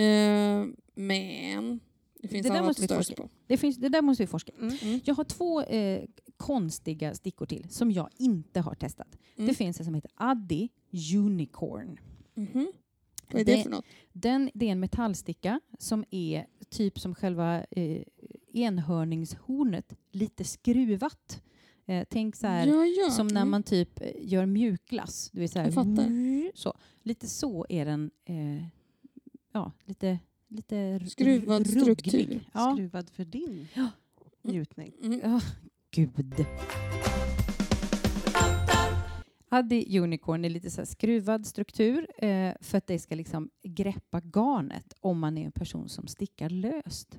Eh, 0.00 0.66
men 0.94 1.80
det 2.22 2.28
finns 2.28 2.46
Det 2.46 2.52
där 2.52 2.62
måste 2.62 2.82
vi 2.82 2.88
forska 2.88 3.14
på. 3.14 3.28
Det, 3.46 3.56
finns, 3.56 3.76
det 3.76 3.88
där 3.88 4.02
måste 4.02 4.22
vi 4.22 4.26
forska 4.26 4.52
i. 4.52 4.56
Mm. 4.58 5.00
Jag 5.04 5.14
har 5.14 5.24
två 5.24 5.62
eh, 5.62 6.04
konstiga 6.36 7.14
stickor 7.14 7.46
till 7.46 7.66
som 7.70 7.90
jag 7.90 8.08
inte 8.18 8.60
har 8.60 8.74
testat. 8.74 9.18
Mm. 9.36 9.48
Det 9.48 9.54
finns 9.54 9.78
en 9.80 9.84
som 9.84 9.94
heter 9.94 10.10
Addi 10.14 10.68
Unicorn. 11.16 11.98
Mhm. 12.34 12.72
Vad 13.32 13.40
är 13.40 13.44
det, 13.44 13.56
Det- 13.56 13.62
för 13.62 13.70
något? 13.70 13.84
Den, 14.12 14.50
det 14.54 14.66
är 14.68 14.72
en 14.72 14.80
metallsticka 14.80 15.60
som 15.78 16.04
är 16.10 16.46
typ 16.70 16.98
som 17.00 17.14
själva 17.14 17.64
eh, 17.70 18.02
enhörningshornet, 18.52 19.94
lite 20.12 20.44
skruvat. 20.44 21.42
Eh, 21.86 22.06
tänk 22.10 22.36
så 22.36 22.46
här, 22.46 22.66
ja, 22.66 22.84
ja. 22.86 23.10
som 23.10 23.26
när 23.26 23.40
Mm. 23.40 23.50
man 23.50 23.62
typ 23.62 24.00
eh, 24.00 24.10
gör 24.20 24.46
mjukglass. 24.46 25.30
Du 25.32 25.40
vet, 25.40 25.50
så 25.52 25.58
här, 25.58 25.66
Jag 25.66 25.74
fattar. 25.74 26.56
Så. 26.56 26.74
Lite 27.02 27.26
så 27.26 27.66
är 27.68 27.84
den, 27.84 28.10
eh, 28.24 28.64
ja, 29.52 29.72
lite, 29.84 30.18
lite 30.48 31.00
Skruvad 31.08 31.66
rugglig. 31.66 31.82
struktur. 31.82 32.50
Ja, 32.54 32.72
Skruvad 32.74 33.10
för 33.10 33.24
din 33.24 33.68
Ja. 33.74 33.88
njutning. 34.42 34.92
Mm. 35.02 35.20
Ja, 35.24 35.40
gud. 35.90 36.46
Addi 39.54 39.98
Unicorn 40.00 40.44
är 40.44 40.48
lite 40.50 40.70
så 40.70 40.86
skruvad 40.86 41.46
struktur 41.46 42.06
eh, 42.24 42.52
för 42.60 42.78
att 42.78 42.86
det 42.86 42.98
ska 42.98 43.14
liksom 43.14 43.50
greppa 43.62 44.20
garnet 44.20 44.94
om 45.00 45.18
man 45.18 45.38
är 45.38 45.44
en 45.44 45.52
person 45.52 45.88
som 45.88 46.06
stickar 46.06 46.50
löst. 46.50 47.18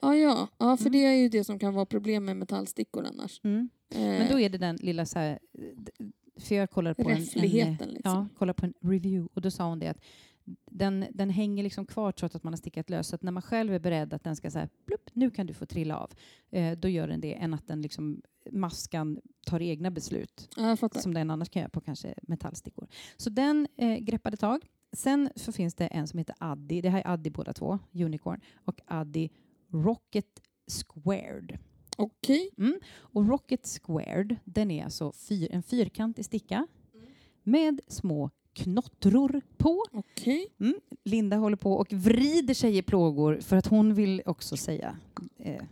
Ja, 0.00 0.16
ja. 0.16 0.48
ja, 0.58 0.76
för 0.76 0.86
Mm. 0.86 0.92
det 0.92 1.06
är 1.06 1.14
ju 1.14 1.28
det 1.28 1.44
som 1.44 1.58
kan 1.58 1.74
vara 1.74 1.86
problem 1.86 2.24
med 2.24 2.36
metallstickor 2.36 3.04
annars. 3.06 3.40
Mm. 3.44 3.68
Eh, 3.94 4.00
Men 4.00 4.30
då 4.30 4.40
är 4.40 4.48
det 4.48 4.58
den 4.58 4.76
lilla 4.76 5.06
så 5.06 5.18
här, 5.18 5.38
för 6.40 6.54
jag 6.54 6.70
kollar 6.70 6.94
på 6.94 7.02
en, 7.02 7.10
en, 7.10 7.16
Räffligheten 7.16 7.88
liksom. 7.88 8.12
ja, 8.12 8.28
kollar 8.38 8.52
på 8.54 8.66
en 8.66 8.74
review 8.80 9.28
och 9.34 9.42
då 9.42 9.50
sa 9.50 9.68
hon 9.68 9.78
det 9.78 9.88
att 9.88 10.00
den, 10.70 11.06
den 11.12 11.30
hänger 11.30 11.62
liksom 11.62 11.86
kvar 11.86 12.12
trots 12.12 12.36
att 12.36 12.42
man 12.42 12.52
har 12.52 12.58
stickat 12.58 12.90
lös. 12.90 13.08
Så 13.08 13.14
att 13.14 13.22
när 13.22 13.32
man 13.32 13.42
själv 13.42 13.74
är 13.74 13.78
beredd 13.78 14.14
att 14.14 14.24
den 14.24 14.36
ska 14.36 14.50
säga 14.50 14.68
plupp, 14.86 15.10
nu 15.12 15.30
kan 15.30 15.46
du 15.46 15.54
få 15.54 15.66
trilla 15.66 15.98
av, 15.98 16.10
eh, 16.50 16.78
då 16.78 16.88
gör 16.88 17.08
den 17.08 17.20
det 17.20 17.34
än 17.34 17.54
att 17.54 17.66
den 17.66 17.82
liksom 17.82 18.22
maskan 18.50 19.20
tar 19.46 19.62
egna 19.62 19.90
beslut 19.90 20.48
som 21.02 21.14
den 21.14 21.30
annars 21.30 21.48
kan 21.48 21.60
göra 21.60 21.70
på 21.70 21.80
kanske 21.80 22.14
metallstickor. 22.22 22.88
Så 23.16 23.30
den 23.30 23.68
eh, 23.76 23.98
greppade 23.98 24.36
tag. 24.36 24.66
Sen 24.92 25.30
så 25.36 25.52
finns 25.52 25.74
det 25.74 25.86
en 25.86 26.08
som 26.08 26.18
heter 26.18 26.34
Addi, 26.38 26.80
det 26.80 26.88
här 26.88 27.00
är 27.00 27.12
Addi 27.12 27.30
båda 27.30 27.52
två, 27.52 27.78
Unicorn, 27.92 28.40
och 28.64 28.80
Addi 28.86 29.30
Rocket 29.68 30.42
Squared. 30.66 31.58
Okej. 31.96 32.50
Och 32.94 33.28
Rocket 33.28 33.66
Squared, 33.66 34.36
den 34.44 34.70
är 34.70 34.84
alltså 34.84 35.12
fyr, 35.12 35.48
en 35.50 35.62
fyrkantig 35.62 36.24
sticka 36.24 36.66
med 37.42 37.80
små 37.88 38.30
knottror 38.54 39.40
på. 39.56 39.84
Okej. 39.92 40.46
Linda 41.04 41.36
håller 41.36 41.56
på 41.56 41.72
och 41.72 41.92
vrider 41.92 42.54
sig 42.54 42.76
i 42.78 42.82
plågor 42.82 43.38
för 43.40 43.56
att 43.56 43.66
hon 43.66 43.94
vill 43.94 44.22
också 44.26 44.56
säga 44.56 44.96
eh, 45.38 45.62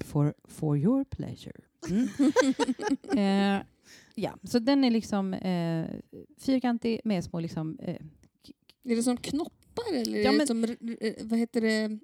for, 0.00 0.34
for 0.44 0.78
your 0.78 1.04
pleasure. 1.04 1.60
Mm. 1.90 2.08
eh, 3.58 3.66
ja, 4.14 4.36
så 4.42 4.58
den 4.58 4.84
är 4.84 4.90
liksom 4.90 5.34
eh, 5.34 5.86
fyrkantig 6.38 7.00
med 7.04 7.24
små 7.24 7.40
liksom, 7.40 7.78
eh, 7.82 7.96
Är 8.84 8.96
det 8.96 9.02
som 9.02 9.16
knoppar 9.16 9.94
eller 9.94 10.18
Ja, 10.18 10.32
är 10.32 10.38
det 10.38 10.46
som, 10.46 10.64
r- 10.64 11.14
vad 11.22 11.38
heter 11.38 11.60
det, 11.60 11.98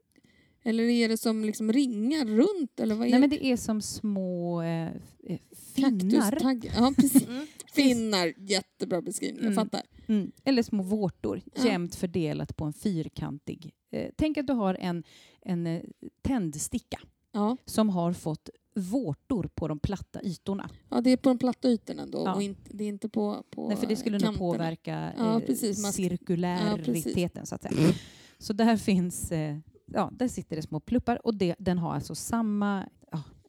eller 0.62 0.84
är 0.84 1.08
det 1.08 1.16
som 1.18 1.44
liksom 1.44 1.72
ringar 1.72 2.24
runt 2.24 2.80
eller 2.80 2.94
vad 2.94 3.06
är 3.06 3.10
nej 3.10 3.20
men 3.20 3.30
det 3.30 3.46
är 3.46 3.56
som 3.56 3.82
små 3.82 4.62
eh, 4.62 4.86
eh, 5.26 5.38
finnar. 5.74 6.38
Ja, 6.76 6.92
precis. 6.96 7.26
Mm. 7.26 7.46
Finnar, 7.73 8.33
jättebra 8.37 9.03
beskrivning. 9.03 9.45
Jag 9.45 9.53
Mm. 9.53 9.64
fattar. 9.64 9.83
Mm, 10.07 10.33
eller 10.45 10.62
små 10.62 10.83
vårtor, 10.83 11.41
Ja. 11.55 11.64
jämnt 11.64 11.95
fördelat 11.95 12.57
på 12.57 12.64
en 12.64 12.73
fyrkantig. 12.73 13.75
Eh, 13.91 14.11
tänk 14.16 14.39
att 14.39 14.47
du 14.47 14.53
har 14.53 14.75
en, 14.75 15.05
en 15.41 15.66
eh, 15.66 15.83
tändsticka 16.23 17.01
Ja. 17.33 17.57
som 17.64 17.89
har 17.91 18.12
fått 18.12 18.49
vårtor 18.75 19.51
på 19.55 19.68
de 19.68 19.79
platta 19.79 20.23
ytorna. 20.23 20.70
ja, 20.91 21.01
det 21.01 21.11
är 21.11 21.16
på 21.16 21.29
de 21.29 21.39
platta 21.39 21.68
ytorna 21.68 22.03
ändå 22.03 22.23
Ja. 22.27 22.35
och 22.35 22.43
inte, 22.43 22.70
det 22.75 22.85
är 22.85 22.89
inte 22.89 23.09
på, 23.09 23.45
på 23.51 23.68
Nej, 23.68 23.77
för 23.77 23.87
det 23.87 23.97
skulle 23.97 24.16
nog 24.18 24.23
kanterna. 24.25 24.39
påverka 24.53 25.12
Ja, 25.18 25.41
eh, 25.41 25.47
precis. 25.47 25.83
Man 25.83 25.93
ska- 25.93 26.03
cirkulariteten 26.03 27.47
så 27.47 27.55
att 27.55 27.62
säga. 27.62 27.93
Så 28.39 28.53
där 28.53 28.77
finns, 28.77 29.33
eh, 29.33 29.59
ja, 29.87 30.11
där 30.12 30.29
sitter 30.29 30.57
det 30.57 30.62
små 30.62 30.81
pluppar 30.81 31.27
och 31.27 31.35
det, 31.35 31.55
den 31.59 31.79
har 31.79 31.95
alltså 31.95 32.14
samma 32.14 32.89
ja, 33.01 33.01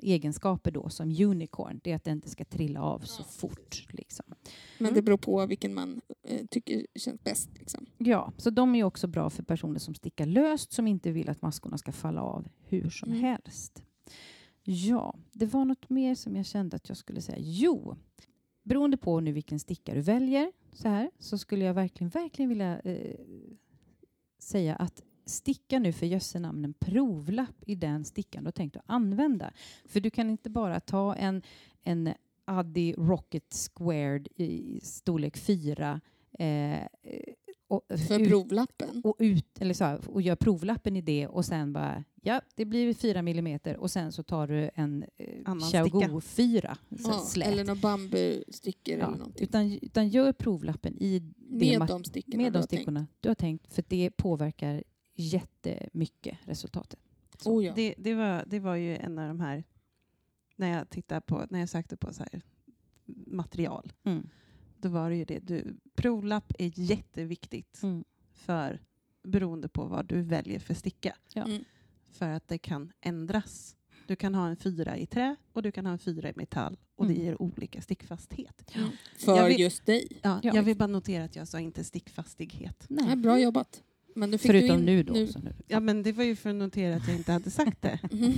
egenskaper 0.04 0.72
då 0.72 0.90
som 0.90 1.08
unicorn. 1.10 1.80
Det 1.84 1.92
är 1.92 1.96
att 1.96 2.04
den 2.04 2.14
inte 2.14 2.30
ska 2.30 2.46
trilla 2.46 2.82
av 2.82 3.00
så 3.00 3.24
fort. 3.24 3.86
Liksom. 3.90 4.26
Men 4.78 4.86
Mm. 4.88 4.94
det 4.96 5.02
beror 5.02 5.18
på 5.18 5.46
vilken 5.46 5.74
man 5.74 6.02
eh, 6.28 6.46
tycker 6.46 6.86
känns 6.96 7.24
bäst. 7.24 7.50
Liksom. 7.60 7.86
Ja, 7.98 8.34
så 8.38 8.50
de 8.50 8.76
är 8.76 8.84
också 8.84 9.08
bra 9.08 9.30
för 9.30 9.44
personer 9.44 9.80
som 9.80 9.96
stickar 9.96 10.26
löst 10.26 10.72
som 10.74 10.88
inte 10.88 11.12
vill 11.12 11.30
att 11.30 11.42
maskorna 11.42 11.78
ska 11.78 11.92
falla 11.92 12.22
av 12.22 12.48
hur 12.68 12.90
som 12.90 13.10
Mm. 13.10 13.22
helst. 13.24 13.84
Ja, 14.64 15.16
det 15.32 15.46
var 15.46 15.66
något 15.66 15.90
mer 15.90 16.16
som 16.16 16.36
jag 16.36 16.46
kände 16.46 16.76
att 16.76 16.90
jag 16.90 16.98
skulle 16.98 17.22
säga. 17.22 17.38
Jo, 17.42 17.96
beroende 18.64 18.98
på 18.98 19.20
nu 19.20 19.32
vilken 19.32 19.60
sticka 19.60 19.94
du 19.94 20.02
väljer 20.02 20.52
så 20.74 20.88
här 20.90 21.12
så 21.20 21.38
skulle 21.38 21.66
jag 21.66 21.74
verkligen, 21.74 22.10
verkligen 22.10 22.50
vilja 22.50 22.80
eh, 22.80 23.16
säga 24.40 24.76
att 24.76 25.04
sticka 25.26 25.80
nu 25.80 25.92
för 25.94 26.06
jössenamn 26.06 26.66
en 26.66 26.74
provlapp 26.74 27.56
i 27.66 27.76
den 27.76 28.06
stickan 28.06 28.44
du 28.44 28.48
har 28.48 28.52
tänkt 28.52 28.76
att 28.78 28.84
använda. 28.86 29.52
För 29.86 30.00
du 30.00 30.10
kan 30.10 30.30
inte 30.30 30.50
bara 30.50 30.80
ta 30.80 31.16
en, 31.16 31.42
en 31.84 32.14
Addi 32.46 32.94
Rocket 32.98 33.54
Squared 33.54 34.28
i 34.36 34.80
storlek 34.84 35.38
4 35.38 36.02
eh, 36.40 36.78
och, 37.68 37.82
För 38.08 38.20
ut- 38.20 38.30
provlappen. 38.30 39.02
och, 39.04 39.16
ut, 39.20 39.62
eller 39.62 39.74
så 39.74 39.84
här, 39.84 40.10
och 40.10 40.22
gör 40.22 40.36
provlappen 40.36 40.96
i 40.96 41.02
det 41.02 41.28
och 41.28 41.46
sen 41.46 41.74
bara, 41.74 42.04
ja, 42.22 42.42
det 42.56 42.66
blir 42.66 42.94
4 42.94 43.22
millimeter 43.22 43.78
och 43.78 43.92
sen 43.92 44.12
så 44.12 44.24
tar 44.24 44.48
du 44.48 44.70
en 44.76 45.06
eh, 45.18 45.56
Xiaogu 45.70 46.22
4 46.22 46.78
så 47.00 47.12
här 47.12 47.20
Ja, 47.36 47.46
eller 47.52 47.64
några 47.66 47.82
bambustickor 47.82 48.98
ja, 48.98 49.06
eller 49.08 49.18
någonting. 49.18 49.44
utan, 49.44 49.80
utan 49.82 50.10
gör 50.10 50.34
provlappen 50.34 50.98
i 50.98 51.20
det 51.38 51.80
Med 51.80 51.88
de 51.88 52.04
stickorna 52.04 52.44
med 52.44 52.54
de 52.54 52.64
stickorna 52.64 53.08
du 53.20 53.30
har 53.30 53.36
tänkt, 53.36 53.74
för 53.74 53.84
det 53.88 54.12
påverkar 54.18 54.84
jättemycket 55.16 56.38
resultatet. 56.46 57.00
Oh, 57.46 57.66
ja. 57.66 57.74
Det, 57.76 57.96
det, 57.98 58.14
var, 58.16 58.44
det 58.48 58.60
var 58.60 58.76
ju 58.76 58.98
en 58.98 59.20
av 59.20 59.28
de 59.28 59.40
här, 59.40 59.64
när 60.56 60.78
jag 60.78 60.90
tittade 60.90 61.22
på, 61.22 61.46
när 61.50 61.60
jag 61.60 61.70
sökte 61.70 61.98
på 61.98 62.14
så 62.14 62.24
här 62.32 62.42
material, 63.28 63.94
Mm. 64.04 64.30
då 64.78 64.90
var 64.90 65.10
det 65.10 65.16
ju 65.16 65.26
det. 65.26 65.40
Du, 65.40 65.78
provlapp 65.96 66.54
är 66.60 66.72
jätteviktigt 66.80 67.84
Mm. 67.84 68.04
för, 68.34 68.82
beroende 69.24 69.68
på 69.70 69.86
vad 69.86 70.06
du 70.06 70.22
väljer 70.22 70.60
för 70.60 70.74
sticka. 70.74 71.16
Ja. 71.34 71.44
Mm. 71.46 71.64
För 72.12 72.30
att 72.30 72.48
det 72.48 72.58
kan 72.58 72.92
ändras. 73.02 73.76
Du 74.08 74.16
kan 74.16 74.36
ha 74.36 74.48
en 74.48 74.58
fyra 74.58 74.98
i 74.98 75.06
trä 75.06 75.36
och 75.54 75.64
du 75.64 75.72
kan 75.72 75.86
ha 75.86 75.94
en 75.94 76.00
fyra 76.00 76.30
i 76.30 76.34
metall 76.36 76.78
och 76.96 77.06
Mm. 77.06 77.18
det 77.18 77.24
ger 77.24 77.42
olika 77.42 77.82
stickfasthet. 77.82 78.72
Mm. 78.76 78.90
För 79.20 79.48
vill- 79.48 79.60
just 79.60 79.86
dig. 79.86 80.08
Ja, 80.24 80.40
Ja. 80.44 80.52
Jag 80.56 80.64
vill 80.64 80.78
bara 80.78 80.88
notera 80.88 81.24
att 81.24 81.36
jag 81.36 81.48
sa 81.48 81.60
inte 81.60 81.84
stickfastighet. 81.84 82.86
Nej, 82.90 83.06
Nej. 83.06 83.16
bra 83.16 83.40
jobbat. 83.40 83.84
Men 84.16 84.32
nu 84.32 84.38
fick 84.38 84.52
Förutom 84.52 84.68
du 84.78 84.80
in, 84.80 84.86
nu 84.86 85.04
då. 85.04 85.28
Så 85.28 85.40
nu. 85.40 85.54
Ja, 85.68 85.80
men 85.80 86.04
det 86.04 86.12
var 86.12 86.24
ju 86.24 86.36
för 86.36 86.50
att 86.50 86.56
notera 86.56 86.96
att 86.96 87.08
jag 87.08 87.18
inte 87.18 87.32
hade 87.32 87.52
sagt 87.52 87.82
det. 87.82 88.00
Mhm. 88.12 88.34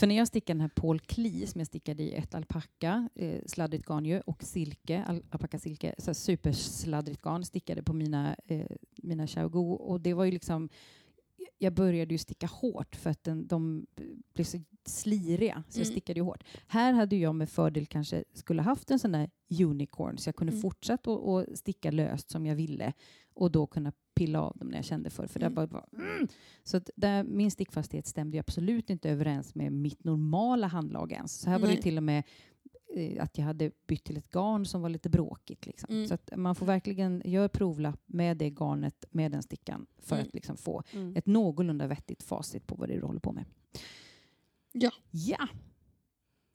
För 0.00 0.06
när 0.06 0.16
jag 0.16 0.28
stickade 0.28 0.54
den 0.54 0.60
här 0.60 0.68
Paul 0.74 1.00
Klee 1.00 1.46
som 1.46 1.58
jag 1.60 1.66
stickade 1.66 2.02
i 2.02 2.12
ett 2.14 2.34
alpacka, 2.34 3.08
eh, 3.14 3.40
sladdrigt 3.46 3.86
garn 3.88 4.04
ju, 4.06 4.20
och 4.20 4.42
silke, 4.42 5.04
al 5.08 5.22
alpacka 5.30 5.58
silke, 5.58 5.94
så 5.98 6.14
supersladdrigt 6.14 7.22
garn, 7.22 7.44
stickade 7.44 7.82
på 7.82 7.92
mina, 7.92 8.36
eh, 8.46 8.66
mina 8.96 9.26
Xiaogu 9.26 9.58
och 9.74 10.00
det 10.00 10.14
var 10.14 10.24
ju 10.24 10.30
liksom 10.30 10.68
jag 11.58 11.72
började 11.74 12.14
ju 12.14 12.18
sticka 12.18 12.46
hårt 12.46 12.96
för 12.96 13.10
att 13.10 13.24
den, 13.24 13.46
de 13.46 13.86
blev 14.34 14.44
så 14.44 14.58
sliriga, 14.86 15.62
så 15.68 15.78
jag 15.80 15.86
Mm. 15.86 15.92
stickade 15.92 16.20
ju 16.20 16.24
hårt. 16.24 16.44
Här 16.66 16.92
hade 16.92 17.16
jag 17.16 17.34
med 17.34 17.48
fördel 17.50 17.86
kanske 17.86 18.24
skulle 18.34 18.62
haft 18.62 18.90
en 18.90 18.98
sån 18.98 19.12
där 19.12 19.30
unicorn 19.60 20.18
så 20.18 20.28
jag 20.28 20.36
kunde 20.36 20.52
Mm. 20.52 20.62
fortsätta 20.62 21.10
och, 21.10 21.34
och 21.34 21.58
sticka 21.58 21.90
löst 21.90 22.30
som 22.30 22.46
jag 22.46 22.56
ville 22.56 22.92
och 23.38 23.50
då 23.50 23.66
kunna 23.66 23.92
pilla 24.14 24.40
av 24.42 24.56
dem 24.56 24.68
när 24.68 24.76
jag 24.78 24.84
kände 24.84 25.10
för 25.10 25.26
för 25.26 25.40
det 25.40 25.46
Mm. 25.46 25.54
bara, 25.54 25.66
bara 25.66 25.86
mm. 25.92 26.28
Så 26.62 26.76
att 26.76 26.90
där, 26.96 27.24
min 27.24 27.50
stickfasthet 27.50 28.06
stämde 28.06 28.36
ju 28.36 28.40
absolut 28.40 28.90
inte 28.90 29.10
överens 29.10 29.54
med 29.54 29.72
mitt 29.72 30.04
normala 30.04 30.66
handlag 30.66 31.12
ens. 31.12 31.40
Så 31.40 31.50
här 31.50 31.58
var 31.58 31.66
det 31.66 31.72
Nej. 31.74 31.82
till 31.82 31.96
och 31.96 32.02
med 32.02 32.22
eh, 32.96 33.22
att 33.24 33.38
jag 33.38 33.44
hade 33.44 33.70
bytt 33.86 34.04
till 34.04 34.16
ett 34.16 34.30
garn 34.30 34.66
som 34.66 34.82
var 34.82 34.88
lite 34.88 35.08
bråkigt. 35.10 35.66
Liksom. 35.66 35.94
Mm. 35.94 36.08
Så 36.08 36.14
att 36.14 36.30
man 36.36 36.54
får 36.54 36.66
verkligen 36.66 37.22
göra 37.24 37.48
provlapp 37.48 38.00
med 38.06 38.36
det 38.36 38.50
garnet, 38.50 39.04
med 39.10 39.32
den 39.32 39.42
stickan, 39.42 39.86
för 39.98 40.16
Mm. 40.16 40.26
att 40.28 40.34
liksom 40.34 40.56
få 40.56 40.82
Mm. 40.92 41.16
ett 41.16 41.26
någorlunda 41.26 41.86
vettigt 41.86 42.22
facit 42.22 42.66
på 42.66 42.74
vad 42.74 42.88
det 42.88 42.94
är 42.94 43.00
du 43.00 43.06
håller 43.06 43.20
på 43.20 43.32
med. 43.32 43.44
Ja. 44.72 44.90
Ja, 45.10 45.48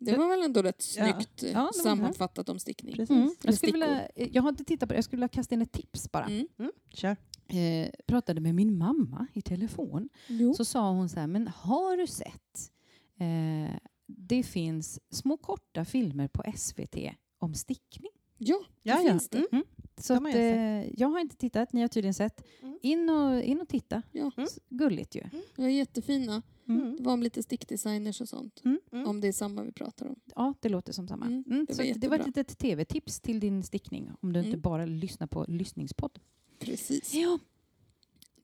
Det 0.06 0.18
var 0.18 0.30
väl 0.30 0.42
ändå 0.44 0.62
rätt 0.62 0.86
Ja. 0.98 1.04
snyggt 1.14 1.44
Ja, 1.54 1.72
sammanfattat 1.84 2.50
om 2.50 2.60
stickning. 2.60 2.96
Mm. 3.10 3.36
jag, 3.44 3.54
skulle 3.54 3.72
vilja, 3.72 4.08
jag 4.16 4.42
har 4.42 4.50
inte 4.50 4.64
tittat 4.64 4.90
på 4.90 4.94
det, 4.94 4.98
jag 4.98 5.04
skulle 5.04 5.18
vilja 5.18 5.28
kasta 5.28 5.56
in 5.56 5.62
ett 5.62 5.72
tips 5.72 6.12
bara. 6.12 6.26
Mm. 6.26 6.48
Mm. 6.60 6.72
Kör. 6.90 7.18
Eh, 7.48 7.90
pratade 8.08 8.42
med 8.42 8.56
min 8.56 8.78
mamma 8.78 9.28
i 9.34 9.42
telefon. 9.42 10.10
Jo. 10.28 10.54
Så 10.54 10.66
sa 10.66 10.90
hon 10.92 11.10
så 11.10 11.20
här, 11.20 11.28
men 11.28 11.48
har 11.48 11.98
du 11.98 12.08
sett? 12.08 12.72
Eh, 13.20 13.76
det 14.08 14.44
finns 14.44 15.00
små 15.12 15.38
korta 15.38 15.86
filmer 15.86 16.28
på 16.28 16.44
SVT 16.56 16.96
om 17.40 17.54
stickning. 17.54 18.12
Ja, 18.38 18.60
det 18.84 18.90
Ja, 18.90 19.02
ja. 19.02 19.12
finns 19.12 19.30
det. 19.30 19.46
Mm. 19.52 19.64
Så 19.98 20.14
att, 20.14 20.24
jag 20.24 20.36
eh, 20.36 20.90
jag 20.98 21.08
har 21.08 21.20
inte 21.20 21.36
tittat, 21.36 21.74
ni 21.74 21.82
har 21.82 21.88
tydligen 21.88 22.14
sett. 22.14 22.44
Mm. 22.62 22.78
In, 22.82 23.10
och, 23.10 23.42
in 23.42 23.62
och 23.62 23.68
titta. 23.68 24.02
Ja. 24.12 24.32
Mm. 24.38 24.50
Gulligt 24.70 25.16
ju. 25.16 25.24
De 25.56 25.64
är 25.66 25.70
jättefina. 25.70 26.42
Mm. 26.68 26.96
Det 26.98 27.04
var 27.04 27.14
om 27.14 27.24
lite 27.24 27.44
stickdesigners 27.44 28.22
och 28.22 28.30
sånt. 28.30 28.62
Mm. 28.66 28.80
Mm. 28.92 29.08
Om 29.08 29.22
det 29.22 29.28
är 29.28 29.32
samma 29.34 29.64
vi 29.64 29.72
pratar 29.72 30.06
om. 30.08 30.16
Ja, 30.36 30.54
det 30.62 30.70
låter 30.70 30.94
som 30.94 31.08
samma. 31.08 31.26
Mm, 31.26 31.44
Mm, 31.48 31.66
det 31.70 31.78
var 31.78 31.94
det 32.00 32.08
var 32.08 32.20
ett 32.20 32.26
litet 32.26 32.58
tv-tips 32.58 33.20
till 33.20 33.40
din 33.40 33.64
stickning 33.64 34.12
om 34.22 34.34
du 34.34 34.40
inte 34.40 34.48
Mm. 34.50 34.62
bara 34.62 34.86
lyssnar 34.86 35.28
på 35.28 35.46
lyssningspodd. 35.48 36.20
Precis. 36.60 37.14
Ja, 37.14 37.40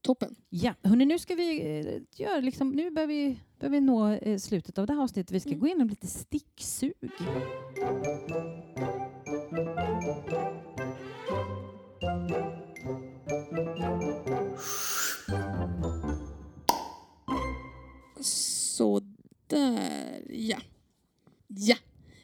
Toppen. 0.02 0.36
ja. 0.50 0.74
Hörrni, 0.84 1.06
nu 1.06 1.20
ska 1.20 1.36
vi 1.36 1.80
eh, 1.80 2.02
göra 2.26 2.40
liksom, 2.40 2.70
nu 2.70 2.92
börjar 2.92 3.08
vi, 3.08 3.40
börjar 3.60 3.72
vi 3.72 3.82
nå 3.82 4.10
eh, 4.12 4.38
slutet 4.38 4.78
av 4.78 4.88
det 4.88 4.94
här 4.94 5.02
avsnittet. 5.04 5.32
Vi 5.32 5.40
ska 5.40 5.50
Mm. 5.50 5.60
gå 5.60 5.66
igenom 5.68 5.90
lite 5.90 6.08
sticksug. 6.08 6.94
Där, 19.50 20.22
ja. 20.30 20.58
Ja. 21.48 21.76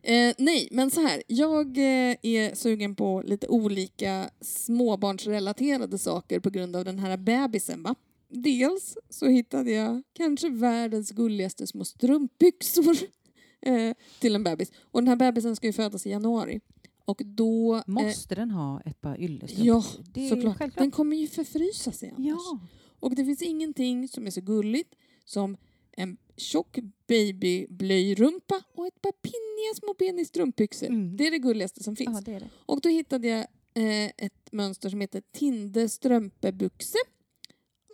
Eh, 0.03 0.33
nej, 0.37 0.67
men 0.71 0.91
så 0.91 1.01
här. 1.01 1.23
Jag 1.27 1.77
eh, 1.77 2.15
är 2.21 2.55
sugen 2.55 2.95
på 2.95 3.23
lite 3.25 3.47
olika 3.47 4.29
småbarnsrelaterade 4.41 5.97
saker 5.97 6.39
på 6.39 6.49
grund 6.49 6.75
av 6.75 6.85
den 6.85 6.99
här 6.99 7.17
bebisen. 7.17 7.83
Va? 7.83 7.95
Dels 8.29 8.97
så 9.09 9.27
hittade 9.27 9.71
jag 9.71 10.03
kanske 10.13 10.49
världens 10.49 11.11
gulligaste 11.11 11.67
små 11.67 11.85
strumpbyxor 11.85 12.97
eh, 13.61 13.93
till 14.19 14.35
en 14.35 14.43
bebis. 14.43 14.71
Och 14.91 15.01
den 15.01 15.07
här 15.07 15.15
bebisen 15.15 15.55
ska 15.55 15.67
ju 15.67 15.73
födas 15.73 16.05
i 16.05 16.09
januari. 16.09 16.59
Och 17.05 17.21
då... 17.25 17.75
Eh, 17.75 17.83
Måste 17.87 18.35
den 18.35 18.51
ha 18.51 18.81
ett 18.81 19.01
par 19.01 19.21
yllestrumpor? 19.21 19.65
ja, 19.65 19.83
det 20.13 20.29
såklart. 20.29 20.57
självklart. 20.57 20.83
Den 20.83 20.91
kommer 20.91 21.17
ju 21.17 21.27
förfrysa 21.27 21.91
sig 21.91 22.09
annars. 22.17 22.27
Ja. 22.27 22.59
Och 22.99 23.15
det 23.15 23.25
finns 23.25 23.41
ingenting 23.41 24.07
som 24.07 24.27
är 24.27 24.31
så 24.31 24.41
gulligt 24.41 24.95
som 25.25 25.57
en 25.95 26.17
tjock 26.37 26.77
babyblöjrumpa 27.07 28.63
och 28.73 28.87
ett 28.87 29.01
par 29.01 29.11
pinniga 29.11 29.73
små 29.75 29.95
ben 29.99 30.19
i 30.19 30.25
strumpbyxor. 30.25 30.87
Mm. 30.87 31.17
Det 31.17 31.27
är 31.27 31.31
det 31.31 31.39
gulligaste 31.39 31.83
som 31.83 31.95
finns. 31.95 32.21
ja, 32.25 32.33
det 32.33 32.39
det. 32.39 32.49
Och 32.65 32.81
då 32.81 32.89
hittade 32.89 33.27
jag 33.27 33.39
eh, 33.73 34.11
ett 34.17 34.51
mönster 34.51 34.89
som 34.89 35.01
heter 35.01 35.23
Tinde 35.31 35.89
strömpebuxe 35.89 36.97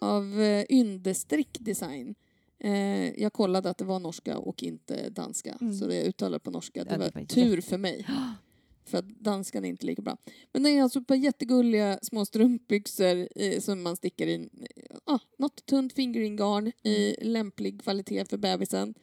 av 0.01 0.41
eh, 0.41 0.65
Yndestrick 0.69 1.57
design. 1.59 2.15
Eh, 2.59 3.21
jag 3.21 3.33
kollade 3.33 3.69
att 3.69 3.77
det 3.77 3.85
var 3.85 3.99
norska 3.99 4.37
och 4.37 4.63
inte 4.63 5.09
danska, 5.09 5.57
Mm. 5.61 5.73
så 5.73 5.85
jag 5.85 6.03
uttalade 6.05 6.39
på 6.39 6.51
norska. 6.51 6.83
Det 6.83 6.91
Ja, 6.91 6.97
det 6.97 7.11
var 7.15 7.25
tur 7.25 7.61
för 7.61 7.77
mig. 7.77 8.07
För 8.91 8.97
att 8.97 9.09
danskan 9.09 9.65
är 9.65 9.69
inte 9.69 9.85
lika 9.85 10.01
bra. 10.01 10.17
Men 10.53 10.63
det 10.63 10.69
är 10.69 10.83
alltså 10.83 10.99
ett 10.99 11.07
par 11.07 11.15
jättegulliga 11.15 11.99
små 12.01 12.25
strumpbyxor 12.25 13.27
eh, 13.35 13.59
som 13.59 13.81
man 13.83 13.95
stickar 13.95 14.27
i 14.27 14.49
ah, 15.05 15.19
något 15.37 15.65
tunt 15.65 15.93
fingering-garn 15.93 16.71
i 16.83 17.15
Mm. 17.21 17.31
lämplig 17.33 17.81
kvalitet 17.81 18.25
för 18.25 18.37
bebisen. 18.37 18.93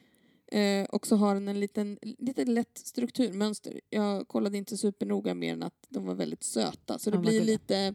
Eh, 0.53 0.85
och 0.85 1.07
så 1.07 1.17
har 1.17 1.35
den 1.35 1.49
en 1.49 1.61
liten, 1.61 1.99
lite 2.03 2.45
lätt 2.45 2.79
strukturmönster. 2.79 3.81
Jag 3.91 4.29
kollade 4.29 4.59
inte 4.59 4.77
supernoga 4.77 5.35
mer 5.35 5.53
än 5.53 5.63
att 5.63 5.87
de 5.89 6.07
var 6.07 6.15
väldigt 6.15 6.43
söta. 6.43 6.99
Så 6.99 7.11
det 7.11 7.17
Ja, 7.17 7.21
blir 7.21 7.41
lite, 7.41 7.95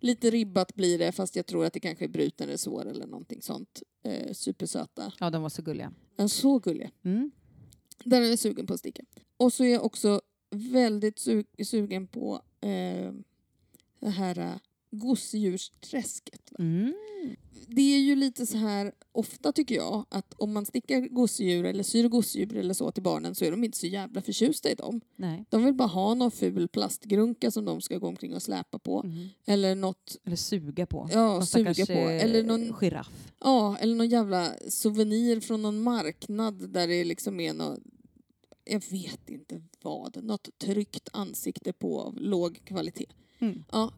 lite 0.00 0.30
ribbat 0.30 0.74
blir 0.74 0.98
det 0.98 1.12
fast 1.12 1.36
jag 1.36 1.46
tror 1.46 1.64
att 1.64 1.72
det 1.72 1.80
kanske 1.80 2.04
är 2.04 2.08
bruten 2.08 2.48
resår 2.48 2.86
eller 2.86 3.06
någonting 3.06 3.42
sånt. 3.42 3.82
Eh, 4.04 4.32
supersöta. 4.32 5.12
Ja, 5.20 5.30
de 5.30 5.42
var 5.42 5.48
så 5.48 5.62
gulliga. 5.62 5.92
Ja, 6.16 6.28
så 6.28 6.58
gulliga. 6.58 6.90
Mm. 7.04 7.30
Den 8.04 8.22
är 8.22 8.26
jag 8.28 8.38
sugen 8.38 8.66
på 8.66 8.74
att 8.74 8.80
sticka. 8.80 9.02
Och 9.36 9.52
så 9.52 9.64
är 9.64 9.72
jag 9.72 9.84
också 9.84 10.20
väldigt 10.54 11.16
su- 11.16 11.64
sugen 11.64 12.06
på 12.06 12.40
eh, 12.60 13.12
det 14.00 14.10
här 14.10 14.38
eh, 14.38 14.54
gosedjursträsket. 14.90 16.52
Mm. 16.58 16.94
Det 17.66 17.80
är 17.82 17.98
ju 18.00 18.16
lite 18.16 18.46
så 18.46 18.56
här, 18.56 18.92
ofta 19.12 19.52
tycker 19.52 19.74
jag, 19.74 20.04
att 20.08 20.34
om 20.38 20.52
man 20.52 20.66
stickar 20.66 21.00
gosedjur 21.00 21.64
eller 21.64 21.82
syr 21.82 22.08
gosedjur 22.08 22.56
eller 22.56 22.74
så 22.74 22.90
till 22.90 23.02
barnen 23.02 23.34
så 23.34 23.44
är 23.44 23.50
de 23.50 23.64
inte 23.64 23.78
så 23.78 23.86
jävla 23.86 24.22
förtjusta 24.22 24.70
i 24.70 24.74
dem. 24.74 25.00
Nej. 25.16 25.44
De 25.50 25.64
vill 25.64 25.74
bara 25.74 25.88
ha 25.88 26.14
någon 26.14 26.30
ful 26.30 26.68
plastgrunka 26.68 27.50
som 27.50 27.64
de 27.64 27.80
ska 27.80 27.98
gå 27.98 28.06
omkring 28.06 28.34
och 28.34 28.42
släpa 28.42 28.78
på. 28.78 29.02
Mm. 29.04 29.28
Eller 29.44 29.74
något, 29.74 30.16
Eller 30.24 30.36
suga 30.36 30.86
på. 30.86 31.08
ja, 31.12 31.32
Någon 31.32 31.46
suga 31.46 31.86
på. 31.86 31.92
eh, 31.92 32.24
Eller 32.24 32.42
någon 32.42 32.72
Giraff. 32.80 33.32
Ja, 33.40 33.76
eller 33.80 33.94
någon 33.94 34.08
jävla 34.08 34.52
souvenir 34.68 35.40
från 35.40 35.62
någon 35.62 35.82
marknad 35.82 36.70
där 36.70 36.88
det 36.88 37.04
liksom 37.04 37.40
är 37.40 37.52
något 37.54 37.80
jag 38.64 38.82
vet 38.90 39.30
inte 39.30 39.62
vad, 39.82 40.24
något 40.24 40.48
tryckt 40.58 41.08
ansikte 41.12 41.72
på 41.72 42.00
av 42.00 42.16
låg 42.20 42.60
kvalitet. 42.64 43.06
Mm. 43.38 43.64
Ja, 43.72 43.92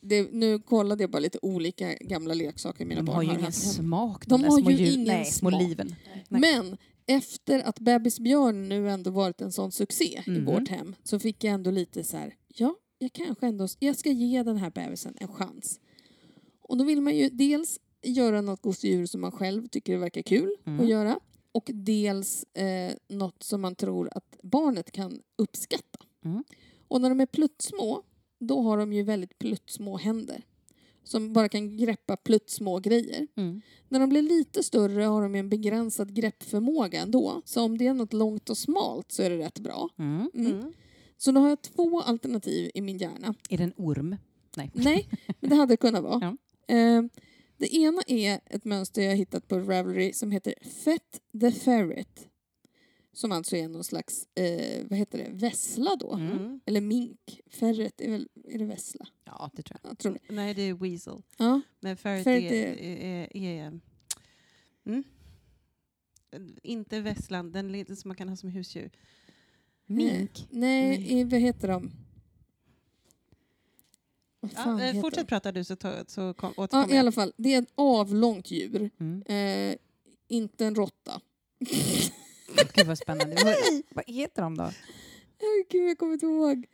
det, 0.00 0.32
nu 0.32 0.58
kollade 0.58 1.02
jag 1.02 1.10
bara 1.10 1.18
lite 1.18 1.38
olika 1.42 1.94
gamla 1.94 2.34
leksaker 2.34 2.84
mina 2.84 3.00
De 3.00 3.04
barn 3.06 3.16
har 3.16 3.22
ju 3.22 3.28
har 3.28 3.34
ingen 3.34 3.44
haft 3.44 3.64
hemma. 3.64 3.72
smak, 3.88 4.26
De 4.26 4.42
där 4.42 4.48
har 4.48 4.60
små 4.60 4.70
ju 4.70 4.92
ingen 4.92 5.04
Nej, 5.04 5.24
små 5.24 5.50
smak. 5.50 5.62
liven. 5.62 5.94
Nej. 6.28 6.40
Men 6.40 6.76
efter 7.06 7.60
att 7.60 7.78
Bebisbjörn 7.80 8.68
nu 8.68 8.90
ändå 8.90 9.10
varit 9.10 9.40
en 9.40 9.52
sån 9.52 9.72
succé 9.72 10.22
i 10.26 10.30
Mhm. 10.30 10.44
vårt 10.44 10.68
hem 10.68 10.94
så 11.02 11.18
fick 11.18 11.44
jag 11.44 11.54
ändå 11.54 11.70
lite 11.70 12.04
så 12.04 12.16
här, 12.16 12.34
ja, 12.48 12.74
jag 12.98 13.12
kanske 13.12 13.46
ändå, 13.46 13.68
jag 13.78 13.96
ska 13.96 14.10
ge 14.10 14.42
den 14.42 14.56
här 14.56 14.70
bebisen 14.70 15.14
en 15.20 15.28
chans. 15.28 15.80
Och 16.62 16.76
då 16.76 16.84
vill 16.84 17.00
man 17.00 17.16
ju 17.16 17.28
dels 17.28 17.80
göra 18.02 18.40
något 18.40 18.62
gosedjur 18.62 19.06
som 19.06 19.20
man 19.20 19.32
själv 19.32 19.68
tycker 19.68 19.96
verkar 19.96 20.22
kul 20.22 20.56
Mm. 20.66 20.80
att 20.80 20.88
göra 20.88 21.20
och 21.56 21.70
dels 21.74 22.44
eh, 22.54 22.94
något 23.08 23.42
som 23.42 23.60
man 23.60 23.74
tror 23.74 24.08
att 24.12 24.38
barnet 24.42 24.92
kan 24.92 25.22
uppskatta. 25.36 25.98
Mm. 26.24 26.44
Och 26.88 27.00
när 27.00 27.08
de 27.08 27.20
är 27.20 27.26
pluttsmå, 27.26 28.02
då 28.38 28.60
har 28.60 28.78
de 28.78 28.92
ju 28.92 29.02
väldigt 29.02 29.38
pluttsmå 29.38 29.96
händer 29.96 30.42
som 31.04 31.32
bara 31.32 31.48
kan 31.48 31.76
greppa 31.76 32.16
pluttsmå 32.16 32.78
grejer. 32.78 33.26
Mm. 33.36 33.62
När 33.88 34.00
de 34.00 34.08
blir 34.08 34.22
lite 34.22 34.62
större 34.62 35.02
har 35.02 35.22
de 35.22 35.34
en 35.34 35.48
begränsad 35.48 36.14
greppförmåga 36.14 37.00
ändå. 37.00 37.42
Så 37.44 37.62
om 37.62 37.78
det 37.78 37.86
är 37.86 37.94
något 37.94 38.12
långt 38.12 38.50
och 38.50 38.58
smalt 38.58 39.12
så 39.12 39.22
är 39.22 39.30
det 39.30 39.38
rätt 39.38 39.58
bra. 39.58 39.88
Mm. 39.98 40.30
Mm. 40.34 40.52
Mm. 40.52 40.72
Så 41.16 41.32
då 41.32 41.40
har 41.40 41.48
jag 41.48 41.62
två 41.62 42.00
alternativ 42.00 42.70
i 42.74 42.80
min 42.80 42.98
hjärna. 42.98 43.34
Är 43.50 43.58
det 43.58 43.64
en 43.64 43.72
orm? 43.76 44.16
Nej. 44.56 44.70
Nej, 44.74 45.08
men 45.40 45.50
det 45.50 45.56
hade 45.56 45.76
kunnat 45.76 46.02
vara. 46.02 46.36
Ja. 46.68 46.74
Eh, 46.74 47.02
det 47.58 47.74
ena 47.76 48.02
är 48.06 48.40
ett 48.46 48.64
mönster 48.64 49.02
jag 49.02 49.16
hittat 49.16 49.48
på 49.48 49.58
Ravelry 49.58 50.12
som 50.12 50.30
heter 50.30 50.54
Fett 50.84 51.20
the 51.40 51.52
Ferret. 51.52 52.28
Som 53.12 53.32
alltså 53.32 53.56
är 53.56 53.68
någon 53.68 53.84
slags, 53.84 54.26
eh, 54.34 54.86
vad 54.90 54.98
heter 54.98 55.18
det, 55.18 55.30
vessla 55.32 55.96
då? 55.96 56.12
Mm. 56.14 56.60
Eller 56.66 56.80
mink. 56.80 57.40
Ferret 57.46 58.00
är 58.00 58.10
väl, 58.10 58.28
är 58.44 58.58
det 58.58 58.64
vessla? 58.64 59.06
Ja, 59.24 59.50
det 59.54 59.62
tror 59.62 59.80
jag. 59.82 59.90
Jag 59.90 59.98
tror 59.98 60.12
det. 60.12 60.34
Nej, 60.34 60.54
det 60.54 60.62
är 60.62 60.74
weasel. 60.74 61.22
Ja. 61.38 61.60
Men 61.80 61.96
ferret, 61.96 62.24
Ferret 62.24 62.52
är... 62.52 62.66
är- 62.66 62.96
är, 62.96 63.36
är, 63.36 63.64
är 63.64 63.80
mm. 64.86 65.04
Inte 66.62 67.00
vässlan, 67.00 67.52
den 67.52 67.96
som 67.96 68.08
man 68.08 68.16
kan 68.16 68.28
ha 68.28 68.36
som 68.36 68.48
husdjur. 68.50 68.90
Mink? 69.86 70.46
Nej, 70.50 70.98
Nej. 70.98 71.20
eh, 71.20 71.28
vad 71.28 71.40
heter 71.40 71.68
de? 71.68 71.90
Ja, 74.54 74.82
eh, 74.82 75.00
fortsätt 75.00 75.26
prata 75.28 75.52
du 75.52 75.64
så, 75.64 75.76
ta, 75.76 76.04
så 76.06 76.34
kom, 76.34 76.52
Ja, 76.56 76.62
återkommer 76.62 76.88
i 76.88 76.90
jag. 76.90 76.98
alla 76.98 77.12
fall. 77.12 77.32
Det 77.36 77.54
är 77.54 77.62
ett 77.62 77.72
avlångt 77.74 78.50
djur. 78.50 78.90
Mm. 79.00 79.22
Eh, 79.72 79.76
inte 80.28 80.66
en 80.66 80.74
råtta. 80.74 81.20
Gud 82.74 82.86
vad 82.86 82.98
spännande. 82.98 83.36
vad, 83.44 83.54
vad 83.90 84.04
heter 84.06 84.42
de 84.42 84.56
då? 84.56 84.64
Åh, 84.64 85.64
Gud, 85.70 85.90
jag 85.90 85.98
kommer 85.98 86.12
inte 86.12 86.26
ihåg. 86.26 86.66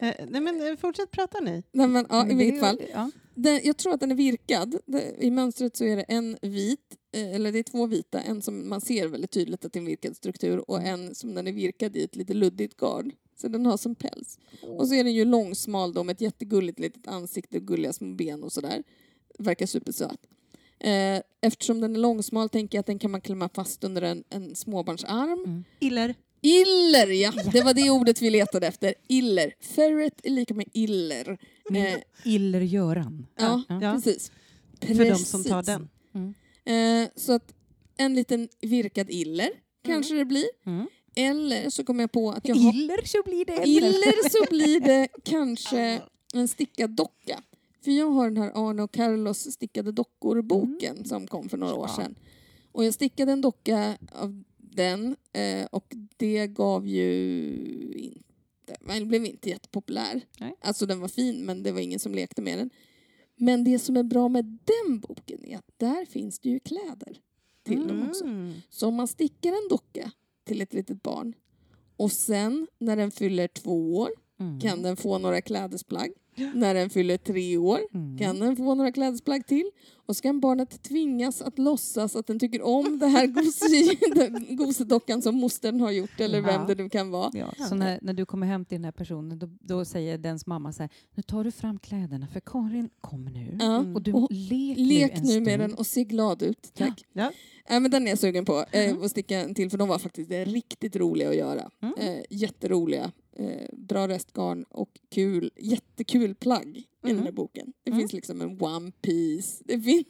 Eh, 0.00 0.14
nej 0.28 0.40
men 0.40 0.66
eh, 0.68 0.76
fortsätt 0.76 1.10
prata 1.10 1.40
ni. 1.40 1.62
Nej, 1.72 1.88
men, 1.88 2.06
ja, 2.10 2.30
I 2.30 2.34
vilket 2.34 2.60
fall. 2.60 2.82
Ja. 2.92 3.10
Den, 3.34 3.60
jag 3.64 3.76
tror 3.76 3.94
att 3.94 4.00
den 4.00 4.10
är 4.10 4.14
virkad. 4.14 4.76
I 5.18 5.30
mönstret 5.30 5.76
så 5.76 5.84
är 5.84 5.96
det 5.96 6.02
en 6.02 6.38
vit, 6.42 6.96
eh, 7.12 7.34
eller 7.34 7.52
det 7.52 7.58
är 7.58 7.62
två 7.62 7.86
vita. 7.86 8.20
En 8.20 8.42
som 8.42 8.68
man 8.68 8.80
ser 8.80 9.08
väldigt 9.08 9.30
tydligt 9.30 9.64
att 9.64 9.72
det 9.72 9.76
är 9.78 9.80
en 9.80 9.86
virkad 9.86 10.16
struktur 10.16 10.70
och 10.70 10.82
en 10.82 11.14
som 11.14 11.34
den 11.34 11.46
är 11.46 11.52
virkad 11.52 11.96
i 11.96 12.02
ett 12.04 12.16
lite 12.16 12.34
luddigt 12.34 12.76
garn. 12.76 13.12
Så 13.40 13.48
den 13.48 13.66
har 13.66 13.76
som 13.76 13.94
päls. 13.94 14.38
Och 14.62 14.88
så 14.88 14.94
är 14.94 15.04
den 15.04 15.12
ju 15.14 15.24
långsmal 15.24 15.92
då 15.92 16.04
med 16.04 16.12
ett 16.14 16.20
jättegulligt 16.20 16.78
litet 16.78 17.08
ansikte 17.08 17.56
och 17.56 17.66
gulliga 17.66 17.92
små 17.92 18.14
ben 18.14 18.42
och 18.42 18.52
sådär. 18.52 18.82
Verkar 19.38 19.66
supersöt. 19.66 20.26
Eh, 20.78 21.22
eftersom 21.40 21.80
den 21.80 21.96
är 21.96 22.00
långsmal 22.00 22.48
tänker 22.48 22.78
jag 22.78 22.80
att 22.80 22.86
den 22.86 22.98
kan 22.98 23.10
man 23.10 23.20
klämma 23.20 23.48
fast 23.48 23.84
under 23.84 24.02
en, 24.02 24.24
en 24.30 24.54
småbarnsarm. 24.54 25.44
Mm. 25.44 25.64
Iller. 25.80 26.14
Iller, 26.42 27.06
ja! 27.06 27.32
Det 27.52 27.62
var 27.62 27.74
det 27.74 27.90
ordet 27.90 28.22
vi 28.22 28.30
letade 28.30 28.66
efter. 28.66 28.94
Iller. 29.08 29.54
Ferret 29.60 30.20
är 30.22 30.30
lika 30.30 30.54
med 30.54 30.68
iller. 30.72 31.38
Eh, 31.74 31.94
Iller-Göran. 32.24 33.26
ja, 33.38 33.62
Ja. 33.68 33.92
precis. 33.94 34.32
För 34.80 35.04
de 35.10 35.16
som 35.16 35.44
tar 35.44 35.62
den. 35.62 35.88
Eh, 36.64 37.08
så 37.16 37.32
att 37.32 37.54
en 37.96 38.14
liten 38.14 38.48
virkad 38.60 39.10
iller 39.10 39.50
kanske 39.84 40.14
det 40.14 40.24
blir. 40.24 40.46
Mm. 41.14 41.30
Eller 41.30 41.70
så 41.70 41.84
kommer 41.84 42.02
jag 42.02 42.12
på 42.12 42.30
att 42.30 42.48
jag 42.48 42.56
har... 42.56 42.74
Iller 42.74 43.06
så 43.06 43.22
blir 43.24 43.44
det 43.44 43.68
Iller 43.68 44.28
så 44.30 44.44
blir 44.50 44.80
det 44.80 45.08
kanske 45.24 46.02
en 46.34 46.48
stickad 46.48 46.90
docka. 46.90 47.42
För 47.84 47.90
jag 47.90 48.10
har 48.10 48.30
den 48.30 48.36
här 48.36 48.52
Arne 48.54 48.82
och 48.82 48.92
Carlos 48.92 49.52
stickade 49.52 49.92
dockor-boken 49.92 51.04
som 51.04 51.26
kom 51.26 51.48
för 51.48 51.56
några 51.56 51.74
år 51.74 51.84
Mm. 51.84 51.96
Sedan. 51.96 52.14
Och 52.72 52.84
jag 52.84 52.94
stickade 52.94 53.32
en 53.32 53.40
docka 53.40 53.98
av 54.12 54.44
den 54.56 55.16
eh, 55.32 55.66
och 55.72 55.94
det 56.16 56.46
gav 56.46 56.86
ju 56.86 57.52
inte... 57.96 58.20
Den 58.80 59.08
blev 59.08 59.24
inte 59.24 59.48
jättepopulär. 59.48 60.20
Nej. 60.38 60.54
Alltså 60.60 60.86
den 60.86 61.00
var 61.00 61.08
fin 61.08 61.46
men 61.46 61.62
det 61.62 61.72
var 61.72 61.80
ingen 61.80 61.98
som 61.98 62.14
lekte 62.14 62.42
med 62.42 62.58
den. 62.58 62.70
Men 63.36 63.64
det 63.64 63.78
som 63.78 63.96
är 63.96 64.02
bra 64.02 64.28
med 64.28 64.44
den 64.44 65.00
boken 65.00 65.44
är 65.44 65.56
att 65.56 65.74
där 65.76 66.04
finns 66.04 66.38
det 66.38 66.48
ju 66.48 66.60
kläder 66.60 67.20
till 67.62 67.88
dem 67.88 68.08
också. 68.08 68.24
Mm. 68.24 68.52
Så 68.70 68.88
om 68.88 68.94
man 68.94 69.08
stickar 69.08 69.50
en 69.50 69.68
docka 69.68 70.10
till 70.50 70.60
ett 70.60 70.74
litet 70.74 71.02
barn 71.02 71.34
och 71.96 72.12
sen 72.12 72.66
när 72.78 72.96
den 72.96 73.10
fyller 73.10 73.48
två 73.48 73.96
år 73.96 74.10
Mm. 74.40 74.60
kan 74.60 74.82
den 74.82 74.96
få 74.96 75.18
några 75.18 75.40
klädesplagg. 75.40 76.10
När 76.54 76.74
den 76.74 76.90
fyller 76.90 77.16
tre 77.16 77.56
år 77.56 77.80
Mm. 77.94 78.18
kan 78.18 78.38
den 78.40 78.56
få 78.56 78.74
några 78.74 78.92
klädesplagg 78.92 79.46
till. 79.46 79.70
Och 80.06 80.16
så 80.16 80.22
kan 80.22 80.40
barnet 80.40 80.82
tvingas 80.82 81.42
att 81.42 81.58
låtsas 81.58 82.16
att 82.16 82.26
den 82.26 82.38
tycker 82.38 82.62
om 82.62 82.98
det 82.98 83.06
här 83.06 83.26
gose- 83.26 84.54
gosedockan 84.56 85.22
som 85.22 85.34
mostern 85.36 85.80
har 85.80 85.90
gjort 85.90 86.20
eller 86.20 86.40
vem 86.40 86.54
Ja. 86.60 86.64
det 86.74 86.74
nu 86.82 86.88
kan 86.88 87.10
vara. 87.10 87.30
Ja, 87.34 87.66
så 87.68 87.74
när, 87.74 87.98
när 88.02 88.12
du 88.12 88.26
kommer 88.26 88.46
hem 88.46 88.64
till 88.64 88.76
den 88.78 88.84
här 88.84 88.92
personen 88.92 89.38
då, 89.38 89.48
då 89.60 89.84
säger 89.84 90.18
dens 90.18 90.46
mamma 90.46 90.72
så 90.72 90.82
här, 90.82 90.90
nu 91.14 91.22
tar 91.22 91.44
du 91.44 91.50
fram 91.50 91.78
kläderna 91.78 92.26
för 92.26 92.40
Karin 92.40 92.90
kommer 93.00 93.30
nu. 93.30 93.56
Ja. 93.60 93.76
Mm. 93.80 93.96
Och 93.96 94.02
du 94.02 94.12
Och 94.12 94.28
lek, 94.30 94.78
Lek 94.78 95.12
nu 95.22 95.34
nu 95.34 95.40
med 95.40 95.60
den 95.60 95.74
och 95.74 95.86
se 95.86 96.04
glad 96.04 96.42
ut. 96.42 96.70
Tack. 96.74 97.04
Ja. 97.12 97.32
Ja, 97.68 97.80
men 97.80 97.90
den 97.90 98.06
är 98.06 98.10
jag 98.10 98.18
sugen 98.18 98.44
på 98.44 98.64
eh, 98.72 98.96
att 99.02 99.10
sticka 99.10 99.40
en 99.40 99.54
till 99.54 99.70
för 99.70 99.78
de 99.78 99.88
var 99.88 99.98
faktiskt 99.98 100.30
riktigt 100.30 100.96
roliga 100.96 101.28
att 101.28 101.36
göra. 101.36 101.70
Mm. 101.82 101.94
Eh, 101.98 102.22
jätteroliga. 102.30 103.12
Eh, 103.40 103.68
bra 103.72 104.08
restgarn 104.08 104.62
och 104.64 105.00
kul, 105.10 105.50
jättekul 105.56 106.34
plagg 106.34 106.76
i 106.76 106.86
den 107.00 107.16
här 107.16 107.22
Mm. 107.22 107.34
boken. 107.34 107.72
Det 107.82 107.90
Mm. 107.90 107.98
finns 108.00 108.12
liksom 108.12 108.40
en 108.40 108.62
one 108.62 108.92
piece. 109.02 109.62
Det 109.64 109.80
finns, 109.80 110.06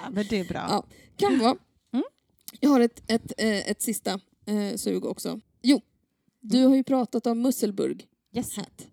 ja, 0.00 0.10
men 0.10 0.26
det 0.30 0.38
är 0.40 0.44
bra. 0.44 0.66
Ja. 0.70 0.86
kan 1.16 1.38
vara. 1.38 1.56
Mm. 1.92 2.04
Jag 2.60 2.70
har 2.70 2.80
ett, 2.80 3.02
ett, 3.10 3.32
eh, 3.38 3.70
ett 3.70 3.82
sista 3.82 4.20
eh, 4.46 4.76
sug 4.76 5.04
också. 5.04 5.40
Jo, 5.62 5.80
du 6.40 6.64
har 6.64 6.76
ju 6.76 6.84
pratat 6.84 7.26
om 7.26 7.42
Musselburg 7.42 8.06
Yes. 8.32 8.56
hat. 8.56 8.86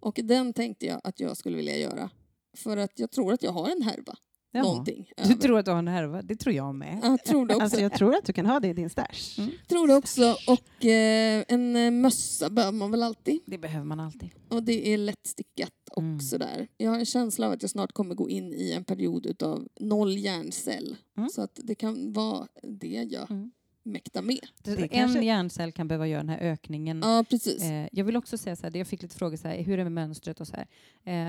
Och 0.00 0.20
den 0.24 0.52
tänkte 0.52 0.86
jag 0.86 1.00
att 1.04 1.20
jag 1.20 1.36
skulle 1.36 1.56
vilja 1.56 1.76
göra. 1.76 2.10
För 2.56 2.76
att 2.76 2.98
jag 2.98 3.10
tror 3.10 3.32
att 3.32 3.42
jag 3.42 3.52
har 3.52 3.68
en 3.70 3.82
härva. 3.82 4.16
Ja. 4.50 4.62
Någonting. 4.62 5.10
Du 5.16 5.22
över. 5.22 5.34
tror 5.34 5.58
att 5.58 5.64
du 5.64 5.70
har 5.70 5.78
en 5.78 5.88
härva? 5.88 6.22
Det 6.22 6.36
tror 6.36 6.54
jag 6.54 6.74
med. 6.74 7.00
Jag 7.02 7.24
tror 7.24 7.46
det 7.46 7.54
också. 7.54 7.62
Alltså 7.64 7.80
jag 7.80 7.92
tror 7.92 8.14
att 8.14 8.24
du 8.24 8.32
kan 8.32 8.46
ha 8.46 8.60
det 8.60 8.68
i 8.68 8.72
din 8.72 8.90
stash. 8.90 9.38
Mm. 9.38 9.50
tror 9.68 9.88
det 9.88 9.94
också. 9.94 10.36
Och 10.46 10.84
eh, 10.84 11.44
en 11.48 11.76
eh, 11.76 11.90
mössa 11.90 12.50
behöver 12.50 12.78
man 12.78 12.90
väl 12.90 13.02
alltid. 13.02 13.40
Det 13.46 13.58
behöver 13.58 13.84
man 13.86 14.00
alltid. 14.00 14.30
Och 14.48 14.62
det 14.62 14.92
är 14.94 14.98
lättstickat 14.98 15.72
och 15.92 16.02
Mm. 16.02 16.20
sådär. 16.20 16.68
Jag 16.76 16.90
har 16.90 16.98
en 16.98 17.06
känsla 17.06 17.46
av 17.46 17.52
att 17.52 17.62
jag 17.62 17.70
snart 17.70 17.92
kommer 17.92 18.14
gå 18.14 18.28
in 18.28 18.52
i 18.52 18.72
en 18.72 18.84
period 18.84 19.26
utav 19.26 19.68
noll 19.80 20.16
hjärncell. 20.18 20.96
Mm. 21.16 21.28
Så 21.28 21.42
att 21.42 21.60
det 21.64 21.74
kan 21.74 22.12
vara 22.12 22.48
det 22.62 23.06
jag 23.10 23.30
Mm. 23.30 23.50
mäktar 23.82 24.22
med. 24.22 24.40
Det 24.62 24.74
Det 24.76 24.86
en 24.96 25.22
hjärncell 25.22 25.72
kan 25.72 25.88
behöva 25.88 26.06
göra 26.06 26.20
den 26.20 26.28
här 26.28 26.38
ökningen. 26.40 27.00
Ja, 27.04 27.24
precis. 27.30 27.62
Eh, 27.62 27.88
jag 27.92 28.04
vill 28.04 28.16
också 28.16 28.38
säga 28.38 28.56
så 28.56 28.66
här, 28.66 28.76
jag 28.76 28.86
fick 28.86 29.02
lite 29.02 29.14
frågor 29.16 29.36
så 29.36 29.48
här, 29.48 29.62
hur 29.62 29.72
är 29.72 29.76
det 29.76 29.84
med 29.84 29.92
mönstret 29.92 30.40
och 30.40 30.46
så 30.48 30.56
här, 30.56 30.66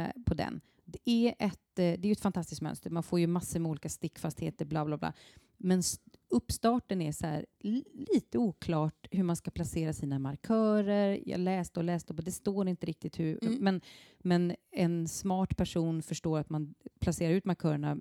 eh, 0.05 0.07
på 0.25 0.33
den. 0.33 0.61
Det 0.91 1.09
är, 1.09 1.35
ett, 1.39 1.79
eh, 1.79 1.99
det 1.99 2.07
är 2.07 2.11
ett 2.11 2.19
fantastiskt 2.19 2.61
mönster, 2.61 2.89
man 2.89 3.03
får 3.03 3.19
ju 3.19 3.27
massor 3.27 3.59
med 3.59 3.69
olika 3.69 3.89
stickfastheter, 3.89 4.65
bla 4.65 4.85
bla 4.85 4.97
bla. 4.97 5.13
Men 5.61 5.83
uppstarten 6.29 7.01
är 7.01 7.11
så 7.11 7.25
här, 7.25 7.45
li- 7.59 8.05
lite 8.13 8.37
oklart 8.37 9.07
hur 9.11 9.23
man 9.23 9.35
ska 9.35 9.51
placera 9.51 9.93
sina 9.93 10.19
markörer. 10.19 11.19
Jag 11.25 11.39
läste 11.39 11.79
och 11.79 11.83
läste, 11.83 12.13
och 12.13 12.23
det 12.23 12.31
står 12.31 12.67
inte 12.67 12.85
riktigt 12.85 13.19
hur. 13.19 13.43
Mm. 13.43 13.55
Men, 13.63 13.81
men 14.19 14.55
en 14.71 15.07
smart 15.07 15.57
person 15.57 16.01
förstår 16.01 16.39
att 16.39 16.49
man 16.49 16.73
placerar 16.99 17.33
ut 17.33 17.45
markörerna 17.45 17.91
eh, 17.91 17.97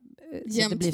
så 0.50 0.58
att 0.66 0.70
det 0.70 0.76
blir 0.78 0.90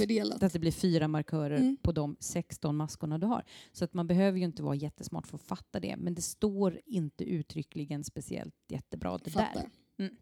att 0.46 0.52
det 0.52 0.58
blir 0.58 0.72
fyra 0.72 1.08
markörer 1.08 1.56
Mm. 1.56 1.76
på 1.82 1.92
de 1.92 2.16
16 2.20 2.76
maskorna 2.76 3.18
du 3.18 3.26
har. 3.26 3.44
Så 3.72 3.84
att 3.84 3.94
man 3.94 4.06
behöver 4.06 4.38
ju 4.38 4.44
inte 4.44 4.62
vara 4.62 4.74
jättesmart 4.74 5.26
för 5.26 5.36
att 5.36 5.42
fatta 5.42 5.80
det. 5.80 5.96
Men 5.96 6.14
det 6.14 6.22
står 6.22 6.80
inte 6.86 7.24
uttryckligen 7.24 8.04
speciellt 8.04 8.54
jättebra 8.68 9.18
det 9.18 9.30
Fattar. 9.30 9.54
där. 9.54 10.04
Mm. 10.04 10.16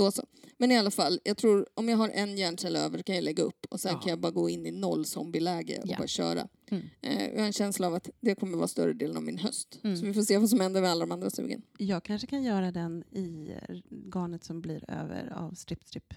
Då 0.00 0.10
så. 0.10 0.24
Men 0.58 0.72
i 0.72 0.78
alla 0.78 0.90
fall, 0.90 1.20
jag 1.24 1.36
tror 1.36 1.66
om 1.74 1.88
jag 1.88 1.96
har 1.96 2.08
en 2.08 2.38
hjärncell 2.38 2.76
över 2.76 3.02
kan 3.02 3.14
jag 3.14 3.24
lägga 3.24 3.42
upp 3.42 3.66
och 3.70 3.80
sen 3.80 3.92
Ja. 3.92 4.00
kan 4.00 4.10
jag 4.10 4.20
bara 4.20 4.32
gå 4.32 4.50
in 4.50 4.66
i 4.66 4.70
noll 4.70 5.04
zombieläge 5.04 5.78
och 5.78 5.88
Ja. 5.88 5.96
bara 5.98 6.06
köra. 6.06 6.48
Mm. 6.70 6.84
Eh, 7.02 7.28
jag 7.30 7.38
har 7.38 7.46
en 7.46 7.52
känsla 7.52 7.86
av 7.86 7.94
att 7.94 8.08
det 8.20 8.34
kommer 8.34 8.56
vara 8.56 8.68
större 8.68 8.92
delen 8.92 9.16
av 9.16 9.22
min 9.22 9.38
höst. 9.38 9.78
Mm. 9.84 9.96
Så 9.96 10.04
vi 10.06 10.14
får 10.14 10.22
se 10.22 10.38
vad 10.38 10.50
som 10.50 10.60
händer 10.60 10.80
med 10.80 10.90
alla 10.90 11.00
de 11.06 11.12
andra 11.12 11.30
sugen. 11.30 11.62
Jag 11.78 12.02
kanske 12.04 12.26
kan 12.26 12.42
göra 12.42 12.70
den 12.72 13.04
i 13.10 13.50
eh, 13.68 13.76
garnet 14.14 14.44
som 14.44 14.60
blir 14.60 14.90
över 14.90 15.32
av 15.36 15.52
strip 15.54 15.84
strip. 15.84 16.14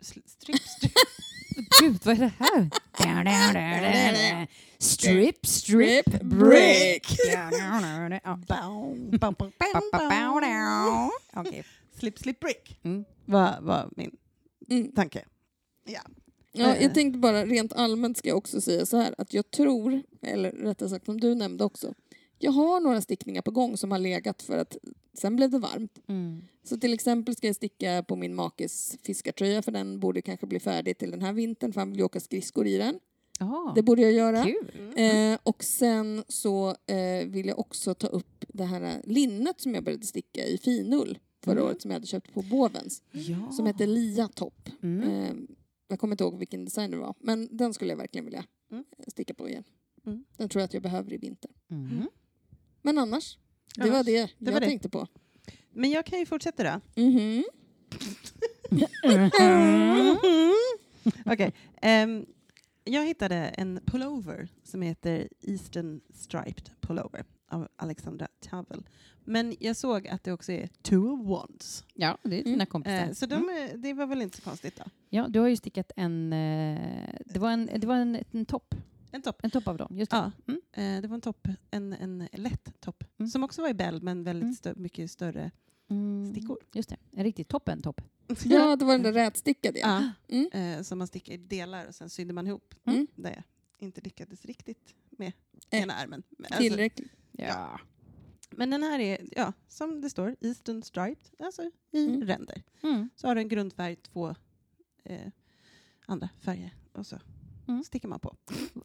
Strip 0.00 0.28
strip. 0.28 0.60
Gud, 1.80 1.98
vad 2.04 2.14
är 2.14 2.20
det 2.20 2.32
här? 2.38 2.70
Strip, 4.78 5.46
strip, 5.46 6.22
break. 6.22 7.06
Bow, 8.48 9.18
Slip, 11.98 12.18
slip, 12.18 12.40
brick 12.40 12.80
Mm. 12.84 13.04
var, 13.24 13.58
var 13.60 13.90
min 13.96 14.16
Mm. 14.70 14.92
tanke. 14.92 15.24
Ja. 15.86 16.00
Ja, 16.52 16.74
Eh. 16.76 16.82
jag 16.82 16.94
tänkte 16.94 17.18
bara 17.18 17.46
rent 17.46 17.72
allmänt 17.72 18.16
ska 18.18 18.28
jag 18.28 18.38
också 18.38 18.60
säga 18.60 18.86
så 18.86 18.96
här 18.96 19.14
att 19.18 19.34
jag 19.34 19.50
tror, 19.50 20.02
eller 20.22 20.52
rättare 20.52 20.88
sagt 20.88 21.06
som 21.06 21.20
du 21.20 21.34
nämnde 21.34 21.64
också, 21.64 21.94
jag 22.38 22.52
har 22.52 22.80
några 22.80 23.00
stickningar 23.00 23.42
på 23.42 23.50
gång 23.50 23.76
som 23.76 23.90
har 23.90 23.98
legat 23.98 24.42
för 24.42 24.58
att 24.58 24.76
sen 25.14 25.36
blev 25.36 25.50
det 25.50 25.58
varmt. 25.58 25.98
Mm. 26.08 26.42
Så 26.64 26.76
till 26.76 26.92
exempel 26.94 27.36
ska 27.36 27.46
jag 27.46 27.56
sticka 27.56 28.04
på 28.08 28.16
min 28.16 28.34
makes 28.34 28.96
fiskartröja 29.02 29.62
för 29.62 29.72
den 29.72 30.00
borde 30.00 30.22
kanske 30.22 30.46
bli 30.46 30.60
färdig 30.60 30.98
till 30.98 31.10
den 31.10 31.22
här 31.22 31.32
vintern 31.32 31.72
för 31.72 31.80
han 31.80 31.90
vill 31.90 31.98
ju 31.98 32.04
åka 32.04 32.20
skridskor 32.20 32.66
i 32.66 32.76
den. 32.78 33.00
Ja, 33.40 33.72
Det 33.74 33.82
borde 33.82 34.02
jag 34.02 34.12
göra. 34.12 34.44
kul. 34.44 34.92
Eh, 34.96 35.38
och 35.42 35.64
sen 35.64 36.24
så 36.28 36.68
eh, 36.86 37.26
vill 37.26 37.46
jag 37.48 37.58
också 37.58 37.94
ta 37.94 38.06
upp 38.06 38.44
det 38.48 38.64
här 38.64 39.00
linnet 39.04 39.60
som 39.60 39.74
jag 39.74 39.84
började 39.84 40.06
sticka 40.06 40.44
i 40.46 40.58
finull 40.58 41.18
förra 41.44 41.52
Mm. 41.60 41.64
året 41.66 41.82
som 41.82 41.90
jag 41.90 41.96
hade 41.96 42.06
köpt 42.06 42.34
på 42.34 42.42
Bovens. 42.42 43.02
Ja. 43.12 43.52
Som 43.52 43.66
heter 43.66 43.86
Lia 43.86 44.28
Topp. 44.28 44.68
Eh, 44.82 45.32
jag 45.88 45.98
kommer 46.00 46.12
inte 46.14 46.24
ihåg 46.24 46.38
vilken 46.38 46.64
design 46.64 46.90
det 46.90 46.96
var 46.96 47.14
men 47.20 47.48
den 47.56 47.74
skulle 47.74 47.90
jag 47.92 47.96
verkligen 47.98 48.24
vilja 48.24 48.44
Mm. 48.70 48.84
sticka 49.08 49.34
på 49.34 49.48
igen. 49.48 49.64
Den 50.36 50.48
tror 50.48 50.60
jag 50.60 50.64
att 50.64 50.74
jag 50.74 50.82
behöver 50.82 51.12
i 51.12 51.16
vinter. 51.16 51.50
Men 52.82 52.98
annars, 52.98 53.38
det 53.74 53.82
Annars, 53.82 53.92
var 53.94 54.04
det, 54.04 54.12
det 54.22 54.30
jag 54.38 54.52
var 54.52 54.60
det. 54.60 54.66
tänkte 54.66 54.88
på. 54.88 55.06
Men 55.72 55.90
jag 55.90 56.06
kan 56.06 56.18
ju 56.18 56.26
fortsätta 56.26 56.62
då. 56.94 57.02
Mhm. 57.02 57.44
Okej. 61.26 61.52
ehm, 61.82 62.26
jag 62.84 63.06
hittade 63.06 63.36
en 63.36 63.80
pullover 63.86 64.48
som 64.64 64.82
heter 64.82 65.28
Eastern 65.40 66.00
Striped 66.14 66.70
Pullover 66.80 67.24
av 67.48 67.68
Alexandra 67.76 68.28
Tavel. 68.40 68.88
Men 69.24 69.56
jag 69.60 69.76
såg 69.76 70.08
att 70.08 70.24
det 70.24 70.32
också 70.32 70.52
är 70.52 70.68
two 70.82 70.94
of 70.96 71.26
wands. 71.26 71.84
Ja, 71.94 72.18
det 72.22 72.40
är 72.40 72.44
dina 72.44 72.54
Mm. 72.54 72.66
kompisar. 72.66 73.06
Eh, 73.06 73.12
så 73.12 73.26
de, 73.26 73.48
är- 73.48 73.76
det 73.76 73.92
var 73.94 74.06
väl 74.06 74.22
inte 74.22 74.36
så 74.36 74.42
konstigt 74.42 74.76
då. 74.76 74.84
Ja, 75.10 75.28
du 75.28 75.40
har 75.40 75.48
ju 75.48 75.56
stickat 75.56 75.92
en... 75.96 76.32
Eh, 76.32 77.14
det 77.26 77.38
var 77.40 77.50
en, 77.50 77.70
det 77.76 77.86
var 77.86 77.96
en, 77.96 78.18
en 78.32 78.44
topp. 78.46 78.74
En 79.10 79.22
topp. 79.22 79.40
En 79.42 79.50
topp 79.50 79.68
av 79.68 79.76
dem, 79.76 79.98
just 79.98 80.10
det. 80.10 80.16
Ja, 80.16 80.32
Mm. 80.46 80.60
eh, 80.96 81.02
det 81.02 81.08
var 81.08 81.14
en 81.14 81.20
topp, 81.20 81.48
en, 81.70 81.92
en 81.92 82.28
lätt 82.32 82.80
topp. 82.80 83.04
Mm. 83.18 83.30
Som 83.30 83.44
också 83.44 83.62
var 83.62 83.68
i 83.68 83.74
bell 83.74 84.02
men 84.02 84.24
väldigt 84.24 84.42
Mm. 84.44 84.54
stö- 84.54 84.78
mycket 84.78 85.10
större 85.10 85.50
Mm. 85.90 86.32
stickor. 86.32 86.58
Just 86.72 86.88
det, 86.88 86.96
en 87.12 87.24
riktig 87.24 87.48
toppen-topp. 87.48 88.00
Ja, 88.44 88.76
det 88.76 88.84
var 88.84 88.92
den 88.92 89.02
där 89.02 89.12
rätstickade. 89.12 89.78
Ja. 89.78 90.10
Mm. 90.28 90.48
eh, 90.78 90.82
som 90.82 90.98
man 90.98 91.06
stickar 91.06 91.34
i 91.34 91.36
delar 91.36 91.86
och 91.88 91.94
sen 91.94 92.10
sydde 92.10 92.32
man 92.32 92.46
ihop. 92.46 92.74
Mm. 92.84 93.06
Där 93.14 93.30
jag 93.30 93.42
inte 93.78 94.00
lyckades 94.00 94.44
riktigt 94.44 94.94
med 95.10 95.32
Eh, 95.70 95.82
ena 95.82 95.94
armen. 95.94 96.22
Men, 96.30 96.52
alltså, 96.52 96.78
Ja. 97.38 97.80
men 98.50 98.70
den 98.70 98.82
här 98.82 98.98
är, 98.98 99.18
ja, 99.36 99.52
som 99.68 100.00
det 100.00 100.10
står, 100.10 100.36
Eastern 100.40 100.82
Striped, 100.82 101.30
alltså 101.38 101.62
i 101.90 102.06
Mm. 102.06 102.22
ränder. 102.26 102.62
Mm. 102.82 103.10
Så 103.16 103.26
har 103.26 103.34
den 103.34 103.48
grundfärg, 103.48 103.96
två 103.96 104.34
eh, 105.04 105.28
andra 106.06 106.28
färger 106.40 106.74
och 106.92 107.06
så 107.06 107.18
Mm. 107.68 107.84
sticker 107.84 108.08
man 108.08 108.20
på. 108.20 108.36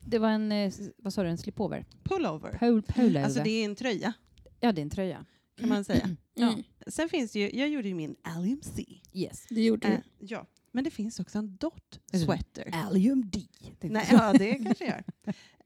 Det 0.02 0.20
var 0.20 0.30
en, 0.30 0.52
eh, 0.52 0.74
vad 0.98 1.14
sa 1.14 1.24
du, 1.24 1.30
en 1.30 1.38
slipover? 1.38 1.86
Pullover. 2.04 2.58
Pol, 2.60 2.82
pullover. 2.82 3.24
Alltså 3.24 3.44
det 3.44 3.50
är 3.50 3.66
en 3.66 3.76
tröja 3.76 4.14
Ja, 4.60 4.72
det 4.72 4.82
är 4.82 4.84
en 4.84 4.90
tröja. 4.90 5.26
kan 5.56 5.70
man 5.70 5.84
säga. 5.84 6.10
Mm. 6.36 6.64
Sen 6.88 7.10
finns 7.10 7.32
det 7.32 7.40
ju, 7.40 7.60
jag 7.60 7.70
gjorde 7.70 7.88
ju 7.88 7.94
min 7.96 8.16
LMC. 8.40 8.86
Yes. 9.14 9.46
Det 9.50 9.62
gjorde 9.66 9.88
Eh, 9.88 10.00
du. 10.20 10.26
ja, 10.26 10.48
men 10.72 10.84
det 10.84 10.92
finns 10.92 11.20
också 11.20 11.38
en 11.38 11.56
dot 11.56 12.00
sweater. 12.14 12.70
Allium 12.74 13.30
D. 13.30 13.42
Nej, 13.82 14.08
ja, 14.12 14.34
det 14.34 14.54
kanske 14.64 14.86
gör. 14.86 15.04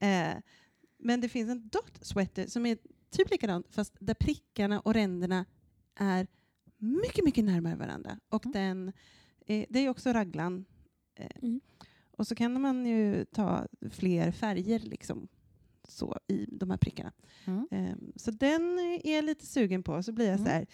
Eh, 0.00 0.36
men 0.98 1.20
det 1.20 1.28
finns 1.28 1.50
en 1.50 1.68
dot 1.68 1.98
sweater 2.00 2.46
som 2.46 2.66
är 2.66 2.78
typ 3.10 3.30
likadant 3.30 3.66
fast 3.70 3.92
där 4.00 4.14
prickarna 4.14 4.80
och 4.80 4.94
ränderna 4.94 5.44
är 5.94 6.26
mycket, 6.78 7.24
mycket 7.24 7.44
närmare 7.44 7.76
varandra. 7.76 8.18
Och 8.28 8.46
Mm. 8.46 8.52
den, 8.52 8.92
eh, 9.46 9.66
det 9.70 9.78
är 9.78 9.88
också 9.88 10.12
raglan. 10.12 10.64
Eh, 11.14 11.26
Mm. 11.42 11.60
Och 12.10 12.26
så 12.26 12.34
kan 12.34 12.60
man 12.60 12.86
ju 12.86 13.24
ta 13.24 13.66
fler 13.90 14.30
färger 14.32 14.78
liksom, 14.78 15.28
så, 15.88 16.18
i 16.26 16.46
de 16.48 16.70
här 16.70 16.76
prickarna. 16.78 17.12
Mm. 17.44 17.66
Eh, 17.70 17.96
så 18.16 18.30
den 18.30 18.78
är 18.78 19.14
jag 19.14 19.24
lite 19.24 19.46
sugen 19.46 19.82
på. 19.82 20.02
Så 20.02 20.12
blir 20.12 20.26
jag 20.26 20.34
Mm. 20.34 20.46
så 20.46 20.50
här, 20.52 20.66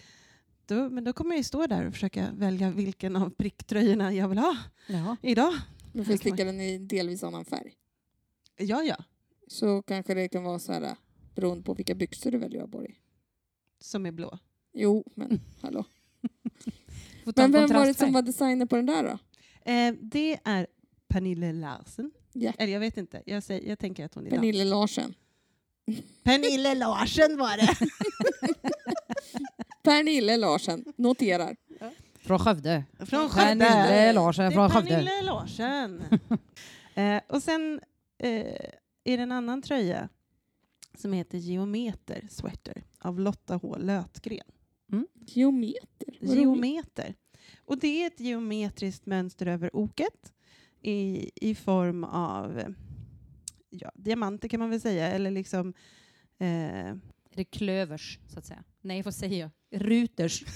då, 0.65 0.89
men 0.89 1.03
då 1.03 1.13
kommer 1.13 1.31
jag 1.31 1.37
ju 1.37 1.43
stå 1.43 1.67
där 1.67 1.87
och 1.87 1.93
försöka 1.93 2.31
välja 2.33 2.71
vilken 2.71 3.15
av 3.15 3.29
pricktröjorna 3.29 4.13
jag 4.13 4.29
vill 4.29 4.37
ha 4.37 4.57
Ja. 4.87 5.17
idag. 5.21 5.53
Men 5.93 6.01
att 6.13 6.19
sticka 6.19 6.43
den 6.43 6.61
i 6.61 6.77
delvis 6.77 7.23
annan 7.23 7.45
färg. 7.45 7.73
Ja, 8.57 8.83
ja. 8.83 8.95
Så 9.47 9.81
kanske 9.81 10.13
det 10.13 10.27
kan 10.27 10.43
vara 10.43 10.59
så 10.59 10.73
här 10.73 10.81
äh, 10.81 10.93
beroende 11.35 11.63
på 11.63 11.73
vilka 11.73 11.95
byxor 11.95 12.31
du 12.31 12.37
väljer 12.37 12.61
att 12.61 12.67
ha 12.67 12.71
på 12.71 12.81
dig. 12.81 12.99
Som 13.79 14.05
är 14.05 14.11
blå. 14.11 14.39
Jo, 14.73 15.03
men 15.15 15.39
hallå. 15.61 15.85
Men 17.23 17.51
vem 17.51 17.69
var 17.69 17.85
det 17.85 17.93
som 17.93 18.13
var 18.13 18.21
designer 18.21 18.65
på 18.65 18.75
den 18.75 18.85
där 18.85 19.03
då? 19.03 19.19
Eh, 19.71 19.93
det 20.01 20.39
är 20.43 20.67
Pernille 21.07 21.53
Larsen. 21.53 22.11
Ja. 22.33 22.53
Eller 22.57 22.73
jag 22.73 22.79
vet 22.79 22.97
inte. 22.97 23.21
Jag, 23.25 23.43
säger, 23.43 23.69
jag 23.69 23.79
tänker 23.79 24.05
att 24.05 24.15
hon 24.15 24.25
är 24.25 24.29
Pernille 24.29 24.65
Larsen. 24.65 25.13
Pernille 26.23 26.75
Larsen 26.75 27.37
var 27.37 27.57
det. 27.57 27.75
Pernille 29.83 30.37
Larsen. 30.37 30.85
Noterar. 30.95 31.55
Från 32.19 32.39
Skövde. 32.39 32.83
Från 32.99 33.29
Pernille 33.29 33.65
Skövde. 33.65 34.13
Larsen 34.13 34.45
Det 34.45 34.51
från 34.51 34.65
är 34.65 34.69
Skövde. 34.69 34.89
Pernille 34.89 35.21
Larsen. 35.21 36.03
eh, 36.95 37.21
och 37.27 37.43
sen 37.43 37.81
eh, 38.17 38.45
är 39.05 39.17
det 39.17 39.23
en 39.23 39.31
annan 39.31 39.61
tröja 39.61 40.09
som 40.97 41.13
heter 41.13 41.37
Geometer 41.37 42.27
Sweater 42.29 42.83
av 42.99 43.19
Lotta 43.19 43.55
H. 43.55 43.77
Lötgren. 43.77 44.51
Geometer. 45.25 46.17
Vad 46.21 46.29
roligt. 46.29 46.39
Geometer. 46.39 47.15
Och 47.65 47.79
det 47.79 48.03
är 48.03 48.07
ett 48.07 48.19
geometriskt 48.19 49.05
mönster 49.05 49.45
över 49.45 49.75
oket 49.75 50.33
i, 50.81 51.31
i 51.35 51.55
form 51.55 52.03
av 52.03 52.75
ja, 53.69 53.91
diamanter 53.95 54.47
kan 54.47 54.59
man 54.59 54.69
väl 54.69 54.81
säga, 54.81 55.11
eller 55.11 55.31
liksom 55.31 55.73
eh, 56.37 56.87
Är 56.87 56.99
det 57.35 57.45
klövers, 57.45 58.19
så 58.27 58.39
att 58.39 58.45
säga? 58.45 58.63
Nej, 58.81 59.01
vad 59.01 59.15
säger 59.15 59.39
jag? 59.39 59.81
Ruters. 59.81 60.43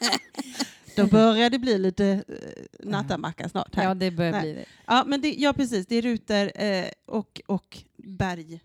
Då 0.96 1.06
börjar 1.06 1.50
det 1.50 1.58
bli 1.58 1.78
lite 1.78 2.06
eh, 2.28 2.88
nattamacka 2.88 3.48
snart 3.48 3.74
här. 3.74 3.82
Ja, 3.82 3.88
Ja, 3.90 3.94
det 3.94 4.10
börjar 4.10 4.32
Nej. 4.32 4.40
bli 4.42 4.52
det. 4.52 4.64
ja, 4.86 5.04
men 5.06 5.20
det, 5.20 5.34
ja 5.34 5.52
precis. 5.52 5.86
Det 5.86 5.96
är 5.96 6.02
rutor 6.02 6.52
eh, 6.62 6.88
och, 7.06 7.40
och 7.46 7.78
berg. 7.96 8.60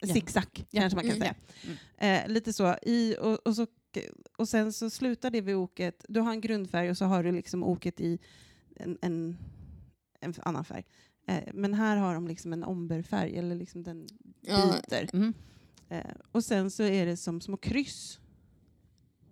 Ja. 0.00 0.14
Zigzag 0.14 0.64
kanske 0.72 0.96
man 0.96 1.04
kan 1.08 1.16
Mm. 1.16 1.18
säga. 1.20 1.34
Mm. 1.98 2.24
Eh, 2.24 2.28
lite 2.32 2.52
så. 2.52 2.76
I, 2.82 3.16
och, 3.20 3.46
och 3.46 3.56
så. 3.56 3.66
Och 4.38 4.48
sen 4.48 4.72
så 4.72 4.90
slutar 4.90 5.30
det 5.30 5.40
vid 5.40 5.54
oket. 5.54 6.04
Du 6.08 6.20
har 6.20 6.30
en 6.32 6.40
grundfärg 6.40 6.90
och 6.90 6.96
så 6.98 7.04
har 7.04 7.22
du 7.22 7.32
liksom 7.32 7.62
oket 7.64 8.00
i 8.00 8.18
en, 8.76 8.98
en, 9.02 9.36
en 10.20 10.34
annan 10.42 10.64
färg. 10.64 10.84
Eh, 11.28 11.42
men 11.54 11.74
här 11.74 11.96
har 11.96 12.14
de 12.14 12.28
liksom 12.28 12.52
en 12.52 12.64
omberfärg, 12.64 13.38
eller 13.38 13.54
liksom 13.54 13.82
den 13.82 14.06
Ja, 14.40 14.74
byter. 14.90 15.08
Mm. 15.12 15.34
Eh, 15.88 16.00
och 16.32 16.44
sen 16.44 16.70
så 16.70 16.82
är 16.82 17.06
det 17.06 17.16
som 17.16 17.40
små 17.40 17.56
kryss 17.56 18.18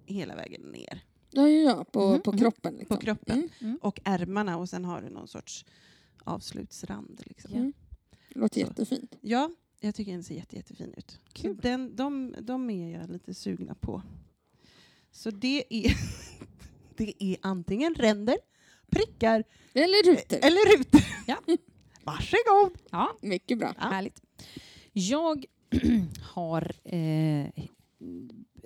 hela 0.07 0.35
vägen 0.35 0.63
ner. 0.63 1.01
Ja, 1.35 1.49
ja, 1.49 1.71
ja 1.71 1.85
på, 1.85 2.09
Mhm, 2.11 2.21
på 2.23 2.33
mhm. 2.33 2.39
kroppen. 2.41 2.75
Liksom. 2.77 2.97
På 2.97 3.03
kroppen. 3.03 3.37
Mm. 3.39 3.51
Mm. 3.61 3.79
Och 3.83 4.01
ärmarna 4.05 4.57
och 4.59 4.69
sen 4.69 4.85
har 4.85 5.03
du 5.03 5.09
någon 5.11 5.29
sorts 5.29 5.65
avslutsrand. 6.25 7.23
Liksom. 7.27 7.53
Mm. 7.53 7.73
Låter 8.29 8.61
Så. 8.61 8.67
jättefint. 8.67 9.17
Ja, 9.21 9.51
jag 9.81 9.95
tycker 9.95 10.13
den 10.13 10.25
ser 10.25 10.35
jätte, 10.35 10.57
jättefin 10.57 10.95
ut. 10.97 11.21
Kul. 11.33 11.57
den, 11.63 11.97
de, 11.97 12.35
de 12.41 12.71
är 12.71 12.99
jag 12.99 13.11
lite 13.11 13.35
sugna 13.35 13.75
på. 13.75 14.03
Så 15.11 15.31
det 15.31 15.65
är, 15.71 15.93
det 16.97 17.15
är 17.25 17.37
antingen 17.43 17.95
ränder, 17.95 18.37
prickar 18.91 19.45
Eller 19.73 20.11
rutor. 20.13 20.39
eller 20.43 20.79
rutor. 20.79 21.01
Ja. 21.27 21.37
Varsågod! 22.05 22.79
Ja, 22.91 23.17
Mycket 23.23 23.59
bra. 23.59 23.75
härligt. 23.79 24.21
Jag 24.93 25.45
har 26.23 26.73
eh, 26.85 27.47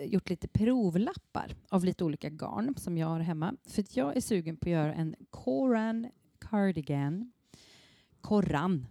gjort 0.05 0.31
lite 0.31 0.49
provlappar 0.49 1.55
av 1.69 1.85
lite 1.85 2.05
olika 2.05 2.29
garn 2.29 2.75
som 2.77 2.99
jag 2.99 3.07
har 3.07 3.21
hemma. 3.21 3.55
För 3.65 3.83
att 3.83 3.97
jag 3.97 4.17
är 4.17 4.21
sugen 4.21 4.57
på 4.57 4.69
att 4.69 4.73
göra 4.73 4.95
en 4.95 5.15
Koran 5.31 6.07
cardigan. 6.39 7.33
Korran 8.21 8.87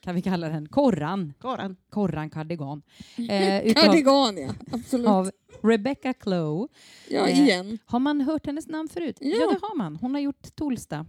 kan 0.00 0.14
vi 0.14 0.22
kalla 0.22 0.48
den. 0.48 0.68
Korran. 0.68 1.34
Karan. 1.40 1.76
Korran 1.90 2.30
cardigan. 2.30 2.82
Eh, 3.28 3.66
utav, 3.66 3.82
Cardigan, 3.82 4.36
ja. 4.36 4.54
Absolut. 4.72 5.06
av 5.06 5.30
Rebecca 5.62 6.12
Clow. 6.12 6.68
Ja, 7.08 7.28
eh, 7.28 7.40
igen. 7.40 7.78
Har 7.86 7.98
man 7.98 8.20
hört 8.20 8.46
hennes 8.46 8.68
namn 8.68 8.88
förut? 8.88 9.18
Ja. 9.20 9.36
det 9.36 9.58
har 9.62 9.76
man. 9.76 9.96
Hon 9.96 10.14
har 10.14 10.20
gjort 10.20 10.54
Tolsta. 10.54 11.06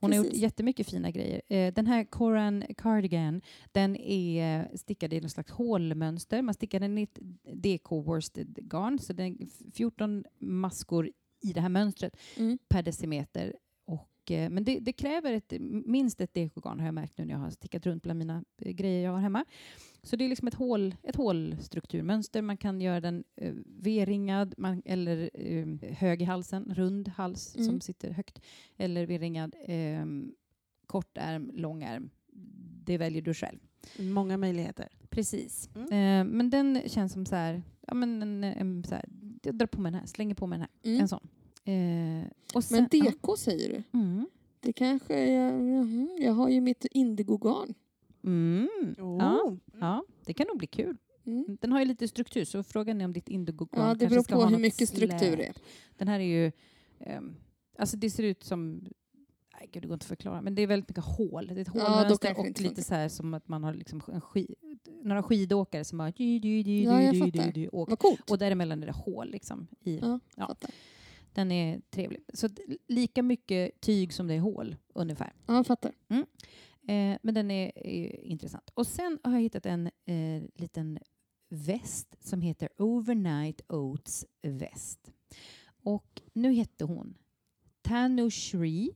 Hon 0.00 0.10
har 0.12 0.16
gjort 0.16 0.26
Precis. 0.26 0.42
jättemycket 0.42 0.90
fina 0.90 1.10
grejer. 1.10 1.42
Eh, 1.48 1.74
den 1.74 1.86
här 1.86 2.04
Coran 2.04 2.64
Cardigan, 2.76 3.40
den 3.72 3.96
är 3.96 4.60
eh, 4.60 4.76
stickad 4.76 5.12
i 5.12 5.20
något 5.20 5.30
slags 5.32 5.50
hålmönster. 5.52 6.42
Man 6.42 6.54
stickar 6.54 6.80
den 6.80 6.98
i 6.98 7.02
ett 7.02 7.18
DK 7.62 7.90
worsted 7.92 8.58
garn, 8.62 8.98
så 8.98 9.12
det 9.12 9.22
är 9.24 9.36
14 9.72 10.24
maskor 10.38 11.10
i 11.42 11.52
det 11.52 11.60
här 11.60 11.68
mönstret 11.68 12.16
Mm. 12.36 12.58
per 12.68 12.82
decimeter. 12.82 13.54
Och 14.28 14.32
eh, 14.32 14.50
men 14.50 14.64
det, 14.64 14.78
det 14.80 14.92
kräver 14.92 15.32
ett, 15.32 15.52
minst 15.86 16.20
ett 16.20 16.34
dekogarn 16.34 16.78
har 16.78 16.86
jag 16.86 16.94
märkt 16.94 17.18
nu 17.18 17.24
när 17.24 17.32
jag 17.34 17.40
har 17.40 17.50
stickat 17.50 17.86
runt 17.86 18.02
bland 18.02 18.18
mina 18.18 18.44
eh, 18.58 18.72
grejer 18.72 19.04
jag 19.04 19.12
har 19.12 19.18
hemma. 19.18 19.44
Så 20.02 20.16
det 20.16 20.24
är 20.24 20.28
liksom 20.28 20.48
ett, 20.48 20.54
hål, 20.54 20.94
ett 21.02 21.16
hålstrukturmönster. 21.16 22.42
Man 22.42 22.56
kan 22.56 22.80
göra 22.80 23.00
den 23.00 23.24
eh, 23.36 23.54
V-ringad 23.66 24.54
man, 24.58 24.82
eller 24.84 25.30
eh, 25.34 25.66
hög 25.96 26.22
i 26.22 26.24
halsen, 26.24 26.74
rund 26.74 27.08
hals 27.08 27.54
Mm. 27.56 27.66
som 27.68 27.80
sitter 27.80 28.10
högt. 28.10 28.40
Eller 28.76 29.06
V-ringad, 29.06 29.54
eh, 29.64 30.06
kort 30.86 31.18
ärm, 31.18 31.50
lång 31.54 31.82
ärm. 31.82 32.10
Det 32.84 32.98
väljer 32.98 33.22
du 33.22 33.34
själv. 33.34 33.58
Många 33.98 34.36
möjligheter. 34.36 34.88
Precis. 35.10 35.70
Mm. 35.74 35.86
Eh, 35.92 36.34
men 36.36 36.50
den 36.50 36.80
känns 36.86 37.12
som 37.12 37.26
så 37.26 37.34
här, 37.36 37.62
ja 37.86 37.94
men 37.94 38.22
en, 38.22 38.44
en, 38.44 38.84
så 38.84 38.94
här, 38.94 39.04
jag 39.42 39.54
drar 39.54 39.66
på 39.66 39.80
mig 39.80 39.92
den 39.92 40.00
här, 40.00 40.06
slänger 40.06 40.34
på 40.34 40.46
mig 40.46 40.58
den 40.58 40.68
här. 40.82 40.90
Mm. 40.90 41.00
En 41.00 41.08
sån. 41.08 41.28
Eh, 41.72 42.24
och 42.54 42.64
sen, 42.64 42.88
Men 42.90 43.12
DK 43.12 43.38
säger 43.38 43.68
du? 43.68 43.74
Ja. 43.90 43.98
Mm. 43.98 44.26
Det 44.60 44.72
kanske 44.72 45.30
jag, 45.30 46.08
jag 46.18 46.32
har 46.32 46.48
ju 46.48 46.60
mitt 46.60 46.84
indigogarn. 46.90 47.74
Mm. 48.24 48.68
Oh. 48.98 49.16
Ja, 49.18 49.56
ja, 49.80 50.04
det 50.24 50.32
kan 50.34 50.46
nog 50.46 50.58
bli 50.58 50.66
kul. 50.66 50.96
Mm. 51.26 51.58
Den 51.60 51.72
har 51.72 51.78
ju 51.78 51.84
lite 51.84 52.08
struktur, 52.08 52.44
så 52.44 52.62
frågan 52.62 53.00
är 53.00 53.04
om 53.04 53.12
ditt 53.12 53.28
indigogarn 53.28 53.82
Ja, 53.88 53.94
det 53.94 53.98
kanske 54.00 54.08
beror 54.14 54.22
ska 54.22 54.34
på 54.34 54.40
ha 54.40 54.48
hur 54.48 54.58
mycket 54.58 54.88
struktur 54.88 55.36
det 55.36 55.46
är. 55.46 55.54
Den 55.96 56.08
här 56.08 56.20
är 56.20 56.24
ju... 56.24 56.52
ehm, 57.00 57.36
alltså 57.78 57.96
det 57.96 58.10
ser 58.10 58.22
ut 58.22 58.44
som... 58.44 58.84
Nej, 59.60 59.68
gud, 59.72 59.82
det 59.82 59.86
går 59.88 59.94
inte 59.94 60.04
att 60.04 60.08
förklara. 60.08 60.40
Men 60.42 60.54
det 60.54 60.62
är 60.62 60.66
väldigt 60.66 60.88
mycket 60.88 61.04
hål. 61.04 61.46
Det 61.46 61.54
är 61.54 61.58
ett 61.58 61.68
Ja, 61.74 61.80
hålmönster 61.88 62.26
kanske 62.26 62.42
det 62.42 62.48
och 62.50 62.60
lite 62.60 62.64
funkar. 62.68 62.82
så 62.82 62.94
här 62.94 63.08
som 63.08 63.34
att 63.34 63.48
man 63.48 63.64
har 63.64 63.74
liksom 63.74 64.02
en 64.12 64.20
skid, 64.20 64.54
några 65.02 65.22
skidåkare 65.22 65.84
som 65.84 66.12
dy, 66.16 66.82
Ja, 66.84 67.02
jag 67.02 67.18
fattar. 67.18 67.86
Vad 67.86 67.98
coolt. 67.98 68.30
Och 68.30 68.38
däremellan 68.38 68.82
är 68.82 68.86
det 68.86 68.92
hål 68.92 69.30
liksom. 69.30 69.66
I. 69.80 69.98
Ja, 69.98 70.20
Ja. 70.36 70.46
fattar. 70.46 70.70
Den 71.38 71.52
är 71.52 71.80
trevlig. 71.90 72.24
Så 72.34 72.48
lika 72.88 73.22
mycket 73.22 73.80
tyg 73.80 74.12
som 74.12 74.26
det 74.26 74.34
är 74.34 74.40
hål 74.40 74.76
ungefär. 74.94 75.32
Ja, 75.46 75.54
jag 75.54 75.66
fattar. 75.66 75.92
Eh, 76.88 77.18
men 77.22 77.34
den 77.34 77.50
är, 77.50 77.86
är 77.86 78.24
intressant. 78.24 78.70
Och 78.74 78.86
sen 78.86 79.18
har 79.24 79.32
jag 79.32 79.40
hittat 79.40 79.66
en 79.66 79.86
eh, 79.86 80.42
liten 80.54 80.98
väst 81.48 82.16
som 82.20 82.40
heter 82.40 82.68
Overnight 82.78 83.60
Oats 83.68 84.26
väst. 84.42 85.12
Och 85.82 86.22
nu 86.32 86.52
heter 86.52 86.84
hon 86.84 87.14
Tanushri 87.82 88.90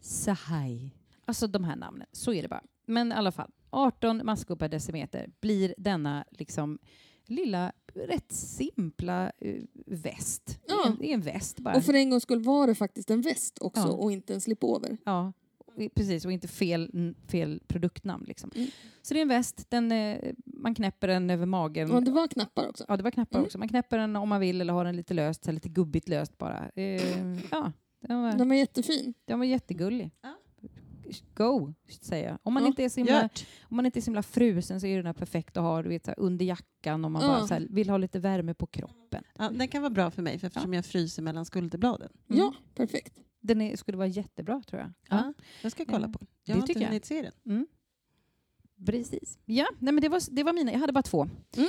Sahai. 0.00 0.90
Alltså 1.24 1.46
de 1.46 1.64
här 1.64 1.76
namnen, 1.76 2.06
så 2.12 2.32
är 2.32 2.42
det 2.42 2.48
bara. 2.48 2.64
Men 2.86 3.12
i 3.12 3.14
alla 3.14 3.32
fall, 3.32 3.50
18 3.70 4.20
maskor 4.24 4.56
per 4.56 4.68
decimeter 4.68 5.32
blir 5.40 5.74
denna 5.78 6.24
liksom 6.30 6.78
lilla, 7.26 7.72
rätt 7.94 8.32
simpla 8.32 9.32
eh, 9.38 9.62
väst. 9.86 10.58
Det 10.66 10.72
är 10.72 10.76
Ja. 10.76 10.86
en, 10.86 10.96
det 10.98 11.10
är 11.10 11.14
en 11.14 11.20
väst 11.20 11.60
bara. 11.60 11.76
Och 11.76 11.84
för 11.84 11.94
en 11.94 12.10
gång 12.10 12.20
skulle 12.20 12.42
var 12.42 12.66
det 12.66 12.74
faktiskt 12.74 13.10
en 13.10 13.20
väst 13.20 13.58
också 13.60 13.80
Ja. 13.82 13.92
och 13.92 14.12
inte 14.12 14.34
en 14.34 14.40
slipover. 14.40 14.96
Ja, 15.04 15.32
precis. 15.94 16.24
Och 16.24 16.32
inte 16.32 16.48
fel, 16.48 17.14
fel 17.28 17.62
produktnamn. 17.68 18.24
Liksom. 18.28 18.50
Mm. 18.54 18.68
Så 19.02 19.14
det 19.14 19.20
är 19.20 19.22
en 19.22 19.28
väst. 19.28 19.66
Den, 19.68 19.92
eh, 19.92 20.32
man 20.44 20.74
knäpper 20.74 21.08
den 21.08 21.30
över 21.30 21.46
magen. 21.46 21.90
Och 21.90 22.02
det 22.02 22.10
var 22.10 22.28
knappar 22.28 22.68
också. 22.68 22.84
Ja, 22.88 22.96
det 22.96 23.02
var 23.02 23.10
knappar 23.10 23.38
Mm. 23.38 23.46
också. 23.46 23.58
Man 23.58 23.68
knäpper 23.68 23.98
den 23.98 24.16
om 24.16 24.28
man 24.28 24.40
vill 24.40 24.60
eller 24.60 24.72
har 24.72 24.84
den 24.84 24.96
lite 24.96 25.14
löst, 25.14 25.44
så 25.44 25.52
lite 25.52 25.68
gubbigt 25.68 26.08
löst 26.08 26.38
bara. 26.38 26.70
Eh, 26.74 27.38
ja, 27.50 27.72
den 28.00 28.22
var, 28.22 28.32
Den 28.32 28.48
var 28.48 28.56
jättefin. 28.56 29.14
den 29.24 29.38
var 29.38 29.46
jättegullig. 29.46 30.10
Ja. 30.22 30.36
Go, 31.34 31.74
säger 32.00 32.28
jag. 32.28 32.38
Om 32.42 32.54
man, 32.54 32.62
Ja, 32.62 32.66
inte 32.66 32.84
är 32.84 32.88
så 32.88 33.00
himla, 33.00 33.28
om 33.62 33.76
man 33.76 33.86
inte 33.86 33.98
är 33.98 34.00
så 34.00 34.06
himla 34.06 34.22
frusen 34.22 34.80
så 34.80 34.86
är 34.86 34.96
den 34.96 35.06
här 35.06 35.12
perfekt 35.12 35.56
att 35.56 35.62
ha 35.62 35.82
du 35.82 35.88
vet, 35.88 36.04
så 36.04 36.10
här, 36.10 36.20
under 36.20 36.44
jackan 36.46 37.04
om 37.04 37.12
man 37.12 37.22
Ja. 37.22 37.28
bara 37.28 37.46
så 37.46 37.54
här, 37.54 37.66
vill 37.70 37.90
ha 37.90 37.96
lite 37.98 38.18
värme 38.18 38.54
på 38.54 38.66
kroppen. 38.66 39.24
Ja, 39.38 39.50
den 39.50 39.68
kan 39.68 39.82
vara 39.82 39.90
bra 39.90 40.10
för 40.10 40.22
mig 40.22 40.38
för 40.38 40.46
eftersom 40.46 40.74
jag 40.74 40.84
fryser 40.86 41.22
mellan 41.22 41.44
skulderbladen. 41.44 42.08
Mm. 42.30 42.38
Ja, 42.40 42.54
perfekt. 42.74 43.18
Den 43.40 43.60
är, 43.60 43.76
skulle 43.76 43.96
vara 43.98 44.08
jättebra 44.08 44.62
tror 44.66 44.80
jag. 44.82 44.92
Ja. 45.08 45.32
Jag 45.62 45.72
ska 45.72 45.84
kolla 45.84 46.06
Ja. 46.06 46.12
på 46.12 46.18
den. 46.18 46.28
Jag 46.44 46.56
Det 46.56 46.60
har 46.60 46.66
tycker 46.66 46.80
inte 46.80 46.84
jag. 46.84 46.88
hunnit 46.88 47.04
se 47.04 47.22
den. 47.22 47.32
Mm. 47.54 47.66
Precis. 48.86 49.38
Ja, 49.44 49.66
nej, 49.78 49.92
men 49.94 50.02
det 50.02 50.08
var, 50.08 50.22
det 50.30 50.42
var 50.44 50.52
mina. 50.52 50.72
Jag 50.72 50.78
hade 50.78 50.92
bara 50.92 51.02
två. 51.02 51.28
Mm. 51.56 51.68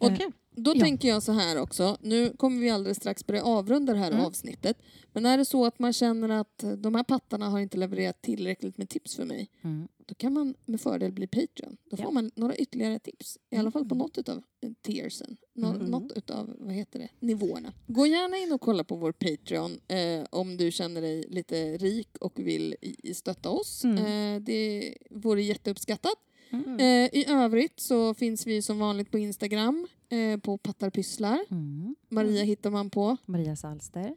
Eh, 0.00 0.18
Då 0.54 0.72
Ja. 0.74 0.80
tänker 0.80 1.08
jag 1.08 1.22
så 1.22 1.32
här 1.32 1.58
också. 1.58 1.96
Nu 2.00 2.32
kommer 2.36 2.60
vi 2.60 2.70
alldeles 2.70 2.96
strax 2.98 3.26
börja 3.26 3.42
avrunda 3.44 3.92
det 3.92 3.98
här 3.98 4.10
Mm. 4.12 4.24
avsnittet. 4.24 4.78
Men 5.12 5.26
är 5.26 5.38
det 5.38 5.44
så 5.44 5.66
att 5.66 5.78
man 5.78 5.92
känner 5.92 6.28
att 6.28 6.64
de 6.78 6.94
här 6.94 7.02
pattarna 7.04 7.48
har 7.48 7.60
inte 7.60 7.78
levererat 7.78 8.22
tillräckligt 8.22 8.78
med 8.78 8.88
tips 8.88 9.16
för 9.16 9.24
mig. 9.24 9.50
Mm. 9.64 9.88
Då 10.06 10.14
kan 10.14 10.32
man 10.32 10.54
med 10.64 10.80
fördel 10.80 11.12
bli 11.12 11.26
Patreon. 11.26 11.76
Då 11.90 11.96
får 11.96 12.06
Ja. 12.06 12.10
man 12.10 12.30
några 12.34 12.56
ytterligare 12.56 12.98
tips. 12.98 13.38
I 13.50 13.56
alla 13.56 13.70
fall 13.70 13.84
på 13.88 13.94
Mm. 13.94 13.98
något 13.98 14.28
av 14.28 14.42
tiersen. 14.82 15.36
Nå- 15.54 15.68
Mm. 15.74 15.86
Något 15.86 16.12
utav, 16.16 16.56
vad 16.58 16.72
heter 16.74 16.98
det, 16.98 17.08
nivåerna. 17.20 17.72
Gå 17.86 18.06
gärna 18.06 18.36
in 18.38 18.52
och 18.52 18.60
kolla 18.60 18.84
på 18.84 18.96
vår 18.96 19.12
Patreon 19.12 19.80
eh, 19.88 20.24
om 20.30 20.56
du 20.56 20.70
känner 20.70 21.00
dig 21.00 21.24
lite 21.28 21.76
rik 21.76 22.08
och 22.20 22.32
vill 22.38 22.74
i 22.80 23.14
stötta 23.14 23.50
oss. 23.50 23.84
Mm. 23.84 23.96
Eh, 24.36 24.40
det 24.42 24.94
vore 25.10 25.42
jätteuppskattat. 25.42 26.14
Mm. 26.52 26.80
Eh, 26.80 27.10
I 27.12 27.24
övrigt 27.28 27.80
så 27.80 28.14
finns 28.14 28.46
vi 28.46 28.62
som 28.62 28.78
vanligt 28.78 29.10
på 29.10 29.18
Instagram 29.18 29.86
eh, 30.08 30.40
på 30.40 30.58
pattarpysslar. 30.58 31.38
Mm. 31.50 31.96
Maria 32.08 32.44
hittar 32.44 32.70
man 32.70 32.90
på, 32.90 33.16
Maria 33.26 33.56
Salster. 33.56 34.16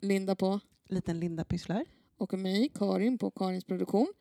Linda 0.00 0.34
på 0.34 0.60
Liten 0.88 1.20
Linda 1.20 1.44
pysslar. 1.44 1.84
och 2.18 2.34
mig, 2.38 2.68
Karin 2.74 3.18
på 3.18 3.30
Karins 3.30 3.64
produktion. 3.64 4.12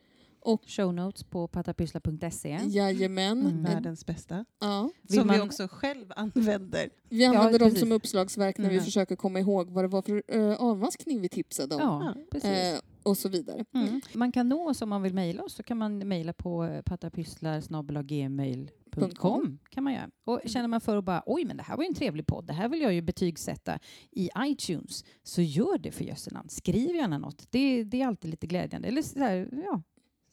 Show 0.66 0.94
notes 0.94 1.24
på 1.24 1.48
patapyssla.se. 1.48 2.60
Jajamän. 2.68 3.40
Mm. 3.46 3.64
Världens 3.64 4.06
bästa. 4.06 4.46
Ja. 4.60 4.90
Som 5.10 5.18
vi 5.18 5.24
man- 5.38 5.42
också 5.42 5.68
själv 5.72 6.06
använder. 6.16 6.90
Vi 7.10 7.26
använder 7.26 7.60
dem 7.60 7.66
precis. 7.68 7.80
som 7.80 7.92
uppslagsverk 7.92 8.58
när 8.58 8.70
vi 8.70 8.76
Mm. 8.76 8.86
försöker 8.86 9.16
komma 9.16 9.40
ihåg 9.40 9.70
vad 9.70 9.84
det 9.84 9.88
var 9.88 10.02
för 10.02 10.36
uh, 10.36 10.54
avmaskning 10.62 11.22
vi 11.22 11.30
tipsade 11.30 11.76
om. 11.76 11.82
Ja, 11.82 12.14
Ja. 12.16 12.22
precis. 12.32 12.50
Eh, 12.50 12.80
och 13.04 13.18
så 13.18 13.30
vidare. 13.30 13.66
Mm. 13.74 14.02
Man 14.14 14.32
kan 14.32 14.50
nå 14.50 14.70
oss 14.70 14.82
om 14.82 14.90
man 14.90 15.02
vill 15.02 15.14
mejla 15.14 15.44
oss 15.44 15.54
så 15.54 15.64
kan 15.64 15.78
man 15.78 15.98
mejla 15.98 16.34
på 16.34 16.66
eh, 16.66 16.82
patapysslar.gmail.com 16.82 19.60
kan 19.70 19.84
man 19.84 19.94
göra. 19.94 20.10
Och 20.26 20.40
känner 20.46 20.68
man 20.68 20.82
för 20.82 20.98
att 20.98 21.04
bara 21.06 21.24
oj 21.26 21.46
men 21.46 21.58
det 21.58 21.64
här 21.64 21.76
var 21.78 21.84
ju 21.84 21.88
en 21.88 21.94
trevlig 21.96 22.28
podd, 22.28 22.46
det 22.46 22.54
här 22.54 22.70
vill 22.70 22.82
jag 22.82 22.94
ju 22.94 23.02
betygsätta 23.02 23.80
i 24.12 24.30
iTunes 24.38 25.04
så 25.24 25.42
gör 25.42 25.78
det 25.78 25.92
för 25.92 26.04
jösse 26.04 26.32
namn. 26.34 26.50
Skriv 26.50 26.96
gärna 26.96 27.18
något. 27.18 27.48
Det, 27.52 27.84
det 27.84 28.02
är 28.02 28.08
alltid 28.08 28.32
lite 28.32 28.48
glädjande. 28.48 28.88
Eller 28.88 29.02
så 29.02 29.20
här, 29.20 29.50
ja. 29.66 29.82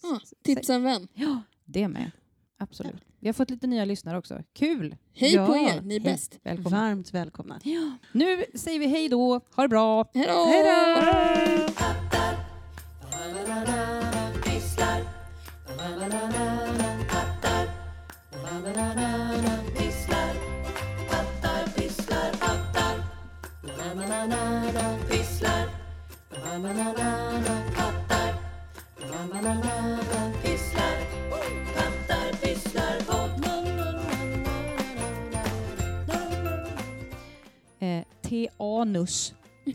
Ja, 0.03 0.21
tipsa 0.45 0.75
en 0.75 0.83
vän. 0.83 1.09
ja, 1.15 1.43
det 1.65 1.89
med. 1.89 2.11
Absolut. 2.59 3.03
Vi 3.21 3.29
har 3.29 3.33
fått 3.33 3.51
lite 3.51 3.67
nya 3.67 3.85
lyssnare 3.85 4.19
också. 4.19 4.43
Kul! 4.53 4.97
Hej 5.15 5.35
Ja, 5.35 5.47
på 5.47 5.57
er, 5.57 5.81
ni 5.81 5.97
är 5.97 6.01
bäst. 6.01 6.39
Välkomna. 6.43 6.79
Varmt 6.79 7.15
välkomna. 7.15 7.61
Nu 8.13 8.45
säger 8.55 8.79
vi 8.79 8.87
hej 8.87 9.09
då. 9.09 9.41
Ha 9.55 9.63
det 9.63 9.69
bra! 9.69 10.07
Hej 10.15 10.27
då! 10.27 10.45
Hej 10.45 10.63
då! 10.63 11.73
Pattar, 11.73 12.37
pysslar, 14.45 15.03
pattar, 15.67 16.11
pysslar, 16.19 16.45
pattar, 17.09 17.67
pysslar, 19.77 20.35
pattar, 21.09 21.67
pysslar, 21.77 22.33
pattar, 22.41 22.99
pysslar, 25.09 25.71
Eh, 38.45 38.53
Teanus. 38.59 39.35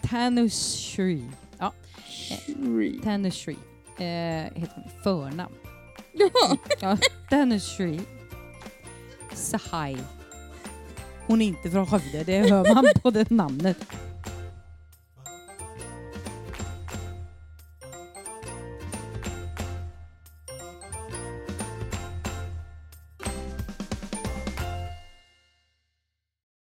Tanushri. 0.00 1.24
Ja, 1.58 1.72
Shri. 2.08 3.00
Tanushri. 3.04 3.56
Eh, 3.98 4.04
heter 4.54 4.74
hon 4.74 4.90
förnamn. 5.02 5.54
Jaha, 6.12 6.56
Ja, 6.80 6.98
Tanushri. 7.30 8.00
Sahai. 9.34 9.96
Hon 11.26 11.42
är 11.42 11.46
inte 11.46 11.70
från 11.70 11.86
Skövde, 11.86 12.24
det 12.24 12.38
hör 12.50 12.74
man 12.74 12.84
på 13.02 13.10
det 13.10 13.30
namnet. 13.30 13.76